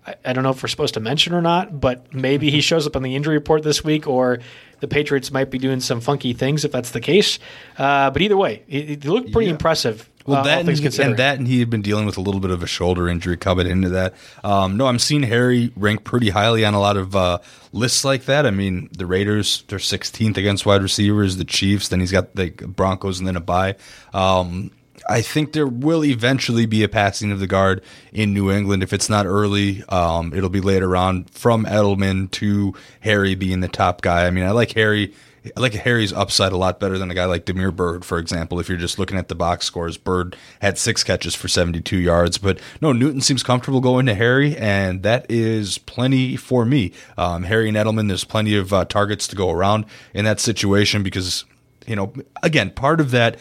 I, 0.06 0.16
I, 0.26 0.34
don't 0.34 0.44
know 0.44 0.50
if 0.50 0.62
we're 0.62 0.70
supposed 0.70 0.96
to 0.96 1.00
mention 1.00 1.34
or 1.34 1.42
not, 1.42 1.80
but 1.80 2.14
maybe 2.14 2.50
he 2.50 2.62
shows 2.62 2.88
up 2.88 2.96
on 2.96 3.04
the 3.04 3.16
injury 3.16 3.36
report 3.36 3.64
this 3.64 3.84
week, 3.84 4.08
or 4.08 4.40
the 4.80 4.88
Patriots 4.88 5.32
might 5.32 5.50
be 5.50 5.58
doing 5.58 5.80
some 5.80 6.02
funky 6.02 6.34
things 6.34 6.66
if 6.66 6.72
that's 6.72 6.92
the 6.92 7.02
case. 7.02 7.40
Uh, 7.78 8.12
but 8.12 8.22
either 8.22 8.38
way, 8.38 8.64
he, 8.68 8.82
he 8.82 8.96
looked 8.98 9.32
pretty 9.32 9.48
yeah. 9.48 9.54
impressive. 9.54 10.10
Well, 10.26 10.40
uh, 10.40 10.44
that 10.44 10.60
and, 10.60 10.78
he, 10.78 11.02
and, 11.02 11.18
that, 11.18 11.38
and 11.38 11.48
he 11.48 11.60
had 11.60 11.70
been 11.70 11.82
dealing 11.82 12.06
with 12.06 12.18
a 12.18 12.22
little 12.22 12.40
bit 12.40 12.52
of 12.52 12.64
a 12.64 12.68
shoulder 12.68 13.10
injury 13.10 13.36
coming 13.36 13.68
into 13.68 13.90
that. 13.90 14.14
Um, 14.44 14.78
no, 14.78 14.88
I'm 14.88 15.00
seeing 15.00 15.24
Harry 15.24 15.72
rank 15.76 16.04
pretty 16.04 16.30
highly 16.30 16.64
on 16.64 16.74
a 16.74 16.80
lot 16.80 16.96
of 16.96 17.16
uh, 17.16 17.40
lists 17.74 18.06
like 18.06 18.26
that. 18.26 18.46
I 18.46 18.52
mean, 18.52 18.90
the 18.94 19.06
Raiders 19.06 19.64
they're 19.68 19.80
16th 19.80 20.38
against 20.38 20.66
wide 20.66 20.82
receivers, 20.82 21.38
the 21.38 21.46
Chiefs, 21.46 21.90
then 21.90 22.00
he's 22.00 22.12
got 22.12 22.36
the 22.36 22.52
Broncos, 22.52 23.20
and 23.20 23.28
then 23.28 23.36
a 23.36 23.42
bye. 23.42 23.76
Um, 24.14 24.72
I 25.10 25.22
think 25.22 25.54
there 25.54 25.68
will 25.68 26.04
eventually 26.04 26.66
be 26.66 26.84
a 26.84 26.90
passing 26.90 27.32
of 27.32 27.40
the 27.40 27.48
guard 27.48 27.82
in 28.12 28.34
New 28.34 28.52
England. 28.52 28.84
If 28.84 28.94
it's 28.94 29.10
not 29.10 29.26
early, 29.26 29.84
um, 29.90 30.34
it'll 30.34 30.50
be 30.50 30.62
later 30.62 30.96
on 30.96 31.26
from 31.26 31.66
Edelman 31.66 32.32
to 32.32 32.74
Harry 33.02 33.36
being 33.36 33.60
the 33.60 33.68
top 33.68 34.02
guy. 34.02 34.28
I 34.28 34.32
mean, 34.32 34.46
I 34.46 34.52
like 34.52 34.72
Harry. 34.74 35.14
I 35.58 35.60
like 35.60 35.74
Harry's 35.74 36.14
upside 36.14 36.54
a 36.54 36.58
lot 36.58 36.80
better 36.80 36.98
than 36.98 37.12
a 37.12 37.14
guy 37.14 37.26
like 37.26 37.44
Damiere 37.44 37.72
Byrd, 37.72 38.06
for 38.06 38.18
example. 38.18 38.62
If 38.62 38.70
you're 38.70 38.78
just 38.78 38.98
looking 38.98 39.18
at 39.18 39.28
the 39.28 39.36
box 39.36 39.66
scores, 39.66 39.98
Byrd 39.98 40.38
had 40.62 40.78
six 40.78 41.04
catches 41.04 41.36
for 41.36 41.50
72 41.50 41.98
yards. 41.98 42.38
But 42.38 42.60
no, 42.80 42.94
Newton 42.94 43.20
seems 43.20 43.44
comfortable 43.44 43.82
going 43.82 44.06
to 44.06 44.16
Harry, 44.16 44.56
and 44.56 45.04
that 45.04 45.26
is 45.30 45.80
plenty 45.80 46.38
for 46.38 46.64
me. 46.64 46.94
Um, 47.18 47.44
Harry 47.44 47.68
and 47.68 47.76
Edelman, 47.76 48.08
there's 48.08 48.24
plenty 48.24 48.56
of 48.56 48.72
uh, 48.72 48.86
targets 48.86 49.28
to 49.28 49.36
go 49.36 49.52
around 49.52 49.86
in 50.14 50.24
that 50.24 50.40
situation 50.40 51.04
because 51.04 51.44
you 51.88 51.96
know, 51.96 52.14
again, 52.42 52.72
part 52.72 53.00
of 53.00 53.12
that 53.12 53.38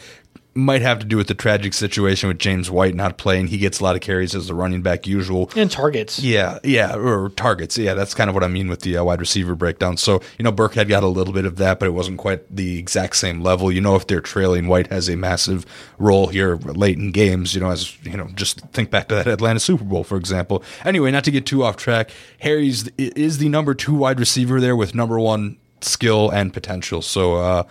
might 0.55 0.81
have 0.81 0.99
to 0.99 1.05
do 1.05 1.17
with 1.17 1.27
the 1.27 1.33
tragic 1.33 1.73
situation 1.73 2.27
with 2.27 2.37
James 2.37 2.69
White 2.69 2.93
not 2.93 3.17
playing. 3.17 3.47
He 3.47 3.57
gets 3.57 3.79
a 3.79 3.83
lot 3.83 3.95
of 3.95 4.01
carries 4.01 4.35
as 4.35 4.49
a 4.49 4.55
running 4.55 4.81
back 4.81 5.07
usual. 5.07 5.49
And 5.55 5.69
targets. 5.71 6.19
Yeah, 6.19 6.59
yeah, 6.63 6.95
or 6.95 7.29
targets. 7.29 7.77
Yeah, 7.77 7.95
that's 7.95 8.13
kind 8.13 8.29
of 8.29 8.35
what 8.35 8.43
I 8.43 8.47
mean 8.47 8.67
with 8.67 8.81
the 8.81 8.97
uh, 8.97 9.03
wide 9.03 9.19
receiver 9.19 9.55
breakdown. 9.55 9.97
So, 9.97 10.21
you 10.37 10.43
know, 10.43 10.51
Burkhead 10.51 10.87
got 10.87 11.03
a 11.03 11.07
little 11.07 11.33
bit 11.33 11.45
of 11.45 11.57
that, 11.57 11.79
but 11.79 11.87
it 11.87 11.91
wasn't 11.91 12.19
quite 12.19 12.55
the 12.55 12.77
exact 12.77 13.15
same 13.15 13.41
level. 13.41 13.71
You 13.71 13.81
know, 13.81 13.95
if 13.95 14.05
they're 14.05 14.21
trailing, 14.21 14.67
White 14.67 14.87
has 14.87 15.09
a 15.09 15.15
massive 15.15 15.65
role 15.97 16.27
here 16.27 16.55
late 16.57 16.97
in 16.97 17.11
games, 17.11 17.55
you 17.55 17.61
know, 17.61 17.71
as, 17.71 17.97
you 18.05 18.15
know, 18.15 18.27
just 18.35 18.59
think 18.71 18.91
back 18.91 19.07
to 19.09 19.15
that 19.15 19.27
Atlanta 19.27 19.59
Super 19.59 19.83
Bowl, 19.83 20.03
for 20.03 20.17
example. 20.17 20.63
Anyway, 20.85 21.09
not 21.09 21.23
to 21.23 21.31
get 21.31 21.45
too 21.45 21.63
off 21.63 21.77
track, 21.77 22.11
Harry's 22.39 22.87
is 22.97 23.39
the 23.39 23.49
number 23.49 23.73
two 23.73 23.95
wide 23.95 24.19
receiver 24.19 24.61
there 24.61 24.75
with 24.75 24.93
number 24.93 25.19
one 25.19 25.57
skill 25.81 26.29
and 26.29 26.53
potential. 26.53 27.01
So, 27.01 27.35
uh, 27.35 27.63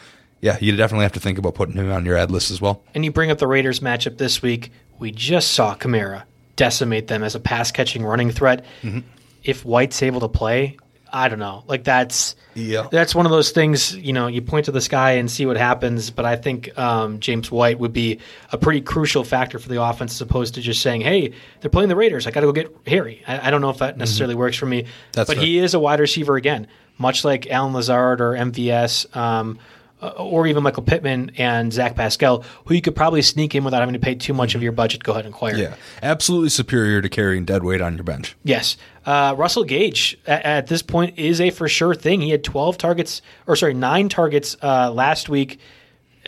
yeah, 0.43 0.59
you 0.61 0.77
definitely 0.77 1.05
have 1.05 1.13
to 1.13 1.21
think 1.21 1.39
about 1.39 1.55
putting 1.55 1.77
him 1.77 1.91
on 1.91 2.05
your 2.05 2.19
ad 2.19 2.31
list 2.31 2.51
as 2.51 2.61
well. 2.61 2.83
And 2.95 3.05
you 3.05 3.13
bring 3.13 3.31
up 3.31 3.39
the 3.39 3.47
Raiders 3.47 3.81
matchup 3.81 4.19
this 4.19 4.43
week. 4.43 4.73
We 4.99 5.13
just 5.13 5.53
saw 5.53 5.75
Kamara 5.77 6.25
decimate 6.57 7.07
them 7.07 7.23
as 7.23 7.35
a 7.35 7.41
pass 7.41 7.71
catching 7.71 8.05
running 8.05 8.31
threat. 8.31 8.65
Mm-hmm. 8.83 9.01
If 9.45 9.65
White's 9.65 10.03
able 10.03 10.21
to 10.21 10.29
play, 10.29 10.77
I 11.13 11.29
don't 11.29 11.39
know. 11.39 11.63
Like 11.69 11.85
that's 11.85 12.35
yeah. 12.55 12.89
That's 12.91 13.15
one 13.15 13.25
of 13.25 13.31
those 13.31 13.53
things. 13.53 13.95
You 13.95 14.13
know, 14.13 14.27
you 14.27 14.43
point 14.43 14.65
to 14.65 14.73
the 14.73 14.81
sky 14.81 15.13
and 15.13 15.31
see 15.31 15.47
what 15.47 15.57
happens. 15.57 16.11
But 16.11 16.25
I 16.25 16.35
think 16.35 16.77
um, 16.77 17.21
James 17.21 17.51
White 17.51 17.79
would 17.79 17.93
be 17.93 18.19
a 18.51 18.59
pretty 18.59 18.81
crucial 18.81 19.23
factor 19.23 19.61
for 19.61 19.69
the 19.69 19.81
offense, 19.81 20.13
as 20.15 20.21
opposed 20.23 20.55
to 20.55 20.61
just 20.61 20.83
saying, 20.83 21.03
"Hey, 21.03 21.35
they're 21.61 21.71
playing 21.71 21.89
the 21.89 21.97
Raiders. 21.97 22.27
I 22.27 22.33
got 22.33 22.41
to 22.41 22.47
go 22.47 22.53
get 22.53 22.75
Harry." 22.87 23.23
I, 23.29 23.49
I, 23.49 23.51
don't 23.51 23.61
know 23.61 23.71
if 23.71 23.79
that 23.79 23.97
necessarily 23.97 24.35
mm-hmm. 24.35 24.41
works 24.41 24.57
for 24.57 24.67
me. 24.67 24.87
That's 25.13 25.29
but 25.29 25.37
he 25.37 25.59
is 25.59 25.75
a 25.75 25.79
wide 25.79 26.01
receiver 26.01 26.37
again, 26.37 26.67
much 26.99 27.25
like 27.25 27.47
Allen 27.49 27.75
Lazard 27.75 28.21
or 28.21 28.33
MVS. 28.33 29.15
Um, 29.15 29.59
or 30.03 30.47
even 30.47 30.63
Michael 30.63 30.83
Pittman 30.83 31.33
and 31.39 31.73
Zach 31.73 31.95
Pascal, 31.95 32.45
who 32.65 32.75
you 32.75 32.83
could 32.83 32.97
probably 32.97 33.23
sneak 33.23 33.55
in 33.55 33.65
without 33.65 33.81
having 33.81 33.93
to 33.95 33.99
pay 33.99 34.15
too 34.15 34.35
much 34.35 34.55
of 34.55 34.63
your 34.63 34.73
budget. 34.73 35.03
Go 35.03 35.13
ahead 35.13 35.25
and 35.25 35.35
acquire. 35.35 35.57
Yeah, 35.57 35.75
absolutely 36.03 36.49
superior 36.49 37.01
to 37.01 37.09
carrying 37.09 37.45
dead 37.45 37.63
weight 37.63 37.81
on 37.81 37.95
your 37.95 38.05
bench. 38.05 38.37
Yes, 38.45 38.77
uh, 39.07 39.35
Russell 39.37 39.65
Gage 39.65 40.19
at, 40.27 40.45
at, 40.45 40.67
this 40.67 40.83
point 40.83 41.19
is 41.19 41.41
a 41.41 41.51
for 41.51 41.69
sure 41.69 41.95
thing. 41.95 42.21
He 42.21 42.31
had 42.31 42.45
twelve 42.45 42.79
targets, 42.79 43.23
or 43.47 43.57
sorry, 43.57 43.75
nine 43.75 44.09
targets 44.09 44.57
uh, 44.63 44.91
last 44.93 45.29
week. 45.29 45.61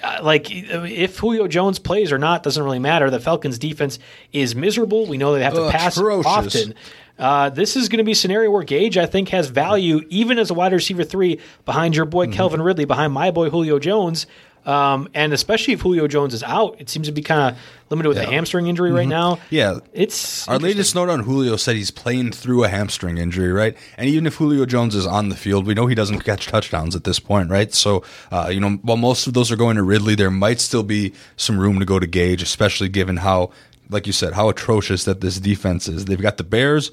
Uh, 0.02 0.18
like 0.22 0.48
if 0.50 1.18
Julio 1.18 1.46
Jones 1.46 1.78
plays 1.78 2.10
or 2.10 2.18
not 2.18 2.42
doesn't 2.42 2.62
really 2.62 2.80
matter. 2.80 3.10
The 3.10 3.20
Falcons' 3.20 3.58
defense 3.58 4.00
is 4.32 4.56
miserable. 4.56 5.06
We 5.06 5.18
know 5.18 5.34
they 5.34 5.44
have 5.44 5.54
to 5.54 5.70
pass 5.70 5.96
often. 5.98 6.74
Uh, 7.18 7.48
this 7.50 7.76
is 7.76 7.88
going 7.88 7.98
to 7.98 8.04
be 8.04 8.12
a 8.12 8.16
scenario 8.16 8.50
where 8.50 8.64
Gage, 8.64 8.98
I 8.98 9.06
think, 9.06 9.28
has 9.28 9.48
value 9.48 10.02
even 10.08 10.38
as 10.38 10.50
a 10.50 10.54
wide 10.54 10.72
receiver 10.72 11.04
three 11.04 11.40
behind 11.64 11.94
your 11.94 12.06
boy 12.06 12.26
mm-hmm. 12.26 12.34
Calvin 12.34 12.62
Ridley, 12.62 12.84
behind 12.84 13.12
my 13.12 13.30
boy 13.30 13.50
Julio 13.50 13.78
Jones. 13.78 14.26
Um, 14.66 15.08
and 15.12 15.32
especially 15.32 15.74
if 15.74 15.82
Julio 15.82 16.08
Jones 16.08 16.32
is 16.32 16.42
out, 16.42 16.80
it 16.80 16.88
seems 16.88 17.06
to 17.06 17.12
be 17.12 17.20
kind 17.20 17.54
of 17.54 17.60
limited 17.90 18.08
with 18.08 18.16
yeah. 18.16 18.24
a 18.24 18.30
hamstring 18.30 18.66
injury 18.66 18.88
mm-hmm. 18.88 18.96
right 18.96 19.08
now. 19.08 19.38
Yeah, 19.50 19.80
it's 19.92 20.48
our 20.48 20.58
latest 20.58 20.94
note 20.94 21.10
on 21.10 21.20
Julio 21.20 21.56
said 21.56 21.76
he's 21.76 21.90
playing 21.90 22.32
through 22.32 22.64
a 22.64 22.68
hamstring 22.68 23.18
injury, 23.18 23.52
right? 23.52 23.76
And 23.98 24.08
even 24.08 24.26
if 24.26 24.36
Julio 24.36 24.64
Jones 24.64 24.94
is 24.94 25.06
on 25.06 25.28
the 25.28 25.36
field, 25.36 25.66
we 25.66 25.74
know 25.74 25.86
he 25.86 25.94
doesn't 25.94 26.20
catch 26.20 26.46
touchdowns 26.46 26.96
at 26.96 27.04
this 27.04 27.18
point, 27.18 27.50
right? 27.50 27.74
So, 27.74 28.04
uh, 28.32 28.48
you 28.50 28.58
know, 28.60 28.78
while 28.82 28.96
most 28.96 29.26
of 29.26 29.34
those 29.34 29.52
are 29.52 29.56
going 29.56 29.76
to 29.76 29.82
Ridley, 29.82 30.14
there 30.14 30.30
might 30.30 30.60
still 30.60 30.82
be 30.82 31.12
some 31.36 31.58
room 31.58 31.78
to 31.78 31.84
go 31.84 31.98
to 31.98 32.06
Gage, 32.06 32.42
especially 32.42 32.88
given 32.88 33.18
how 33.18 33.50
like 33.94 34.06
you 34.06 34.12
said, 34.12 34.34
how 34.34 34.50
atrocious 34.50 35.04
that 35.04 35.22
this 35.22 35.40
defense 35.40 35.88
is. 35.88 36.04
They've 36.04 36.20
got 36.20 36.36
the 36.36 36.44
Bears, 36.44 36.90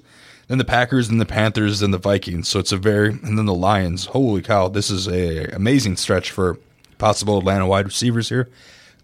then 0.47 0.57
the 0.57 0.63
Packers, 0.63 1.09
then 1.09 1.17
the 1.17 1.25
Panthers, 1.25 1.81
and 1.81 1.93
the 1.93 1.97
Vikings. 1.97 2.47
So 2.47 2.59
it's 2.59 2.71
a 2.71 2.77
very, 2.77 3.09
and 3.09 3.37
then 3.37 3.45
the 3.45 3.53
Lions. 3.53 4.05
Holy 4.05 4.41
cow, 4.41 4.69
this 4.69 4.89
is 4.89 5.07
a 5.07 5.47
amazing 5.47 5.97
stretch 5.97 6.31
for 6.31 6.57
possible 6.97 7.39
Atlanta 7.39 7.67
wide 7.67 7.85
receivers 7.85 8.29
here. 8.29 8.47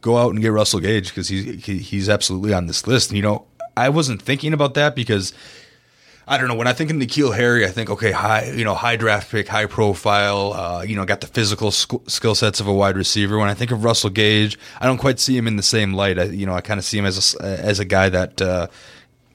Go 0.02 0.18
out 0.18 0.32
and 0.32 0.42
get 0.42 0.54
Russell 0.54 0.80
Gage 0.80 1.10
because 1.10 1.28
he's 1.28 1.66
he, 1.66 1.80
he's 1.80 2.08
absolutely 2.08 2.54
on 2.54 2.68
this 2.68 2.88
list. 2.88 3.10
And, 3.10 3.18
you 3.18 3.24
know, 3.24 3.46
I 3.76 3.90
wasn't 3.90 4.22
thinking 4.22 4.54
about 4.54 4.76
that 4.76 4.96
because 4.96 5.34
I 6.30 6.38
don't 6.38 6.50
know. 6.50 6.56
When 6.56 6.68
I 6.68 6.74
think 6.74 6.92
of 6.92 6.98
N'Keal 6.98 7.34
Harry, 7.36 7.66
I 7.66 7.70
think 7.70 7.90
okay, 7.90 8.12
high, 8.12 8.52
you 8.52 8.66
know, 8.66 8.76
high 8.76 8.98
draft 8.98 9.32
pick, 9.32 9.48
high 9.48 9.66
profile. 9.66 10.54
Uh, 10.54 10.82
you 10.82 10.96
know, 10.96 11.06
got 11.06 11.22
the 11.22 11.28
physical 11.28 11.72
sk- 11.72 12.10
skill 12.10 12.36
sets 12.36 12.60
of 12.60 12.68
a 12.68 12.74
wide 12.74 12.98
receiver. 12.98 13.38
When 13.38 13.48
I 13.48 13.54
think 13.54 13.72
of 13.72 13.86
Russell 13.86 14.10
Gage, 14.10 14.60
I 14.82 14.88
don't 14.88 14.98
quite 14.98 15.20
see 15.20 15.38
him 15.38 15.48
in 15.48 15.56
the 15.56 15.64
same 15.64 15.94
light. 15.94 16.20
I, 16.20 16.24
you 16.24 16.46
know, 16.46 16.54
I 16.54 16.60
kind 16.60 16.80
of 16.80 16.84
see 16.84 16.98
him 16.98 17.06
as 17.06 17.36
a, 17.36 17.46
as 17.46 17.80
a 17.80 17.86
guy 17.86 18.10
that 18.10 18.42
uh, 18.42 18.68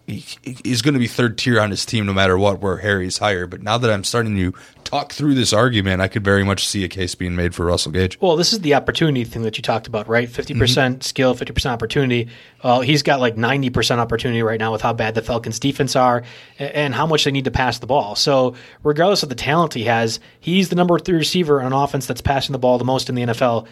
he's 0.07 0.83
going 0.83 0.95
to 0.95 1.01
be 1.01 1.07
third 1.07 1.39
tier 1.39 1.61
on 1.61 1.71
his 1.71 1.87
team 1.87 2.07
no 2.07 2.13
matter 2.13 2.37
what, 2.37 2.61
where 2.61 2.79
Harry's 2.79 3.19
higher. 3.19 3.47
But 3.47 3.63
now 3.63 3.79
that 3.79 3.91
I'm 3.91 4.03
starting 4.03 4.37
to 4.37 4.53
talk 4.83 5.13
through 5.13 5.35
this 5.35 5.53
argument, 5.53 6.03
I 6.03 6.09
could 6.09 6.25
very 6.25 6.45
much 6.45 6.67
see 6.67 6.85
a 6.85 6.89
case 6.89 7.15
being 7.15 7.37
made 7.37 7.55
for 7.55 7.67
Russell 7.67 7.93
Gage. 7.93 8.21
Well, 8.21 8.37
this 8.37 8.53
is 8.53 8.61
the 8.61 8.75
opportunity 8.75 9.25
thing 9.25 9.43
that 9.43 9.57
you 9.57 9.63
talked 9.63 9.87
about, 9.87 10.09
right? 10.09 10.29
50% 10.29 10.57
mm 10.57 10.97
hmm 10.97 11.01
skill, 11.03 11.35
50% 11.35 11.67
opportunity. 11.67 12.29
Well, 12.63 12.81
he's 12.81 13.03
got 13.03 13.21
like 13.21 13.37
90% 13.37 13.99
opportunity 13.99 14.43
right 14.43 14.59
now 14.59 14.73
with 14.73 14.83
how 14.83 14.93
bad 14.93 15.15
the 15.15 15.23
Falcons' 15.23 15.59
defense 15.59 15.97
are 15.97 16.23
and 16.59 16.95
how 16.95 17.07
much 17.07 17.25
they 17.25 17.31
need 17.31 17.45
to 17.45 17.51
pass 17.51 17.79
the 17.79 17.87
ball. 17.87 18.15
So, 18.15 18.55
regardless 18.83 19.23
of 19.23 19.29
the 19.29 19.35
talent 19.35 19.75
he 19.75 19.85
has, 19.85 20.21
he's 20.41 20.69
the 20.69 20.77
number 20.77 20.99
three 20.99 21.17
receiver 21.17 21.61
on 21.61 21.69
an 21.69 21.73
offense 21.73 22.07
that's 22.07 22.21
passing 22.21 22.53
the 22.53 22.59
ball 22.59 22.79
the 22.79 22.85
most 22.85 23.09
in 23.09 23.15
the 23.15 23.23
NFL. 23.23 23.67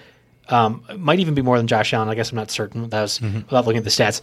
Um, 0.49 0.85
might 0.97 1.21
even 1.21 1.35
be 1.35 1.43
more 1.43 1.57
than 1.57 1.67
Josh 1.67 1.93
Allen. 1.95 2.09
I 2.09 2.15
guess 2.15 2.31
I'm 2.31 2.37
not 2.37 2.51
certain. 2.51 2.89
That 2.89 3.03
was 3.03 3.19
mm-hmm. 3.21 3.41
without 3.41 3.67
looking 3.67 3.79
at 3.79 3.85
the 3.85 3.91
stats 3.91 4.21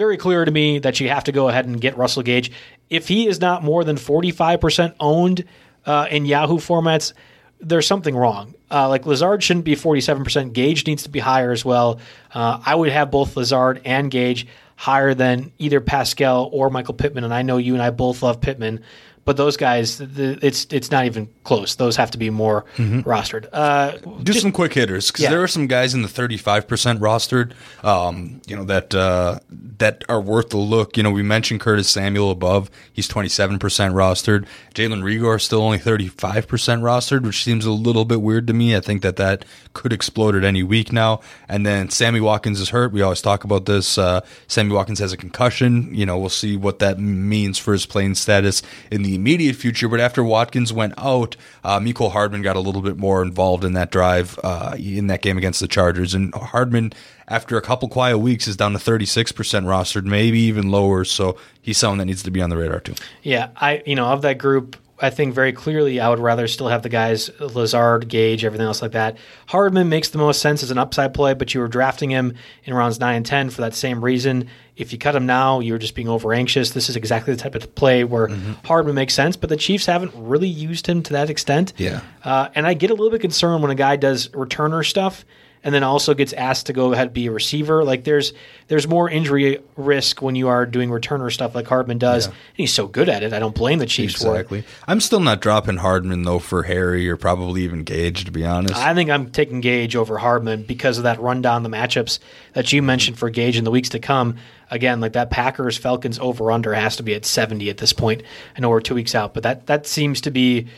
very 0.00 0.16
clear 0.16 0.46
to 0.46 0.50
me 0.50 0.78
that 0.78 0.98
you 0.98 1.10
have 1.10 1.24
to 1.24 1.30
go 1.30 1.50
ahead 1.50 1.66
and 1.66 1.78
get 1.78 1.94
Russell 1.98 2.22
Gage. 2.22 2.50
If 2.88 3.06
he 3.06 3.28
is 3.28 3.38
not 3.38 3.62
more 3.62 3.84
than 3.84 3.96
45% 3.96 4.94
owned 4.98 5.44
uh, 5.84 6.06
in 6.10 6.24
Yahoo 6.24 6.56
formats, 6.56 7.12
there's 7.60 7.86
something 7.86 8.16
wrong. 8.16 8.54
Uh, 8.70 8.88
like 8.88 9.04
Lazard 9.04 9.42
shouldn't 9.42 9.66
be 9.66 9.76
47%. 9.76 10.54
Gage 10.54 10.86
needs 10.86 11.02
to 11.02 11.10
be 11.10 11.18
higher 11.18 11.50
as 11.50 11.66
well. 11.66 12.00
Uh, 12.32 12.62
I 12.64 12.74
would 12.74 12.88
have 12.88 13.10
both 13.10 13.36
Lazard 13.36 13.82
and 13.84 14.10
Gage 14.10 14.46
higher 14.74 15.12
than 15.12 15.52
either 15.58 15.82
Pascal 15.82 16.48
or 16.50 16.70
Michael 16.70 16.94
Pittman. 16.94 17.24
And 17.24 17.34
I 17.34 17.42
know 17.42 17.58
you 17.58 17.74
and 17.74 17.82
I 17.82 17.90
both 17.90 18.22
love 18.22 18.40
Pittman, 18.40 18.82
But 19.26 19.36
those 19.36 19.56
guys, 19.56 19.98
the, 19.98 20.38
it's 20.42 20.66
it's 20.70 20.90
not 20.90 21.04
even 21.04 21.28
close. 21.44 21.74
Those 21.76 21.94
have 21.96 22.10
to 22.12 22.18
be 22.18 22.30
more 22.30 22.64
rostered. 22.78 23.48
Uh, 23.52 23.92
Do 24.22 24.32
some 24.32 24.50
quick 24.50 24.72
hitters 24.72 25.10
because 25.10 25.24
Yeah. 25.24 25.30
there 25.30 25.42
are 25.42 25.46
some 25.48 25.66
guys 25.66 25.94
in 25.94 26.02
the 26.02 26.08
35% 26.08 26.98
rostered, 26.98 27.52
um, 27.84 28.40
you 28.48 28.56
know, 28.56 28.64
that 28.64 28.94
uh, 28.94 29.38
that 29.78 30.04
are 30.08 30.20
worth 30.20 30.48
the 30.50 30.56
look. 30.56 30.96
You 30.96 31.02
know, 31.02 31.10
we 31.10 31.22
mentioned 31.22 31.60
Curtis 31.60 31.88
Samuel 31.88 32.30
above. 32.30 32.70
He's 32.92 33.08
27% 33.08 33.58
rostered. 33.58 34.46
Jalen 34.74 35.02
Reagor 35.02 35.36
is 35.36 35.42
still 35.44 35.62
only 35.62 35.78
35% 35.78 36.44
rostered, 36.82 37.22
which 37.22 37.44
seems 37.44 37.64
a 37.66 37.70
little 37.72 38.04
bit 38.04 38.22
weird 38.22 38.46
to 38.46 38.52
me. 38.52 38.74
I 38.74 38.80
think 38.80 39.02
that 39.02 39.16
that 39.16 39.44
could 39.74 39.92
explode 39.92 40.34
at 40.34 40.44
any 40.44 40.62
week 40.62 40.92
now. 40.92 41.20
And 41.48 41.64
then 41.66 41.90
Sammy 41.90 42.20
Watkins 42.20 42.60
is 42.60 42.70
hurt. 42.70 42.92
We 42.92 43.02
always 43.02 43.20
talk 43.22 43.44
about 43.44 43.66
this. 43.66 43.98
Uh, 43.98 44.22
Sammy 44.48 44.72
Watkins 44.72 44.98
has 44.98 45.12
a 45.12 45.16
concussion. 45.16 45.94
You 45.94 46.06
know, 46.06 46.18
we'll 46.18 46.28
see 46.30 46.56
what 46.56 46.78
that 46.80 46.98
means 46.98 47.58
for 47.58 47.72
his 47.72 47.86
playing 47.86 48.14
status 48.14 48.62
in 48.90 49.02
the 49.02 49.19
immediate 49.20 49.54
future. 49.54 49.88
But 49.88 50.00
after 50.00 50.24
Watkins 50.24 50.72
went 50.72 50.94
out, 50.96 51.36
uh, 51.62 51.80
Hardman 51.80 52.42
got 52.42 52.56
a 52.56 52.60
little 52.60 52.82
bit 52.82 52.96
more 52.96 53.22
involved 53.22 53.64
in 53.64 53.74
that 53.74 53.90
drive 53.90 54.38
uh, 54.42 54.74
in 54.78 55.08
that 55.08 55.22
game 55.22 55.36
against 55.36 55.60
the 55.60 55.68
Chargers. 55.68 56.14
And 56.14 56.34
Hardman, 56.34 56.92
after 57.28 57.56
a 57.56 57.62
couple 57.62 57.88
quiet 57.88 58.18
weeks, 58.18 58.48
is 58.48 58.56
down 58.56 58.72
to 58.72 58.78
36% 58.78 59.32
rostered, 59.34 60.04
maybe 60.04 60.40
even 60.40 60.70
lower. 60.70 61.04
So 61.04 61.36
he's 61.60 61.78
someone 61.78 61.98
that 61.98 62.06
needs 62.06 62.22
to 62.22 62.30
be 62.30 62.40
on 62.40 62.50
the 62.50 62.56
radar 62.56 62.80
too. 62.80 62.94
Yeah, 63.22 63.50
I 63.56 63.82
you 63.86 63.94
know 63.94 64.06
of 64.06 64.22
that 64.22 64.38
group, 64.38 64.76
I 65.02 65.10
think 65.10 65.34
very 65.34 65.52
clearly 65.52 65.98
I 65.98 66.08
would 66.08 66.18
rather 66.18 66.46
still 66.46 66.68
have 66.68 66.82
the 66.82 66.88
guys 66.88 67.30
Lazard, 67.40 68.08
Gage, 68.08 68.44
everything 68.44 68.66
else 68.66 68.82
like 68.82 68.92
that. 68.92 69.16
Hardman 69.46 69.88
makes 69.88 70.10
the 70.10 70.18
most 70.18 70.42
sense 70.42 70.62
as 70.62 70.70
an 70.70 70.78
upside 70.78 71.14
play, 71.14 71.34
but 71.34 71.54
you 71.54 71.60
were 71.60 71.68
drafting 71.68 72.10
him 72.10 72.34
in 72.64 72.74
rounds 72.74 73.00
nine 73.00 73.16
and 73.16 73.26
ten 73.26 73.50
for 73.50 73.62
that 73.62 73.74
same 73.74 74.04
reason. 74.04 74.48
If 74.80 74.92
you 74.92 74.98
cut 74.98 75.14
him 75.14 75.26
now, 75.26 75.60
you're 75.60 75.78
just 75.78 75.94
being 75.94 76.08
over 76.08 76.32
anxious. 76.32 76.70
This 76.70 76.88
is 76.88 76.96
exactly 76.96 77.34
the 77.34 77.40
type 77.40 77.54
of 77.54 77.74
play 77.74 78.04
where 78.04 78.28
Hardman 78.64 78.94
makes 78.94 79.14
sense, 79.14 79.36
but 79.36 79.48
the 79.48 79.56
Chiefs 79.56 79.86
haven't 79.86 80.12
really 80.14 80.48
used 80.48 80.86
him 80.86 81.02
to 81.04 81.12
that 81.12 81.30
extent. 81.30 81.72
Yeah. 81.76 82.00
Uh, 82.24 82.48
and 82.54 82.66
I 82.66 82.74
get 82.74 82.90
a 82.90 82.94
little 82.94 83.10
bit 83.10 83.20
concerned 83.20 83.62
when 83.62 83.70
a 83.70 83.76
guy 83.76 83.96
does 83.96 84.28
returner 84.28 84.84
stuff 84.84 85.24
and 85.62 85.74
then 85.74 85.82
also 85.82 86.14
gets 86.14 86.32
asked 86.32 86.66
to 86.66 86.72
go 86.72 86.92
ahead 86.92 87.08
and 87.08 87.14
be 87.14 87.26
a 87.26 87.30
receiver. 87.30 87.84
Like 87.84 88.04
there's 88.04 88.32
there's 88.68 88.88
more 88.88 89.10
injury 89.10 89.58
risk 89.76 90.22
when 90.22 90.34
you 90.34 90.48
are 90.48 90.64
doing 90.64 90.90
returner 90.90 91.30
stuff 91.32 91.54
like 91.54 91.66
Hardman 91.66 91.98
does. 91.98 92.26
And 92.26 92.34
he's 92.54 92.72
so 92.72 92.86
good 92.86 93.08
at 93.08 93.22
it. 93.22 93.32
I 93.32 93.38
don't 93.38 93.54
blame 93.54 93.78
the 93.78 93.86
Chiefs 93.86 94.22
for 94.22 94.28
it. 94.28 94.40
Exactly. 94.40 94.64
I'm 94.86 95.00
still 95.00 95.20
not 95.20 95.40
dropping 95.40 95.76
Hardman 95.76 96.22
though 96.22 96.38
for 96.38 96.62
Harry 96.62 97.08
or 97.08 97.16
probably 97.16 97.62
even 97.62 97.84
Gage 97.84 98.24
to 98.24 98.30
be 98.30 98.46
honest. 98.46 98.76
I 98.76 98.94
think 98.94 99.10
I'm 99.10 99.30
taking 99.30 99.60
Gage 99.60 99.96
over 99.96 100.18
Hardman 100.18 100.62
because 100.62 100.98
of 100.98 101.04
that 101.04 101.20
rundown 101.20 101.62
the 101.62 101.68
matchups 101.68 102.18
that 102.54 102.72
you 102.72 102.82
mentioned 102.82 103.18
for 103.18 103.28
Gage 103.28 103.56
in 103.56 103.64
the 103.64 103.70
weeks 103.70 103.90
to 103.90 103.98
come. 103.98 104.36
Again, 104.70 105.00
like 105.00 105.14
that 105.14 105.30
Packers 105.30 105.76
Falcons 105.76 106.18
over 106.20 106.50
under 106.52 106.72
has 106.72 106.96
to 106.96 107.02
be 107.02 107.14
at 107.14 107.26
70 107.26 107.68
at 107.70 107.78
this 107.78 107.92
point. 107.92 108.22
I 108.56 108.60
know 108.60 108.70
we're 108.70 108.80
two 108.80 108.94
weeks 108.94 109.14
out, 109.14 109.34
but 109.34 109.42
that 109.42 109.66
that 109.66 109.86
seems 109.86 110.20
to 110.22 110.30
be 110.30 110.68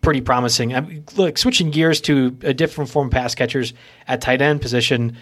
pretty 0.00 0.20
promising. 0.20 0.74
I 0.74 0.80
mean, 0.80 1.04
look, 1.16 1.38
switching 1.38 1.70
gears 1.70 2.00
to 2.02 2.36
a 2.42 2.54
different 2.54 2.90
form 2.90 3.08
of 3.08 3.12
pass 3.12 3.34
catchers 3.34 3.74
at 4.08 4.20
tight 4.20 4.40
end 4.42 4.60
position. 4.60 5.16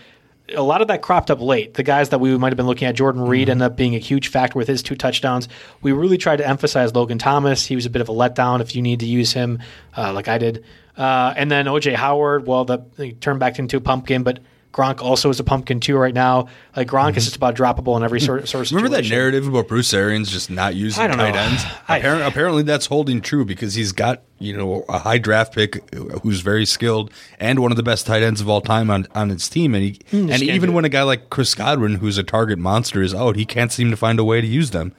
A 0.55 0.62
lot 0.62 0.81
of 0.81 0.89
that 0.89 1.03
cropped 1.03 1.31
up 1.31 1.41
late. 1.41 1.74
The 1.74 1.83
guys 1.83 2.09
that 2.09 2.20
we 2.20 2.37
might 2.39 2.49
have 2.49 2.57
been 2.57 2.66
looking 2.66 2.89
at, 2.89 2.95
Jordan 2.95 3.22
Reed, 3.22 3.51
ended 3.51 3.66
up 3.66 3.76
being 3.76 3.95
a 3.95 3.99
huge 3.99 4.29
factor 4.29 4.59
with 4.59 4.66
his 4.66 4.83
two 4.83 4.95
touchdowns. 4.95 5.49
We 5.83 5.93
really 5.93 6.16
tried 6.16 6.37
to 6.37 6.49
emphasize 6.49 6.95
Logan 6.95 7.18
Thomas. 7.18 7.66
He 7.66 7.74
was 7.74 7.85
a 7.85 7.91
bit 7.91 8.01
of 8.01 8.09
a 8.09 8.12
letdown 8.12 8.61
if 8.61 8.74
you 8.74 8.81
need 8.81 9.01
to 9.01 9.07
use 9.07 9.33
him, 9.33 9.59
uh, 9.97 10.12
like 10.12 10.29
I 10.29 10.39
did. 10.39 10.64
Uh, 10.97 11.35
and 11.37 11.51
then 11.51 11.66
OJ 11.66 11.95
Howard, 11.95 12.47
well, 12.47 12.64
the, 12.64 12.85
he 12.97 13.12
turned 13.12 13.41
back 13.41 13.59
into 13.59 13.76
a 13.76 13.81
pumpkin, 13.81 14.22
but 14.22 14.41
Gronk 14.79 15.03
also 15.03 15.29
is 15.29 15.41
a 15.41 15.45
pumpkin 15.45 15.81
too 15.81 15.97
right 15.97 16.14
now. 16.14 16.47
Like 16.76 16.87
Gronk 16.87 17.16
is 17.16 17.24
just 17.24 17.35
about 17.35 17.57
droppable 17.57 17.97
in 17.97 18.05
every 18.05 18.20
sort, 18.20 18.47
sort 18.49 18.62
of 18.62 18.68
Mm-hmm. 18.68 18.76
Remember 18.76 18.97
that 19.03 19.09
narrative 19.09 19.49
about 19.49 19.66
Bruce 19.66 19.93
Arians 19.93 20.31
just 20.31 20.51
not 20.51 20.76
using 20.76 21.09
tight 21.09 21.16
know. 21.16 21.24
ends? 21.24 21.64
I- 21.89 21.99
Apparently, 21.99 22.26
apparently, 22.26 22.62
that's 22.62 22.87
holding 22.87 23.20
true 23.20 23.45
because 23.45 23.74
he's 23.74 23.91
got 23.91 24.22
you 24.39 24.57
know 24.57 24.85
a 24.89 24.99
high 24.99 25.18
draft 25.18 25.53
pick 25.53 25.83
who's 26.22 26.43
very 26.43 26.64
skilled 26.64 27.11
and 27.41 27.59
one 27.59 27.72
of 27.72 27.76
the 27.76 27.83
best 27.83 28.07
tight 28.07 28.22
ends 28.22 28.41
of 28.41 28.49
all 28.49 28.61
time 28.61 28.89
on, 28.89 29.09
on 29.16 29.31
his 29.31 29.49
team. 29.49 29.74
And 29.74 29.83
he 29.83 30.01
and 30.12 30.41
even 30.43 30.72
when 30.74 30.85
a 30.85 30.89
guy 30.89 31.03
like 31.03 31.29
Chris 31.29 31.55
Godwin, 31.57 31.97
who's 31.97 32.16
a 32.16 32.22
target 32.22 32.59
monster, 32.61 33.03
is 33.03 33.12
out, 33.12 33.35
he 33.35 33.45
can't 33.45 33.72
seem 33.72 33.91
to 33.91 33.97
find 33.97 34.20
a 34.20 34.24
way 34.24 34.41
to 34.41 34.47
use 34.47 34.70
them. 34.70 34.95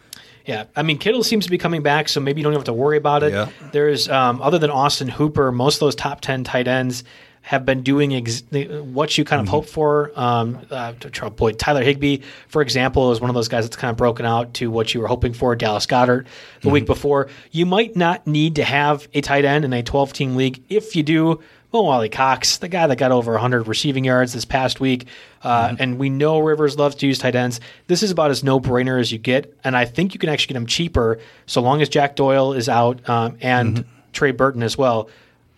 Yeah, 0.46 0.66
I 0.76 0.84
mean 0.84 0.98
Kittle 0.98 1.24
seems 1.24 1.46
to 1.46 1.52
be 1.52 1.58
coming 1.58 1.84
back, 1.84 2.10
so 2.10 2.20
maybe 2.20 2.42
you 2.42 2.44
don't 2.44 2.54
have 2.54 2.64
to 2.66 2.74
worry 2.74 2.98
about 2.98 3.24
it. 3.24 3.32
Yeah. 3.34 3.50
There's 3.72 4.10
um, 4.10 4.42
other 4.42 4.58
than 4.58 4.72
Austin 4.72 5.08
Hooper, 5.08 5.52
most 5.52 5.76
of 5.76 5.80
those 5.82 5.96
top 5.96 6.22
ten 6.22 6.44
tight 6.44 6.68
ends 6.68 7.04
have 7.50 7.66
been 7.66 7.82
doing 7.82 8.14
ex- 8.14 8.44
what 8.52 9.18
you 9.18 9.26
kind 9.26 9.42
of 9.42 9.48
hope 9.48 9.66
for. 9.66 10.12
Um, 10.16 10.60
uh, 10.70 10.94
boy, 11.32 11.52
Tyler 11.54 11.82
Higbee, 11.82 12.20
for 12.48 12.62
example, 12.62 13.12
is 13.12 13.20
one 13.20 13.32
of 13.32 13.34
those 13.34 13.48
guys 13.48 13.66
that's 13.66 13.76
kind 13.76 13.90
of 13.90 13.98
broken 13.98 14.24
out 14.24 14.54
to 14.54 14.70
what 14.70 14.94
you 14.94 15.02
were 15.02 15.08
hoping 15.08 15.34
for. 15.34 15.56
Dallas 15.56 15.88
Goedert 15.88 16.28
the 16.62 16.70
week 16.70 16.86
before. 16.86 17.28
You 17.50 17.66
might 17.66 17.96
not 17.96 18.28
need 18.28 18.58
to 18.58 18.64
have 18.64 19.08
a 19.16 19.22
tight 19.22 19.46
end 19.46 19.66
in 19.66 19.74
a 19.74 19.82
12 19.82 20.14
team 20.14 20.36
league. 20.36 20.64
If 20.70 20.96
you 20.96 21.02
do, 21.02 21.40
Mo 21.74 21.88
Alie-Cox, 21.88 22.58
the 22.58 22.68
guy 22.68 22.86
that 22.86 22.98
got 22.98 23.12
over 23.12 23.32
100 23.32 23.68
receiving 23.68 24.06
yards 24.06 24.32
this 24.32 24.46
past 24.46 24.80
week, 24.80 25.08
uh, 25.42 25.76
and 25.80 25.98
we 25.98 26.12
know 26.12 26.38
Rivers 26.38 26.78
loves 26.78 26.98
to 26.98 27.08
use 27.08 27.18
tight 27.18 27.34
ends. 27.34 27.60
This 27.88 28.04
is 28.04 28.12
about 28.12 28.30
as 28.30 28.44
no 28.44 28.60
brainer 28.60 29.00
as 29.00 29.12
you 29.12 29.18
get, 29.18 29.58
and 29.64 29.76
I 29.76 29.86
think 29.86 30.14
you 30.14 30.20
can 30.20 30.30
actually 30.30 30.54
get 30.54 30.58
him 30.58 30.68
cheaper 30.68 31.18
so 31.48 31.64
long 31.64 31.82
as 31.82 31.90
Jack 31.90 32.16
Doyle 32.16 32.54
is 32.54 32.70
out 32.70 33.10
um, 33.10 33.40
and 33.42 33.86
Trey 34.14 34.34
Burton 34.34 34.62
as 34.62 34.78
well. 34.78 35.10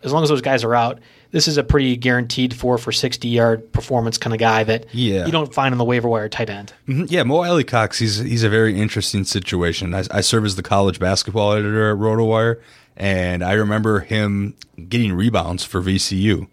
As 0.03 0.13
long 0.13 0.23
as 0.23 0.29
those 0.29 0.41
guys 0.41 0.63
are 0.63 0.73
out, 0.73 0.99
this 1.31 1.47
is 1.47 1.57
a 1.57 1.63
pretty 1.63 1.95
guaranteed 1.95 2.53
four 2.53 2.77
for 2.77 2.91
60 2.91 3.27
yard 3.27 3.71
performance 3.73 4.17
kind 4.17 4.33
of 4.33 4.39
guy 4.39 4.63
that 4.63 4.85
Yeah. 4.93 5.25
you 5.25 5.31
don't 5.31 5.53
find 5.53 5.73
on 5.73 5.77
the 5.77 5.83
waiver 5.85 6.07
wire 6.09 6.29
tight 6.29 6.49
end. 6.49 6.73
Mhm. 6.87 7.07
Yeah, 7.09 7.23
Mo 7.23 7.43
Alie-Cox, 7.43 7.99
he's 7.99 8.17
he's 8.19 8.43
a 8.43 8.49
very 8.49 8.79
interesting 8.79 9.23
situation. 9.23 9.93
I, 9.93 10.03
I 10.11 10.21
serve 10.21 10.45
as 10.45 10.55
the 10.55 10.63
college 10.63 10.99
basketball 10.99 11.53
editor 11.53 11.91
at 11.91 11.97
RotoWire, 11.97 12.57
and 12.97 13.43
I 13.43 13.53
remember 13.53 14.01
him 14.01 14.55
getting 14.89 15.13
rebounds 15.13 15.63
for 15.63 15.81
VCU. 15.81 16.47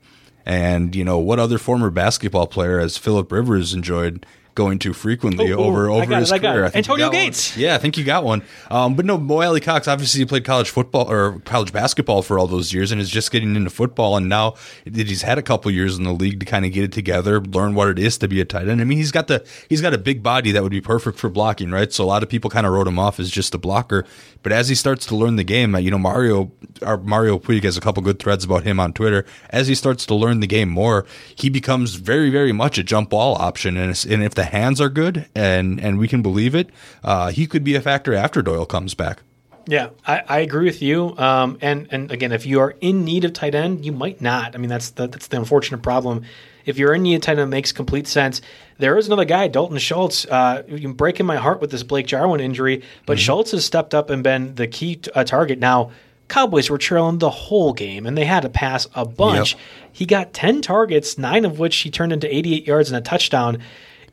And 0.47 0.95
you 0.97 1.05
know 1.05 1.19
what 1.19 1.39
other 1.39 1.59
former 1.59 1.91
basketball 1.91 2.47
player 2.47 2.81
has 2.81 2.97
Philip 2.97 3.31
Rivers 3.31 3.75
enjoyed 3.75 4.25
going 4.59 4.79
to 4.81 4.93
frequently 4.93 5.53
Oh, 5.53 5.59
oh, 5.59 5.65
over 5.65 5.89
I 5.91 5.95
over 5.95 6.17
his 6.17 6.31
it, 6.33 6.35
I 6.35 6.39
career? 6.41 6.65
it. 6.65 6.67
I 6.67 6.71
think 6.71 6.77
Antonio 6.85 7.07
got 7.07 7.13
one. 7.15 7.23
Gates. 7.25 7.57
Yeah, 7.57 7.75
I 7.77 7.79
think 7.79 7.97
you 7.97 8.05
got 8.05 8.25
one. 8.25 8.43
Um, 8.71 8.95
but 8.97 9.05
no, 9.07 9.17
Mo 9.17 9.41
Alie-Cox, 9.41 9.87
obviously 9.89 10.19
he 10.19 10.27
played 10.27 10.45
college 10.45 10.69
football 10.69 11.11
or 11.11 11.39
college 11.45 11.73
basketball 11.73 12.23
for 12.23 12.39
all 12.39 12.47
those 12.49 12.73
years 12.75 12.91
and 12.93 13.01
is 13.01 13.09
just 13.09 13.31
getting 13.31 13.55
into 13.57 13.71
football. 13.71 14.17
And 14.17 14.29
now 14.29 14.57
that 14.85 15.07
he's 15.09 15.23
had 15.23 15.39
a 15.39 15.43
couple 15.43 15.71
years 15.71 15.97
in 15.97 16.03
the 16.03 16.13
league 16.13 16.41
to 16.41 16.47
kind 16.47 16.65
of 16.67 16.73
get 16.73 16.83
it 16.85 16.93
together, 16.93 17.41
learn 17.41 17.75
what 17.75 17.89
it 17.89 17.99
is 18.01 18.19
to 18.19 18.29
be 18.29 18.41
a 18.41 18.45
tight 18.45 18.69
end. 18.69 18.81
I 18.81 18.85
mean, 18.85 18.99
he's 18.99 19.13
got 19.13 19.29
the, 19.29 19.47
he's 19.69 19.81
got 19.81 19.95
a 19.95 19.99
big 19.99 20.23
body 20.23 20.51
that 20.53 20.63
would 20.65 20.73
be 20.73 20.81
perfect 20.81 21.19
for 21.19 21.31
blocking, 21.31 21.71
right? 21.71 21.93
So 21.93 22.05
a 22.05 22.07
lot 22.07 22.23
of 22.25 22.29
people 22.29 22.51
kind 22.51 22.67
of 22.67 22.73
wrote 22.73 22.89
him 22.89 22.99
off 22.99 23.21
as 23.21 23.31
just 23.31 23.55
a 23.55 23.59
blocker. 23.59 24.05
But 24.49 24.57
as 24.57 24.71
he 24.71 24.75
starts 24.75 25.05
to 25.09 25.15
learn 25.15 25.37
the 25.37 25.45
game, 25.45 25.75
uh, 25.75 25.79
you 25.79 25.91
know, 25.91 25.99
Mario, 25.99 26.51
our 26.81 26.97
Mario 26.97 27.39
Puig 27.39 27.65
has 27.65 27.77
a 27.77 27.83
couple 27.83 28.03
good 28.03 28.19
threads 28.19 28.47
about 28.47 28.63
him 28.63 28.81
on 28.81 28.95
Twitter. 28.95 29.27
As 29.51 29.69
he 29.69 29.75
starts 29.75 30.07
to 30.07 30.15
learn 30.15 30.41
the 30.41 30.47
game 30.47 30.71
more, 30.71 31.05
he 31.35 31.51
becomes 31.51 31.97
very, 31.97 32.31
very 32.31 32.53
much 32.53 32.79
a 32.79 32.83
jump 32.83 33.11
ball 33.11 33.35
option. 33.35 33.77
And, 33.77 33.91
and 34.09 34.23
if 34.25 34.35
the 34.35 34.45
hands 34.45 34.81
are 34.81 34.89
good 34.89 35.27
and, 35.35 35.79
and 35.79 35.99
we 35.99 36.09
can 36.09 36.23
believe 36.23 36.55
it, 36.55 36.71
uh, 37.05 37.31
he 37.31 37.47
could 37.47 37.63
be 37.63 37.75
a 37.75 37.83
factor 37.83 38.15
after 38.15 38.41
Doyle 38.41 38.65
comes 38.65 38.95
back. 38.95 39.21
Yeah, 39.67 39.91
I, 40.07 40.23
I 40.27 40.39
agree 40.39 40.65
with 40.65 40.81
you. 40.81 41.15
Um, 41.19 41.59
and 41.61 41.87
and 41.91 42.11
again, 42.11 42.33
if 42.33 42.47
you 42.47 42.61
are 42.61 42.75
in 42.81 43.05
need 43.05 43.27
of 43.27 43.35
tight 43.35 43.55
end, 43.55 43.85
you 43.85 43.93
might 43.93 44.23
not. 44.23 44.55
I 44.55 44.59
mean, 44.59 44.71
that's 44.71 44.89
the 44.89 45.09
that's 45.09 45.27
the 45.27 45.37
unfortunate 45.37 45.83
problem. 45.83 46.25
If 46.69 46.79
you're 46.79 46.95
in 46.95 47.07
of 47.07 47.39
it 47.39 47.47
makes 47.47 47.73
complete 47.73 48.07
sense. 48.07 48.41
There 48.77 48.99
is 48.99 49.07
another 49.07 49.25
guy, 49.25 49.49
Dalton 49.49 49.79
Schultz. 49.79 50.27
Uh, 50.27 50.63
you're 50.69 50.93
breaking 50.93 51.27
my 51.27 51.37
heart 51.37 51.61
with 51.61 51.71
this 51.71 51.83
Blake 51.83 52.07
Jarwin 52.07 52.41
injury, 52.41 52.83
but 53.07 53.19
Schultz 53.19 53.53
has 53.53 53.65
stepped 53.65 53.95
up 53.95 54.11
and 54.11 54.23
been 54.23 54.55
the 54.55 54.69
key 54.69 54.97
t- 54.97 55.11
uh, 55.15 55.25
target. 55.25 55.59
Now, 55.59 55.91
Cowboys 56.29 56.69
were 56.69 56.79
trailing 56.79 57.19
the 57.19 57.31
whole 57.31 57.73
game, 57.73 58.07
and 58.07 58.17
they 58.17 58.27
had 58.27 58.41
to 58.41 58.51
pass 58.51 58.87
a 58.95 59.07
bunch. 59.07 59.55
Yep. 59.55 59.63
He 59.93 60.07
got 60.07 60.35
ten 60.35 60.61
targets, 60.61 61.17
nine 61.17 61.47
of 61.47 61.59
which 61.59 61.75
he 61.79 61.91
turned 61.91 62.13
into 62.13 62.33
88 62.33 62.67
yards 62.67 62.91
and 62.91 62.99
a 62.99 63.01
touchdown. 63.01 63.59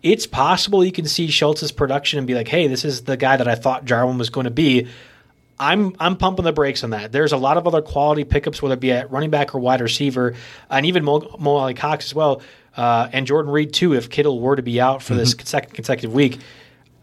It's 0.02 0.26
possible 0.26 0.86
you 0.86 0.94
can 0.94 1.06
see 1.06 1.28
Schultz's 1.28 1.74
production 1.74 2.18
and 2.20 2.26
be 2.26 2.36
like, 2.36 2.48
"Hey, 2.48 2.68
this 2.68 2.86
is 2.86 3.04
the 3.04 3.18
guy 3.18 3.36
that 3.36 3.48
I 3.50 3.56
thought 3.56 3.84
Jarwin 3.86 4.18
was 4.18 4.30
going 4.30 4.46
to 4.46 4.52
be." 4.52 4.88
I'm 5.60 5.96
I'm 6.00 6.18
pumping 6.18 6.46
the 6.46 6.52
brakes 6.52 6.84
on 6.84 6.90
that. 6.90 7.12
There's 7.12 7.32
a 7.32 7.38
lot 7.38 7.58
of 7.58 7.66
other 7.66 7.82
quality 7.82 8.24
pickups, 8.24 8.62
whether 8.62 8.74
it 8.74 8.80
be 8.80 8.92
at 8.92 9.12
running 9.12 9.30
back 9.30 9.56
or 9.56 9.60
wide 9.60 9.82
receiver, 9.82 10.36
and 10.70 10.86
even 10.86 11.04
Mo, 11.04 11.36
Mo 11.40 11.56
Alie-Cox 11.56 12.06
as 12.06 12.16
well, 12.16 12.42
uh, 12.76 13.08
and 13.14 13.26
Jordan 13.26 13.52
Reed 13.52 13.74
too. 13.74 13.94
If 13.94 14.10
Kittle 14.10 14.40
were 14.40 14.56
to 14.56 14.62
be 14.62 14.82
out 14.82 15.02
for 15.02 15.16
this 15.16 15.36
second 15.44 15.74
consecutive 15.74 16.14
week, 16.14 16.40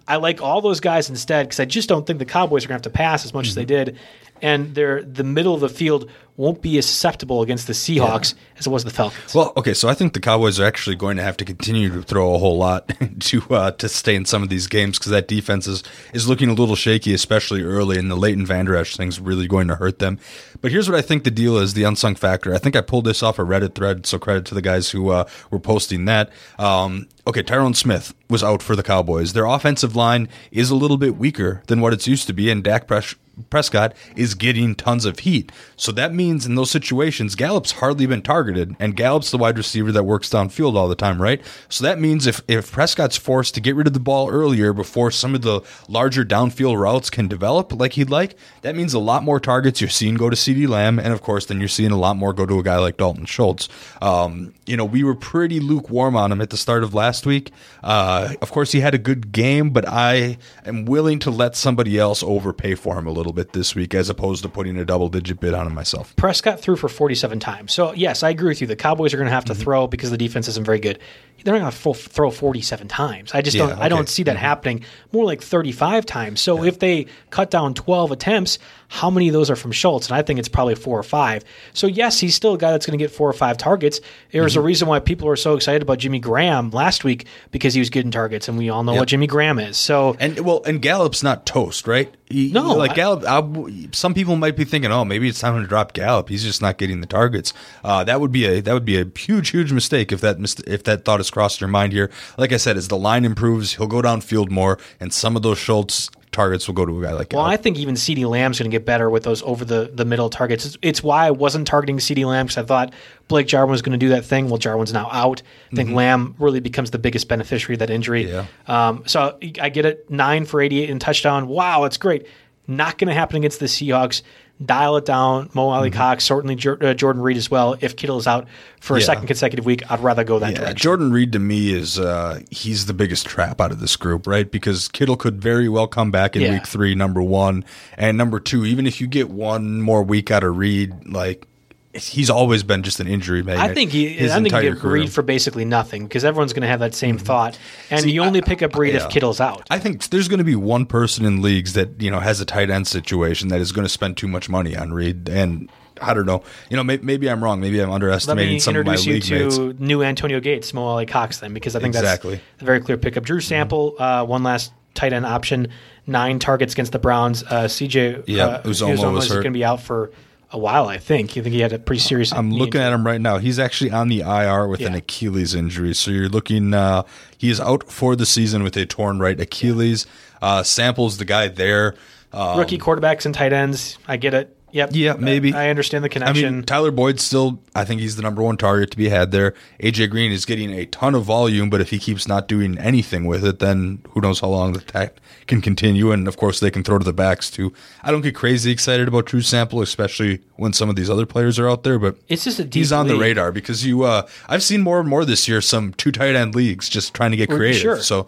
I 0.06 0.16
like 0.16 0.42
all 0.42 0.60
those 0.60 0.80
guys 0.80 1.08
instead 1.08 1.46
because 1.46 1.60
I 1.60 1.64
just 1.64 1.88
don't 1.88 2.06
think 2.06 2.18
the 2.18 2.26
Cowboys 2.26 2.64
are 2.64 2.68
going 2.68 2.80
to 2.80 2.88
have 2.88 2.92
to 2.92 2.96
pass 2.96 3.24
as 3.24 3.32
much 3.32 3.48
as 3.48 3.54
they 3.54 3.64
did, 3.64 3.98
and 4.42 4.74
they're 4.74 5.02
the 5.02 5.24
middle 5.24 5.54
of 5.54 5.60
the 5.60 5.68
field 5.68 6.10
won't 6.36 6.62
be 6.62 6.78
as 6.78 6.86
susceptible 6.86 7.42
against 7.42 7.66
the 7.66 7.72
Seahawks 7.72 8.34
as 8.56 8.66
it 8.66 8.70
was 8.70 8.84
the 8.84 8.90
Falcons. 8.90 9.34
Well, 9.34 9.52
okay, 9.56 9.74
so 9.74 9.88
I 9.88 9.94
think 9.94 10.14
the 10.14 10.20
Cowboys 10.20 10.58
are 10.58 10.64
actually 10.64 10.96
going 10.96 11.18
to 11.18 11.22
have 11.22 11.36
to 11.36 11.44
continue 11.44 11.90
to 11.90 12.02
throw 12.02 12.34
a 12.34 12.38
whole 12.38 12.56
lot 12.56 12.90
to 13.20 13.42
uh, 13.50 13.70
to 13.72 13.88
stay 13.88 14.14
in 14.14 14.24
some 14.24 14.42
of 14.42 14.48
these 14.48 14.66
games 14.66 14.98
because 14.98 15.12
that 15.12 15.28
defense 15.28 15.66
is, 15.66 15.82
is 16.12 16.28
looking 16.28 16.48
a 16.48 16.54
little 16.54 16.76
shaky, 16.76 17.12
especially 17.12 17.62
early, 17.62 17.98
and 17.98 18.10
the 18.10 18.16
Leighton 18.16 18.46
Vander 18.46 18.74
Esch 18.74 18.96
thing's 18.96 19.20
really 19.20 19.46
going 19.46 19.68
to 19.68 19.76
hurt 19.76 19.98
them. 19.98 20.18
But 20.60 20.72
here's 20.72 20.88
what 20.88 20.98
I 20.98 21.02
think 21.02 21.24
the 21.24 21.30
deal 21.30 21.58
is: 21.58 21.74
the 21.74 21.84
unsung 21.84 22.14
factor. 22.14 22.54
I 22.54 22.58
think 22.58 22.76
I 22.76 22.80
pulled 22.80 23.04
this 23.04 23.22
off 23.22 23.38
a 23.38 23.42
Reddit 23.42 23.74
thread, 23.74 24.06
so 24.06 24.18
credit 24.18 24.46
to 24.46 24.54
the 24.54 24.62
guys 24.62 24.90
who 24.90 25.10
uh, 25.10 25.28
were 25.50 25.60
posting 25.60 26.06
that. 26.06 26.30
Um, 26.58 27.08
okay, 27.26 27.42
Tyron 27.42 27.76
Smith 27.76 28.14
was 28.30 28.42
out 28.42 28.62
for 28.62 28.74
the 28.74 28.82
Cowboys. 28.82 29.34
Their 29.34 29.44
offensive 29.44 29.94
line 29.94 30.28
is 30.50 30.70
a 30.70 30.74
little 30.76 30.96
bit 30.96 31.16
weaker 31.16 31.62
than 31.66 31.80
what 31.80 31.92
it's 31.92 32.08
used 32.08 32.26
to 32.28 32.32
be, 32.32 32.50
and 32.50 32.64
Dak 32.64 32.86
Pres- 32.86 33.16
Prescott 33.50 33.94
is 34.14 34.34
getting 34.34 34.74
tons 34.74 35.04
of 35.04 35.20
heat. 35.20 35.50
So 35.76 35.90
that 35.92 36.12
means 36.12 36.46
in 36.46 36.54
those 36.54 36.70
situations, 36.70 37.34
Gallup's 37.34 37.72
hardly 37.72 38.06
been 38.06 38.22
targeted, 38.22 38.76
and 38.78 38.96
Gallup's 38.96 39.30
the 39.30 39.38
wide 39.38 39.56
receiver 39.56 39.90
that 39.92 40.04
works 40.04 40.28
downfield 40.28 40.76
all 40.76 40.88
the 40.88 40.94
time, 40.94 41.20
right? 41.20 41.40
So 41.68 41.84
that 41.84 41.98
means 41.98 42.26
if, 42.26 42.42
if 42.46 42.70
Prescott's 42.70 43.16
forced 43.16 43.54
to 43.54 43.60
get 43.60 43.74
rid 43.74 43.86
of 43.86 43.92
the 43.92 44.00
ball 44.00 44.30
earlier 44.30 44.72
before 44.72 45.10
some 45.10 45.34
of 45.34 45.42
the 45.42 45.62
larger 45.88 46.24
downfield 46.24 46.78
routes 46.78 47.10
can 47.10 47.28
develop 47.28 47.72
like 47.72 47.94
he'd 47.94 48.10
like, 48.10 48.36
that 48.62 48.76
means 48.76 48.94
a 48.94 48.98
lot 48.98 49.22
more 49.22 49.40
targets 49.40 49.80
you're 49.80 49.90
seeing 49.90 50.14
go 50.14 50.28
to 50.28 50.36
CeeDee 50.36 50.68
Lamb, 50.68 50.98
and 50.98 51.12
of 51.12 51.22
course, 51.22 51.46
then 51.46 51.58
you're 51.58 51.68
seeing 51.68 51.90
a 51.90 51.98
lot 51.98 52.16
more 52.16 52.32
go 52.32 52.44
to 52.44 52.58
a 52.58 52.62
guy 52.62 52.78
like 52.78 52.96
Dalton 52.96 53.24
Schultz. 53.24 53.68
Um, 54.00 54.54
you 54.66 54.76
know, 54.76 54.84
we 54.84 55.04
were 55.04 55.14
pretty 55.14 55.60
lukewarm 55.60 56.16
on 56.16 56.30
him 56.32 56.40
at 56.40 56.50
the 56.50 56.56
start 56.56 56.82
of 56.82 56.94
last 56.94 57.26
week. 57.26 57.50
Uh, 57.82 58.34
of 58.42 58.50
course, 58.50 58.72
he 58.72 58.80
had 58.80 58.94
a 58.94 58.98
good 58.98 59.32
game, 59.32 59.70
but 59.70 59.88
I 59.88 60.38
am 60.64 60.84
willing 60.84 61.18
to 61.20 61.30
let 61.30 61.56
somebody 61.56 61.98
else 61.98 62.22
overpay 62.22 62.74
for 62.74 62.98
him 62.98 63.06
a 63.06 63.10
little 63.10 63.21
bit 63.30 63.52
this 63.52 63.74
week 63.76 63.94
as 63.94 64.08
opposed 64.08 64.42
to 64.42 64.48
putting 64.48 64.78
a 64.78 64.84
double 64.86 65.08
digit 65.10 65.38
bid 65.38 65.52
on 65.54 65.66
him 65.66 65.74
myself. 65.74 66.16
Prescott 66.16 66.60
threw 66.60 66.74
for 66.76 66.88
47 66.88 67.38
times. 67.38 67.72
So, 67.72 67.92
yes, 67.92 68.22
I 68.22 68.30
agree 68.30 68.48
with 68.48 68.62
you. 68.62 68.66
The 68.66 68.74
Cowboys 68.74 69.12
are 69.12 69.18
going 69.18 69.28
to 69.28 69.34
have 69.34 69.44
to 69.44 69.52
Mm-hmm. 69.52 69.62
throw 69.62 69.86
because 69.86 70.10
the 70.10 70.16
defense 70.16 70.48
isn't 70.48 70.64
very 70.64 70.80
good. 70.80 70.98
They're 71.44 71.58
not 71.58 71.72
going 71.74 71.94
to 71.94 72.08
throw 72.08 72.30
47 72.30 72.86
times. 72.86 73.32
I 73.34 73.42
just 73.42 73.56
Yeah, 73.56 73.66
don't 73.66 73.78
I 73.80 73.88
don't 73.88 73.98
okay. 73.98 74.04
Mm-hmm. 74.04 74.08
see 74.10 74.22
that 74.24 74.36
happening. 74.36 74.84
More 75.12 75.24
like 75.24 75.42
35 75.42 76.06
times. 76.06 76.40
So, 76.40 76.62
if 76.62 76.78
they 76.78 77.06
cut 77.30 77.50
down 77.50 77.74
12 77.74 78.12
attempts, 78.12 78.60
how 78.86 79.10
many 79.10 79.26
of 79.28 79.32
those 79.32 79.50
are 79.50 79.56
from 79.56 79.72
Schultz? 79.72 80.06
And 80.08 80.16
I 80.16 80.22
think 80.22 80.38
it's 80.38 80.48
probably 80.48 80.76
4 80.76 80.98
or 81.00 81.02
5. 81.02 81.42
So, 81.72 81.88
yes, 81.88 82.20
he's 82.20 82.36
still 82.36 82.54
a 82.54 82.58
guy 82.58 82.70
that's 82.70 82.86
going 82.86 82.96
to 82.96 83.02
get 83.02 83.10
4 83.10 83.28
or 83.28 83.32
5 83.32 83.58
targets. 83.58 84.00
There's 84.30 84.52
Mm-hmm. 84.52 84.60
a 84.60 84.62
reason 84.62 84.88
why 84.88 85.00
people 85.00 85.26
were 85.26 85.34
so 85.36 85.54
excited 85.56 85.82
about 85.82 85.98
Jimmy 85.98 86.20
Graham 86.20 86.70
last 86.70 87.02
week 87.02 87.26
because 87.50 87.74
he 87.74 87.80
was 87.80 87.90
getting 87.90 88.12
targets 88.12 88.48
and 88.48 88.56
we 88.56 88.70
all 88.70 88.84
know 88.84 88.94
what 88.94 89.08
Jimmy 89.08 89.26
Graham 89.26 89.58
is. 89.58 89.76
So, 89.76 90.16
And 90.20 90.38
well, 90.40 90.62
and 90.64 90.80
Gallup's 90.80 91.24
not 91.24 91.44
toast, 91.44 91.88
right? 91.88 92.14
He, 92.28 92.50
No, 92.52 92.74
like 92.74 92.92
I- 92.92 92.94
Gallup. 92.94 93.24
I, 93.26 93.88
some 93.92 94.14
people 94.14 94.36
might 94.36 94.56
be 94.56 94.64
thinking, 94.64 94.92
oh, 94.92 95.04
maybe 95.04 95.28
it's 95.28 95.40
time 95.40 95.60
to 95.60 95.66
drop 95.66 95.92
Gallup. 95.92 96.28
He's 96.28 96.44
just 96.44 96.62
not 96.62 96.78
getting 96.78 97.00
the 97.00 97.06
targets. 97.06 97.52
Uh, 97.84 98.04
that 98.04 98.20
would 98.20 98.30
be 98.32 98.46
a 98.46 98.60
that 98.62 98.72
would 98.72 98.84
be 98.86 98.98
a 99.00 99.04
huge, 99.18 99.50
huge 99.50 99.72
mistake 99.72 100.12
if 100.12 100.20
that 100.20 100.36
if 100.66 100.84
that 100.84 101.04
thought 101.04 101.18
has 101.18 101.31
crossed 101.32 101.60
your 101.60 101.68
mind 101.68 101.92
here. 101.92 102.10
Like 102.38 102.52
I 102.52 102.58
said, 102.58 102.76
as 102.76 102.86
the 102.86 102.96
line 102.96 103.24
improves, 103.24 103.74
he'll 103.74 103.88
go 103.88 104.00
downfield 104.02 104.50
more, 104.50 104.78
and 105.00 105.12
some 105.12 105.34
of 105.34 105.42
those 105.42 105.58
Schultz 105.58 106.10
targets 106.32 106.66
will 106.66 106.74
go 106.74 106.86
to 106.86 106.98
a 106.98 107.02
guy 107.02 107.12
like 107.12 107.32
Well, 107.32 107.44
I 107.44 107.56
think 107.56 107.78
even 107.78 107.94
CeeDee 107.94 108.26
Lamb's 108.26 108.58
going 108.58 108.70
to 108.70 108.74
get 108.74 108.86
better 108.86 109.10
with 109.10 109.22
those 109.22 109.42
over 109.42 109.64
the, 109.64 109.90
the 109.92 110.04
middle 110.04 110.30
targets. 110.30 110.64
It's, 110.64 110.78
it's 110.82 111.02
why 111.02 111.26
I 111.26 111.30
wasn't 111.30 111.66
targeting 111.66 111.98
CeeDee 111.98 112.24
Lamb 112.24 112.46
because 112.46 112.58
I 112.58 112.66
thought 112.66 112.94
Blake 113.28 113.46
Jarwin 113.46 113.70
was 113.70 113.82
going 113.82 113.92
to 113.92 113.98
do 113.98 114.08
that 114.10 114.24
thing. 114.24 114.48
Well, 114.48 114.58
Jarwin's 114.58 114.92
now 114.92 115.08
out. 115.12 115.42
I 115.70 115.76
think 115.76 115.90
Lamb 115.90 116.34
really 116.38 116.60
becomes 116.60 116.90
the 116.90 116.98
biggest 116.98 117.28
beneficiary 117.28 117.74
of 117.74 117.80
that 117.80 117.90
injury. 117.90 118.24
Mm-hmm. 118.24 118.70
Yeah. 118.70 118.88
Um, 118.88 119.02
so 119.06 119.38
I 119.60 119.68
get 119.68 119.84
it. 119.84 120.10
Nine 120.10 120.46
for 120.46 120.60
88 120.60 120.90
and 120.90 121.00
touchdown. 121.00 121.48
Wow, 121.48 121.82
that's 121.82 121.98
great. 121.98 122.26
Not 122.66 122.96
going 122.96 123.08
to 123.08 123.14
happen 123.14 123.36
against 123.36 123.60
the 123.60 123.66
Seahawks. 123.66 124.22
Dial 124.64 124.96
it 124.96 125.04
down. 125.04 125.48
Mo 125.54 125.68
Alie-Cox, 125.70 126.24
certainly 126.24 126.54
uh, 126.54 126.94
Jordan 126.94 127.22
Reed 127.22 127.36
as 127.36 127.50
well. 127.50 127.76
If 127.80 127.96
Kittle 127.96 128.18
is 128.18 128.26
out 128.26 128.46
for 128.80 128.94
a 128.94 128.96
Mm-hmm. 128.96 129.00
Yeah. 129.00 129.06
second 129.06 129.26
consecutive 129.26 129.64
week, 129.64 129.90
I'd 129.90 130.00
rather 130.00 130.24
go 130.24 130.38
that 130.38 130.52
Yeah, 130.52 130.58
direction. 130.58 130.76
Jordan 130.76 131.12
Reed 131.12 131.32
to 131.32 131.38
me 131.38 131.72
is 131.72 131.98
uh, 131.98 132.40
he's 132.50 132.86
the 132.86 132.94
biggest 132.94 133.26
trap 133.26 133.60
out 133.60 133.70
of 133.72 133.80
this 133.80 133.96
group, 133.96 134.26
right? 134.26 134.50
Because 134.50 134.88
Kittle 134.88 135.16
could 135.16 135.40
very 135.40 135.68
well 135.68 135.86
come 135.86 136.10
back 136.10 136.36
in 136.36 136.42
Yeah. 136.42 136.52
week 136.52 136.66
three, 136.66 136.94
number 136.94 137.22
one, 137.22 137.64
and 137.96 138.16
number 138.18 138.38
two. 138.40 138.64
Even 138.64 138.86
if 138.86 139.00
you 139.00 139.06
get 139.06 139.30
one 139.30 139.80
more 139.82 140.02
week 140.02 140.30
out 140.30 140.44
of 140.44 140.56
Reed, 140.56 140.92
like 141.08 141.46
he's 141.94 142.30
always 142.30 142.62
been 142.62 142.82
just 142.82 143.00
an 143.00 143.06
injury 143.06 143.42
man. 143.42 143.58
I 143.58 143.74
think 143.74 143.90
he, 143.90 144.08
his 144.08 144.32
I 144.32 144.36
think 144.36 144.50
you 144.50 144.56
entire 144.56 144.70
get. 144.70 144.78
Mm-hmm. 144.78 144.88
Reed 144.88 145.12
for 145.12 145.22
basically 145.22 145.64
nothing 145.64 146.04
because 146.04 146.24
everyone's 146.24 146.52
going 146.52 146.62
to 146.62 146.68
have 146.68 146.80
that 146.80 146.94
same 146.94 147.18
thought, 147.18 147.58
and 147.90 148.04
you 148.06 148.22
only 148.22 148.40
pick 148.40 148.62
up 148.62 148.74
Reed 148.76 148.94
yeah. 148.94 149.04
if 149.04 149.10
Kittle's 149.10 149.40
out. 149.40 149.66
I 149.70 149.78
think 149.78 150.08
there's 150.08 150.28
going 150.28 150.38
to 150.38 150.44
be 150.44 150.56
one 150.56 150.86
person 150.86 151.24
in 151.24 151.42
leagues 151.42 151.74
that 151.74 152.00
you 152.00 152.10
know 152.10 152.20
has 152.20 152.40
a 152.40 152.44
tight 152.44 152.70
end 152.70 152.86
situation 152.86 153.48
that 153.48 153.60
is 153.60 153.72
going 153.72 153.84
to 153.84 153.90
spend 153.90 154.16
too 154.16 154.28
much 154.28 154.48
money 154.48 154.76
on 154.76 154.92
Reed, 154.92 155.28
and 155.28 155.70
I 156.00 156.14
don't 156.14 156.26
know. 156.26 156.42
You 156.70 156.76
know, 156.76 156.84
may, 156.84 156.98
maybe 156.98 157.28
I'm 157.28 157.42
wrong. 157.42 157.60
Maybe 157.60 157.80
I'm 157.80 157.88
Let 157.88 157.96
underestimating 157.96 158.54
me 158.54 158.58
some 158.58 158.76
of 158.76 158.86
my 158.86 158.96
league 158.96 159.06
mates. 159.06 159.30
introduce 159.30 159.58
you 159.58 159.72
to 159.74 159.84
new 159.84 160.02
Antonio 160.02 160.40
Gates, 160.40 160.72
Mo 160.72 160.84
Alie-Cox, 160.86 161.38
then, 161.38 161.54
because 161.54 161.76
I 161.76 161.80
think 161.80 161.94
Exactly. 161.94 162.36
that's 162.36 162.62
a 162.62 162.64
very 162.64 162.80
clear 162.80 162.96
pickup. 162.96 163.24
Drew 163.24 163.40
Sample, 163.40 163.96
uh, 163.98 164.24
one 164.24 164.42
last 164.42 164.72
tight 164.94 165.12
end 165.12 165.26
option, 165.26 165.68
nine 166.06 166.38
targets 166.38 166.72
against 166.72 166.92
the 166.92 166.98
Browns. 166.98 167.42
Uh, 167.44 167.64
CJ 167.64 168.24
Yeah, 168.26 168.46
uh, 168.46 168.62
Uzomah 168.62 169.12
was 169.12 169.26
is 169.26 169.32
going 169.32 169.44
to 169.44 169.50
be 169.50 169.64
out 169.64 169.80
for 169.80 170.10
a 170.52 170.58
while, 170.58 170.88
I 170.88 170.98
think. 170.98 171.34
You 171.34 171.42
think 171.42 171.54
he 171.54 171.60
had 171.60 171.72
a 171.72 171.78
pretty 171.78 172.00
serious. 172.00 172.32
I'm 172.32 172.50
looking 172.50 172.80
injury. 172.80 172.82
at 172.82 172.92
him 172.92 173.06
right 173.06 173.20
now. 173.20 173.38
He's 173.38 173.58
actually 173.58 173.90
on 173.90 174.08
the 174.08 174.20
IR 174.20 174.68
with 174.68 174.80
an 174.80 174.94
Achilles 174.94 175.54
injury. 175.54 175.94
So 175.94 176.10
you're 176.10 176.28
looking. 176.28 176.74
Uh, 176.74 177.04
he 177.38 177.50
is 177.50 177.60
out 177.60 177.90
for 177.90 178.14
the 178.14 178.26
season 178.26 178.62
with 178.62 178.76
a 178.76 178.86
torn 178.86 179.18
right 179.18 179.38
Achilles. 179.40 180.06
Uh, 180.40 180.62
Samples 180.62 181.18
the 181.18 181.24
guy 181.24 181.48
there. 181.48 181.94
Uh, 182.32 182.54
rookie 182.58 182.78
quarterbacks 182.78 183.26
and 183.26 183.34
tight 183.34 183.52
ends. 183.52 183.98
I 184.06 184.16
get 184.16 184.34
it. 184.34 184.56
Yep. 184.72 184.90
Yeah, 184.92 185.14
maybe. 185.18 185.52
I 185.52 185.68
understand 185.70 186.02
the 186.02 186.08
connection. 186.08 186.46
I 186.46 186.50
mean, 186.50 186.62
Tyler 186.64 186.90
Boyd's 186.90 187.22
still. 187.22 187.60
I 187.74 187.84
think 187.84 188.00
he's 188.00 188.16
the 188.16 188.22
number 188.22 188.42
one 188.42 188.56
target 188.56 188.90
to 188.92 188.96
be 188.96 189.08
had 189.10 189.30
there. 189.30 189.54
AJ 189.80 190.10
Green 190.10 190.32
is 190.32 190.44
getting 190.44 190.70
a 190.72 190.86
ton 190.86 191.14
of 191.14 191.24
volume, 191.24 191.70
but 191.70 191.80
if 191.80 191.90
he 191.90 191.98
keeps 191.98 192.26
not 192.26 192.48
doing 192.48 192.78
anything 192.78 193.26
with 193.26 193.44
it, 193.44 193.58
then 193.58 194.02
who 194.10 194.20
knows 194.20 194.40
how 194.40 194.48
long 194.48 194.72
the 194.72 194.80
attack 194.80 195.16
can 195.46 195.60
continue? 195.60 196.10
And 196.10 196.26
of 196.26 196.36
course, 196.36 196.60
they 196.60 196.70
can 196.70 196.82
throw 196.82 196.98
to 196.98 197.04
the 197.04 197.12
backs 197.12 197.50
too. 197.50 197.72
I 198.02 198.10
don't 198.10 198.22
get 198.22 198.34
crazy 198.34 198.70
excited 198.72 199.08
about 199.08 199.26
Drew 199.26 199.42
Sample, 199.42 199.82
especially 199.82 200.40
when 200.56 200.72
some 200.72 200.88
of 200.88 200.96
these 200.96 201.10
other 201.10 201.26
players 201.26 201.58
are 201.58 201.68
out 201.68 201.82
there. 201.82 201.98
But 201.98 202.16
It's 202.28 202.44
just 202.44 202.58
a 202.58 202.68
he's 202.70 202.92
on 202.92 203.08
the 203.08 203.16
radar 203.16 203.52
because 203.52 203.84
you. 203.84 204.04
Uh, 204.04 204.26
I've 204.48 204.62
seen 204.62 204.80
more 204.80 205.00
and 205.00 205.08
more 205.08 205.24
this 205.24 205.48
year 205.48 205.60
some 205.60 205.92
two 205.92 206.12
tight 206.12 206.34
end 206.34 206.54
leagues 206.54 206.88
just 206.88 207.12
trying 207.12 207.32
to 207.32 207.36
get 207.36 207.50
creative. 207.50 207.80
sure. 207.80 208.00
So 208.00 208.26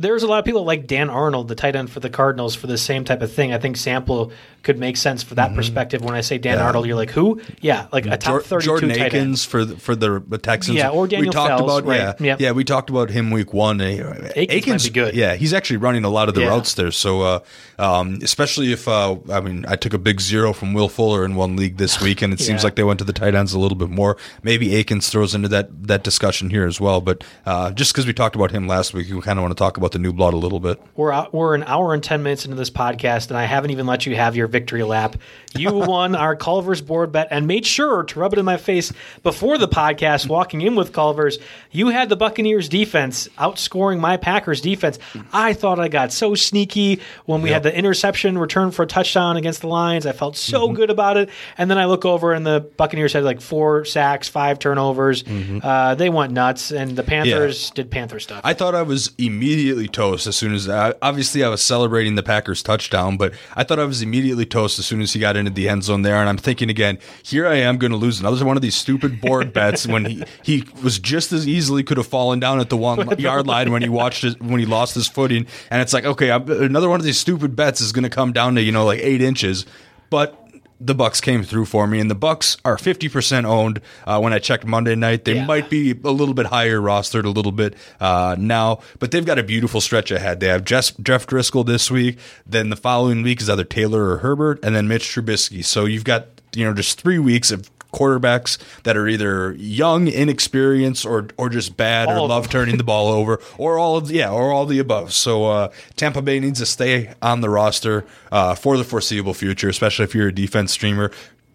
There's 0.00 0.22
a 0.22 0.28
lot 0.28 0.38
of 0.38 0.44
people 0.44 0.64
like 0.64 0.86
Dan 0.86 1.10
Arnold, 1.10 1.48
the 1.48 1.54
tight 1.56 1.74
end 1.76 1.90
for 1.90 2.00
the 2.00 2.10
Cardinals, 2.10 2.54
for 2.54 2.66
the 2.68 2.78
same 2.78 3.04
type 3.04 3.20
of 3.20 3.32
thing. 3.32 3.52
I 3.52 3.58
think 3.58 3.76
Sample 3.76 4.32
could 4.68 4.78
make 4.78 4.98
sense 4.98 5.22
for 5.22 5.34
that 5.36 5.54
perspective. 5.54 6.02
When 6.04 6.14
I 6.14 6.20
say 6.20 6.36
Dan 6.36 6.48
Mm-hmm. 6.56 6.60
Yeah. 6.60 6.66
Arnold, 6.66 6.86
you're 6.86 6.96
like, 6.96 7.10
who? 7.10 7.40
Yeah, 7.62 7.86
like 7.90 8.04
a 8.04 8.18
top 8.18 8.32
Jor- 8.34 8.42
32 8.42 8.66
Jordan 8.66 8.88
tight 8.90 8.98
end. 8.98 9.06
Akins 9.06 9.44
for 9.46 9.64
the, 9.64 9.76
for 9.76 9.96
the 9.96 10.20
Texans. 10.38 10.76
Yeah, 10.76 10.90
or 10.90 11.06
Daniel 11.06 11.28
we 11.30 11.32
talked 11.32 11.48
Fells, 11.48 11.62
about 11.62 11.84
right, 11.88 11.96
yeah, 12.20 12.26
yep. 12.26 12.40
yeah. 12.40 12.52
We 12.52 12.64
talked 12.64 12.90
about 12.90 13.08
him 13.10 13.30
week 13.30 13.54
one. 13.54 13.80
Uh, 13.80 14.30
Akins 14.36 14.66
might 14.66 14.82
be 14.84 14.90
good. 14.90 15.14
Yeah, 15.14 15.36
he's 15.36 15.54
actually 15.54 15.78
running 15.78 16.04
a 16.04 16.10
lot 16.10 16.28
of 16.28 16.34
the 16.34 16.42
Yeah. 16.42 16.48
routes 16.48 16.74
there. 16.74 16.90
So, 16.90 17.22
uh, 17.22 17.38
um, 17.78 18.18
especially 18.22 18.72
if 18.72 18.86
uh, 18.88 19.16
I 19.30 19.40
mean, 19.40 19.64
I 19.66 19.76
took 19.76 19.94
a 19.94 19.98
big 19.98 20.20
zero 20.20 20.52
from 20.52 20.74
Will 20.74 20.88
Fuller 20.90 21.24
in 21.24 21.34
one 21.34 21.56
league 21.56 21.76
this 21.78 22.00
week, 22.00 22.20
and 22.22 22.32
it 22.34 22.40
seems 22.48 22.62
like 22.64 22.74
they 22.76 22.84
went 22.84 22.98
to 22.98 23.04
the 23.04 23.12
tight 23.14 23.34
ends 23.34 23.52
a 23.54 23.58
little 23.58 23.78
bit 23.78 23.88
more. 23.90 24.16
Maybe 24.42 24.74
Akins 24.76 25.08
throws 25.08 25.34
into 25.34 25.48
that 25.48 25.86
that 25.86 26.02
discussion 26.04 26.50
here 26.50 26.66
as 26.66 26.80
well. 26.80 27.00
But 27.00 27.24
uh, 27.46 27.70
just 27.70 27.92
because 27.92 28.06
we 28.06 28.12
talked 28.12 28.36
about 28.36 28.50
him 28.50 28.66
last 28.66 28.92
week, 28.94 29.08
we 29.10 29.20
kind 29.22 29.38
of 29.38 29.42
want 29.44 29.52
to 29.56 29.62
talk 29.62 29.76
about 29.76 29.92
the 29.92 29.98
new 29.98 30.12
blood 30.12 30.34
a 30.34 30.38
little 30.38 30.60
bit. 30.60 30.80
We're 30.96 31.12
out, 31.12 31.32
we're 31.32 31.54
an 31.54 31.62
hour 31.64 31.94
and 31.94 32.02
ten 32.02 32.22
minutes 32.22 32.44
into 32.44 32.56
this 32.56 32.70
podcast, 32.70 33.28
and 33.28 33.36
I 33.38 33.44
haven't 33.44 33.70
even 33.70 33.86
let 33.86 34.04
you 34.06 34.16
have 34.16 34.34
your 34.36 34.48
victory 34.58 34.82
lap. 34.82 35.16
You 35.56 35.72
won 35.74 36.14
our 36.16 36.34
Culver's 36.34 36.80
board 36.80 37.12
bet 37.12 37.28
and 37.30 37.46
made 37.46 37.64
sure 37.64 38.02
to 38.02 38.18
rub 38.18 38.32
it 38.32 38.38
in 38.38 38.44
my 38.44 38.56
face 38.56 38.92
before 39.22 39.56
the 39.56 39.68
podcast. 39.68 40.28
Walking 40.28 40.60
in 40.62 40.74
with 40.74 40.92
Culver's, 40.92 41.38
you 41.70 41.88
had 41.88 42.08
the 42.08 42.16
Buccaneers 42.16 42.68
defense 42.68 43.28
outscoring 43.38 44.00
my 44.00 44.16
Packers 44.16 44.60
defense. 44.60 44.98
I 45.32 45.52
thought 45.52 45.78
I 45.78 45.88
got 45.88 46.12
so 46.12 46.34
sneaky 46.34 47.00
when 47.26 47.40
we 47.42 47.50
had 47.50 47.62
the 47.62 47.76
interception 47.76 48.36
return 48.36 48.72
for 48.72 48.82
a 48.82 48.86
touchdown 48.86 49.36
against 49.36 49.60
the 49.60 49.68
Lions. 49.68 50.06
I 50.06 50.12
felt 50.12 50.36
so 50.36 50.66
mm-hmm. 50.66 50.76
good 50.76 50.90
about 50.90 51.16
it, 51.16 51.30
and 51.56 51.70
then 51.70 51.78
I 51.78 51.84
look 51.86 52.04
over 52.04 52.32
and 52.32 52.44
the 52.44 52.60
Buccaneers 52.76 53.12
had 53.12 53.24
like 53.24 53.40
four 53.40 53.84
sacks, 53.84 54.28
five 54.28 54.58
turnovers. 54.58 55.22
Mm-hmm. 55.22 55.60
Uh, 55.62 55.94
they 55.94 56.10
went 56.10 56.32
nuts, 56.32 56.72
and 56.72 56.96
the 56.96 57.02
Panthers 57.02 57.70
did 57.70 57.90
Panther 57.90 58.20
stuff. 58.20 58.40
I 58.44 58.54
thought 58.54 58.74
I 58.74 58.82
was 58.82 59.12
immediately 59.18 59.88
toast 59.88 60.26
as 60.26 60.36
soon 60.36 60.52
as 60.52 60.68
I, 60.68 60.94
obviously 61.00 61.44
I 61.44 61.48
was 61.48 61.62
celebrating 61.62 62.16
the 62.16 62.22
Packers 62.22 62.62
touchdown, 62.62 63.16
but 63.16 63.32
I 63.54 63.64
thought 63.64 63.78
I 63.78 63.84
was 63.84 64.02
immediately 64.02 64.37
toast 64.46 64.78
as 64.78 64.86
soon 64.86 65.00
as 65.00 65.12
he 65.12 65.20
got 65.20 65.36
into 65.36 65.50
the 65.50 65.68
end 65.68 65.84
zone 65.84 66.02
there. 66.02 66.16
And 66.16 66.28
I'm 66.28 66.36
thinking 66.36 66.70
again, 66.70 66.98
here 67.22 67.46
I 67.46 67.56
am 67.56 67.78
going 67.78 67.90
to 67.90 67.96
lose 67.96 68.20
another 68.20 68.44
one 68.44 68.56
of 68.56 68.62
these 68.62 68.74
stupid 68.74 69.20
board 69.20 69.52
bets 69.52 69.86
when 69.86 70.04
he, 70.04 70.24
he 70.42 70.64
was 70.82 70.98
just 70.98 71.32
as 71.32 71.46
easily 71.46 71.82
could 71.82 71.96
have 71.96 72.06
fallen 72.06 72.40
down 72.40 72.60
at 72.60 72.70
the 72.70 72.76
one 72.76 73.08
yard 73.18 73.46
line 73.46 73.72
when 73.72 73.82
he 73.82 73.88
watched 73.88 74.22
his, 74.22 74.38
when 74.40 74.60
he 74.60 74.66
lost 74.66 74.94
his 74.94 75.08
footing. 75.08 75.46
And 75.70 75.82
it's 75.82 75.92
like, 75.92 76.04
okay, 76.04 76.30
I'm, 76.30 76.50
another 76.50 76.88
one 76.88 77.00
of 77.00 77.06
these 77.06 77.18
stupid 77.18 77.56
bets 77.56 77.80
is 77.80 77.92
going 77.92 78.04
to 78.04 78.10
come 78.10 78.32
down 78.32 78.54
to 78.54 78.62
you 78.62 78.72
know 78.72 78.84
like 78.84 79.00
eight 79.00 79.22
inches, 79.22 79.66
but 80.10 80.47
the 80.80 80.94
Bucks 80.94 81.20
came 81.20 81.42
through 81.42 81.64
for 81.64 81.86
me, 81.86 81.98
and 82.00 82.10
the 82.10 82.14
Bucks 82.14 82.56
are 82.64 82.76
50% 82.76 83.44
owned. 83.44 83.80
Uh, 84.06 84.20
when 84.20 84.32
I 84.32 84.38
checked 84.38 84.64
Monday 84.64 84.94
night, 84.94 85.24
they 85.24 85.34
Yeah. 85.36 85.44
might 85.46 85.68
be 85.68 85.90
a 86.04 86.10
little 86.10 86.34
bit 86.34 86.46
higher 86.46 86.78
rostered 86.80 87.24
a 87.24 87.30
little 87.30 87.52
bit 87.52 87.74
uh, 88.00 88.36
now, 88.38 88.80
but 88.98 89.10
they've 89.10 89.26
got 89.26 89.38
a 89.38 89.42
beautiful 89.42 89.80
stretch 89.80 90.10
ahead. 90.10 90.40
They 90.40 90.46
have 90.48 90.64
Jeff, 90.64 90.92
Jeff 91.02 91.26
Driskel 91.26 91.66
this 91.66 91.90
week. 91.90 92.18
Then 92.46 92.70
the 92.70 92.76
following 92.76 93.22
week 93.22 93.40
is 93.40 93.50
either 93.50 93.64
Taylor 93.64 94.10
or 94.10 94.18
Herbert, 94.18 94.60
and 94.62 94.74
then 94.76 94.86
Mitch 94.88 95.04
Trubisky. 95.08 95.64
So 95.64 95.84
you've 95.84 96.04
got 96.04 96.26
you 96.54 96.64
know 96.64 96.72
just 96.72 97.00
three 97.00 97.18
weeks 97.18 97.50
of 97.50 97.68
quarterbacks 97.92 98.58
that 98.82 98.96
are 98.96 99.08
either 99.08 99.52
young, 99.54 100.08
inexperienced, 100.08 101.06
or 101.06 101.28
or 101.36 101.48
just 101.48 101.76
bad, 101.76 102.08
All 102.08 102.24
or 102.24 102.28
love 102.28 102.44
them. 102.44 102.50
turning 102.52 102.76
the 102.76 102.84
ball 102.84 103.08
over, 103.12 103.40
or 103.56 103.78
all 103.78 103.96
of 103.96 104.08
the, 104.08 104.14
yeah, 104.14 104.30
or 104.30 104.52
all 104.52 104.66
the 104.66 104.78
above. 104.78 105.12
So 105.12 105.46
uh, 105.46 105.68
Tampa 105.96 106.22
Bay 106.22 106.40
needs 106.40 106.58
to 106.60 106.66
stay 106.66 107.14
on 107.22 107.40
the 107.40 107.50
roster 107.50 108.04
uh, 108.30 108.54
for 108.54 108.76
the 108.76 108.84
foreseeable 108.84 109.34
future, 109.34 109.68
especially 109.68 110.04
if 110.04 110.14
you're 110.14 110.28
a 110.28 110.32
defense 110.34 110.72
streamer. 110.72 111.10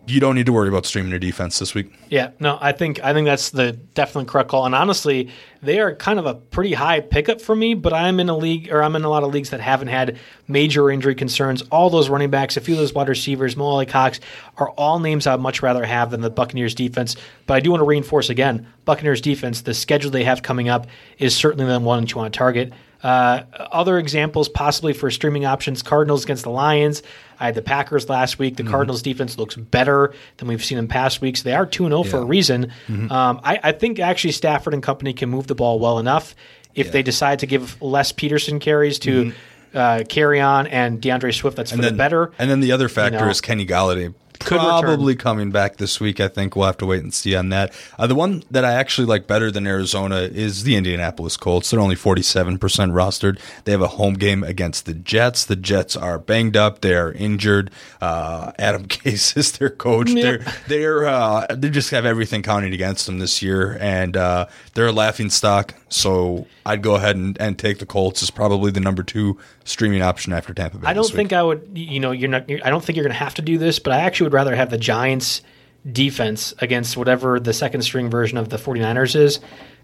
You 0.05 0.19
don't 0.19 0.35
need 0.35 0.45
to 0.47 0.53
worry 0.53 0.67
about 0.67 0.85
streaming 0.85 1.11
your 1.11 1.19
defense 1.19 1.59
this 1.59 1.73
week. 1.73 1.93
Yeah, 2.09 2.31
no, 2.39 2.57
I 2.59 2.73
think 2.73 3.01
I 3.03 3.13
think 3.13 3.25
that's 3.25 3.51
the 3.51 3.71
definitely 3.71 4.29
correct 4.29 4.49
call. 4.49 4.65
And 4.65 4.75
honestly, 4.75 5.29
they 5.61 5.79
are 5.79 5.95
kind 5.95 6.19
of 6.19 6.25
a 6.25 6.35
pretty 6.35 6.73
high 6.73 6.99
pickup 6.99 7.39
for 7.39 7.55
me. 7.55 7.73
But 7.73 7.93
I'm 7.93 8.19
in 8.19 8.27
a 8.27 8.35
league, 8.35 8.71
or 8.71 8.83
I'm 8.83 8.95
in 8.95 9.03
a 9.03 9.09
lot 9.09 9.23
of 9.23 9.33
leagues 9.33 9.51
that 9.51 9.61
haven't 9.61 9.87
had 9.87 10.19
major 10.47 10.91
injury 10.91 11.15
concerns. 11.15 11.61
All 11.63 11.89
those 11.89 12.09
running 12.09 12.29
backs, 12.29 12.57
a 12.57 12.61
few 12.61 12.73
of 12.73 12.79
those 12.79 12.93
wide 12.93 13.07
receivers, 13.07 13.55
Mo 13.55 13.65
Alie-Cox, 13.65 14.19
are 14.57 14.71
all 14.71 14.99
names 14.99 15.25
I'd 15.25 15.39
much 15.39 15.61
rather 15.61 15.85
have 15.85 16.11
than 16.11 16.21
the 16.21 16.29
Buccaneers 16.29 16.75
defense. 16.75 17.15
But 17.47 17.55
I 17.55 17.59
do 17.61 17.71
want 17.71 17.81
to 17.81 17.85
reinforce 17.85 18.29
again, 18.29 18.67
Buccaneers 18.83 19.21
defense. 19.21 19.61
The 19.61 19.73
schedule 19.73 20.11
they 20.11 20.25
have 20.25 20.43
coming 20.43 20.67
up 20.67 20.87
is 21.17 21.35
certainly 21.35 21.65
the 21.65 21.79
one 21.79 22.01
that 22.01 22.11
you 22.11 22.17
want 22.17 22.33
to 22.33 22.37
target. 22.37 22.73
Uh, 23.03 23.43
other 23.53 23.97
examples, 23.97 24.47
possibly 24.47 24.93
for 24.93 25.11
streaming 25.11 25.45
options: 25.45 25.83
Cardinals 25.83 26.23
against 26.23 26.43
the 26.43 26.49
Lions. 26.49 27.03
I 27.39 27.47
had 27.47 27.55
the 27.55 27.61
Packers 27.61 28.07
last 28.07 28.39
week. 28.39 28.55
The 28.55 28.63
mm-hmm. 28.63 28.71
Cardinals 28.71 29.01
defense 29.01 29.37
looks 29.37 29.55
better 29.55 30.13
than 30.37 30.47
we've 30.47 30.63
seen 30.63 30.77
in 30.77 30.87
past 30.87 31.19
weeks. 31.19 31.43
They 31.43 31.53
are 31.53 31.65
2 31.65 31.85
0 31.85 32.03
for 32.03 32.17
a 32.17 32.25
reason. 32.25 32.71
Mm-hmm. 32.87 33.11
Um, 33.11 33.41
I, 33.43 33.59
I, 33.61 33.71
think 33.73 33.99
actually 33.99 34.31
Stafford 34.31 34.73
and 34.73 34.81
company 34.81 35.13
can 35.13 35.29
move 35.29 35.47
the 35.47 35.55
ball 35.55 35.79
well 35.79 35.99
enough 35.99 36.33
if 36.73 36.87
yeah. 36.87 36.91
they 36.93 37.03
decide 37.03 37.39
to 37.39 37.45
give 37.45 37.81
less 37.81 38.11
Peterson 38.11 38.59
carries 38.59 38.99
to. 38.99 39.25
Mm-hmm. 39.25 39.37
Uh, 39.75 40.03
Kerryon 40.07 40.67
and 40.69 41.01
D'Andre 41.01 41.31
Swift. 41.31 41.57
That's 41.57 41.71
for 41.71 41.77
then, 41.77 41.93
the 41.93 41.97
better. 41.97 42.31
And 42.37 42.47
then 42.47 42.59
the 42.59 42.71
other 42.73 42.87
factor 42.87 43.17
you 43.17 43.25
know, 43.25 43.31
is 43.31 43.41
Kenny 43.41 43.65
Golladay 43.65 44.13
could 44.45 44.59
probably 44.59 45.13
return. 45.13 45.23
coming 45.23 45.51
back 45.51 45.77
this 45.77 45.99
week. 45.99 46.19
I 46.19 46.27
think 46.27 46.55
we'll 46.55 46.65
have 46.65 46.77
to 46.77 46.85
wait 46.85 47.03
and 47.03 47.13
see 47.13 47.35
on 47.35 47.49
that. 47.49 47.73
Uh, 47.97 48.07
the 48.07 48.15
one 48.15 48.43
that 48.51 48.65
I 48.65 48.73
actually 48.73 49.05
like 49.05 49.27
better 49.27 49.51
than 49.51 49.67
Arizona 49.67 50.17
is 50.17 50.63
the 50.63 50.75
Indianapolis 50.75 51.37
Colts. 51.37 51.71
They're 51.71 51.79
only 51.79 51.95
47% 51.95 52.59
rostered. 52.59 53.39
They 53.65 53.71
have 53.71 53.81
a 53.81 53.87
home 53.87 54.15
game 54.15 54.43
against 54.43 54.85
the 54.85 54.93
Jets. 54.93 55.45
The 55.45 55.55
Jets 55.55 55.95
are 55.95 56.19
banged 56.19 56.57
up. 56.57 56.81
They 56.81 56.95
are 56.95 57.11
injured. 57.11 57.71
Uh, 58.01 58.51
Adam 58.59 58.85
Gase 58.87 59.37
is 59.37 59.53
their 59.53 59.69
coach. 59.69 60.13
They're 60.13 60.45
they're 60.67 61.05
uh, 61.05 61.47
they 61.49 61.69
just 61.69 61.91
have 61.91 62.05
everything 62.05 62.43
counting 62.43 62.73
against 62.73 63.05
them 63.05 63.19
this 63.19 63.41
year, 63.41 63.77
and 63.79 64.15
uh, 64.17 64.47
they're 64.73 64.87
a 64.87 64.91
laughing 64.91 65.29
stock. 65.29 65.73
So 65.89 66.47
I'd 66.65 66.81
go 66.81 66.95
ahead 66.95 67.15
and, 67.15 67.39
and 67.39 67.57
take 67.57 67.79
the 67.79 67.85
Colts 67.85 68.23
as 68.23 68.31
probably 68.31 68.71
the 68.71 68.79
number 68.79 69.03
two 69.03 69.37
streaming 69.63 70.01
option 70.01 70.33
after 70.33 70.53
Tampa 70.53 70.77
Bay. 70.77 70.87
I 70.87 70.93
don't 70.93 71.09
think 71.09 71.33
I 71.33 71.43
would. 71.43 71.69
You 71.73 71.99
know, 71.99 72.11
you're 72.11 72.29
not. 72.29 72.49
You're, 72.49 72.59
I 72.65 72.69
don't 72.69 72.83
think 72.83 72.95
you're 72.95 73.03
going 73.03 73.13
to 73.13 73.19
have 73.19 73.35
to 73.35 73.41
do 73.41 73.57
this, 73.57 73.79
but 73.79 73.93
I 73.93 74.01
actually 74.01 74.25
would 74.25 74.32
rather 74.33 74.55
have 74.55 74.69
the 74.69 74.77
Giants 74.77 75.41
defense 75.89 76.53
against 76.59 76.95
whatever 76.95 77.39
the 77.39 77.53
second 77.53 77.81
string 77.81 78.09
version 78.09 78.37
of 78.37 78.49
the 78.49 78.57
49ers 78.57 79.15
is 79.15 79.39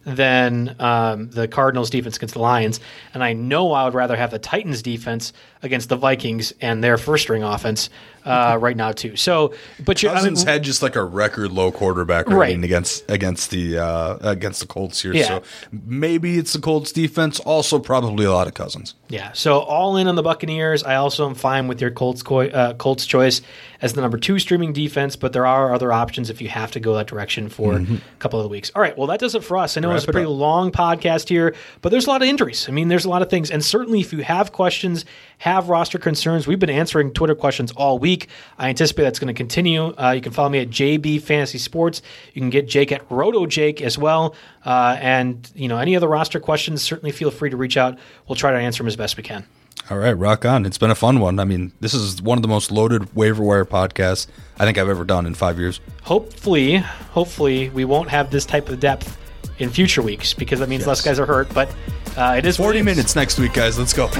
than 0.05 0.75
um, 0.79 1.29
the 1.29 1.47
Cardinals 1.47 1.89
defense 1.89 2.15
against 2.15 2.33
the 2.33 2.41
Lions. 2.41 2.79
And 3.13 3.23
I 3.23 3.33
know 3.33 3.73
I 3.73 3.83
would 3.83 3.93
rather 3.93 4.15
have 4.15 4.31
the 4.31 4.39
Titans 4.39 4.81
defense 4.81 5.33
against 5.61 5.89
the 5.89 5.97
Vikings 5.97 6.53
and 6.61 6.83
their 6.83 6.97
first 6.97 7.23
string 7.23 7.43
offense 7.43 7.89
uh, 8.25 8.57
right 8.59 8.75
now 8.75 8.91
too. 8.91 9.15
So, 9.15 9.53
but 9.83 10.01
you, 10.03 10.09
Cousins 10.09 10.41
I 10.41 10.45
mean, 10.45 10.53
had 10.53 10.63
just 10.63 10.81
like 10.81 10.95
a 10.95 11.03
record 11.03 11.51
low 11.51 11.71
quarterback 11.71 12.27
rating 12.27 12.61
right. 12.61 12.65
against 12.65 13.09
against 13.09 13.51
the 13.51 13.77
uh, 13.77 14.17
against 14.21 14.61
the 14.61 14.67
Colts 14.67 15.01
here. 15.01 15.13
Yeah. 15.13 15.27
So 15.27 15.43
maybe 15.71 16.37
it's 16.37 16.53
the 16.53 16.59
Colts 16.59 16.91
defense. 16.91 17.39
Also, 17.39 17.79
probably 17.79 18.25
a 18.25 18.31
lot 18.31 18.47
of 18.47 18.53
Cousins. 18.53 18.95
Yeah. 19.09 19.31
So 19.33 19.59
all 19.59 19.97
in 19.97 20.07
on 20.07 20.15
the 20.15 20.23
Buccaneers. 20.23 20.83
I 20.83 20.95
also 20.95 21.27
am 21.27 21.35
fine 21.35 21.67
with 21.67 21.81
your 21.81 21.91
Colts 21.91 22.23
uh, 22.29 22.73
Colts 22.73 23.05
choice 23.05 23.41
as 23.81 23.93
the 23.93 24.01
number 24.01 24.17
two 24.17 24.39
streaming 24.39 24.73
defense, 24.73 25.15
but 25.15 25.31
there 25.31 25.45
are 25.45 25.73
other 25.73 25.91
options 25.91 26.29
if 26.29 26.41
you 26.41 26.49
have 26.49 26.71
to 26.71 26.79
go 26.79 26.95
that 26.95 27.07
direction 27.07 27.47
for 27.47 27.75
mm-hmm. 27.75 27.95
a 27.95 28.19
couple 28.19 28.39
of 28.39 28.49
weeks. 28.51 28.71
All 28.75 28.81
right. 28.81 28.97
Well, 28.97 29.07
that 29.07 29.19
does 29.19 29.35
it 29.35 29.43
for 29.43 29.57
us. 29.57 29.77
I 29.77 29.81
know 29.81 29.89
Wrap 29.89 29.97
it's 29.97 30.07
a 30.07 30.11
pretty 30.11 30.27
long 30.27 30.71
podcast 30.71 31.29
here, 31.29 31.55
but 31.81 31.89
there's 31.89 32.05
a 32.05 32.09
lot 32.09 32.21
of 32.21 32.27
injuries. 32.27 32.67
I 32.67 32.71
mean, 32.71 32.89
there's 32.89 33.05
a 33.05 33.09
lot 33.09 33.21
of 33.21 33.29
things, 33.29 33.49
and 33.49 33.63
certainly 33.63 34.01
if 34.01 34.11
you 34.11 34.19
have 34.19 34.51
questions 34.51 35.05
have 35.39 35.69
roster 35.69 35.97
concerns. 35.97 36.47
We've 36.47 36.59
been 36.59 36.69
answering 36.69 37.11
Twitter 37.13 37.35
questions 37.35 37.71
all 37.71 37.97
week. 37.97 38.08
I 38.57 38.69
anticipate 38.69 39.03
that's 39.03 39.19
going 39.19 39.33
to 39.33 39.37
continue. 39.37 39.93
Uh, 39.95 40.11
you 40.11 40.21
can 40.21 40.31
follow 40.31 40.49
me 40.49 40.59
at 40.59 40.69
JB 40.69 41.21
Fantasy 41.21 41.57
Sports. 41.57 42.01
You 42.33 42.41
can 42.41 42.49
get 42.49 42.67
Jake 42.67 42.91
at 42.91 43.09
Roto 43.09 43.45
Jake 43.45 43.81
as 43.81 43.97
well. 43.97 44.35
Uh, 44.65 44.97
and 44.99 45.49
you 45.55 45.67
know 45.67 45.77
any 45.77 45.95
other 45.95 46.07
roster 46.07 46.39
questions, 46.39 46.81
certainly 46.81 47.11
feel 47.11 47.31
free 47.31 47.49
to 47.49 47.57
reach 47.57 47.77
out. 47.77 47.97
We'll 48.27 48.35
try 48.35 48.51
to 48.51 48.57
answer 48.57 48.83
them 48.83 48.87
as 48.87 48.95
best 48.95 49.17
we 49.17 49.23
can. 49.23 49.45
All 49.89 49.97
right, 49.97 50.13
rock 50.13 50.45
on. 50.45 50.65
It's 50.65 50.77
been 50.77 50.91
a 50.91 50.95
fun 50.95 51.19
one. 51.19 51.39
I 51.39 51.45
mean, 51.45 51.71
this 51.79 51.95
is 51.95 52.21
one 52.21 52.37
of 52.37 52.43
the 52.43 52.47
most 52.47 52.71
loaded 52.71 53.15
waiver 53.15 53.41
wire 53.41 53.65
podcasts 53.65 54.27
I 54.59 54.65
think 54.65 54.77
I've 54.77 54.89
ever 54.89 55.03
done 55.03 55.25
in 55.25 55.33
five 55.33 55.57
years. 55.57 55.79
Hopefully, 56.03 56.77
hopefully 56.77 57.69
we 57.69 57.85
won't 57.85 58.09
have 58.09 58.29
this 58.29 58.45
type 58.45 58.69
of 58.69 58.79
depth 58.79 59.17
in 59.57 59.69
future 59.69 60.01
weeks 60.01 60.33
because 60.33 60.59
that 60.59 60.69
means 60.69 60.81
yes. 60.81 60.87
less 60.87 61.01
guys 61.01 61.19
are 61.19 61.25
hurt. 61.25 61.51
But 61.53 61.73
uh, 62.15 62.35
it 62.37 62.45
is 62.45 62.57
forty 62.57 62.81
minutes 62.81 63.15
next 63.15 63.39
week, 63.39 63.53
guys. 63.53 63.79
Let's 63.79 63.93
go. 63.93 64.09